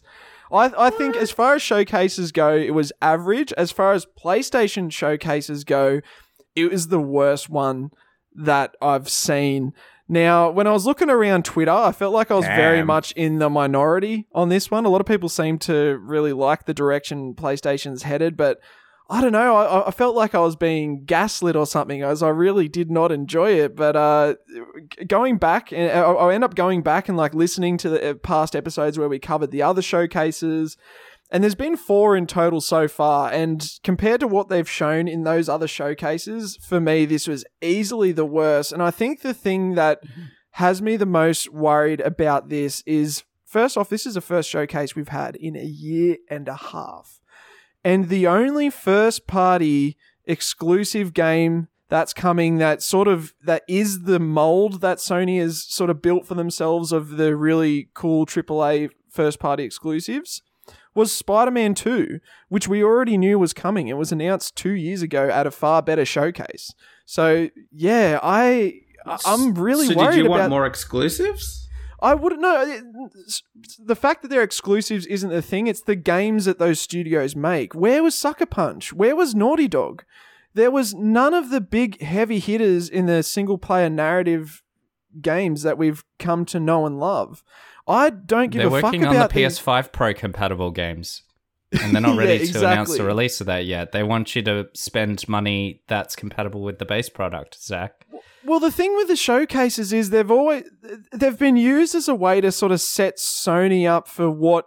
I 0.52 0.72
I 0.76 0.90
think 0.90 1.16
as 1.16 1.30
far 1.30 1.54
as 1.54 1.62
showcases 1.62 2.32
go, 2.32 2.54
it 2.54 2.74
was 2.74 2.92
average. 3.00 3.52
As 3.54 3.70
far 3.70 3.92
as 3.92 4.06
PlayStation 4.06 4.90
showcases 4.92 5.64
go, 5.64 6.00
it 6.54 6.70
was 6.70 6.88
the 6.88 7.00
worst 7.00 7.48
one 7.48 7.90
that 8.34 8.74
I've 8.80 9.08
seen. 9.08 9.72
Now, 10.06 10.50
when 10.50 10.66
I 10.66 10.72
was 10.72 10.84
looking 10.84 11.08
around 11.08 11.46
Twitter, 11.46 11.70
I 11.70 11.90
felt 11.92 12.12
like 12.12 12.30
I 12.30 12.34
was 12.34 12.44
very 12.44 12.82
much 12.82 13.12
in 13.12 13.38
the 13.38 13.48
minority 13.48 14.26
on 14.34 14.50
this 14.50 14.70
one. 14.70 14.84
A 14.84 14.90
lot 14.90 15.00
of 15.00 15.06
people 15.06 15.30
seem 15.30 15.58
to 15.60 15.98
really 16.02 16.34
like 16.34 16.66
the 16.66 16.74
direction 16.74 17.34
PlayStation's 17.34 18.02
headed, 18.02 18.36
but 18.36 18.60
I 19.10 19.20
don't 19.20 19.32
know. 19.32 19.56
I, 19.56 19.88
I 19.88 19.90
felt 19.90 20.16
like 20.16 20.34
I 20.34 20.40
was 20.40 20.56
being 20.56 21.04
gaslit 21.04 21.56
or 21.56 21.66
something, 21.66 22.02
as 22.02 22.22
I 22.22 22.30
really 22.30 22.68
did 22.68 22.90
not 22.90 23.12
enjoy 23.12 23.52
it. 23.60 23.76
But 23.76 23.96
uh, 23.96 24.34
going 25.06 25.36
back, 25.36 25.72
and 25.72 25.90
I, 25.90 26.02
I 26.02 26.34
end 26.34 26.42
up 26.42 26.54
going 26.54 26.82
back 26.82 27.08
and 27.08 27.16
like 27.16 27.34
listening 27.34 27.76
to 27.78 27.90
the 27.90 28.10
uh, 28.10 28.14
past 28.14 28.56
episodes 28.56 28.98
where 28.98 29.08
we 29.08 29.18
covered 29.18 29.50
the 29.50 29.62
other 29.62 29.82
showcases. 29.82 30.78
And 31.30 31.42
there's 31.42 31.54
been 31.54 31.76
four 31.76 32.16
in 32.16 32.26
total 32.26 32.60
so 32.60 32.88
far. 32.88 33.30
And 33.30 33.68
compared 33.82 34.20
to 34.20 34.28
what 34.28 34.48
they've 34.48 34.68
shown 34.68 35.08
in 35.08 35.24
those 35.24 35.48
other 35.48 35.68
showcases, 35.68 36.56
for 36.56 36.80
me, 36.80 37.04
this 37.04 37.26
was 37.26 37.44
easily 37.60 38.12
the 38.12 38.24
worst. 38.24 38.72
And 38.72 38.82
I 38.82 38.90
think 38.90 39.20
the 39.20 39.34
thing 39.34 39.74
that 39.74 40.00
has 40.52 40.80
me 40.80 40.96
the 40.96 41.06
most 41.06 41.52
worried 41.52 42.00
about 42.00 42.48
this 42.48 42.82
is 42.86 43.24
first 43.44 43.76
off, 43.76 43.88
this 43.88 44.06
is 44.06 44.14
the 44.14 44.20
first 44.20 44.48
showcase 44.48 44.94
we've 44.94 45.08
had 45.08 45.36
in 45.36 45.56
a 45.56 45.64
year 45.64 46.16
and 46.30 46.48
a 46.48 46.56
half. 46.56 47.20
And 47.84 48.08
the 48.08 48.26
only 48.26 48.70
first 48.70 49.26
party 49.26 49.96
exclusive 50.24 51.12
game 51.12 51.68
that's 51.90 52.14
coming 52.14 52.56
that 52.56 52.82
sort 52.82 53.06
of 53.06 53.34
that 53.44 53.62
is 53.68 54.04
the 54.04 54.18
mold 54.18 54.80
that 54.80 54.98
Sony 54.98 55.38
has 55.38 55.62
sort 55.62 55.90
of 55.90 56.00
built 56.00 56.26
for 56.26 56.34
themselves 56.34 56.92
of 56.92 57.10
the 57.10 57.36
really 57.36 57.90
cool 57.92 58.24
AAA 58.24 58.88
first 59.10 59.38
party 59.38 59.64
exclusives 59.64 60.40
was 60.94 61.12
Spider-Man 61.14 61.74
2, 61.74 62.20
which 62.48 62.66
we 62.68 62.82
already 62.82 63.18
knew 63.18 63.38
was 63.38 63.52
coming. 63.52 63.88
It 63.88 63.98
was 63.98 64.12
announced 64.12 64.56
2 64.56 64.70
years 64.70 65.02
ago 65.02 65.28
at 65.28 65.46
a 65.46 65.50
far 65.50 65.82
better 65.82 66.06
showcase. 66.06 66.72
So, 67.04 67.50
yeah, 67.70 68.18
I 68.22 68.80
I'm 69.26 69.54
really 69.54 69.88
so 69.88 69.96
worried 69.96 70.12
did 70.12 70.18
you 70.20 70.26
about 70.26 70.38
want 70.38 70.50
more 70.50 70.66
exclusives? 70.66 71.63
I 72.04 72.14
wouldn't 72.14 72.42
know. 72.42 72.80
The 73.78 73.96
fact 73.96 74.22
that 74.22 74.28
they're 74.28 74.42
exclusives 74.42 75.06
isn't 75.06 75.30
the 75.30 75.40
thing. 75.42 75.66
It's 75.66 75.80
the 75.80 75.96
games 75.96 76.44
that 76.44 76.58
those 76.58 76.78
studios 76.78 77.34
make. 77.34 77.74
Where 77.74 78.02
was 78.02 78.14
Sucker 78.14 78.46
Punch? 78.46 78.92
Where 78.92 79.16
was 79.16 79.34
Naughty 79.34 79.68
Dog? 79.68 80.04
There 80.52 80.70
was 80.70 80.94
none 80.94 81.32
of 81.34 81.50
the 81.50 81.60
big 81.60 82.00
heavy 82.00 82.38
hitters 82.38 82.88
in 82.88 83.06
the 83.06 83.22
single 83.22 83.58
player 83.58 83.88
narrative 83.88 84.62
games 85.20 85.62
that 85.62 85.78
we've 85.78 86.04
come 86.18 86.44
to 86.46 86.60
know 86.60 86.86
and 86.86 87.00
love. 87.00 87.42
I 87.88 88.10
don't 88.10 88.50
give 88.50 88.60
a 88.60 88.68
They're 88.68 88.78
a 88.78 88.82
fuck 88.82 88.92
working 88.92 89.06
on 89.06 89.14
the 89.14 89.28
PS5 89.28 89.92
Pro 89.92 90.14
compatible 90.14 90.70
games. 90.70 91.22
And 91.72 91.92
they're 91.92 92.02
not 92.02 92.14
Yeah, 92.14 92.20
ready 92.20 92.46
to 92.46 92.58
announce 92.58 92.96
the 92.96 93.04
release 93.04 93.40
of 93.40 93.46
that 93.46 93.66
yet. 93.66 93.92
They 93.92 94.02
want 94.02 94.36
you 94.36 94.42
to 94.42 94.68
spend 94.74 95.26
money 95.28 95.82
that's 95.88 96.14
compatible 96.14 96.62
with 96.62 96.78
the 96.78 96.84
base 96.84 97.08
product, 97.08 97.60
Zac. 97.62 98.03
Well, 98.44 98.60
the 98.60 98.70
thing 98.70 98.94
with 98.96 99.08
the 99.08 99.16
showcases 99.16 99.92
is 99.92 100.10
they've 100.10 100.30
always 100.30 100.64
they've 101.12 101.38
been 101.38 101.56
used 101.56 101.94
as 101.94 102.08
a 102.08 102.14
way 102.14 102.40
to 102.40 102.52
sort 102.52 102.72
of 102.72 102.80
set 102.80 103.16
Sony 103.16 103.88
up 103.88 104.06
for 104.06 104.30
what 104.30 104.66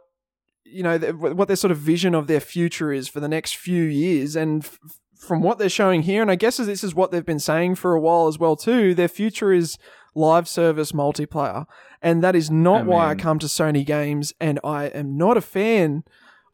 you 0.65 0.83
know 0.83 0.97
what 0.97 1.47
their 1.47 1.55
sort 1.55 1.71
of 1.71 1.77
vision 1.77 2.15
of 2.15 2.27
their 2.27 2.39
future 2.39 2.91
is 2.91 3.07
for 3.07 3.19
the 3.19 3.27
next 3.27 3.55
few 3.55 3.83
years, 3.83 4.35
and 4.35 4.65
f- 4.65 4.79
from 5.19 5.41
what 5.41 5.59
they're 5.59 5.69
showing 5.69 6.03
here, 6.03 6.21
and 6.21 6.31
I 6.31 6.35
guess 6.35 6.57
this 6.57 6.83
is 6.83 6.95
what 6.95 7.11
they've 7.11 7.25
been 7.25 7.39
saying 7.39 7.75
for 7.75 7.93
a 7.93 7.99
while 7.99 8.27
as 8.27 8.39
well 8.39 8.55
too. 8.55 8.95
Their 8.95 9.07
future 9.07 9.53
is 9.53 9.77
live 10.15 10.47
service 10.47 10.91
multiplayer, 10.91 11.65
and 12.01 12.23
that 12.23 12.35
is 12.35 12.49
not 12.49 12.81
I 12.81 12.85
why 12.85 13.09
I 13.09 13.15
come 13.15 13.37
to 13.39 13.47
Sony 13.47 13.85
games, 13.85 14.33
and 14.39 14.59
I 14.63 14.85
am 14.85 15.17
not 15.17 15.37
a 15.37 15.41
fan 15.41 16.03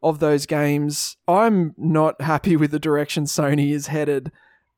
of 0.02 0.18
those 0.18 0.44
games. 0.44 1.16
I'm 1.26 1.74
not 1.78 2.20
happy 2.20 2.56
with 2.56 2.70
the 2.70 2.78
direction 2.78 3.24
Sony 3.24 3.72
is 3.72 3.86
headed 3.86 4.30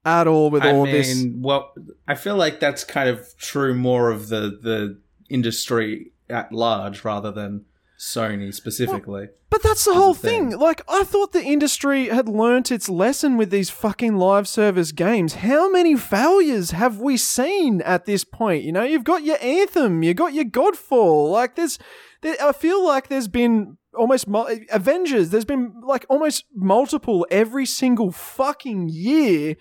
at 0.06 0.26
all 0.26 0.50
with 0.50 0.62
I 0.62 0.72
all 0.72 0.84
mean, 0.84 0.92
this. 0.94 1.26
well, 1.34 1.74
I 2.06 2.14
feel 2.14 2.36
like 2.36 2.60
that's 2.60 2.84
kind 2.84 3.10
of 3.10 3.36
true 3.36 3.74
more 3.74 4.10
of 4.10 4.28
the 4.28 4.58
the 4.62 4.98
industry 5.28 6.12
at 6.30 6.52
large 6.52 7.04
rather 7.04 7.32
than 7.32 7.64
Sony 7.98 8.54
specifically. 8.54 9.28
But 9.50 9.62
that's 9.62 9.84
the 9.84 9.94
whole 9.94 10.14
thing. 10.14 10.50
thing. 10.50 10.58
Like, 10.58 10.82
I 10.88 11.04
thought 11.04 11.32
the 11.32 11.42
industry 11.42 12.08
had 12.08 12.28
learnt 12.28 12.70
its 12.70 12.88
lesson 12.88 13.36
with 13.36 13.50
these 13.50 13.70
fucking 13.70 14.16
live 14.16 14.46
service 14.46 14.92
games. 14.92 15.34
How 15.34 15.70
many 15.70 15.96
failures 15.96 16.72
have 16.72 16.98
we 16.98 17.16
seen 17.16 17.80
at 17.82 18.04
this 18.04 18.22
point? 18.24 18.64
You 18.64 18.72
know, 18.72 18.82
you've 18.82 19.04
got 19.04 19.24
your 19.24 19.38
Anthem, 19.40 20.02
you've 20.02 20.16
got 20.16 20.34
your 20.34 20.44
Godfall. 20.44 21.30
Like, 21.30 21.54
there's, 21.54 21.78
there, 22.22 22.36
I 22.42 22.52
feel 22.52 22.84
like 22.84 23.08
there's 23.08 23.28
been 23.28 23.78
almost 23.96 24.28
mul- 24.28 24.48
Avengers. 24.70 25.30
There's 25.30 25.44
been 25.44 25.80
like 25.82 26.04
almost 26.08 26.44
multiple 26.54 27.26
every 27.30 27.66
single 27.66 28.12
fucking 28.12 28.88
year. 28.90 29.56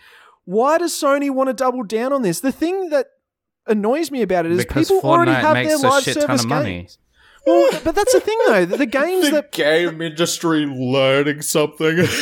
Why 0.45 0.77
does 0.77 0.93
Sony 0.93 1.29
want 1.29 1.49
to 1.49 1.53
double 1.53 1.83
down 1.83 2.13
on 2.13 2.21
this? 2.21 2.39
The 2.39 2.51
thing 2.51 2.89
that 2.89 3.07
annoys 3.67 4.11
me 4.11 4.21
about 4.21 4.45
it 4.45 4.51
is 4.53 4.59
Because 4.65 4.89
people 4.89 5.09
already 5.09 5.31
have 5.31 5.53
makes 5.53 5.69
their 5.69 5.77
a 5.89 5.91
live 5.91 6.03
shit 6.03 6.15
ton 6.15 6.21
service 6.23 6.43
of 6.43 6.49
money. 6.49 6.71
games. 6.79 6.97
Well, 7.45 7.69
but 7.83 7.93
that's 7.95 8.13
the 8.13 8.19
thing 8.19 8.37
though. 8.47 8.65
The, 8.65 8.77
the 8.85 8.85
games 8.85 9.31
that 9.31 9.51
game 9.51 10.01
industry 10.01 10.65
learning 10.65 11.41
something. 11.41 12.05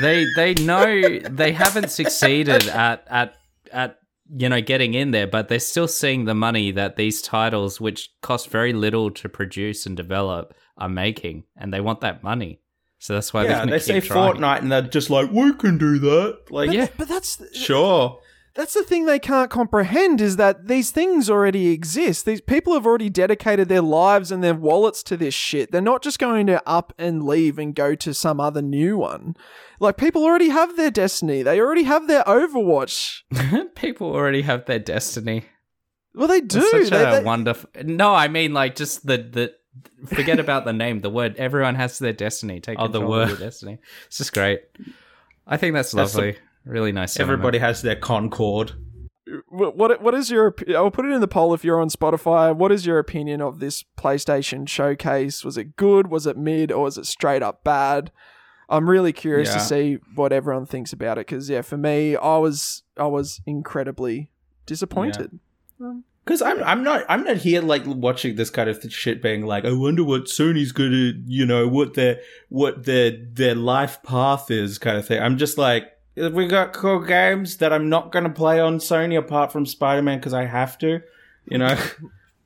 They 0.00 0.24
they 0.36 0.54
know 0.54 1.18
they 1.18 1.50
haven't 1.52 1.90
succeeded 1.90 2.68
at 2.68 3.04
at 3.10 3.34
at 3.72 3.98
you 4.32 4.48
know 4.48 4.60
getting 4.60 4.94
in 4.94 5.10
there, 5.10 5.26
but 5.26 5.48
they're 5.48 5.58
still 5.58 5.88
seeing 5.88 6.26
the 6.26 6.34
money 6.34 6.70
that 6.70 6.94
these 6.94 7.20
titles, 7.20 7.80
which 7.80 8.08
cost 8.22 8.50
very 8.50 8.72
little 8.72 9.10
to 9.10 9.28
produce 9.28 9.86
and 9.86 9.96
develop, 9.96 10.54
are 10.78 10.88
making, 10.88 11.42
and 11.56 11.74
they 11.74 11.80
want 11.80 12.02
that 12.02 12.22
money. 12.22 12.60
So 13.02 13.14
that's 13.14 13.32
why 13.34 13.42
they're 13.44 13.52
yeah, 13.52 13.58
gonna 13.60 13.70
they 13.72 13.78
keep 13.78 14.02
say 14.04 14.08
trying. 14.08 14.34
Fortnite 14.34 14.58
and 14.60 14.70
they're 14.70 14.82
just 14.82 15.08
like, 15.10 15.30
we 15.32 15.52
can 15.54 15.78
do 15.78 15.98
that. 15.98 16.38
Like, 16.50 16.68
But, 16.68 16.76
Yeah. 16.76 16.88
but 16.98 17.08
that's 17.08 17.42
sure. 17.56 18.20
that's 18.54 18.74
the 18.74 18.82
thing 18.84 19.06
they 19.06 19.18
can't 19.18 19.50
comprehend 19.50 20.20
is 20.20 20.36
that 20.36 20.68
these 20.68 20.90
things 20.90 21.30
already 21.30 21.68
exist. 21.70 22.26
These 22.26 22.42
people 22.42 22.74
have 22.74 22.84
already 22.84 23.08
dedicated 23.08 23.68
their 23.70 23.80
lives 23.80 24.30
and 24.30 24.44
their 24.44 24.54
wallets 24.54 25.02
to 25.04 25.16
this 25.16 25.32
shit. 25.32 25.72
They're 25.72 25.80
not 25.80 26.02
just 26.02 26.18
going 26.18 26.46
to 26.48 26.62
up 26.68 26.92
and 26.98 27.22
leave 27.24 27.58
and 27.58 27.74
go 27.74 27.94
to 27.94 28.12
some 28.12 28.38
other 28.38 28.60
new 28.60 28.98
one. 28.98 29.34
Like 29.78 29.96
people 29.96 30.22
already 30.22 30.50
have 30.50 30.76
their 30.76 30.90
destiny. 30.90 31.42
They 31.42 31.58
already 31.58 31.84
have 31.84 32.06
their 32.06 32.22
Overwatch. 32.24 33.20
People 33.76 34.12
already 34.12 34.42
have 34.42 34.66
their 34.66 34.78
destiny. 34.78 35.46
Well, 36.14 36.28
they 36.28 36.42
do. 36.42 36.58
It's 36.58 36.70
such 36.70 36.90
They- 36.90 37.02
a 37.02 37.20
they- 37.20 37.24
wonderful. 37.24 37.70
No, 37.82 38.12
I 38.14 38.28
mean 38.28 38.52
like 38.52 38.76
just 38.76 39.06
the 39.06 39.16
the. 39.16 39.54
Forget 40.06 40.40
about 40.40 40.64
the 40.64 40.72
name. 40.72 41.00
The 41.00 41.10
word. 41.10 41.36
Everyone 41.36 41.74
has 41.76 41.98
their 41.98 42.12
destiny. 42.12 42.60
Take 42.60 42.78
Oh, 42.78 42.86
the 42.88 42.98
control 42.98 43.10
word. 43.10 43.22
of 43.24 43.28
your 43.30 43.38
destiny. 43.48 43.78
It's 44.06 44.18
just 44.18 44.32
great. 44.32 44.62
I 45.46 45.56
think 45.56 45.74
that's, 45.74 45.92
That's 45.92 46.14
lovely. 46.14 46.36
really 46.64 46.92
nice. 46.92 47.12
sentiment. 47.12 47.38
Everybody 47.38 47.58
has 47.58 47.82
their 47.82 47.96
Concord. 47.96 48.72
What 49.48 49.76
what 49.76 50.02
what 50.02 50.14
is 50.14 50.28
your? 50.30 50.54
I'll 50.74 50.90
put 50.90 51.04
it 51.04 51.12
in 51.12 51.20
the 51.20 51.28
poll 51.28 51.54
if 51.54 51.64
you're 51.64 51.80
on 51.80 51.88
Spotify. 51.88 52.54
What 52.54 52.72
is 52.72 52.84
your 52.84 52.98
opinion 52.98 53.40
of 53.40 53.60
this 53.60 53.84
PlayStation 53.96 54.68
showcase? 54.68 55.44
Was 55.44 55.56
it 55.56 55.76
good? 55.76 56.08
Was 56.10 56.26
it 56.26 56.36
mid? 56.36 56.72
Or 56.72 56.84
was 56.84 56.98
it 56.98 57.06
straight 57.06 57.42
up 57.42 57.62
bad? 57.62 58.10
I'm 58.68 58.88
really 58.90 59.12
curious 59.12 59.52
to 59.52 59.60
see 59.60 59.98
what 60.14 60.32
everyone 60.32 60.66
thinks 60.66 60.92
about 60.92 61.18
it 61.18 61.26
because 61.26 61.48
yeah, 61.50 61.62
for 61.62 61.76
me, 61.76 62.16
I 62.16 62.38
was 62.38 62.82
I 62.96 63.06
was 63.06 63.40
incredibly 63.46 64.30
disappointed. 64.66 65.38
Um, 65.80 66.04
Because 66.24 66.42
I'm 66.42 66.62
I'm 66.62 66.84
not 66.84 67.04
I'm 67.08 67.24
not 67.24 67.38
here 67.38 67.62
like 67.62 67.82
watching 67.86 68.36
this 68.36 68.50
kind 68.50 68.68
of 68.68 68.84
shit 68.92 69.22
being 69.22 69.46
like 69.46 69.64
I 69.64 69.72
wonder 69.72 70.04
what 70.04 70.24
Sony's 70.24 70.72
gonna 70.72 71.12
you 71.26 71.46
know 71.46 71.66
what 71.66 71.94
their 71.94 72.20
what 72.48 72.84
their 72.84 73.10
their 73.10 73.54
life 73.54 74.02
path 74.02 74.50
is 74.50 74.78
kind 74.78 74.96
of 74.98 75.06
thing. 75.06 75.20
I'm 75.20 75.38
just 75.38 75.58
like 75.58 75.90
we 76.16 76.46
got 76.46 76.72
cool 76.72 77.00
games 77.00 77.56
that 77.56 77.72
I'm 77.72 77.88
not 77.88 78.12
gonna 78.12 78.30
play 78.30 78.60
on 78.60 78.78
Sony 78.78 79.16
apart 79.16 79.50
from 79.50 79.64
Spider 79.66 80.02
Man 80.02 80.18
because 80.18 80.34
I 80.34 80.44
have 80.44 80.78
to, 80.78 81.00
you 81.46 81.58
know. 81.58 81.76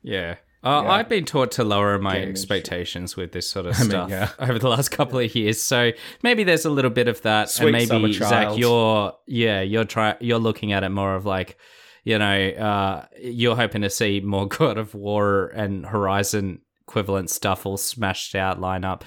Yeah. 0.07 0.35
Uh, 0.63 0.81
Yeah. 0.83 0.91
I've 0.91 1.09
been 1.09 1.25
taught 1.25 1.51
to 1.53 1.63
lower 1.63 1.97
my 1.97 2.17
expectations 2.17 3.15
with 3.15 3.31
this 3.31 3.49
sort 3.49 3.65
of 3.65 3.75
I 3.77 3.79
mean, 3.79 3.89
stuff 3.89 4.09
yeah. 4.09 4.29
over 4.39 4.59
the 4.59 4.69
last 4.69 4.89
couple 4.89 5.17
of 5.17 5.35
years. 5.35 5.59
So 5.59 5.91
maybe 6.21 6.43
there's 6.43 6.63
a 6.65 6.69
little 6.69 6.91
bit 6.91 7.07
of 7.07 7.21
that, 7.23 7.49
Sweet 7.49 7.75
and 7.75 7.89
maybe 7.89 8.13
Zac, 8.13 8.57
you're 8.57 9.13
yeah, 9.25 9.61
you're 9.61 9.83
try 9.83 10.15
you're 10.19 10.39
looking 10.39 10.73
at 10.73 10.83
it 10.83 10.89
more 10.89 11.15
of 11.15 11.25
like, 11.25 11.57
you 12.05 12.17
know, 12.17 12.49
uh, 12.49 13.05
you're 13.19 13.57
hoping 13.57 13.81
to 13.81 13.89
see 13.89 14.21
more 14.21 14.47
God 14.59 14.77
of 14.77 14.93
War 14.95 15.47
and 15.47 15.85
Horizon 15.85 16.61
equivalent 16.87 17.29
stuff 17.29 17.65
all 17.65 17.75
smashed 17.77 18.35
out 18.35 18.61
lineup. 18.61 19.01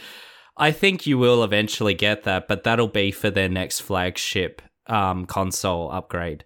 I 0.56 0.72
think 0.72 1.06
you 1.06 1.16
will 1.16 1.42
eventually 1.44 1.94
get 1.94 2.24
that, 2.24 2.48
but 2.48 2.64
that'll 2.64 2.88
be 2.88 3.12
for 3.12 3.30
their 3.30 3.48
next 3.48 3.80
flagship 3.80 4.60
um, 4.88 5.24
console 5.26 5.90
upgrade. 5.92 6.44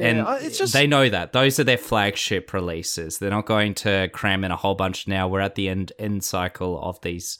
and 0.00 0.20
I- 0.22 0.38
it's 0.40 0.58
just- 0.58 0.72
they 0.74 0.86
know 0.86 1.08
that 1.08 1.32
those 1.32 1.58
are 1.58 1.64
their 1.64 1.78
flagship 1.78 2.52
releases. 2.52 3.18
They're 3.18 3.30
not 3.30 3.46
going 3.46 3.74
to 3.76 4.08
cram 4.12 4.44
in 4.44 4.50
a 4.50 4.56
whole 4.56 4.74
bunch 4.74 5.06
now. 5.08 5.28
We're 5.28 5.40
at 5.40 5.54
the 5.54 5.68
end 5.68 5.92
end 5.98 6.24
cycle 6.24 6.78
of 6.82 7.00
these 7.02 7.38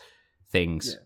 things. 0.51 0.95
I, 0.95 0.99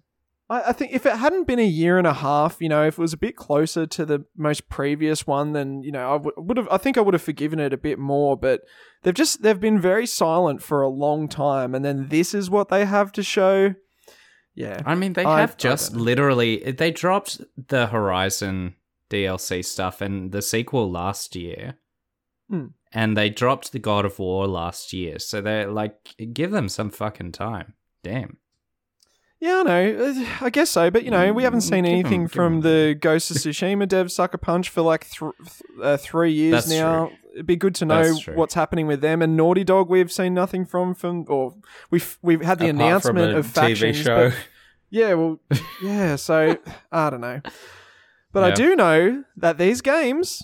I 0.48 0.72
think 0.72 0.92
if 0.92 1.04
it 1.06 1.16
hadn't 1.16 1.48
been 1.48 1.58
a 1.58 1.66
year 1.66 1.98
and 1.98 2.06
a 2.06 2.12
half, 2.12 2.58
you 2.60 2.68
know, 2.68 2.86
if 2.86 2.98
it 2.98 3.00
was 3.00 3.12
a 3.12 3.16
bit 3.18 3.34
closer 3.34 3.84
to 3.84 4.04
the 4.06 4.24
most 4.36 4.68
previous 4.68 5.26
one, 5.26 5.52
then 5.54 5.82
you 5.82 5.90
know, 5.90 6.08
I 6.08 6.12
w- 6.18 6.34
would 6.36 6.56
have. 6.56 6.68
I 6.70 6.76
think 6.76 6.96
I 6.96 7.00
would 7.00 7.14
have 7.14 7.22
forgiven 7.22 7.58
it 7.58 7.72
a 7.72 7.76
bit 7.76 7.98
more. 7.98 8.36
But 8.36 8.60
they've 9.02 9.12
just 9.12 9.42
they've 9.42 9.58
been 9.58 9.80
very 9.80 10.06
silent 10.06 10.62
for 10.62 10.82
a 10.82 10.88
long 10.88 11.28
time, 11.28 11.74
and 11.74 11.84
then 11.84 12.08
this 12.10 12.32
is 12.32 12.48
what 12.48 12.68
they 12.68 12.84
have 12.84 13.10
to 13.12 13.24
show. 13.24 13.74
Yeah, 14.54 14.82
I 14.86 14.94
mean, 14.94 15.14
they 15.14 15.24
I- 15.24 15.40
have 15.40 15.56
just 15.56 15.94
literally 15.94 16.58
they 16.72 16.92
dropped 16.92 17.40
the 17.68 17.88
Horizon 17.88 18.76
DLC 19.10 19.64
stuff 19.64 20.00
and 20.00 20.30
the 20.30 20.42
sequel 20.42 20.90
last 20.90 21.34
year. 21.34 21.74
Hmm. 22.48 22.66
And 22.92 23.16
they 23.16 23.30
dropped 23.30 23.72
the 23.72 23.80
God 23.80 24.04
of 24.04 24.18
War 24.20 24.46
last 24.46 24.92
year. 24.92 25.18
So 25.18 25.40
they're 25.40 25.68
like 25.70 26.14
give 26.32 26.52
them 26.52 26.68
some 26.68 26.90
fucking 26.90 27.32
time. 27.32 27.74
Damn. 28.04 28.36
Yeah, 29.40 29.60
I 29.60 29.62
know. 29.64 30.14
Uh, 30.40 30.44
I 30.44 30.50
guess 30.50 30.70
so. 30.70 30.90
But 30.90 31.04
you 31.04 31.10
know, 31.10 31.32
we 31.32 31.42
haven't 31.42 31.60
seen 31.62 31.84
Give 31.84 31.92
'em- 31.92 31.98
anything 32.00 32.28
from 32.28 32.34
from 32.36 32.54
'em- 32.54 32.60
the 32.62 32.96
Ghost 33.00 33.30
of 33.30 33.36
Tsushima 33.36 33.86
dev 33.88 34.10
Sucker 34.10 34.38
Punch 34.38 34.70
for 34.70 34.82
like 34.82 35.06
th- 35.10 35.32
uh, 35.82 35.96
three 35.96 36.32
years 36.32 36.52
That's 36.52 36.70
now. 36.70 37.06
true. 37.08 37.16
It'd 37.34 37.46
be 37.46 37.56
good 37.56 37.74
to 37.76 37.84
know 37.84 38.14
what's 38.34 38.54
happening 38.54 38.86
with 38.86 39.02
them. 39.02 39.20
And 39.20 39.36
Naughty 39.36 39.62
Dog, 39.62 39.90
we've 39.90 40.10
seen 40.10 40.32
nothing 40.32 40.64
from. 40.64 40.94
From 40.94 41.26
or 41.28 41.54
we've 41.90 42.18
we've 42.22 42.40
had 42.40 42.58
the 42.58 42.70
Apart 42.70 42.74
announcement 42.82 43.32
a 43.34 43.36
of 43.38 43.46
TV 43.52 43.92
show. 43.94 44.30
but 44.30 44.36
Yeah, 44.90 45.14
well, 45.14 45.40
yeah. 45.82 46.16
So 46.16 46.56
I 46.90 47.10
don't 47.10 47.20
know, 47.20 47.40
but 48.32 48.44
I 48.44 48.50
do 48.52 48.74
know 48.76 49.24
that 49.36 49.58
these 49.58 49.80
games 49.82 50.42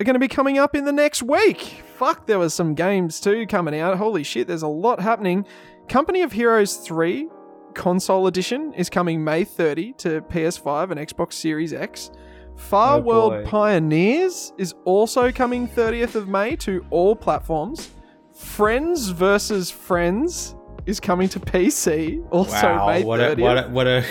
are 0.00 0.04
going 0.04 0.14
to 0.14 0.20
be 0.20 0.28
coming 0.28 0.58
up 0.58 0.76
in 0.76 0.84
the 0.84 0.92
next 0.92 1.22
week. 1.24 1.82
Fuck, 1.96 2.26
there 2.28 2.38
was 2.38 2.54
some 2.54 2.74
games 2.74 3.18
too 3.18 3.46
coming 3.48 3.74
out. 3.80 3.96
Holy 3.96 4.22
shit, 4.22 4.46
there's 4.46 4.62
a 4.62 4.68
lot 4.68 5.00
happening. 5.00 5.44
Company 5.88 6.22
of 6.22 6.32
Heroes 6.32 6.76
Three 6.76 7.28
console 7.74 8.26
edition 8.26 8.72
is 8.74 8.88
coming 8.90 9.22
May 9.22 9.44
30 9.44 9.92
to 9.94 10.20
PS5 10.22 10.90
and 10.90 11.00
Xbox 11.00 11.34
Series 11.34 11.72
X. 11.72 12.10
Far 12.56 12.96
Oh, 12.98 13.00
World. 13.00 13.44
Pioneers 13.46 14.52
is 14.58 14.74
also 14.84 15.30
coming 15.30 15.68
30th 15.68 16.14
of 16.16 16.28
May 16.28 16.56
to 16.56 16.84
all 16.90 17.14
platforms. 17.14 17.90
Friends 18.34 19.08
versus 19.10 19.70
Friends 19.70 20.54
is 20.86 20.98
coming 21.00 21.28
to 21.28 21.40
PC 21.40 22.26
also 22.30 22.52
wow, 22.66 22.86
May 22.86 23.02
30th. 23.02 23.04
what 23.04 23.20
a, 23.20 23.36
what 23.36 23.56
a 23.58 23.68
what 23.68 23.86
a 23.86 24.04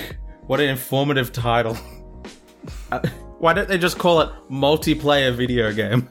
what 0.47 0.59
an 0.61 0.69
informative 0.69 1.31
title. 1.31 1.77
Uh, 2.91 2.99
Why 3.39 3.53
don't 3.53 3.67
they 3.67 3.77
just 3.77 3.99
call 3.99 4.21
it 4.21 4.29
multiplayer 4.49 5.33
video 5.35 5.71
game? 5.71 6.07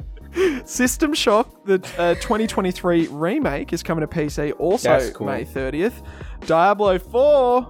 System 0.64 1.12
Shock, 1.14 1.64
the 1.64 1.74
uh, 1.98 2.14
2023 2.16 3.08
remake, 3.08 3.72
is 3.72 3.82
coming 3.82 4.06
to 4.06 4.06
PC 4.06 4.52
also 4.58 5.10
cool. 5.12 5.26
May 5.26 5.44
30th. 5.44 6.04
Diablo 6.46 6.98
4 6.98 7.68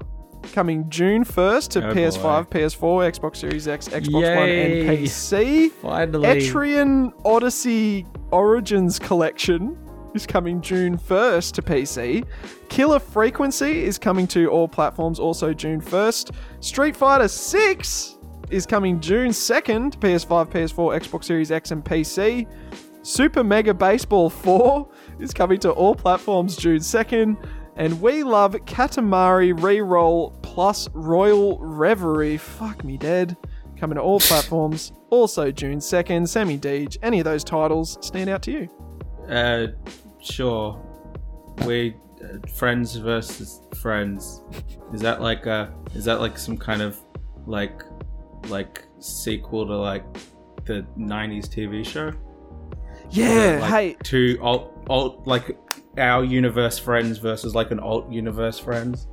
coming 0.53 0.89
June 0.89 1.25
1st 1.25 1.69
to 1.71 1.89
Oh, 1.89 1.93
PS5, 1.95 2.49
PS4, 2.51 3.19
Xbox 3.19 3.37
Series 3.37 3.67
X, 3.69 3.89
Xbox 3.89 4.13
One, 4.37 4.49
and 4.49 4.89
PC. 4.89 5.71
Finally. 5.73 6.29
Etrian 6.29 7.13
Odyssey 7.25 8.07
Origins 8.31 8.99
Collection 8.99 9.77
is 10.15 10.27
coming 10.27 10.61
June 10.61 10.97
1st 10.97 11.53
to 11.53 11.63
PC. 11.63 12.25
Killer 12.69 12.99
Frequency 12.99 13.85
is 13.85 13.99
coming 13.99 14.27
to 14.29 14.49
all 14.49 14.69
platforms 14.69 15.19
also 15.19 15.53
June 15.53 15.81
1st. 15.81 16.35
Street 16.61 16.97
Fighter 16.97 17.29
6 17.29 18.19
is 18.51 18.65
coming 18.67 19.01
June 19.01 19.31
2nd, 19.31 19.99
PS5, 19.99 20.51
PS4, 20.51 21.01
Xbox 21.01 21.25
Series 21.25 21.51
X, 21.51 21.73
and 21.73 21.85
PC. 21.85 22.47
Super 23.03 23.45
Mega 23.45 23.73
Baseball 23.75 24.31
4 24.31 24.89
is 25.21 25.33
coming 25.33 25.59
to 25.61 25.71
all 25.71 25.95
platforms 25.95 26.57
June 26.57 26.79
2nd. 26.79 27.37
And 27.77 28.01
we 28.01 28.23
love 28.23 28.53
Katamari 28.53 29.53
Reroll 29.53 30.43
plus 30.43 30.89
Royal 30.95 31.59
Reverie. 31.59 32.39
Fuck 32.39 32.85
me 32.85 32.97
dead. 32.97 33.37
Coming 33.79 33.97
to 33.97 34.03
all 34.03 34.19
platforms. 34.19 34.93
Also 35.11 35.51
June 35.51 35.79
2nd. 35.79 36.27
Sammy 36.27 36.57
Deedge. 36.57 36.97
Any 37.03 37.19
of 37.21 37.25
those 37.27 37.45
titles 37.45 37.99
stand 38.01 38.31
out 38.31 38.41
to 38.43 38.53
you? 38.53 38.69
Uh, 39.29 39.67
sure. 40.21 40.83
We 41.67 41.97
uh, 42.25 42.39
friends 42.57 42.97
versus 42.97 43.61
friends. 43.77 44.43
Is 44.95 45.03
that 45.03 45.21
like 45.21 45.45
a? 45.45 45.75
Is 45.95 46.05
that 46.07 46.21
like 46.21 46.39
some 46.39 46.57
kind 46.57 46.81
of 46.81 46.99
like 47.47 47.83
like 48.49 48.85
sequel 49.01 49.67
to 49.67 49.77
like 49.77 50.05
the 50.65 50.87
'90s 50.99 51.47
TV 51.47 51.85
show? 51.85 52.13
Yeah, 53.11 53.59
like 53.61 53.71
hey. 53.71 53.97
two 54.03 54.39
alt 54.41 54.73
alt 54.89 55.27
like 55.27 55.59
our 55.99 56.25
universe 56.25 56.79
friends 56.79 57.19
versus 57.19 57.55
like 57.55 57.71
an 57.71 57.81
alt 57.81 58.11
universe 58.11 58.59
friends, 58.59 59.07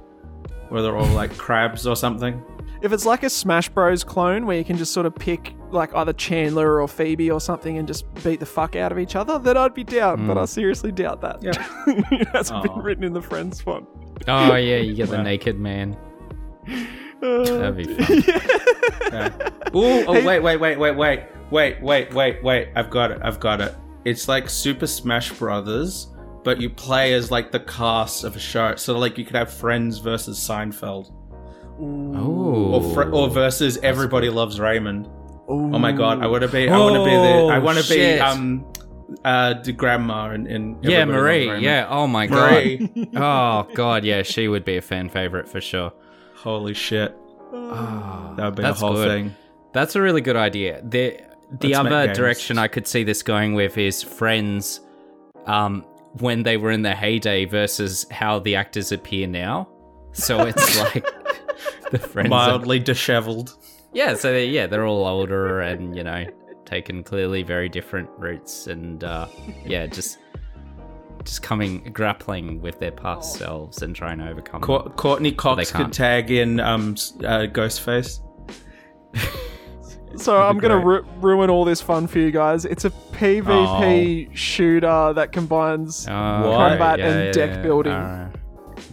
where 0.69 0.81
they're 0.81 0.97
all 0.97 1.07
like 1.13 1.35
crabs 1.37 1.85
or 1.87 1.95
something. 1.95 2.43
If 2.81 2.91
it's 2.91 3.05
like 3.05 3.23
a 3.23 3.29
Smash 3.29 3.69
Bros 3.69 4.03
clone 4.03 4.45
where 4.45 4.57
you 4.57 4.65
can 4.65 4.75
just 4.77 4.91
sort 4.93 5.05
of 5.05 5.15
pick 5.15 5.55
like 5.71 5.95
either 5.95 6.11
Chandler 6.11 6.81
or 6.81 6.87
Phoebe 6.89 7.31
or 7.31 7.39
something 7.39 7.77
and 7.77 7.87
just 7.87 8.05
beat 8.25 8.41
the 8.41 8.45
fuck 8.45 8.75
out 8.75 8.91
of 8.91 8.99
each 8.99 9.15
other, 9.15 9.39
then 9.39 9.55
I'd 9.55 9.73
be 9.73 9.85
down. 9.85 10.27
But 10.27 10.37
I 10.37 10.43
seriously 10.45 10.91
doubt 10.91 11.21
that. 11.21 11.41
Yeah. 11.41 11.53
it 12.11 12.27
hasn't 12.29 12.63
been 12.63 12.75
written 12.79 13.03
in 13.05 13.13
the 13.13 13.21
Friends 13.21 13.61
font. 13.61 13.87
Oh 14.27 14.55
yeah, 14.55 14.77
you 14.77 14.93
get 14.95 15.09
the 15.09 15.17
Wow. 15.17 15.23
naked 15.23 15.59
man. 15.59 15.97
Uh, 17.23 17.45
That'd 17.45 17.77
be 17.77 17.83
fun. 18.03 18.23
Yeah. 19.13 19.49
Ooh, 19.73 20.05
oh 20.07 20.13
Hey- 20.13 20.25
wait, 20.25 20.39
wait, 20.41 20.57
wait, 20.57 20.77
wait, 20.77 20.91
wait, 20.97 21.23
wait, 21.51 21.81
wait, 21.81 22.13
wait, 22.13 22.43
wait. 22.43 22.67
I've 22.75 22.89
got 22.89 23.11
it. 23.11 23.21
I've 23.23 23.39
got 23.39 23.61
it. 23.61 23.73
It's 24.03 24.27
like 24.27 24.49
Super 24.49 24.85
Smash 24.87 25.31
Brothers, 25.31 26.07
but 26.43 26.59
you 26.61 26.69
play 26.69 27.13
as 27.13 27.31
like 27.31 27.51
the 27.51 27.59
cast 27.59 28.23
of 28.23 28.35
a 28.35 28.39
show. 28.39 28.75
So 28.75 28.97
like 28.97 29.17
you 29.17 29.25
could 29.25 29.35
have 29.35 29.51
Friends 29.51 29.99
versus 29.99 30.39
Seinfeld, 30.39 31.11
Oh. 31.79 32.73
or 32.75 32.93
fr- 32.93 33.11
or 33.11 33.29
versus 33.29 33.77
Everybody 33.77 34.29
Loves 34.29 34.59
Raymond. 34.59 35.07
Oh 35.47 35.77
my 35.79 35.91
god, 35.91 36.21
I 36.23 36.27
want 36.27 36.43
to 36.43 36.47
be. 36.47 36.69
I 36.69 36.75
Oh, 36.75 36.83
want 36.91 36.95
to 36.95 37.03
be 37.03 37.11
the. 37.11 37.53
I 37.53 37.59
want 37.59 37.77
to 37.79 37.93
be 37.93 38.19
um, 38.19 38.65
uh, 39.25 39.55
the 39.61 39.73
grandma 39.73 40.31
in. 40.31 40.47
in 40.47 40.77
yeah, 40.81 41.03
Marie. 41.05 41.59
Yeah. 41.59 41.87
Oh 41.89 42.07
my 42.07 42.27
Marie. 42.27 42.77
god. 42.77 43.07
Oh 43.69 43.73
god. 43.75 44.03
Yeah, 44.05 44.23
she 44.23 44.47
would 44.47 44.63
be 44.65 44.77
a 44.77 44.81
fan 44.81 45.09
favorite 45.09 45.47
for 45.49 45.59
sure. 45.61 45.91
Holy 46.35 46.73
shit, 46.73 47.15
Oh, 47.53 48.33
that 48.37 48.45
would 48.45 48.55
be 48.55 48.63
the 48.63 48.73
whole 48.73 48.93
good. 48.95 49.07
thing. 49.07 49.35
That's 49.73 49.95
a 49.95 50.01
really 50.01 50.21
good 50.21 50.35
idea. 50.35 50.81
The 50.83 51.19
the 51.59 51.69
Let's 51.69 51.79
other 51.79 52.13
direction 52.13 52.57
I 52.57 52.67
could 52.67 52.87
see 52.87 53.03
this 53.03 53.21
going 53.23 53.53
with 53.53 53.77
is 53.77 54.01
Friends, 54.03 54.81
um, 55.45 55.85
when 56.19 56.43
they 56.43 56.57
were 56.57 56.71
in 56.71 56.81
their 56.83 56.95
heyday 56.95 57.45
versus 57.45 58.05
how 58.11 58.39
the 58.39 58.55
actors 58.55 58.91
appear 58.91 59.27
now. 59.27 59.67
So 60.13 60.41
it's 60.45 60.77
like 60.93 61.05
the 61.91 61.99
Friends. 61.99 62.29
are- 62.31 62.79
disheveled. 62.79 63.55
yeah. 63.93 64.13
So 64.15 64.31
they, 64.31 64.47
yeah, 64.47 64.67
they're 64.67 64.85
all 64.85 65.05
older 65.07 65.61
and 65.61 65.95
you 65.95 66.03
know 66.03 66.25
taken 66.65 67.03
clearly 67.03 67.43
very 67.43 67.67
different 67.69 68.09
routes 68.17 68.67
and 68.67 69.03
uh, 69.03 69.27
yeah, 69.65 69.85
just 69.87 70.17
just 71.23 71.41
coming 71.41 71.89
grappling 71.93 72.61
with 72.61 72.79
their 72.79 72.91
past 72.91 73.35
selves 73.37 73.81
and 73.81 73.95
trying 73.95 74.17
to 74.19 74.29
overcome. 74.29 74.61
them. 74.61 74.91
Courteney 74.93 75.31
Cox 75.31 75.71
can't. 75.71 75.85
could 75.85 75.93
tag 75.93 76.31
in 76.31 76.59
um 76.59 76.93
s- 76.93 77.13
uh, 77.19 77.47
Ghostface. 77.51 78.19
So 80.15 80.41
I'm 80.41 80.57
gonna 80.59 80.77
ru- 80.79 81.05
ruin 81.21 81.49
all 81.49 81.65
this 81.65 81.81
fun 81.81 82.07
for 82.07 82.19
you 82.19 82.31
guys. 82.31 82.65
It's 82.65 82.85
a 82.85 82.89
PvP 82.89 84.29
shooter 84.35 85.13
that 85.13 85.31
combines 85.31 86.05
Oh, 86.07 86.11
combat 86.11 86.99
and 86.99 87.33
deck 87.33 87.61
building. 87.63 87.93
uh, 87.93 88.29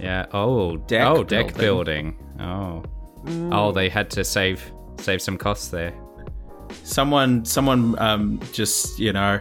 yeah. 0.00 0.26
Oh, 0.32 0.76
Deck 0.76 1.06
oh, 1.06 1.22
deck 1.24 1.54
building. 1.56 2.16
building. 2.16 2.40
Oh, 2.40 2.82
Mm. 3.26 3.50
oh, 3.54 3.70
they 3.72 3.88
had 3.90 4.08
to 4.10 4.24
save 4.24 4.72
save 4.98 5.20
some 5.20 5.36
costs 5.36 5.68
there. 5.68 5.92
Someone, 6.84 7.44
someone, 7.44 7.98
um, 7.98 8.40
just 8.52 8.98
you 8.98 9.12
know, 9.12 9.40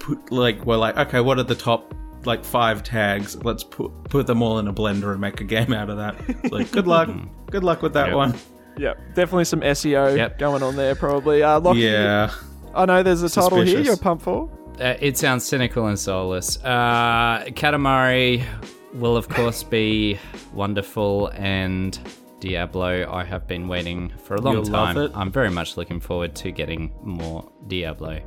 put 0.00 0.30
like 0.30 0.64
we're 0.66 0.76
like, 0.76 0.96
okay, 0.98 1.20
what 1.20 1.38
are 1.38 1.44
the 1.44 1.54
top 1.54 1.94
like 2.26 2.44
five 2.44 2.82
tags? 2.82 3.42
Let's 3.42 3.64
put 3.64 3.90
put 4.04 4.26
them 4.26 4.42
all 4.42 4.58
in 4.58 4.68
a 4.68 4.72
blender 4.74 5.12
and 5.12 5.20
make 5.20 5.40
a 5.40 5.44
game 5.56 5.72
out 5.72 5.88
of 5.88 5.96
that. 5.96 6.16
It's 6.28 6.52
like, 6.52 6.70
good 6.72 6.86
luck, 6.86 7.08
good 7.50 7.64
luck 7.64 7.80
with 7.80 7.94
that 7.94 8.08
Yep. 8.08 8.16
one. 8.16 8.34
Yeah, 8.76 8.94
definitely 9.14 9.44
some 9.44 9.60
SEO 9.60 10.16
Yep. 10.16 10.38
going 10.38 10.62
on 10.62 10.76
there. 10.76 10.94
Probably. 10.94 11.42
Uh, 11.42 11.60
Lachy, 11.60 11.80
Yeah, 11.82 12.30
I 12.74 12.86
know 12.86 13.02
there's 13.02 13.22
a 13.22 13.28
title 13.28 13.58
here 13.58 13.66
Suspicious. 13.66 13.86
you're 13.86 13.96
pumped 13.96 14.24
for. 14.24 14.50
uh, 14.80 14.94
it 15.00 15.16
sounds 15.16 15.44
cynical 15.44 15.86
and 15.86 15.98
soulless. 15.98 16.58
Uh, 16.64 17.44
Katamari 17.50 18.44
will, 18.94 19.16
of 19.16 19.28
course, 19.28 19.62
be 19.62 20.18
wonderful, 20.52 21.28
and 21.34 21.98
Diablo, 22.40 23.08
I 23.10 23.24
have 23.24 23.46
been 23.46 23.68
waiting 23.68 24.12
for 24.24 24.34
a 24.34 24.40
long 24.40 24.54
You'll 24.54 24.64
time. 24.64 24.98
it. 24.98 25.12
I'm 25.14 25.30
very 25.30 25.50
much 25.50 25.76
looking 25.76 26.00
forward 26.00 26.34
to 26.36 26.50
getting 26.50 26.92
more 27.02 27.50
Diablo. 27.68 28.20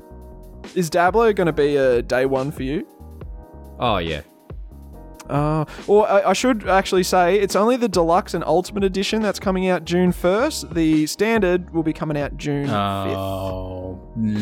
Is 0.75 0.89
Diablo 0.89 1.31
going 1.33 1.47
to 1.47 1.53
be 1.53 1.75
a 1.77 2.01
day 2.01 2.25
one 2.25 2.51
for 2.51 2.63
you? 2.63 2.87
Oh, 3.79 3.97
yeah. 3.97 4.21
Uh, 5.29 5.65
or 5.87 6.07
I, 6.09 6.29
I 6.29 6.33
should 6.33 6.67
actually 6.67 7.03
say 7.03 7.39
it's 7.39 7.55
only 7.55 7.75
the 7.77 7.87
deluxe 7.89 8.33
and 8.33 8.43
ultimate 8.43 8.83
edition 8.83 9.21
that's 9.21 9.39
coming 9.39 9.67
out 9.67 9.85
June 9.85 10.11
1st. 10.11 10.73
The 10.73 11.05
standard 11.07 11.73
will 11.73 11.83
be 11.83 11.93
coming 11.93 12.17
out 12.17 12.37
June 12.37 12.67
5th. 12.67 13.15
Oh, 13.15 13.99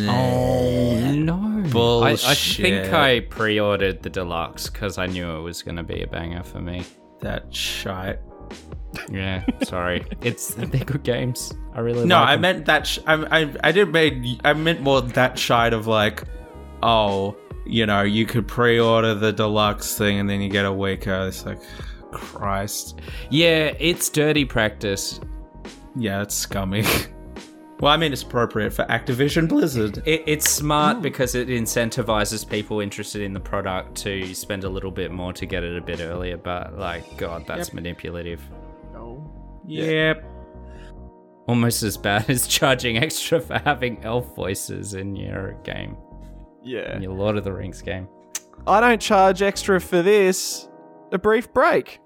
Oh, 0.07 1.11
no. 1.15 2.01
I, 2.03 2.11
I 2.11 2.15
think 2.35 2.93
I 2.93 3.19
pre 3.21 3.59
ordered 3.59 4.03
the 4.03 4.09
deluxe 4.09 4.69
because 4.69 4.97
I 4.97 5.07
knew 5.07 5.29
it 5.37 5.41
was 5.41 5.61
going 5.63 5.75
to 5.77 5.83
be 5.83 6.01
a 6.01 6.07
banger 6.07 6.43
for 6.43 6.59
me. 6.61 6.85
that 7.21 7.53
shite. 7.53 8.19
Yeah, 9.11 9.43
sorry. 9.63 10.05
it's 10.21 10.53
They're 10.53 10.67
good 10.67 11.03
games. 11.03 11.53
I 11.73 11.79
really 11.79 12.05
No, 12.05 12.19
like 12.19 12.29
I 12.29 12.31
them. 12.35 12.41
meant 12.41 12.65
that. 12.67 12.87
Sh- 12.87 12.99
I, 13.05 13.41
I 13.41 13.53
I 13.63 13.71
didn't 13.71 13.91
mean. 13.91 14.39
I 14.45 14.53
meant 14.53 14.81
more 14.81 15.01
that 15.01 15.37
shite 15.37 15.73
of 15.73 15.87
like, 15.87 16.23
oh, 16.81 17.35
you 17.65 17.85
know, 17.85 18.01
you 18.01 18.25
could 18.25 18.47
pre-order 18.47 19.15
the 19.15 19.33
deluxe 19.33 19.97
thing 19.97 20.19
and 20.19 20.29
then 20.29 20.41
you 20.41 20.49
get 20.49 20.65
a 20.65 20.73
week. 20.73 21.07
early. 21.07 21.29
It's 21.29 21.45
like, 21.45 21.59
Christ. 22.15 22.99
Yeah, 23.29 23.73
it's 23.79 24.09
dirty 24.09 24.45
practice. 24.45 25.19
Yeah, 25.95 26.21
it's 26.21 26.35
scummy. 26.35 26.83
well, 27.79 27.91
I 27.91 27.97
mean, 27.97 28.13
it's 28.13 28.23
appropriate 28.23 28.71
for 28.71 28.85
Activision 28.85 29.47
Blizzard. 29.47 30.01
It, 30.05 30.23
it's 30.25 30.49
smart 30.49 31.01
because 31.01 31.35
it 31.35 31.49
incentivizes 31.49 32.47
people 32.47 32.79
interested 32.79 33.21
in 33.21 33.33
the 33.33 33.39
product 33.39 33.95
to 33.97 34.33
spend 34.33 34.63
a 34.63 34.69
little 34.69 34.91
bit 34.91 35.11
more 35.11 35.33
to 35.33 35.45
get 35.45 35.63
it 35.63 35.77
a 35.77 35.81
bit 35.81 35.99
earlier. 35.99 36.37
But 36.37 36.77
like, 36.77 37.17
God, 37.17 37.45
that's 37.47 37.73
manipulative. 37.73 38.41
No. 38.93 39.31
Yep. 39.67 40.23
Almost 41.47 41.83
as 41.83 41.97
bad 41.97 42.29
as 42.29 42.47
charging 42.47 42.97
extra 42.97 43.39
for 43.39 43.59
having 43.59 44.03
elf 44.03 44.35
voices 44.35 44.93
in 44.93 45.15
your 45.15 45.53
game, 45.63 45.97
Yeah. 46.65 46.95
in 46.95 47.01
your 47.03 47.13
Lord 47.13 47.37
of 47.37 47.43
the 47.43 47.53
Rings 47.53 47.81
game. 47.81 48.07
I 48.67 48.81
don't 48.81 49.01
charge 49.01 49.41
extra 49.41 49.79
for 49.79 50.01
this. 50.01 50.67
A 51.11 51.17
brief 51.19 51.53
break. 51.53 51.99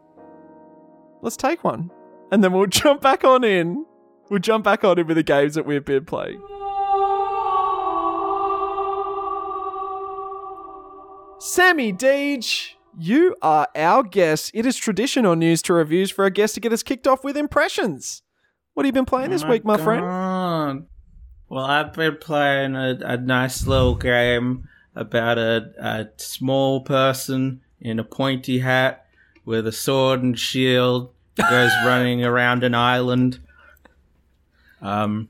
Let's 1.22 1.38
take 1.38 1.64
one. 1.64 1.90
And 2.32 2.44
then 2.44 2.52
we'll 2.54 2.66
jump 2.68 3.02
back 3.02 3.24
on 3.24 3.44
in. 3.44 3.86
We'll 4.30 4.40
jump 4.40 4.66
back 4.66 4.84
on 4.84 5.00
in 5.00 5.08
with 5.08 5.18
the 5.18 5.24
games 5.24 5.56
that 5.56 5.66
we've 5.66 5.84
been 5.86 6.06
playing. 6.06 6.42
Sammy 11.42 11.94
Deedge, 11.94 12.74
you 12.98 13.36
are 13.42 13.68
our 13.76 14.04
guest. 14.04 14.52
It 14.54 14.66
is 14.66 14.76
tradition 14.76 15.26
on 15.26 15.40
News 15.40 15.62
to 15.64 15.74
Reviews 15.74 16.12
for 16.12 16.26
our 16.26 16.30
guest 16.30 16.54
to 16.56 16.60
get 16.60 16.74
us 16.74 16.84
kicked 16.84 17.08
off 17.08 17.24
with 17.24 17.38
impressions. 17.38 18.24
What 18.74 18.86
have 18.86 18.90
you 18.90 18.94
been 18.94 19.06
playing 19.06 19.30
oh 19.30 19.32
this 19.32 19.44
Oh 19.44 19.50
week, 19.50 19.64
my 19.64 19.78
friend? 19.78 20.86
God. 21.50 21.56
Well, 21.56 21.66
I've 21.66 21.94
been 21.94 22.18
playing 22.18 22.76
a, 22.76 22.98
a 23.02 23.18
nice 23.18 23.66
little 23.66 23.96
game 23.96 24.68
about 24.96 25.38
a, 25.38 25.72
a 25.80 26.08
small 26.18 26.82
person 26.82 27.62
in 27.82 28.00
a 28.00 28.04
pointy 28.04 28.60
hat 28.60 29.06
with 29.46 29.66
a 29.66 29.72
sword 29.72 30.22
and 30.22 30.38
shield 30.38 31.12
goes 31.36 31.72
running 31.86 32.24
around 32.24 32.64
an 32.64 32.76
island. 32.76 33.40
Um, 34.82 35.30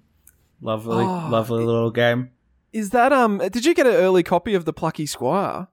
lovely, 0.61 1.05
Oh, 1.05 1.27
lovely 1.31 1.63
little 1.63 1.91
game. 1.91 2.31
Is 2.71 2.91
that 2.91 3.11
um? 3.11 3.39
Did 3.39 3.65
you 3.65 3.73
get 3.73 3.87
an 3.87 3.93
early 3.93 4.21
copy 4.21 4.53
of 4.53 4.65
the 4.65 4.73
Plucky 4.73 5.05
Squire? 5.07 5.67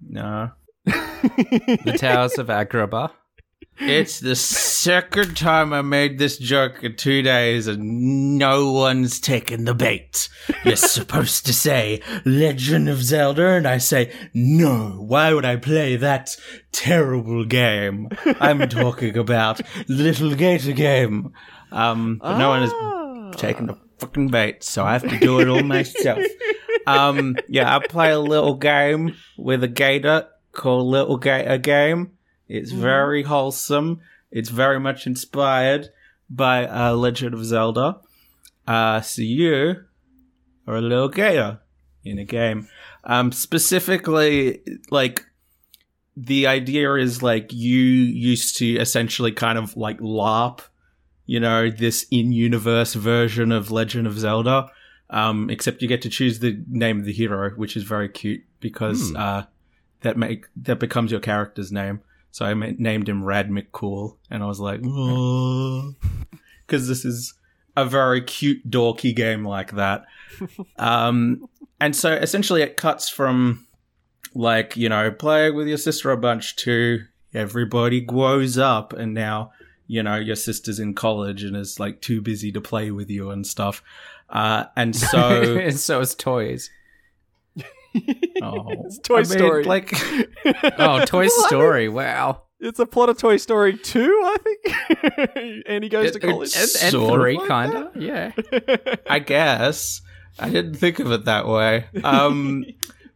No, 0.00 0.50
The 0.84 1.96
Towers 1.98 2.38
of 2.38 2.48
Agrabah. 2.48 3.10
It's 3.80 4.20
the 4.20 4.36
second 4.36 5.36
time 5.36 5.72
I 5.72 5.82
made 5.82 6.18
this 6.18 6.38
joke 6.38 6.82
in 6.84 6.96
two 6.96 7.22
days, 7.22 7.66
and 7.66 8.38
no 8.38 8.72
one's 8.72 9.18
taken 9.20 9.64
the 9.64 9.74
bait. 9.74 10.28
You're 10.64 10.76
supposed 10.76 11.46
to 11.46 11.52
say 11.52 12.00
Legend 12.24 12.88
of 12.88 13.02
Zelda, 13.02 13.48
and 13.48 13.66
I 13.66 13.78
say 13.78 14.12
no. 14.34 15.02
Why 15.06 15.32
would 15.32 15.44
I 15.44 15.56
play 15.56 15.96
that 15.96 16.36
terrible 16.72 17.44
game? 17.44 18.08
I'm 18.40 18.68
talking 18.68 19.16
about 19.16 19.60
Little 19.88 20.34
Gator 20.34 20.72
Game. 20.72 21.32
Um, 21.72 22.18
but 22.22 22.38
no 22.38 22.48
one 22.50 22.62
has 22.62 22.72
Ah. 22.74 23.30
taken 23.36 23.66
the 23.66 23.76
fucking 23.98 24.28
bait, 24.28 24.64
so 24.64 24.84
I 24.84 24.92
have 24.92 25.08
to 25.08 25.18
do 25.18 25.40
it 25.40 25.48
all 25.48 25.62
myself. 25.62 26.18
Um, 26.86 27.36
yeah, 27.48 27.76
I 27.76 27.86
play 27.86 28.10
a 28.10 28.18
little 28.18 28.54
game 28.56 29.14
with 29.38 29.62
a 29.62 29.68
gator 29.68 30.26
called 30.52 30.86
Little 30.88 31.16
Gator 31.18 31.58
Game. 31.58 32.12
It's 32.50 32.72
very 32.72 33.22
wholesome. 33.22 34.00
It's 34.32 34.48
very 34.48 34.80
much 34.80 35.06
inspired 35.06 35.90
by 36.28 36.66
uh, 36.66 36.94
Legend 36.94 37.32
of 37.34 37.44
Zelda. 37.44 38.00
Uh, 38.66 39.00
so 39.00 39.22
you 39.22 39.84
are 40.66 40.76
a 40.76 40.80
little 40.80 41.08
gator 41.08 41.60
in 42.04 42.18
a 42.18 42.24
game. 42.24 42.68
Um, 43.04 43.30
specifically, 43.30 44.62
like 44.90 45.24
the 46.16 46.48
idea 46.48 46.94
is 46.94 47.22
like 47.22 47.52
you 47.52 47.80
used 47.80 48.56
to 48.58 48.76
essentially 48.78 49.32
kind 49.32 49.56
of 49.56 49.76
like 49.76 49.98
LARP, 50.00 50.60
you 51.26 51.38
know, 51.38 51.70
this 51.70 52.04
in-universe 52.10 52.94
version 52.94 53.52
of 53.52 53.70
Legend 53.70 54.06
of 54.06 54.18
Zelda. 54.18 54.70
Um, 55.08 55.50
except 55.50 55.82
you 55.82 55.88
get 55.88 56.02
to 56.02 56.08
choose 56.08 56.38
the 56.38 56.62
name 56.68 57.00
of 57.00 57.04
the 57.04 57.12
hero, 57.12 57.50
which 57.50 57.76
is 57.76 57.82
very 57.82 58.08
cute 58.08 58.44
because 58.60 59.12
uh, 59.16 59.44
that 60.02 60.16
make 60.16 60.46
that 60.56 60.78
becomes 60.78 61.10
your 61.10 61.20
character's 61.20 61.72
name. 61.72 62.00
So 62.30 62.44
I 62.44 62.54
named 62.54 63.08
him 63.08 63.24
Rad 63.24 63.50
McCool, 63.50 64.16
and 64.30 64.42
I 64.42 64.46
was 64.46 64.60
like, 64.60 64.80
because 66.66 66.88
this 66.88 67.04
is 67.04 67.34
a 67.76 67.84
very 67.84 68.22
cute, 68.22 68.68
dorky 68.70 69.14
game 69.14 69.44
like 69.44 69.72
that. 69.72 70.04
um, 70.78 71.48
and 71.80 71.94
so 71.96 72.12
essentially, 72.12 72.62
it 72.62 72.76
cuts 72.76 73.08
from 73.08 73.66
like 74.34 74.76
you 74.76 74.88
know 74.88 75.10
playing 75.10 75.56
with 75.56 75.66
your 75.66 75.76
sister 75.76 76.10
a 76.12 76.16
bunch 76.16 76.54
to 76.56 77.04
everybody 77.34 78.00
grows 78.00 78.58
up, 78.58 78.92
and 78.92 79.14
now 79.14 79.52
you 79.86 80.02
know 80.02 80.16
your 80.16 80.36
sister's 80.36 80.78
in 80.78 80.94
college 80.94 81.42
and 81.42 81.56
is 81.56 81.80
like 81.80 82.00
too 82.00 82.20
busy 82.20 82.52
to 82.52 82.60
play 82.60 82.90
with 82.90 83.10
you 83.10 83.30
and 83.30 83.46
stuff. 83.46 83.82
Uh, 84.28 84.64
and 84.76 84.94
so 84.94 85.56
and 85.58 85.78
so 85.78 86.00
it's 86.00 86.14
toys. 86.14 86.70
Oh, 88.42 88.66
It's 88.86 88.98
Toy 88.98 89.16
I 89.16 89.18
mean, 89.18 89.24
Story. 89.26 89.64
Like, 89.64 89.92
Oh, 90.78 91.04
Toy 91.04 91.28
Story. 91.28 91.88
Wow. 91.88 92.42
It's 92.60 92.78
a 92.78 92.86
plot 92.86 93.08
of 93.08 93.18
Toy 93.18 93.36
Story 93.36 93.76
2, 93.76 94.00
I 94.24 94.36
think. 94.42 95.62
and 95.66 95.82
he 95.84 95.90
goes 95.90 96.12
to 96.12 96.18
It- 96.18 96.22
college. 96.22 96.52
And, 96.54 96.62
and 96.62 96.90
Sort 96.92 97.14
three, 97.20 97.36
like 97.38 97.48
kind 97.48 97.74
of. 97.74 97.96
Yeah. 97.96 98.32
I 99.08 99.18
guess 99.18 100.02
I 100.38 100.48
didn't 100.50 100.74
think 100.74 100.98
of 100.98 101.10
it 101.12 101.24
that 101.24 101.46
way. 101.46 101.86
Um, 102.04 102.64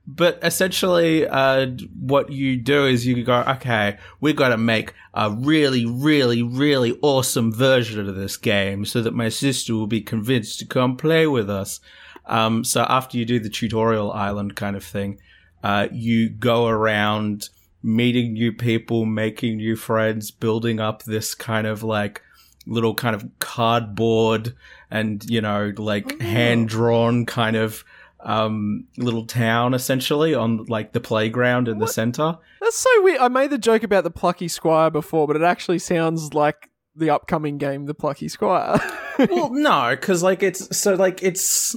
but 0.07 0.39
essentially, 0.43 1.27
uh, 1.27 1.69
what 1.99 2.31
you 2.31 2.57
do 2.59 2.87
is 2.87 3.07
you 3.07 3.23
go, 3.25 3.41
okay, 3.49 3.97
we've 4.21 4.37
got 4.37 4.49
to 4.51 4.59
make 4.59 4.93
a 5.15 5.31
really, 5.31 5.87
really, 5.87 6.43
really 6.43 6.99
awesome 7.01 7.53
version 7.53 8.07
of 8.09 8.15
this 8.15 8.37
game 8.37 8.85
so 8.85 9.01
that 9.03 9.15
my 9.15 9.29
sister 9.31 9.75
will 9.75 9.87
be 9.87 10.01
convinced 10.03 10.59
to 10.59 10.67
come 10.67 10.97
play 10.97 11.27
with 11.27 11.49
us. 11.49 11.81
Um, 12.27 12.65
so 12.65 12.87
after 12.89 13.19
you 13.19 13.25
do 13.25 13.39
the 13.39 13.51
tutorial 13.51 14.13
island 14.13 14.57
kind 14.57 14.77
of 14.77 14.85
thing, 14.85 15.19
uh, 15.63 15.89
you 15.93 16.29
go 16.29 16.67
around 16.67 17.49
meeting 17.83 18.33
new 18.33 18.53
people, 18.53 19.05
making 19.05 19.59
new 19.59 19.77
friends, 19.77 20.31
building 20.31 20.81
up 20.81 21.03
this 21.03 21.35
kind 21.35 21.67
of 21.67 21.83
like 21.83 22.23
little 22.67 22.95
kind 22.95 23.15
of 23.15 23.29
cardboard 23.41 24.55
and, 24.91 25.25
you 25.29 25.41
know, 25.41 25.73
like 25.77 26.21
hand 26.21 26.69
drawn 26.69 27.27
kind 27.27 27.57
of 27.57 27.85
um 28.21 28.87
little 28.97 29.27
town 29.27 29.75
essentially 29.75 30.35
on 30.35 30.65
like 30.65 30.93
the 30.93 31.01
playground 31.01 31.69
in 31.69 31.79
the 31.79 31.87
center. 31.87 32.39
That's 32.61 32.77
so 32.77 33.03
weird. 33.03 33.21
I 33.21 33.29
made 33.29 33.51
the 33.51 33.59
joke 33.59 33.83
about 33.83 34.05
the 34.05 34.11
Plucky 34.11 34.49
Squire 34.49 34.91
before, 34.91 35.27
but 35.27 35.37
it 35.37 35.43
actually 35.43 35.79
sounds 35.79 36.33
like 36.33 36.71
the 36.97 37.11
upcoming 37.11 37.59
game, 37.59 37.87
The 37.87 37.95
Plucky 37.95 38.29
Squire. 38.29 38.81
well, 39.19 39.51
no, 39.51 39.91
because 39.91 40.23
like 40.23 40.43
it's 40.43 40.77
so 40.77 40.95
like 40.95 41.23
it's 41.23 41.77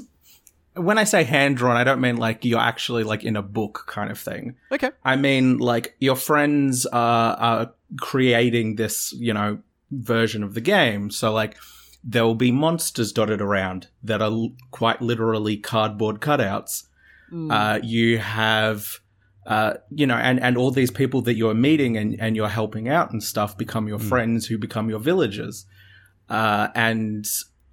when 0.78 0.98
I 0.98 1.04
say 1.04 1.24
hand 1.24 1.58
drawn, 1.58 1.76
I 1.76 1.84
don't 1.84 2.02
mean 2.02 2.18
like 2.18 2.46
you're 2.46 2.60
actually 2.60 3.04
like 3.04 3.24
in 3.24 3.36
a 3.36 3.42
book 3.42 3.86
kind 3.88 4.12
of 4.12 4.20
thing. 4.20 4.56
okay. 4.72 4.92
I 5.04 5.16
mean 5.16 5.58
like 5.58 5.96
your 6.00 6.16
friends 6.16 6.86
are, 6.86 7.36
are 7.38 7.74
creating 8.00 8.76
this, 8.76 9.14
you 9.14 9.34
know, 9.34 9.60
version 9.92 10.44
of 10.44 10.54
the 10.54 10.62
game. 10.62 11.10
So 11.12 11.34
like 11.34 11.58
there 12.04 12.26
will 12.26 12.36
be 12.36 12.52
monsters 12.52 13.12
dotted 13.12 13.42
around 13.42 13.88
that 14.04 14.22
are 14.22 14.32
l- 14.32 14.54
quite 14.72 15.02
literally 15.02 15.58
cardboard 15.58 16.22
cutouts. 16.22 16.84
Mm. 17.32 17.52
Uh, 17.52 17.80
you 17.84 18.18
have, 18.20 19.00
uh, 19.46 19.74
you 19.90 20.08
know, 20.08 20.16
and, 20.16 20.40
and 20.42 20.58
all 20.58 20.72
these 20.72 20.92
people 20.92 21.22
that 21.24 21.36
you're 21.36 21.54
meeting 21.54 21.98
and, 21.98 22.16
and 22.20 22.36
you're 22.36 22.48
helping 22.48 22.88
out 22.88 23.12
and 23.12 23.22
stuff 23.22 23.58
become 23.58 23.88
your 23.88 24.00
friends 24.00 24.46
who 24.46 24.58
become 24.58 24.90
your 24.90 25.00
villagers. 25.00 25.66
Uh, 26.30 26.68
and 26.76 27.26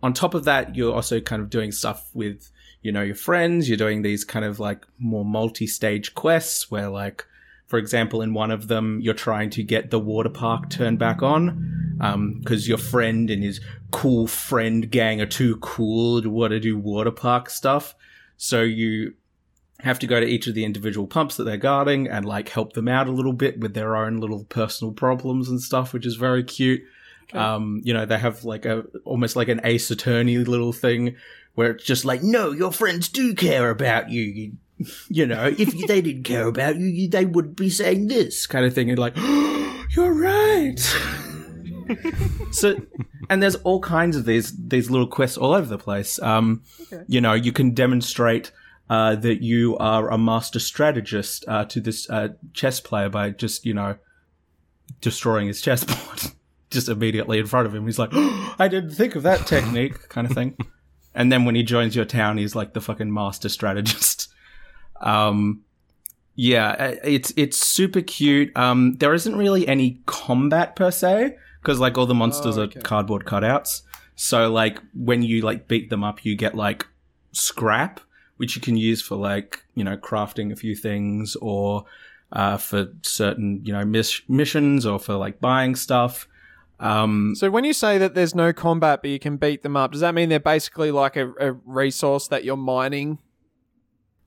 on 0.04 0.12
top 0.12 0.34
of 0.34 0.44
that, 0.44 0.76
you're 0.76 0.94
also 0.94 1.20
kind 1.20 1.42
of 1.42 1.50
doing 1.50 1.72
stuff 1.72 2.10
with, 2.14 2.50
you 2.82 2.92
know 2.92 3.02
your 3.02 3.14
friends. 3.14 3.68
You're 3.68 3.78
doing 3.78 4.02
these 4.02 4.24
kind 4.24 4.44
of 4.44 4.60
like 4.60 4.86
more 4.98 5.24
multi-stage 5.24 6.14
quests 6.14 6.70
where 6.70 6.90
like 6.90 7.24
for 7.66 7.78
example, 7.78 8.20
in 8.20 8.34
one 8.34 8.50
of 8.50 8.68
them, 8.68 9.00
you're 9.00 9.14
trying 9.14 9.50
to 9.50 9.62
get 9.62 9.90
the 9.90 9.98
water 9.98 10.28
park 10.28 10.68
turned 10.68 10.98
back 10.98 11.22
on 11.22 12.38
because 12.40 12.64
um, 12.64 12.68
your 12.68 12.78
friend 12.78 13.30
and 13.30 13.42
his 13.42 13.60
cool 13.90 14.26
friend 14.26 14.90
gang 14.90 15.20
are 15.20 15.26
too 15.26 15.56
cool 15.56 16.20
to 16.20 16.28
want 16.28 16.50
to 16.50 16.60
do 16.60 16.76
water 16.76 17.10
park 17.10 17.48
stuff. 17.48 17.94
So 18.36 18.60
you 18.62 19.14
have 19.80 19.98
to 20.00 20.06
go 20.06 20.20
to 20.20 20.26
each 20.26 20.46
of 20.46 20.54
the 20.54 20.64
individual 20.64 21.06
pumps 21.06 21.36
that 21.36 21.44
they're 21.44 21.56
guarding 21.56 22.06
and 22.06 22.24
like 22.24 22.50
help 22.50 22.74
them 22.74 22.86
out 22.86 23.08
a 23.08 23.12
little 23.12 23.32
bit 23.32 23.60
with 23.60 23.74
their 23.74 23.96
own 23.96 24.18
little 24.18 24.44
personal 24.44 24.92
problems 24.92 25.48
and 25.48 25.60
stuff, 25.60 25.94
which 25.94 26.06
is 26.06 26.16
very 26.16 26.44
cute. 26.44 26.82
Um, 27.32 27.80
you 27.84 27.94
know, 27.94 28.06
they 28.06 28.18
have 28.18 28.44
like 28.44 28.64
a 28.64 28.84
almost 29.04 29.36
like 29.36 29.48
an 29.48 29.60
ace 29.64 29.90
attorney 29.90 30.38
little 30.38 30.72
thing 30.72 31.16
where 31.54 31.70
it's 31.70 31.84
just 31.84 32.04
like, 32.04 32.22
no, 32.22 32.50
your 32.50 32.72
friends 32.72 33.08
do 33.08 33.34
care 33.34 33.70
about 33.70 34.10
you, 34.10 34.22
you 34.22 34.52
you 35.08 35.26
know, 35.26 35.46
if 35.56 35.86
they 35.86 36.00
didn't 36.00 36.24
care 36.24 36.48
about 36.48 36.76
you, 36.76 37.08
they 37.08 37.24
would 37.24 37.54
be 37.56 37.70
saying 37.70 38.08
this 38.08 38.46
kind 38.46 38.64
of 38.64 38.74
thing. 38.74 38.90
And 38.90 38.98
like, 38.98 39.14
oh, 39.16 39.86
you're 39.90 40.12
right. 40.12 40.78
so, 42.50 42.80
and 43.30 43.42
there's 43.42 43.56
all 43.56 43.80
kinds 43.80 44.16
of 44.16 44.24
these 44.24 44.56
these 44.56 44.90
little 44.90 45.06
quests 45.06 45.38
all 45.38 45.54
over 45.54 45.66
the 45.66 45.78
place. 45.78 46.20
Um, 46.20 46.62
okay. 46.82 47.04
You 47.06 47.20
know, 47.20 47.34
you 47.34 47.52
can 47.52 47.72
demonstrate 47.72 48.50
uh, 48.90 49.16
that 49.16 49.42
you 49.42 49.76
are 49.78 50.10
a 50.10 50.18
master 50.18 50.58
strategist 50.58 51.44
uh, 51.48 51.64
to 51.66 51.80
this 51.80 52.08
uh, 52.10 52.28
chess 52.52 52.80
player 52.80 53.08
by 53.08 53.30
just 53.30 53.64
you 53.64 53.74
know 53.74 53.96
destroying 55.00 55.46
his 55.46 55.60
chessboard 55.60 56.32
just 56.74 56.88
immediately 56.88 57.38
in 57.38 57.46
front 57.46 57.66
of 57.66 57.74
him. 57.74 57.86
He's 57.86 57.98
like, 57.98 58.10
oh, 58.12 58.54
I 58.58 58.68
didn't 58.68 58.90
think 58.90 59.14
of 59.14 59.22
that 59.22 59.46
technique, 59.46 60.08
kind 60.08 60.26
of 60.26 60.34
thing. 60.34 60.56
And 61.14 61.32
then 61.32 61.44
when 61.44 61.54
he 61.54 61.62
joins 61.62 61.96
your 61.96 62.04
town, 62.04 62.38
he's 62.38 62.54
like 62.54 62.74
the 62.74 62.80
fucking 62.80 63.12
master 63.12 63.48
strategist. 63.48 64.28
Um, 65.00 65.64
yeah, 66.36 66.70
uh, 66.70 66.94
it's 67.04 67.32
it's 67.36 67.58
super 67.58 68.00
cute. 68.00 68.56
Um, 68.56 68.94
there 68.94 69.12
isn't 69.12 69.36
really 69.36 69.66
any 69.68 70.00
combat 70.06 70.76
per 70.76 70.90
se 70.90 71.36
because 71.60 71.78
like 71.78 71.98
all 71.98 72.06
the 72.06 72.14
monsters 72.14 72.56
oh, 72.56 72.62
okay. 72.62 72.78
are 72.78 72.82
cardboard 72.82 73.24
cutouts. 73.24 73.82
So 74.16 74.50
like 74.50 74.80
when 74.94 75.22
you 75.22 75.42
like 75.42 75.68
beat 75.68 75.90
them 75.90 76.02
up, 76.02 76.24
you 76.24 76.36
get 76.36 76.54
like 76.54 76.86
scrap, 77.32 78.00
which 78.36 78.56
you 78.56 78.62
can 78.62 78.76
use 78.76 79.00
for 79.00 79.16
like 79.16 79.64
you 79.74 79.84
know 79.84 79.96
crafting 79.96 80.52
a 80.52 80.56
few 80.56 80.74
things 80.74 81.36
or 81.36 81.84
uh, 82.32 82.56
for 82.56 82.92
certain 83.02 83.60
you 83.64 83.72
know 83.72 83.84
miss- 83.84 84.22
missions 84.28 84.84
or 84.86 84.98
for 84.98 85.14
like 85.14 85.40
buying 85.40 85.76
stuff. 85.76 86.26
Um, 86.80 87.34
so 87.36 87.50
when 87.50 87.64
you 87.64 87.72
say 87.72 87.98
that 87.98 88.14
there's 88.14 88.34
no 88.34 88.52
combat 88.52 89.00
but 89.00 89.10
you 89.10 89.18
can 89.18 89.36
beat 89.36 89.62
them 89.62 89.76
up, 89.76 89.92
does 89.92 90.00
that 90.00 90.14
mean 90.14 90.28
they're 90.28 90.40
basically 90.40 90.90
like 90.90 91.16
a, 91.16 91.30
a 91.40 91.52
resource 91.64 92.28
that 92.28 92.44
you're 92.44 92.56
mining 92.56 93.18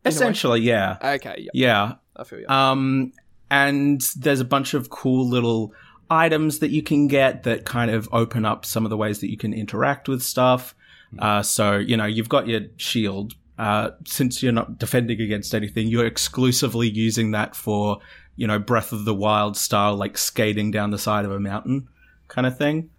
Essentially, 0.07 0.61
yeah. 0.61 0.97
Okay. 1.03 1.47
Yeah. 1.53 1.93
I 2.15 2.23
feel 2.23 2.39
you. 2.39 2.47
Um, 2.47 3.13
and 3.49 4.01
there's 4.15 4.39
a 4.39 4.45
bunch 4.45 4.73
of 4.73 4.89
cool 4.89 5.27
little 5.27 5.73
items 6.09 6.59
that 6.59 6.71
you 6.71 6.81
can 6.81 7.07
get 7.07 7.43
that 7.43 7.65
kind 7.65 7.91
of 7.91 8.07
open 8.11 8.45
up 8.45 8.65
some 8.65 8.85
of 8.85 8.89
the 8.89 8.97
ways 8.97 9.19
that 9.21 9.29
you 9.29 9.37
can 9.37 9.53
interact 9.53 10.07
with 10.07 10.21
stuff. 10.21 10.75
Hmm. 11.11 11.19
Uh, 11.19 11.43
so 11.43 11.77
you 11.77 11.97
know 11.97 12.05
you've 12.05 12.29
got 12.29 12.47
your 12.47 12.61
shield. 12.77 13.33
Uh, 13.57 13.91
since 14.05 14.43
you're 14.43 14.51
not 14.51 14.77
defending 14.77 15.19
against 15.19 15.55
anything, 15.55 15.87
you're 15.87 16.05
exclusively 16.05 16.87
using 16.89 17.31
that 17.31 17.55
for 17.55 17.99
you 18.35 18.47
know 18.47 18.59
Breath 18.59 18.91
of 18.91 19.05
the 19.05 19.15
Wild 19.15 19.57
style, 19.57 19.95
like 19.95 20.17
skating 20.17 20.71
down 20.71 20.91
the 20.91 20.97
side 20.97 21.25
of 21.25 21.31
a 21.31 21.39
mountain 21.39 21.87
kind 22.27 22.47
of 22.47 22.57
thing. 22.57 22.89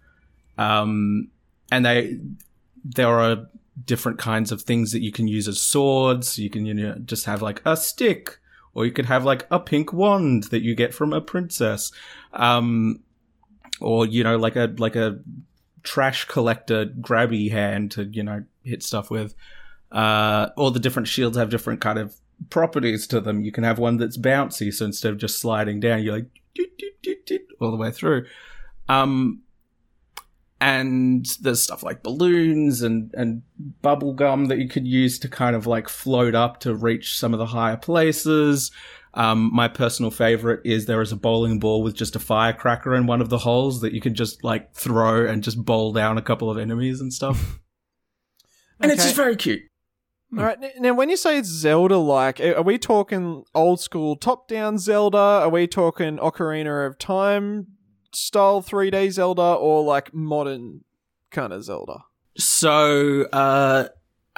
Um, 0.57 1.29
and 1.71 1.85
they 1.85 2.19
there 2.83 3.19
are 3.19 3.47
different 3.85 4.19
kinds 4.19 4.51
of 4.51 4.61
things 4.61 4.91
that 4.91 5.01
you 5.01 5.11
can 5.11 5.27
use 5.27 5.47
as 5.47 5.61
swords. 5.61 6.37
You 6.37 6.49
can 6.49 6.65
you 6.65 6.73
know 6.73 6.95
just 7.05 7.25
have 7.25 7.41
like 7.41 7.61
a 7.65 7.77
stick, 7.77 8.39
or 8.73 8.85
you 8.85 8.91
could 8.91 9.05
have 9.05 9.23
like 9.23 9.47
a 9.51 9.59
pink 9.59 9.93
wand 9.93 10.43
that 10.45 10.61
you 10.61 10.75
get 10.75 10.93
from 10.93 11.13
a 11.13 11.21
princess, 11.21 11.91
um, 12.33 13.01
or 13.79 14.05
you 14.05 14.23
know 14.23 14.37
like 14.37 14.55
a 14.55 14.73
like 14.77 14.95
a 14.95 15.19
trash 15.83 16.25
collector 16.25 16.85
grabby 16.85 17.51
hand 17.51 17.91
to 17.91 18.05
you 18.05 18.23
know 18.23 18.43
hit 18.63 18.83
stuff 18.83 19.09
with. 19.09 19.35
Uh, 19.91 20.49
all 20.55 20.69
the 20.69 20.79
different 20.79 21.07
shields 21.07 21.35
have 21.35 21.49
different 21.49 21.81
kind 21.81 21.97
of 21.97 22.15
properties 22.49 23.07
to 23.07 23.19
them. 23.19 23.43
You 23.43 23.51
can 23.51 23.63
have 23.63 23.79
one 23.79 23.97
that's 23.97 24.17
bouncy, 24.17 24.73
so 24.73 24.85
instead 24.85 25.11
of 25.11 25.17
just 25.17 25.39
sliding 25.39 25.79
down, 25.79 26.03
you're 26.03 26.15
like 26.15 26.27
all 27.59 27.71
the 27.71 27.77
way 27.77 27.91
through. 27.91 28.25
Um, 28.89 29.43
and 30.61 31.25
there's 31.39 31.61
stuff 31.61 31.83
like 31.83 32.03
balloons 32.03 32.81
and 32.81 33.13
and 33.13 33.43
bubble 33.81 34.13
gum 34.13 34.45
that 34.45 34.57
you 34.57 34.67
could 34.67 34.85
use 34.85 35.17
to 35.19 35.29
kind 35.29 35.55
of 35.55 35.65
like 35.65 35.87
float 35.87 36.35
up 36.35 36.59
to 36.61 36.75
reach 36.75 37.17
some 37.17 37.33
of 37.33 37.39
the 37.39 37.45
higher 37.45 37.77
places. 37.77 38.71
Um, 39.13 39.49
my 39.53 39.67
personal 39.67 40.11
favorite 40.11 40.61
is 40.65 40.85
there 40.85 41.01
is 41.01 41.11
a 41.11 41.15
bowling 41.15 41.59
ball 41.59 41.81
with 41.81 41.95
just 41.95 42.15
a 42.15 42.19
firecracker 42.19 42.93
in 42.93 43.07
one 43.07 43.21
of 43.21 43.29
the 43.29 43.39
holes 43.39 43.81
that 43.81 43.93
you 43.93 44.01
can 44.01 44.13
just 44.13 44.43
like 44.43 44.73
throw 44.73 45.25
and 45.25 45.43
just 45.43 45.63
bowl 45.63 45.93
down 45.93 46.17
a 46.17 46.21
couple 46.21 46.49
of 46.51 46.57
enemies 46.57 47.01
and 47.01 47.11
stuff. 47.11 47.59
and 48.79 48.91
it's 48.91 49.03
just 49.03 49.15
very 49.15 49.35
cute. 49.35 49.61
All 50.37 50.43
right. 50.43 50.59
Now, 50.77 50.93
when 50.93 51.09
you 51.09 51.17
say 51.17 51.39
it's 51.39 51.49
Zelda 51.49 51.97
like, 51.97 52.39
are 52.39 52.61
we 52.61 52.77
talking 52.77 53.45
old 53.55 53.79
school 53.79 54.15
top 54.15 54.47
down 54.47 54.77
Zelda? 54.77 55.17
Are 55.17 55.49
we 55.49 55.65
talking 55.65 56.17
Ocarina 56.17 56.85
of 56.85 56.99
Time 56.99 57.78
style 58.13 58.61
3D 58.61 59.11
Zelda 59.11 59.41
or 59.41 59.83
like 59.83 60.13
modern 60.13 60.83
kind 61.31 61.53
of 61.53 61.63
Zelda? 61.63 62.05
So, 62.37 63.23
uh, 63.33 63.89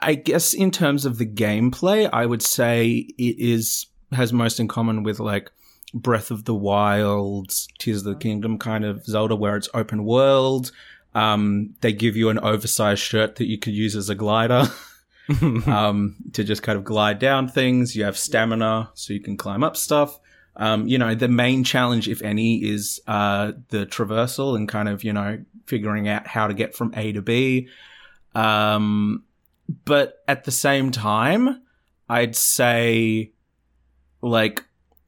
I 0.01 0.15
guess 0.15 0.53
in 0.53 0.71
terms 0.71 1.05
of 1.05 1.17
the 1.17 1.25
gameplay, 1.25 2.09
I 2.11 2.25
would 2.25 2.41
say 2.41 2.89
it 3.17 3.35
is 3.37 3.87
has 4.11 4.33
most 4.33 4.59
in 4.59 4.67
common 4.67 5.03
with 5.03 5.19
like 5.19 5.51
Breath 5.93 6.31
of 6.31 6.45
the 6.45 6.55
Wild, 6.55 7.51
Tears 7.79 7.99
of 7.99 8.13
the 8.13 8.15
Kingdom 8.15 8.57
kind 8.57 8.85
of 8.85 9.05
Zelda, 9.05 9.35
where 9.35 9.55
it's 9.55 9.69
open 9.73 10.05
world. 10.05 10.71
Um, 11.13 11.75
they 11.81 11.91
give 11.91 12.15
you 12.15 12.29
an 12.29 12.39
oversized 12.39 13.01
shirt 13.01 13.35
that 13.35 13.47
you 13.47 13.57
could 13.57 13.73
use 13.73 13.95
as 13.95 14.09
a 14.09 14.15
glider 14.15 14.63
um, 15.67 16.15
to 16.33 16.43
just 16.43 16.63
kind 16.63 16.77
of 16.77 16.83
glide 16.83 17.19
down 17.19 17.47
things. 17.47 17.95
You 17.95 18.05
have 18.05 18.17
stamina, 18.17 18.91
so 18.93 19.13
you 19.13 19.19
can 19.19 19.37
climb 19.37 19.63
up 19.63 19.77
stuff. 19.77 20.19
Um, 20.55 20.87
you 20.87 20.97
know, 20.97 21.15
the 21.15 21.27
main 21.27 21.63
challenge, 21.63 22.09
if 22.09 22.21
any, 22.21 22.57
is 22.57 22.99
uh, 23.07 23.53
the 23.69 23.85
traversal 23.85 24.55
and 24.55 24.67
kind 24.67 24.89
of, 24.89 25.03
you 25.03 25.13
know, 25.13 25.43
figuring 25.65 26.09
out 26.09 26.27
how 26.27 26.47
to 26.47 26.53
get 26.53 26.75
from 26.75 26.93
A 26.95 27.13
to 27.13 27.21
B. 27.21 27.69
Um, 28.35 29.23
but 29.85 30.23
at 30.27 30.43
the 30.43 30.51
same 30.51 30.91
time, 30.91 31.61
I'd 32.09 32.35
say, 32.35 33.31
like, 34.21 34.65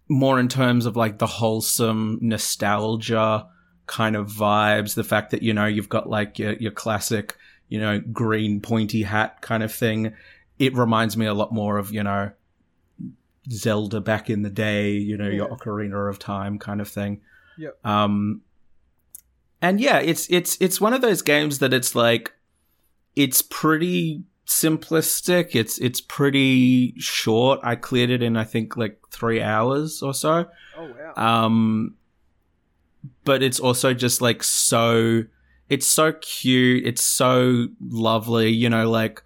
more 0.08 0.40
in 0.40 0.48
terms 0.48 0.86
of 0.86 0.96
like 0.96 1.18
the 1.18 1.28
wholesome 1.28 2.20
nostalgia 2.22 3.48
kind 3.88 4.16
of 4.16 4.28
vibes, 4.28 4.96
the 4.96 5.04
fact 5.04 5.32
that, 5.32 5.42
you 5.42 5.54
know, 5.54 5.66
you've 5.66 5.90
got 5.90 6.10
like 6.10 6.40
your, 6.40 6.54
your 6.54 6.72
classic, 6.72 7.36
you 7.68 7.80
know, 7.80 8.00
green 8.00 8.62
pointy 8.62 9.04
hat 9.04 9.42
kind 9.42 9.64
of 9.64 9.74
thing. 9.74 10.14
It 10.60 10.76
reminds 10.76 11.18
me 11.18 11.26
a 11.26 11.34
lot 11.34 11.52
more 11.52 11.78
of, 11.78 11.92
you 11.92 12.04
know, 12.04 12.32
Zelda 13.50 14.02
back 14.02 14.30
in 14.30 14.42
the 14.42 14.50
day, 14.50 14.92
you 14.92 15.18
know, 15.18 15.28
yeah. 15.28 15.36
your 15.36 15.50
Ocarina 15.50 16.10
of 16.10 16.20
Time 16.20 16.60
kind 16.60 16.82
of 16.82 16.88
thing. 16.88 17.22
Yep. 17.58 17.86
Um, 17.86 18.42
and 19.62 19.80
yeah, 19.80 20.00
it's 20.00 20.30
it's 20.30 20.58
it's 20.60 20.82
one 20.82 20.94
of 20.94 21.02
those 21.02 21.22
games 21.22 21.60
that 21.60 21.74
it's 21.74 21.96
like 21.96 22.34
it's 23.16 23.42
pretty 23.42 24.24
simplistic. 24.46 25.56
It's 25.56 25.78
it's 25.80 26.02
pretty 26.02 26.96
short. 27.00 27.60
I 27.64 27.76
cleared 27.76 28.10
it 28.10 28.22
in 28.22 28.36
I 28.36 28.44
think 28.44 28.76
like 28.76 29.00
three 29.10 29.42
hours 29.42 30.02
or 30.02 30.14
so. 30.14 30.48
Oh 30.78 30.92
wow. 31.16 31.42
Um, 31.46 31.96
but 33.24 33.42
it's 33.44 33.60
also 33.60 33.94
just 33.94 34.22
like 34.22 34.44
so. 34.44 35.24
It's 35.70 35.88
so 35.88 36.14
cute. 36.14 36.86
It's 36.86 37.04
so 37.04 37.68
lovely. 37.80 38.50
You 38.50 38.70
know, 38.70 38.90
like 38.90 39.24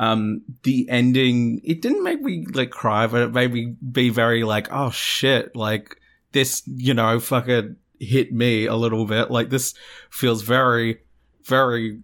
um, 0.00 0.40
the 0.62 0.88
ending, 0.88 1.60
it 1.62 1.82
didn't 1.82 2.02
make 2.02 2.22
me 2.22 2.46
like 2.54 2.70
cry, 2.70 3.06
but 3.06 3.20
it 3.20 3.32
made 3.34 3.52
me 3.52 3.76
be 3.92 4.08
very 4.08 4.44
like, 4.44 4.68
oh 4.72 4.90
shit, 4.90 5.54
like 5.54 6.00
this, 6.32 6.62
you 6.66 6.94
know, 6.94 7.20
fucking 7.20 7.76
hit 7.98 8.32
me 8.32 8.64
a 8.64 8.76
little 8.76 9.04
bit. 9.04 9.30
Like 9.30 9.50
this 9.50 9.74
feels 10.08 10.40
very, 10.40 11.02
very 11.44 12.00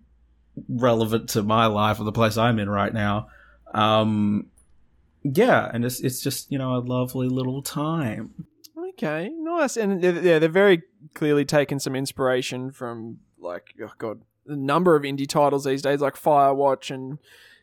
relevant 0.69 1.31
to 1.31 1.43
my 1.43 1.67
life 1.67 1.99
or 1.99 2.05
the 2.05 2.13
place 2.13 2.37
I'm 2.37 2.59
in 2.59 2.69
right 2.69 2.93
now. 2.93 3.29
Um, 3.73 4.49
yeah, 5.23 5.71
and 5.73 5.83
it's 5.83 6.01
it's 6.01 6.21
just 6.21 6.53
you 6.53 6.59
know 6.59 6.77
a 6.77 6.85
lovely 6.85 7.29
little 7.29 7.63
time. 7.63 8.45
Okay, 8.91 9.31
nice, 9.33 9.79
and 9.79 10.03
yeah, 10.03 10.39
they're 10.39 10.51
very 10.51 10.83
clearly 11.15 11.47
taking 11.47 11.79
some 11.79 11.97
inspiration 11.97 12.73
from 12.73 13.21
like 13.39 13.75
oh 13.83 13.93
god, 13.97 14.21
the 14.45 14.55
number 14.55 14.97
of 14.97 15.03
indie 15.03 15.27
titles 15.27 15.65
these 15.65 15.81
days, 15.81 16.03
like 16.03 16.15
Firewatch 16.15 16.95
and 16.95 17.19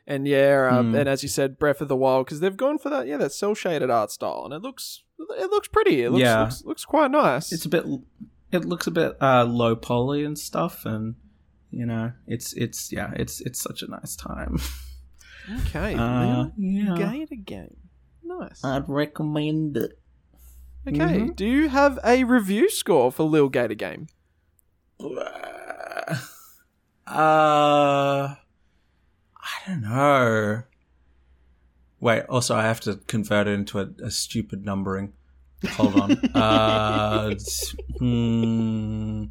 and 0.05 0.27
yeah, 0.27 0.69
uh, 0.71 0.81
mm. 0.81 0.99
and 0.99 1.07
as 1.07 1.23
you 1.23 1.30
said, 1.30 1.57
Breath 1.57 1.81
of 1.81 1.88
the 1.88 1.95
Wild, 1.95 2.25
because 2.25 2.39
they've 2.39 2.57
gone 2.57 2.77
for 2.77 2.89
that, 2.89 3.07
yeah, 3.07 3.17
that 3.17 3.31
cell 3.31 3.55
shaded 3.55 3.89
art 3.89 4.11
style, 4.11 4.43
and 4.45 4.53
it 4.53 4.61
looks, 4.61 5.03
it 5.19 5.49
looks 5.49 5.67
pretty. 5.67 6.03
It 6.03 6.11
looks, 6.11 6.21
yeah. 6.21 6.41
looks, 6.41 6.63
looks 6.65 6.85
quite 6.85 7.11
nice. 7.11 7.51
It's 7.51 7.65
a 7.65 7.69
bit, 7.69 7.85
it 8.51 8.65
looks 8.65 8.88
a 8.88 8.91
bit 8.91 9.15
uh, 9.21 9.45
low 9.45 9.75
poly 9.75 10.23
and 10.23 10.38
stuff, 10.38 10.85
and 10.85 11.15
you 11.71 11.85
know, 11.85 12.11
it's, 12.27 12.53
it's, 12.53 12.91
yeah, 12.91 13.11
it's, 13.15 13.41
it's 13.41 13.61
such 13.61 13.81
a 13.81 13.88
nice 13.88 14.15
time. 14.15 14.57
Okay. 15.67 15.95
Uh, 15.99 16.47
yeah. 16.57 16.95
Gator 16.97 17.35
game. 17.35 17.75
Nice. 18.23 18.63
I'd 18.63 18.88
recommend 18.88 19.75
it. 19.77 19.99
Okay. 20.88 20.97
Mhm. 20.97 21.35
Do 21.35 21.45
you 21.45 21.69
have 21.69 21.99
a 22.03 22.23
review 22.23 22.69
score 22.69 23.11
for 23.11 23.23
Lil 23.23 23.49
Gator 23.49 23.75
game? 23.75 24.07
Uh, 27.05 28.35
I 29.44 29.70
don't 29.70 29.82
know. 29.82 30.64
Wait, 31.99 32.24
also 32.24 32.56
I 32.56 32.64
have 32.64 32.80
to 32.82 32.95
convert 33.07 33.48
it 33.48 33.52
into 33.52 33.80
a, 33.80 33.90
a 34.03 34.11
stupid 34.11 34.65
numbering. 34.65 35.14
Hold 35.72 35.99
on. 35.99 36.11
uh, 36.36 37.34
hmm, 37.99 39.24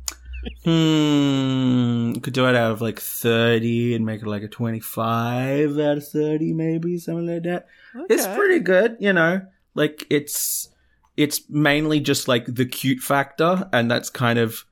hmm. 0.64 2.12
Could 2.20 2.32
do 2.32 2.46
it 2.46 2.54
out 2.54 2.72
of 2.72 2.80
like 2.80 2.98
thirty 2.98 3.94
and 3.94 4.06
make 4.06 4.22
it 4.22 4.26
like 4.26 4.42
a 4.42 4.48
twenty-five 4.48 5.78
out 5.78 5.98
of 5.98 6.08
thirty, 6.08 6.52
maybe 6.52 6.98
something 6.98 7.26
like 7.26 7.42
that. 7.42 7.66
It's 8.08 8.26
pretty 8.26 8.60
good, 8.60 8.96
you 9.00 9.12
know. 9.12 9.42
Like 9.74 10.06
it's 10.10 10.68
it's 11.16 11.48
mainly 11.48 12.00
just 12.00 12.28
like 12.28 12.46
the 12.46 12.66
cute 12.66 13.00
factor, 13.00 13.68
and 13.72 13.90
that's 13.90 14.10
kind 14.10 14.38
of 14.38 14.64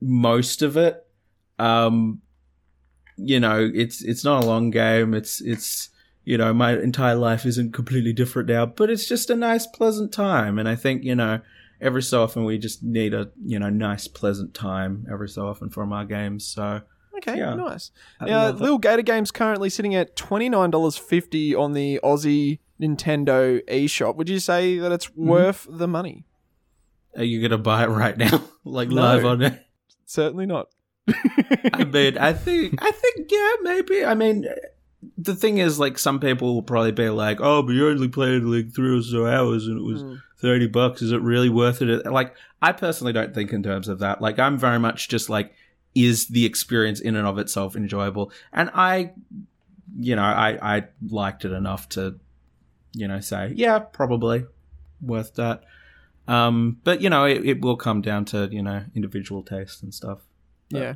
most 0.00 0.62
of 0.62 0.76
it. 0.76 1.06
Um, 1.58 2.22
you 3.18 3.40
know, 3.40 3.70
it's 3.74 4.02
it's 4.02 4.24
not 4.24 4.44
a 4.44 4.46
long 4.46 4.70
game. 4.70 5.14
It's 5.14 5.40
it's 5.40 5.90
you 6.24 6.36
know, 6.38 6.52
my 6.52 6.72
entire 6.78 7.14
life 7.14 7.46
isn't 7.46 7.72
completely 7.72 8.12
different 8.12 8.48
now, 8.48 8.66
but 8.66 8.90
it's 8.90 9.08
just 9.08 9.30
a 9.30 9.36
nice, 9.36 9.66
pleasant 9.66 10.12
time. 10.12 10.58
And 10.58 10.68
I 10.68 10.76
think 10.76 11.02
you 11.04 11.14
know, 11.14 11.40
every 11.80 12.02
so 12.02 12.22
often 12.22 12.44
we 12.44 12.58
just 12.58 12.82
need 12.82 13.14
a 13.14 13.30
you 13.44 13.58
know 13.58 13.70
nice, 13.70 14.08
pleasant 14.08 14.54
time 14.54 15.06
every 15.10 15.28
so 15.28 15.46
often 15.48 15.70
from 15.70 15.92
our 15.92 16.04
games. 16.04 16.44
So 16.44 16.82
Okay, 17.16 17.38
Yeah. 17.38 17.54
nice. 17.54 17.90
I 18.20 18.26
Now, 18.26 18.52
love 18.52 18.80
Gator 18.80 19.02
Game's 19.02 19.32
currently 19.32 19.70
sitting 19.70 19.94
at 19.94 20.14
twenty 20.14 20.48
nine 20.48 20.70
dollars 20.70 20.96
fifty 20.96 21.54
on 21.54 21.72
the 21.72 21.98
Aussie 22.04 22.60
Nintendo 22.80 23.60
eShop. 23.66 24.14
Would 24.16 24.28
you 24.28 24.38
say 24.38 24.78
that 24.78 24.92
it's 24.92 25.06
Mm-hmm. 25.08 25.28
worth 25.28 25.66
the 25.68 25.88
money? 25.88 26.24
are 27.16 27.24
you 27.24 27.40
gonna 27.42 27.58
buy 27.60 27.82
it 27.82 27.88
right 27.88 28.16
now, 28.16 28.40
like 28.64 28.88
No. 28.90 29.02
live 29.02 29.24
on 29.24 29.42
it? 29.42 29.66
Certainly 30.04 30.46
not. 30.46 30.68
I 31.74 31.84
mean, 31.92 32.18
I 32.18 32.32
think, 32.32 32.82
I 32.82 32.90
think, 32.90 33.30
yeah, 33.30 33.52
maybe. 33.62 34.04
I 34.04 34.14
mean, 34.14 34.46
the 35.16 35.34
thing 35.34 35.58
is, 35.58 35.78
like, 35.78 35.98
some 35.98 36.20
people 36.20 36.54
will 36.54 36.62
probably 36.62 36.92
be 36.92 37.08
like, 37.08 37.38
"Oh, 37.40 37.62
but 37.62 37.72
you 37.72 37.88
only 37.88 38.08
played 38.08 38.42
like 38.42 38.72
three 38.74 38.96
or 38.98 39.02
so 39.02 39.26
hours, 39.26 39.66
and 39.66 39.78
it 39.78 39.84
was 39.84 40.02
Mm. 40.02 40.22
thirty 40.38 40.66
bucks. 40.66 41.02
Is 41.02 41.12
it 41.12 41.20
really 41.22 41.48
worth 41.48 41.82
it?" 41.82 42.06
Like, 42.06 42.34
I 42.60 42.72
personally 42.72 43.12
don't 43.12 43.34
think 43.34 43.52
in 43.52 43.62
terms 43.62 43.88
of 43.88 44.00
that. 44.00 44.20
Like, 44.20 44.38
I'm 44.38 44.58
very 44.58 44.78
much 44.78 45.08
just 45.08 45.30
like, 45.30 45.54
is 45.94 46.26
the 46.28 46.44
experience 46.44 47.00
in 47.00 47.16
and 47.16 47.26
of 47.26 47.38
itself 47.38 47.76
enjoyable? 47.76 48.30
And 48.52 48.70
I, 48.74 49.12
you 49.98 50.16
know, 50.16 50.22
I 50.22 50.76
I 50.76 50.84
liked 51.08 51.44
it 51.44 51.52
enough 51.52 51.88
to, 51.90 52.18
you 52.92 53.08
know, 53.08 53.20
say, 53.20 53.52
yeah, 53.56 53.78
probably 53.78 54.46
worth 55.00 55.34
that. 55.34 55.62
Um, 56.26 56.76
but 56.84 57.00
you 57.00 57.08
know, 57.08 57.24
it, 57.24 57.44
it 57.44 57.60
will 57.62 57.76
come 57.76 58.02
down 58.02 58.24
to 58.26 58.48
you 58.52 58.62
know 58.62 58.82
individual 58.94 59.42
taste 59.42 59.82
and 59.82 59.94
stuff. 59.94 60.18
Yeah. 60.70 60.94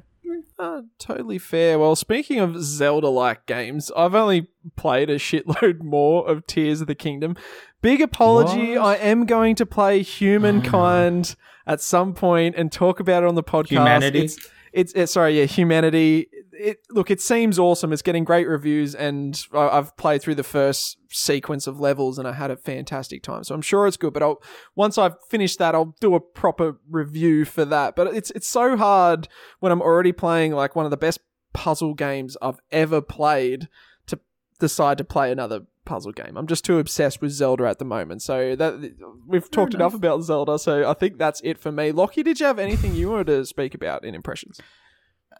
Uh, 0.59 0.83
totally 0.99 1.39
fair. 1.39 1.79
Well, 1.79 1.97
speaking 1.97 2.39
of 2.39 2.63
Zelda 2.63 3.09
like 3.09 3.47
games, 3.47 3.91
I've 3.97 4.15
only 4.15 4.49
played 4.77 5.11
a 5.11 5.17
shitload 5.17 5.81
more 5.83 6.29
of 6.29 6.47
Tears 6.47 6.81
of 6.81 6.87
the 6.87 6.95
Kingdom. 6.95 7.37
Big 7.81 8.01
apology, 8.01 8.79
What? 8.79 8.87
I 8.87 8.95
am 8.97 9.27
going 9.27 9.57
to 9.57 9.67
play 9.67 10.03
Humankind 10.03 11.35
at 11.67 11.81
some 11.81 12.15
point 12.15 12.55
and 12.57 12.71
talk 12.71 13.01
about 13.01 13.25
it 13.25 13.27
on 13.27 13.35
the 13.35 13.43
podcast. 13.43 13.69
Humanity? 13.71 14.25
It's, 14.25 14.51
it's, 14.73 15.13
sorry, 15.13 15.39
yeah, 15.39 15.45
Humanity. 15.45 16.29
It 16.53 16.79
look, 16.91 17.11
it 17.11 17.21
seems 17.21 17.59
awesome. 17.59 17.93
It's 17.93 18.03
getting 18.03 18.25
great 18.25 18.47
reviews, 18.47 18.95
and 18.95 19.41
I- 19.53 19.79
I've 19.79 19.97
played 19.97 20.23
through 20.23 20.35
the 20.37 20.43
first 20.43 20.99
sequence 21.11 21.67
of 21.67 21.81
levels, 21.81 22.19
and 22.19 22.29
I 22.29 22.33
had 22.33 22.51
a 22.51 22.57
fantastic 22.57 23.23
time. 23.23 23.43
So 23.45 23.55
I'm 23.55 23.63
sure 23.63 23.87
it's 23.87 23.97
good. 23.97 24.13
But 24.13 24.23
I'll 24.23 24.43
once 24.77 24.99
I've 24.99 25.17
finished 25.29 25.59
that, 25.59 25.75
I'll 25.75 25.95
do 26.01 26.15
a 26.15 26.21
proper 26.21 26.79
review 26.91 27.45
for 27.45 27.65
that. 27.65 27.97
But 27.97 28.15
it's 28.15 28.31
it's 28.33 28.47
so 28.49 28.77
hard 28.77 29.29
when 29.61 29.73
I'm 29.73 29.83
already 29.83 30.13
playing 30.13 30.53
like 30.53 30.77
one 30.77 30.85
of 30.85 30.91
the 30.91 30.97
best 30.97 31.21
puzzle 31.55 31.95
games 31.95 32.37
I've 32.43 32.61
ever 32.71 33.01
played 33.01 33.69
to 34.07 34.21
decide 34.61 34.99
to 34.99 35.05
play 35.05 35.33
another 35.33 35.61
puzzle 35.85 36.13
game. 36.13 36.37
I'm 36.37 36.47
just 36.47 36.65
too 36.65 36.79
obsessed 36.79 37.21
with 37.21 37.31
Zelda 37.33 37.65
at 37.65 37.79
the 37.79 37.85
moment. 37.85 38.23
So 38.23 38.55
that 38.57 38.95
we've 39.27 39.51
talked 39.51 39.75
enough 39.75 39.95
about 39.95 40.23
Zelda. 40.23 40.59
So 40.59 40.89
I 40.89 40.95
think 40.95 41.19
that's 41.19 41.41
it 41.45 41.59
for 41.59 41.73
me. 41.73 41.93
Lachy, 41.93 42.23
did 42.23 42.41
you 42.41 42.47
have 42.47 42.59
anything 42.59 42.95
you 42.95 43.11
wanted 43.11 43.27
to 43.27 43.47
speak 43.47 43.75
about 43.75 44.05
in 44.05 44.15
impressions? 44.15 44.61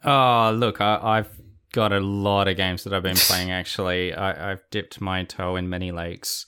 Oh, 0.03 0.51
look, 0.55 0.81
I, 0.81 0.99
I've 1.01 1.29
got 1.71 1.93
a 1.93 1.99
lot 1.99 2.47
of 2.47 2.57
games 2.57 2.83
that 2.83 2.93
I've 2.93 3.03
been 3.03 3.15
playing. 3.15 3.51
Actually, 3.61 4.13
I, 4.13 4.51
I've 4.51 4.61
dipped 4.71 4.99
my 5.01 5.23
toe 5.23 5.55
in 5.55 5.69
many 5.69 5.91
lakes. 5.91 6.45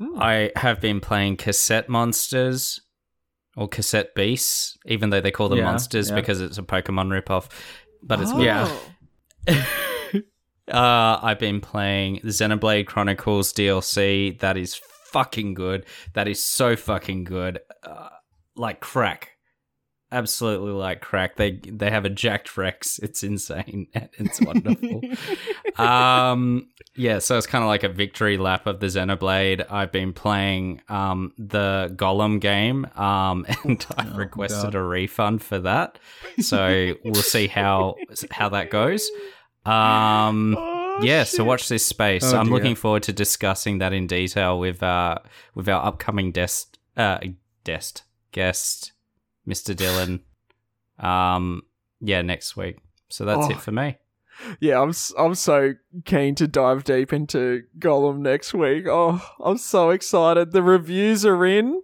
Mm. 0.00 0.20
I 0.20 0.50
have 0.56 0.80
been 0.80 1.00
playing 1.00 1.36
Cassette 1.36 1.88
Monsters 1.88 2.80
or 3.56 3.68
Cassette 3.68 4.14
Beasts, 4.14 4.76
even 4.86 5.10
though 5.10 5.20
they 5.20 5.30
call 5.30 5.48
them 5.48 5.58
Yeah, 5.58 5.66
monsters 5.66 6.08
yeah. 6.10 6.16
because 6.16 6.40
it's 6.40 6.58
a 6.58 6.62
Pokemon 6.62 7.08
ripoff. 7.22 7.48
But 8.02 8.20
it's 8.20 8.32
Oh. 8.34 8.40
Yeah. 8.40 8.68
Uh, 10.72 11.18
I've 11.22 11.38
been 11.38 11.60
playing 11.60 12.20
the 12.22 12.30
Xenoblade 12.30 12.86
Chronicles 12.86 13.52
DLC. 13.52 14.38
That 14.40 14.56
is 14.56 14.80
fucking 15.10 15.54
good. 15.54 15.84
That 16.14 16.26
is 16.28 16.42
so 16.42 16.74
fucking 16.76 17.24
good. 17.24 17.60
Uh, 17.82 18.08
like 18.56 18.80
crack. 18.80 19.32
Absolutely 20.12 20.70
like 20.70 21.00
crack. 21.00 21.34
They 21.36 21.52
they 21.64 21.90
have 21.90 22.04
a 22.04 22.08
jacked 22.10 22.56
Rex. 22.56 22.98
It's 23.00 23.24
insane. 23.24 23.88
It's 24.12 24.40
wonderful. 24.40 25.00
um 25.76 26.68
yeah, 26.96 27.18
so 27.18 27.36
it's 27.36 27.48
kind 27.48 27.64
of 27.64 27.68
like 27.68 27.82
a 27.82 27.88
victory 27.88 28.36
lap 28.38 28.66
of 28.68 28.78
the 28.78 28.86
Xenoblade. 28.86 29.66
I've 29.72 29.90
been 29.90 30.12
playing 30.12 30.82
um 30.88 31.32
the 31.36 31.92
Gollum 31.96 32.40
game 32.40 32.84
um 32.96 33.44
and 33.64 33.84
I've 33.96 34.12
Oh, 34.14 34.16
requested 34.16 34.72
God. 34.72 34.74
a 34.76 34.82
refund 34.82 35.42
for 35.42 35.58
that. 35.60 35.98
So 36.38 36.94
we'll 37.04 37.14
see 37.14 37.48
how 37.48 37.96
how 38.30 38.50
that 38.50 38.70
goes. 38.70 39.10
Um 39.66 40.56
Oh, 40.96 41.00
yeah, 41.02 41.24
so 41.24 41.42
watch 41.42 41.68
this 41.68 41.84
space. 41.84 42.22
Oh, 42.32 42.38
I'm 42.38 42.46
dear. 42.46 42.54
looking 42.54 42.74
forward 42.76 43.02
to 43.04 43.12
discussing 43.12 43.78
that 43.78 43.92
in 43.92 44.06
detail 44.06 44.58
with 44.60 44.80
uh 44.82 45.18
with 45.54 45.68
our 45.68 45.84
upcoming 45.84 46.30
guest 46.30 46.78
uh 46.96 47.18
guest 47.64 48.04
guest 48.30 48.92
Mr. 49.48 49.74
Dylan. 49.74 50.20
Um 51.04 51.62
yeah, 52.00 52.22
next 52.22 52.56
week. 52.56 52.78
So 53.08 53.24
that's 53.24 53.46
Oh. 53.46 53.50
it 53.50 53.60
for 53.60 53.72
me. 53.72 53.96
Yeah, 54.60 54.80
I'm 54.80 54.92
I'm 55.18 55.34
so 55.34 55.74
keen 56.04 56.34
to 56.36 56.46
dive 56.46 56.84
deep 56.84 57.12
into 57.12 57.62
Gollum 57.78 58.18
next 58.18 58.52
week. 58.54 58.86
Oh, 58.88 59.20
I'm 59.42 59.58
so 59.58 59.90
excited. 59.90 60.52
The 60.52 60.62
reviews 60.62 61.24
are 61.24 61.44
in, 61.46 61.80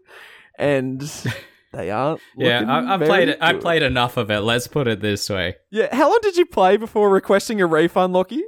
and 0.59 1.01
they 1.73 1.91
aren't. 1.91 2.21
Yeah, 2.37 2.65
I, 2.67 2.95
I 2.95 2.99
played 2.99 3.29
it. 3.29 3.39
I 3.41 3.53
played 3.55 3.83
enough 3.83 4.17
of 4.17 4.31
it. 4.31 4.41
Let's 4.41 4.67
put 4.67 4.89
it 4.89 5.01
this 5.01 5.29
way. 5.31 5.57
Yeah, 5.71 5.95
how 5.95 6.09
long 6.09 6.19
did 6.23 6.37
you 6.37 6.47
play 6.47 6.77
before 6.77 7.11
requesting 7.11 7.61
a 7.61 7.67
refund, 7.67 8.13
Lachy? 8.15 8.43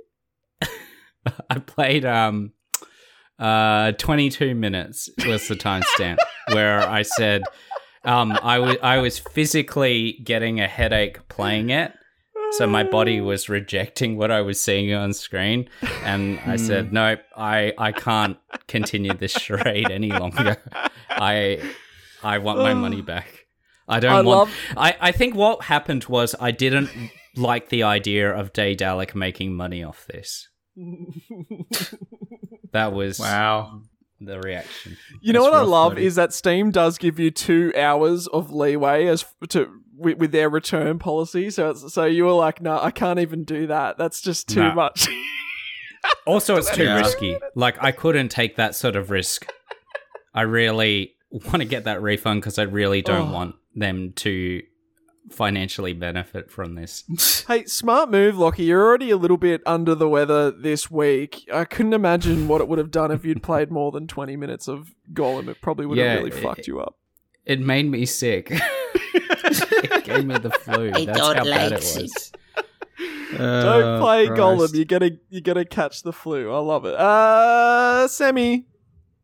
I 1.50 1.58
played 1.60 2.04
um 2.04 2.52
uh 3.38 3.92
22 3.92 4.54
minutes 4.54 5.08
was 5.26 5.48
the 5.48 5.54
timestamp 5.54 6.18
where 6.52 6.80
I 6.80 7.02
said 7.02 7.42
um 8.04 8.32
I 8.42 8.58
was 8.58 8.76
I 8.82 8.98
was 8.98 9.18
physically 9.18 10.20
getting 10.24 10.60
a 10.60 10.66
headache 10.66 11.28
playing 11.28 11.70
it. 11.70 11.92
So 12.52 12.66
my 12.66 12.82
body 12.82 13.20
was 13.20 13.48
rejecting 13.48 14.18
what 14.18 14.30
I 14.30 14.42
was 14.42 14.60
seeing 14.60 14.92
on 14.92 15.14
screen 15.14 15.70
and 16.04 16.38
I 16.40 16.56
said, 16.56 16.92
"Nope, 16.92 17.20
I 17.34 17.72
I 17.78 17.92
can't 17.92 18.36
continue 18.66 19.14
this 19.14 19.32
charade 19.32 19.90
any 19.90 20.10
longer. 20.10 20.58
I 21.08 21.62
I 22.22 22.38
want 22.38 22.58
my 22.60 22.74
money 22.74 23.02
back." 23.02 23.46
I 23.88 23.98
don't 24.00 24.12
I 24.12 24.14
want 24.22 24.26
love- 24.26 24.54
I, 24.76 24.96
I 25.00 25.12
think 25.12 25.34
what 25.34 25.64
happened 25.64 26.04
was 26.04 26.34
I 26.40 26.50
didn't 26.52 26.88
like 27.36 27.68
the 27.68 27.82
idea 27.82 28.32
of 28.32 28.52
Daedalic 28.52 29.14
making 29.14 29.54
money 29.54 29.82
off 29.82 30.06
this. 30.06 30.48
That 32.72 32.92
was 32.92 33.18
Wow. 33.18 33.82
the 34.20 34.38
reaction. 34.40 34.96
You 35.20 35.32
know 35.34 35.42
what 35.42 35.52
I 35.52 35.60
love 35.60 35.92
buddy. 35.92 36.06
is 36.06 36.14
that 36.14 36.32
Steam 36.32 36.70
does 36.70 36.96
give 36.96 37.18
you 37.18 37.30
two 37.30 37.72
hours 37.76 38.26
of 38.28 38.50
leeway 38.50 39.06
as 39.08 39.24
to 39.50 39.68
with, 39.94 40.16
with 40.18 40.32
their 40.32 40.48
return 40.48 40.98
policy. 40.98 41.50
So 41.50 41.70
it's, 41.70 41.92
so 41.92 42.04
you 42.06 42.24
were 42.24 42.32
like, 42.32 42.62
no, 42.62 42.78
I 42.80 42.90
can't 42.90 43.18
even 43.18 43.44
do 43.44 43.66
that. 43.66 43.98
That's 43.98 44.22
just 44.22 44.48
too 44.48 44.60
Nah. 44.60 44.74
much. 44.74 45.06
Also, 46.26 46.56
it's 46.56 46.70
too 46.74 46.84
Yeah. 46.84 46.96
risky. 46.96 47.36
Like 47.54 47.76
I 47.82 47.92
couldn't 47.92 48.30
take 48.30 48.56
that 48.56 48.74
sort 48.74 48.96
of 48.96 49.10
risk. 49.10 49.46
I 50.34 50.42
really 50.42 51.14
want 51.32 51.58
to 51.62 51.64
get 51.64 51.84
that 51.84 52.00
refund 52.02 52.40
because 52.42 52.58
I 52.58 52.62
really 52.64 53.02
don't 53.02 53.28
Oh. 53.30 53.32
want 53.32 53.54
them 53.74 54.12
to 54.16 54.62
financially 55.30 55.92
benefit 55.92 56.50
from 56.50 56.74
this. 56.74 57.44
hey, 57.48 57.64
smart 57.64 58.10
move, 58.10 58.36
Lachy. 58.36 58.64
You're 58.64 58.84
already 58.84 59.10
a 59.10 59.16
little 59.16 59.36
bit 59.36 59.62
under 59.66 59.94
the 59.94 60.08
weather 60.08 60.50
this 60.50 60.90
week. 60.90 61.48
I 61.52 61.64
couldn't 61.64 61.94
imagine 61.94 62.48
what 62.48 62.60
it 62.60 62.68
would 62.68 62.78
have 62.78 62.90
done 62.90 63.10
if 63.10 63.24
you'd 63.24 63.42
played 63.50 63.70
more 63.70 63.92
than 63.92 64.06
20 64.06 64.36
minutes 64.36 64.68
of 64.68 64.94
Gollum. 65.12 65.48
It 65.48 65.60
probably 65.62 65.86
would 65.86 65.96
Yeah, 65.98 66.10
have 66.14 66.18
really 66.24 66.36
it- 66.36 66.42
fucked 66.42 66.66
you 66.66 66.80
up. 66.80 66.96
It 67.44 67.58
made 67.60 67.90
me 67.90 68.06
sick. 68.06 68.50
it 69.14 70.04
gave 70.04 70.24
me 70.24 70.38
the 70.38 70.50
flu. 70.50 70.90
That's 70.92 71.18
how 71.18 71.34
bad 71.44 71.72
it 71.72 71.78
was. 71.80 72.32
Don't 73.36 74.00
play 74.00 74.26
Christ. 74.28 74.40
Gollum. 74.40 74.74
You're 74.74 74.84
gonna 74.84 75.10
you're 75.30 75.40
gonna 75.40 75.64
catch 75.64 76.02
the 76.02 76.12
flu. 76.12 76.52
I 76.52 76.58
love 76.58 76.84
it. 76.84 76.94
Uh, 76.94 78.06
Sammy. 78.08 78.66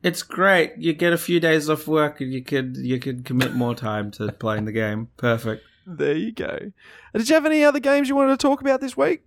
It's 0.09 0.23
great. 0.23 0.73
You 0.79 0.93
get 0.95 1.13
a 1.13 1.19
few 1.19 1.39
days 1.41 1.69
off 1.71 1.87
work, 1.87 2.21
and 2.21 2.33
you 2.33 2.43
could 2.43 2.77
you 2.77 2.99
could 2.99 3.25
commit 3.25 3.55
more 3.55 3.75
time 3.75 4.11
to 4.13 4.33
playing 4.33 4.65
the 4.65 4.73
game. 4.73 5.09
Perfect. 5.17 5.63
There 5.87 6.15
you 6.17 6.33
go. 6.33 6.73
Did 7.15 7.29
you 7.29 7.35
have 7.35 7.47
any 7.47 7.65
other 7.65 7.81
games 7.81 8.09
you 8.09 8.17
wanted 8.17 8.39
to 8.39 8.47
talk 8.47 8.61
about 8.61 8.81
this 8.81 8.97
week? 8.97 9.23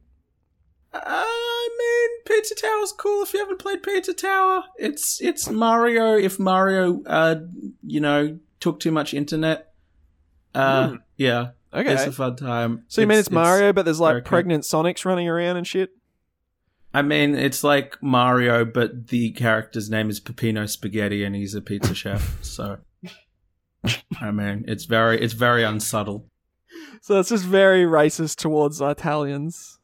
I 0.93 1.69
mean, 1.79 2.09
Pizza 2.37 2.53
Tower's 2.55 2.91
cool. 2.91 3.23
If 3.23 3.33
you 3.33 3.39
haven't 3.39 3.59
played 3.59 3.81
Pizza 3.83 4.13
Tower, 4.13 4.63
it's 4.77 5.21
it's 5.21 5.49
Mario. 5.49 6.17
If 6.17 6.39
Mario, 6.39 7.01
uh, 7.05 7.35
you 7.83 7.99
know, 7.99 8.37
took 8.59 8.79
too 8.79 8.91
much 8.91 9.13
internet, 9.13 9.73
uh, 10.53 10.89
Hmm. 10.89 10.95
yeah, 11.17 11.49
Okay. 11.73 11.93
it's 11.93 12.03
a 12.05 12.11
fun 12.11 12.35
time. 12.35 12.83
so 12.89 13.01
you 13.01 13.07
mean 13.07 13.19
it's, 13.19 13.31
Mario, 13.31 13.71
but 13.73 13.85
there's 13.85 13.99
like 13.99 14.25
pregnant 14.25 14.63
Sonics 14.63 15.05
running 15.05 15.27
around 15.29 15.57
and 15.57 15.65
shit? 15.65 15.91
I 16.93 17.01
mean, 17.01 17.35
it's 17.35 17.63
like 17.63 18.01
Mario, 18.03 18.65
but 18.65 19.07
the 19.07 19.31
character's 19.31 19.89
name 19.89 20.09
is 20.09 20.19
Peppino 20.19 20.65
Spaghetti, 20.65 21.23
and 21.23 21.35
he's 21.35 21.55
a 21.55 21.61
pizza 21.61 21.95
chef. 21.95 22.38
So, 22.43 22.80
I 24.19 24.31
mean, 24.31 24.65
it's 24.68 24.85
very 24.85 25.22
it's 25.22 25.34
very 25.34 25.63
unsubtle. 25.63 26.26
So 27.01 27.19
it's 27.19 27.30
just 27.30 27.45
very 27.45 27.85
racist 27.85 28.38
towards 28.38 28.81
Italians. 28.81 29.80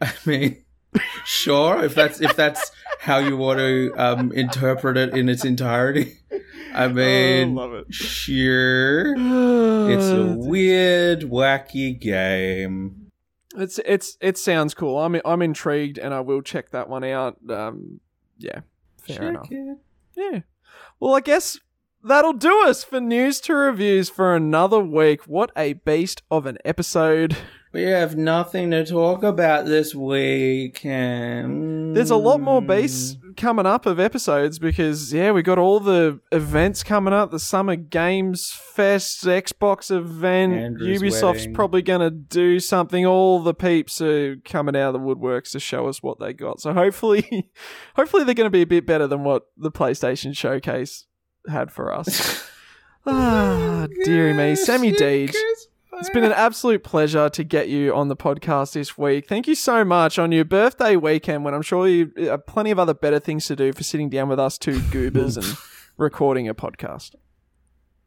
I 0.00 0.12
mean, 0.26 0.64
sure, 1.24 1.82
if 1.82 1.94
that's 1.94 2.20
if 2.20 2.36
that's 2.36 2.70
how 3.00 3.18
you 3.18 3.36
want 3.36 3.58
to 3.58 3.92
um, 3.96 4.32
interpret 4.32 4.96
it 4.96 5.16
in 5.16 5.28
its 5.28 5.44
entirety. 5.44 6.18
I 6.74 6.88
mean, 6.88 7.58
Oh, 7.58 7.62
love 7.62 7.72
it. 7.74 7.86
sure. 7.94 9.14
It's 9.16 10.08
a 10.10 10.34
weird, 10.36 11.22
wacky 11.22 11.98
game. 11.98 12.97
It's 13.58 13.80
it's 13.84 14.16
it 14.20 14.38
sounds 14.38 14.74
cool. 14.74 14.98
I'm 14.98 15.20
I'm 15.24 15.42
intrigued, 15.42 15.98
and 15.98 16.14
I 16.14 16.20
will 16.20 16.42
check 16.42 16.70
that 16.70 16.88
one 16.88 17.02
out. 17.04 17.36
Um, 17.50 18.00
yeah, 18.38 18.60
fair 19.02 19.16
Check 19.16 19.28
enough. 19.28 19.48
it. 19.50 19.78
Yeah. 20.16 20.40
Well, 21.00 21.16
I 21.16 21.20
guess 21.20 21.58
that'll 22.04 22.32
do 22.34 22.64
us 22.66 22.84
for 22.84 23.00
news 23.00 23.40
to 23.42 23.54
reviews 23.54 24.08
for 24.08 24.36
another 24.36 24.80
week. 24.80 25.22
What 25.26 25.50
a 25.56 25.72
beast 25.72 26.22
of 26.30 26.46
an 26.46 26.58
episode! 26.64 27.36
We 27.72 27.82
have 27.82 28.16
nothing 28.16 28.70
to 28.70 28.84
talk 28.84 29.22
about 29.22 29.66
this 29.66 29.94
weekend. 29.94 31.96
There's 31.96 32.10
a 32.10 32.16
lot 32.16 32.40
more 32.40 32.62
base 32.62 33.16
coming 33.38 33.64
up 33.64 33.86
of 33.86 33.98
episodes 33.98 34.58
because 34.58 35.12
yeah, 35.12 35.30
we 35.30 35.42
got 35.42 35.58
all 35.58 35.80
the 35.80 36.20
events 36.32 36.82
coming 36.82 37.14
up. 37.14 37.30
The 37.30 37.38
Summer 37.38 37.76
Games 37.76 38.50
Fest, 38.50 39.24
Xbox 39.24 39.90
event, 39.90 40.52
Andrew's 40.52 41.00
Ubisoft's 41.00 41.22
wedding. 41.22 41.54
probably 41.54 41.82
gonna 41.82 42.10
do 42.10 42.60
something. 42.60 43.06
All 43.06 43.40
the 43.40 43.54
peeps 43.54 44.02
are 44.02 44.36
coming 44.44 44.76
out 44.76 44.94
of 44.94 45.00
the 45.00 45.06
woodworks 45.06 45.52
to 45.52 45.60
show 45.60 45.88
us 45.88 46.02
what 46.02 46.18
they 46.18 46.34
got. 46.34 46.60
So 46.60 46.74
hopefully, 46.74 47.48
hopefully 47.96 48.24
they're 48.24 48.34
gonna 48.34 48.50
be 48.50 48.62
a 48.62 48.66
bit 48.66 48.84
better 48.84 49.06
than 49.06 49.24
what 49.24 49.46
the 49.56 49.70
PlayStation 49.70 50.36
Showcase 50.36 51.06
had 51.48 51.72
for 51.72 51.94
us. 51.94 52.46
ah, 53.06 53.86
dearie 54.04 54.34
me, 54.34 54.56
Sammy 54.56 54.92
Deedge. 54.92 55.34
It's 55.98 56.10
been 56.10 56.22
an 56.22 56.32
absolute 56.32 56.84
pleasure 56.84 57.28
to 57.28 57.42
get 57.42 57.68
you 57.68 57.92
on 57.92 58.06
the 58.06 58.14
podcast 58.14 58.74
this 58.74 58.96
week. 58.96 59.26
Thank 59.26 59.48
you 59.48 59.56
so 59.56 59.84
much 59.84 60.16
on 60.16 60.30
your 60.30 60.44
birthday 60.44 60.94
weekend 60.94 61.44
when 61.44 61.54
I'm 61.54 61.62
sure 61.62 61.88
you 61.88 62.12
have 62.16 62.46
plenty 62.46 62.70
of 62.70 62.78
other 62.78 62.94
better 62.94 63.18
things 63.18 63.46
to 63.46 63.56
do 63.56 63.72
for 63.72 63.82
sitting 63.82 64.08
down 64.08 64.28
with 64.28 64.38
us 64.38 64.58
two 64.58 64.80
goobers 64.92 65.36
and 65.36 65.44
recording 65.96 66.48
a 66.48 66.54
podcast. 66.54 67.16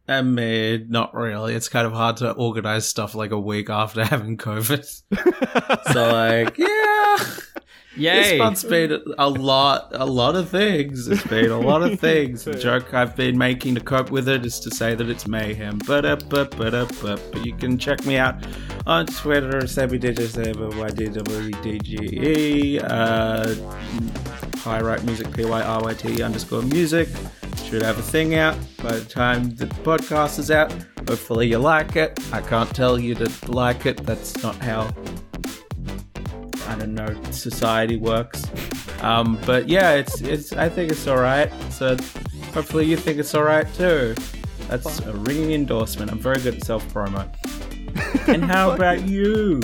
I 0.08 0.22
mean, 0.22 0.88
not 0.90 1.14
really. 1.14 1.54
It's 1.54 1.68
kind 1.68 1.86
of 1.86 1.92
hard 1.92 2.18
to 2.18 2.32
organize 2.32 2.88
stuff 2.88 3.14
like 3.14 3.32
a 3.32 3.40
week 3.40 3.70
after 3.70 4.06
having 4.06 4.38
COVID. 4.38 4.86
so, 5.94 6.12
like, 6.12 6.58
yeah. 6.58 7.18
This 7.96 8.32
Yay! 8.32 8.38
month's 8.38 8.64
been 8.64 9.04
a 9.18 9.30
lot, 9.30 9.90
a 9.92 10.06
lot 10.06 10.38
of 10.38 10.48
things. 10.48 11.10
It's 11.10 11.28
been 11.28 11.52
a 11.52 11.60
lot 11.60 11.84
of 11.84 12.00
things. 12.00 12.46
The 12.46 12.54
joke 12.58 12.94
I've 12.94 13.18
been 13.18 13.38
making 13.38 13.76
to 13.76 13.82
cope 13.82 14.12
with 14.12 14.30
it 14.30 14.46
is 14.46 14.62
to 14.62 14.74
say 14.74 14.96
that 14.96 15.10
it's 15.10 15.28
mayhem. 15.28 15.78
But 15.86 16.06
up, 16.06 16.30
but 16.30 16.56
but 16.56 16.74
up, 16.74 16.90
but 17.02 17.22
but 17.34 17.46
you 17.46 17.54
can 17.54 17.78
check 17.78 18.06
me 18.06 18.16
out 18.18 18.46
on 18.88 19.08
Twitter, 19.08 19.60
SammyDeedge, 19.60 20.22
uh, 22.82 23.56
Pyryte 24.60 25.04
Music, 25.04 25.34
P 25.34 25.44
Y 25.44 25.62
R 25.62 25.84
Y 25.84 25.94
T 25.94 26.24
underscore 26.24 26.62
music. 26.62 27.10
Should 27.66 27.82
have 27.82 28.00
a 28.00 28.04
thing 28.04 28.36
out 28.36 28.58
by 28.82 28.94
the 28.94 29.06
time 29.06 29.50
the 29.56 29.66
podcast 29.66 30.40
is 30.40 30.50
out. 30.50 30.72
Hopefully 31.10 31.50
you 31.50 31.58
like 31.58 31.98
it. 31.98 32.18
I 32.32 32.40
can't 32.40 32.74
tell 32.74 32.98
you 32.98 33.16
to 33.16 33.52
like 33.52 33.86
it. 33.86 33.98
That's 34.06 34.42
not 34.42 34.56
how 34.56 34.94
I 36.72 36.76
don't 36.78 36.94
know 36.94 37.22
society 37.32 37.98
works. 37.98 38.46
Um, 39.02 39.38
but 39.46 39.68
yeah, 39.68 39.94
it's 39.94 40.22
it's. 40.22 40.54
I 40.54 40.70
think 40.70 40.92
it's 40.92 41.06
all 41.06 41.18
right. 41.18 41.52
So 41.70 41.98
hopefully 42.54 42.86
you 42.86 42.96
think 42.96 43.20
it's 43.20 43.36
all 43.36 43.44
right 43.44 43.72
too. 43.74 44.16
That's 44.70 45.00
a 45.00 45.14
ringing 45.14 45.52
endorsement. 45.52 46.12
I'm 46.12 46.20
very 46.20 46.40
good 46.40 46.56
at 46.56 46.64
self 46.64 46.88
promo. 46.94 47.28
and 48.28 48.46
how 48.46 48.72
about 48.72 49.06
you? 49.06 49.60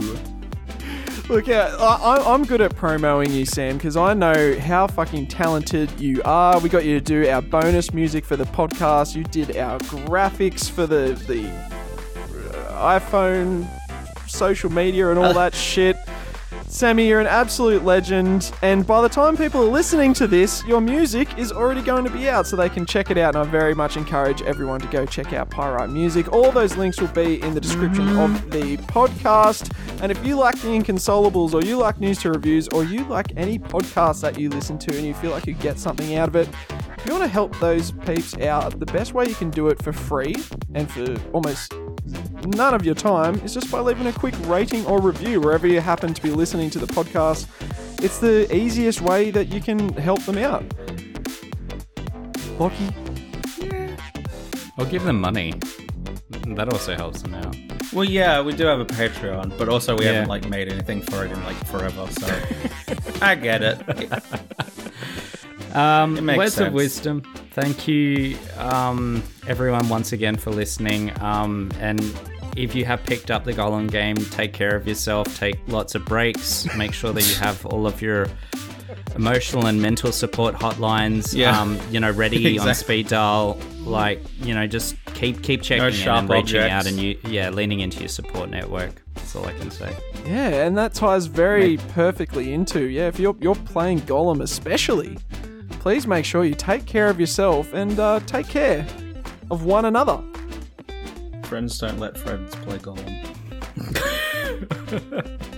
Look, 1.29 1.47
yeah, 1.47 1.75
I, 1.79 2.23
I'm 2.33 2.43
good 2.43 2.61
at 2.61 2.75
promoing 2.75 3.31
you, 3.31 3.45
Sam, 3.45 3.77
because 3.77 3.97
I 3.97 4.13
know 4.13 4.57
how 4.59 4.87
fucking 4.87 5.27
talented 5.27 5.99
you 5.99 6.21
are. 6.23 6.59
We 6.59 6.69
got 6.69 6.85
you 6.85 6.99
to 6.99 7.03
do 7.03 7.29
our 7.29 7.41
bonus 7.41 7.93
music 7.93 8.25
for 8.25 8.35
the 8.35 8.45
podcast. 8.45 9.15
You 9.15 9.23
did 9.23 9.55
our 9.57 9.79
graphics 9.79 10.69
for 10.69 10.87
the 10.87 11.21
the 11.27 11.49
uh, 12.69 12.99
iPhone, 12.99 13.67
social 14.27 14.71
media, 14.71 15.09
and 15.09 15.19
all 15.19 15.33
that 15.35 15.53
shit. 15.53 15.97
Sammy, 16.69 17.07
you're 17.07 17.21
an 17.21 17.27
absolute 17.27 17.85
legend, 17.85 18.51
and 18.61 18.85
by 18.85 19.01
the 19.01 19.07
time 19.07 19.37
people 19.37 19.61
are 19.63 19.69
listening 19.69 20.13
to 20.13 20.27
this, 20.27 20.65
your 20.65 20.81
music 20.81 21.37
is 21.37 21.51
already 21.51 21.81
going 21.81 22.03
to 22.03 22.09
be 22.09 22.27
out, 22.27 22.45
so 22.45 22.57
they 22.57 22.67
can 22.67 22.85
check 22.85 23.09
it 23.09 23.17
out. 23.17 23.35
And 23.35 23.47
I 23.47 23.49
very 23.49 23.73
much 23.73 23.95
encourage 23.95 24.41
everyone 24.41 24.81
to 24.81 24.87
go 24.87 25.05
check 25.05 25.31
out 25.31 25.49
Pyryte 25.49 25.91
Music. 25.91 26.31
All 26.33 26.51
those 26.51 26.75
links 26.75 26.99
will 26.99 27.07
be 27.07 27.41
in 27.41 27.53
the 27.53 27.61
description 27.61 28.09
of 28.17 28.51
the 28.51 28.75
podcast. 28.77 29.73
And 30.01 30.11
if 30.11 30.23
you 30.25 30.35
like 30.35 30.59
the 30.59 30.67
Inconsolables, 30.67 31.53
or 31.53 31.65
you 31.65 31.77
like 31.77 32.01
news 32.01 32.19
to 32.23 32.31
reviews, 32.31 32.67
or 32.67 32.83
you 32.83 33.05
like 33.05 33.31
any 33.37 33.57
podcast 33.57 34.19
that 34.21 34.37
you 34.37 34.49
listen 34.49 34.77
to, 34.77 34.95
and 34.95 35.05
you 35.05 35.13
feel 35.13 35.31
like 35.31 35.47
you 35.47 35.53
get 35.53 35.79
something 35.79 36.15
out 36.15 36.27
of 36.27 36.35
it, 36.35 36.49
if 36.97 37.05
you 37.05 37.13
want 37.13 37.23
to 37.23 37.29
help 37.29 37.57
those 37.59 37.91
peeps 37.91 38.37
out, 38.39 38.77
the 38.77 38.85
best 38.87 39.13
way 39.13 39.25
you 39.25 39.35
can 39.35 39.49
do 39.49 39.69
it 39.69 39.81
for 39.81 39.93
free 39.93 40.35
and 40.75 40.91
for 40.91 41.15
almost 41.31 41.73
none 42.45 42.73
of 42.73 42.85
your 42.85 42.95
time 42.95 43.35
is 43.41 43.53
just 43.53 43.69
by 43.71 43.79
leaving 43.79 44.07
a 44.07 44.13
quick 44.13 44.35
rating 44.47 44.85
or 44.85 45.01
review 45.01 45.41
wherever 45.41 45.67
you 45.67 45.79
happen 45.81 46.13
to 46.13 46.21
be 46.21 46.29
listening 46.31 46.69
to 46.71 46.79
the 46.79 46.87
podcast. 46.87 47.47
It's 48.03 48.19
the 48.19 48.53
easiest 48.55 49.01
way 49.01 49.31
that 49.31 49.47
you 49.47 49.59
can 49.61 49.89
help 49.93 50.21
them 50.23 50.37
out. 50.37 50.63
Lachy, 52.59 52.89
Or 54.77 54.85
give 54.85 55.03
them 55.03 55.19
money. 55.19 55.53
That 56.55 56.69
also 56.71 56.95
helps 56.95 57.21
them 57.23 57.33
out. 57.35 57.55
Well, 57.93 58.03
yeah, 58.05 58.41
we 58.41 58.53
do 58.53 58.65
have 58.65 58.79
a 58.79 58.85
Patreon, 58.85 59.57
but 59.57 59.69
also 59.69 59.97
we 59.97 60.05
Yeah. 60.05 60.13
haven't 60.13 60.29
like 60.29 60.47
made 60.49 60.67
anything 60.71 61.01
for 61.01 61.25
it 61.25 61.31
in 61.31 61.43
like 61.43 61.55
forever. 61.67 62.07
So 62.11 62.27
I 63.21 63.35
get 63.35 63.61
it. 63.63 63.79
Um, 65.73 66.17
It 66.17 66.21
makes 66.21 66.37
words 66.37 66.53
sense. 66.55 66.67
of 66.67 66.73
wisdom. 66.73 67.21
Thank 67.51 67.87
you, 67.87 68.37
um, 68.57 69.23
everyone, 69.47 69.89
once 69.89 70.11
again 70.13 70.35
for 70.35 70.51
listening. 70.51 71.11
Um, 71.21 71.71
and 71.79 72.01
if 72.55 72.73
you 72.75 72.85
have 72.85 73.03
picked 73.03 73.31
up 73.31 73.43
the 73.43 73.53
Gollum 73.53 73.89
game, 73.91 74.15
take 74.15 74.53
care 74.53 74.75
of 74.75 74.87
yourself. 74.87 75.37
Take 75.37 75.57
lots 75.67 75.95
of 75.95 76.05
breaks. 76.05 76.67
Make 76.75 76.93
sure 76.93 77.11
that 77.13 77.27
you 77.27 77.35
have 77.39 77.65
all 77.65 77.85
of 77.87 78.01
your 78.01 78.27
emotional 79.15 79.65
and 79.65 79.81
mental 79.81 80.11
support 80.11 80.55
hotlines. 80.55 81.35
Yeah. 81.35 81.59
Um, 81.59 81.79
you 81.91 81.99
know, 81.99 82.11
ready 82.11 82.57
on 82.59 82.73
speed 82.75 83.07
dial. 83.09 83.57
Like, 83.83 84.21
you 84.41 84.53
know, 84.53 84.67
just 84.67 84.95
keep 85.13 85.41
keep 85.43 85.61
checking 85.61 85.85
in 85.85 85.91
sharp 85.93 86.21
and 86.21 86.29
reaching 86.29 86.59
objects. 86.61 86.73
out 86.73 86.85
and 86.87 86.99
you 86.99 87.17
yeah, 87.27 87.49
leaning 87.49 87.79
into 87.79 87.99
your 87.99 88.09
support 88.09 88.49
network. 88.49 89.01
That's 89.15 89.35
all 89.35 89.45
I 89.45 89.53
can 89.53 89.71
say. 89.71 89.95
yeah, 90.25 90.65
and 90.65 90.77
that 90.77 90.93
ties 90.93 91.25
very 91.27 91.77
perfectly 91.93 92.53
into 92.53 92.81
yeah. 92.85 93.07
If 93.07 93.19
you're 93.19 93.35
you're 93.39 93.55
playing 93.55 94.01
Gollum, 94.01 94.41
especially, 94.41 95.17
please 95.87 96.05
make 96.05 96.25
sure 96.25 96.43
you 96.43 96.53
take 96.53 96.85
care 96.85 97.07
of 97.07 97.17
yourself 97.17 97.71
and 97.71 97.97
uh, 97.97 98.19
take 98.25 98.45
care 98.45 98.85
of 99.49 99.63
one 99.63 99.85
another. 99.85 100.21
friends 101.45 101.79
don't 101.79 101.97
let 101.97 102.17
friends 102.17 102.53
play 102.55 102.77
Gollum. 102.79 103.23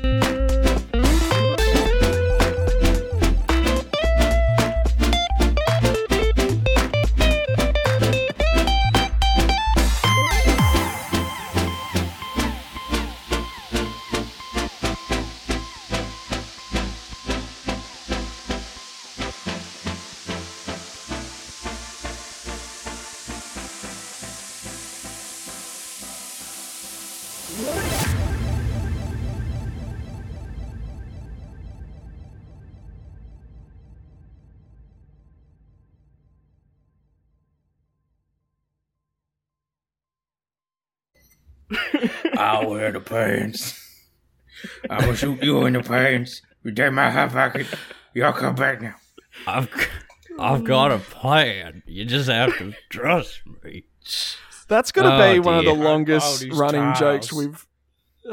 I'll 42.38 42.70
wear 42.70 42.92
the 42.92 43.00
pants. 43.00 43.76
I'm 44.90 45.00
gonna 45.02 45.16
shoot 45.16 45.42
you 45.44 45.66
in 45.66 45.74
the 45.74 45.84
pants. 45.84 46.42
You 46.64 46.72
take 46.74 46.92
my 46.94 47.10
hot 47.10 47.32
pocket. 47.32 47.68
Y'all 48.14 48.34
come 48.34 48.56
back 48.56 48.82
now. 48.82 48.96
I've 49.48 49.70
I've 50.38 50.64
got 50.64 50.92
a 50.92 51.00
plan. 51.00 51.84
You 51.86 52.06
just 52.06 52.30
have 52.30 52.58
to 52.58 52.74
trust 52.90 53.42
me. 53.64 53.86
That's 54.68 54.92
gonna 54.92 55.16
Oh, 55.16 55.34
be 55.34 55.40
one 55.40 55.58
of 55.60 55.66
the 55.66 55.74
longest 55.74 56.46
running 56.52 56.82
tiles. 56.82 57.00
jokes 57.00 57.34
we've 57.34 57.66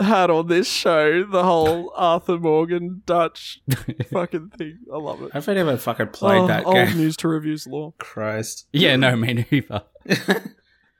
had 0.00 0.30
on 0.30 0.48
this 0.48 0.68
show. 0.68 1.24
The 1.24 1.44
whole 1.44 1.92
Arthur 1.96 2.38
Morgan 2.38 3.02
Dutch 3.06 3.60
fucking 4.12 4.50
thing. 4.58 4.78
I 4.92 4.96
love 4.98 5.22
it. 5.22 5.30
I've 5.34 5.46
never 5.46 5.76
fucking 5.76 6.08
played 6.08 6.42
Oh, 6.42 6.46
that 6.48 6.66
old 6.66 6.74
game. 6.74 6.96
news 6.96 7.16
to 7.18 7.28
reviews 7.28 7.66
law. 7.66 7.92
Christ. 7.98 8.66
Yeah, 8.72 8.96
no, 8.96 9.14
me 9.16 9.46
neither. 9.50 9.82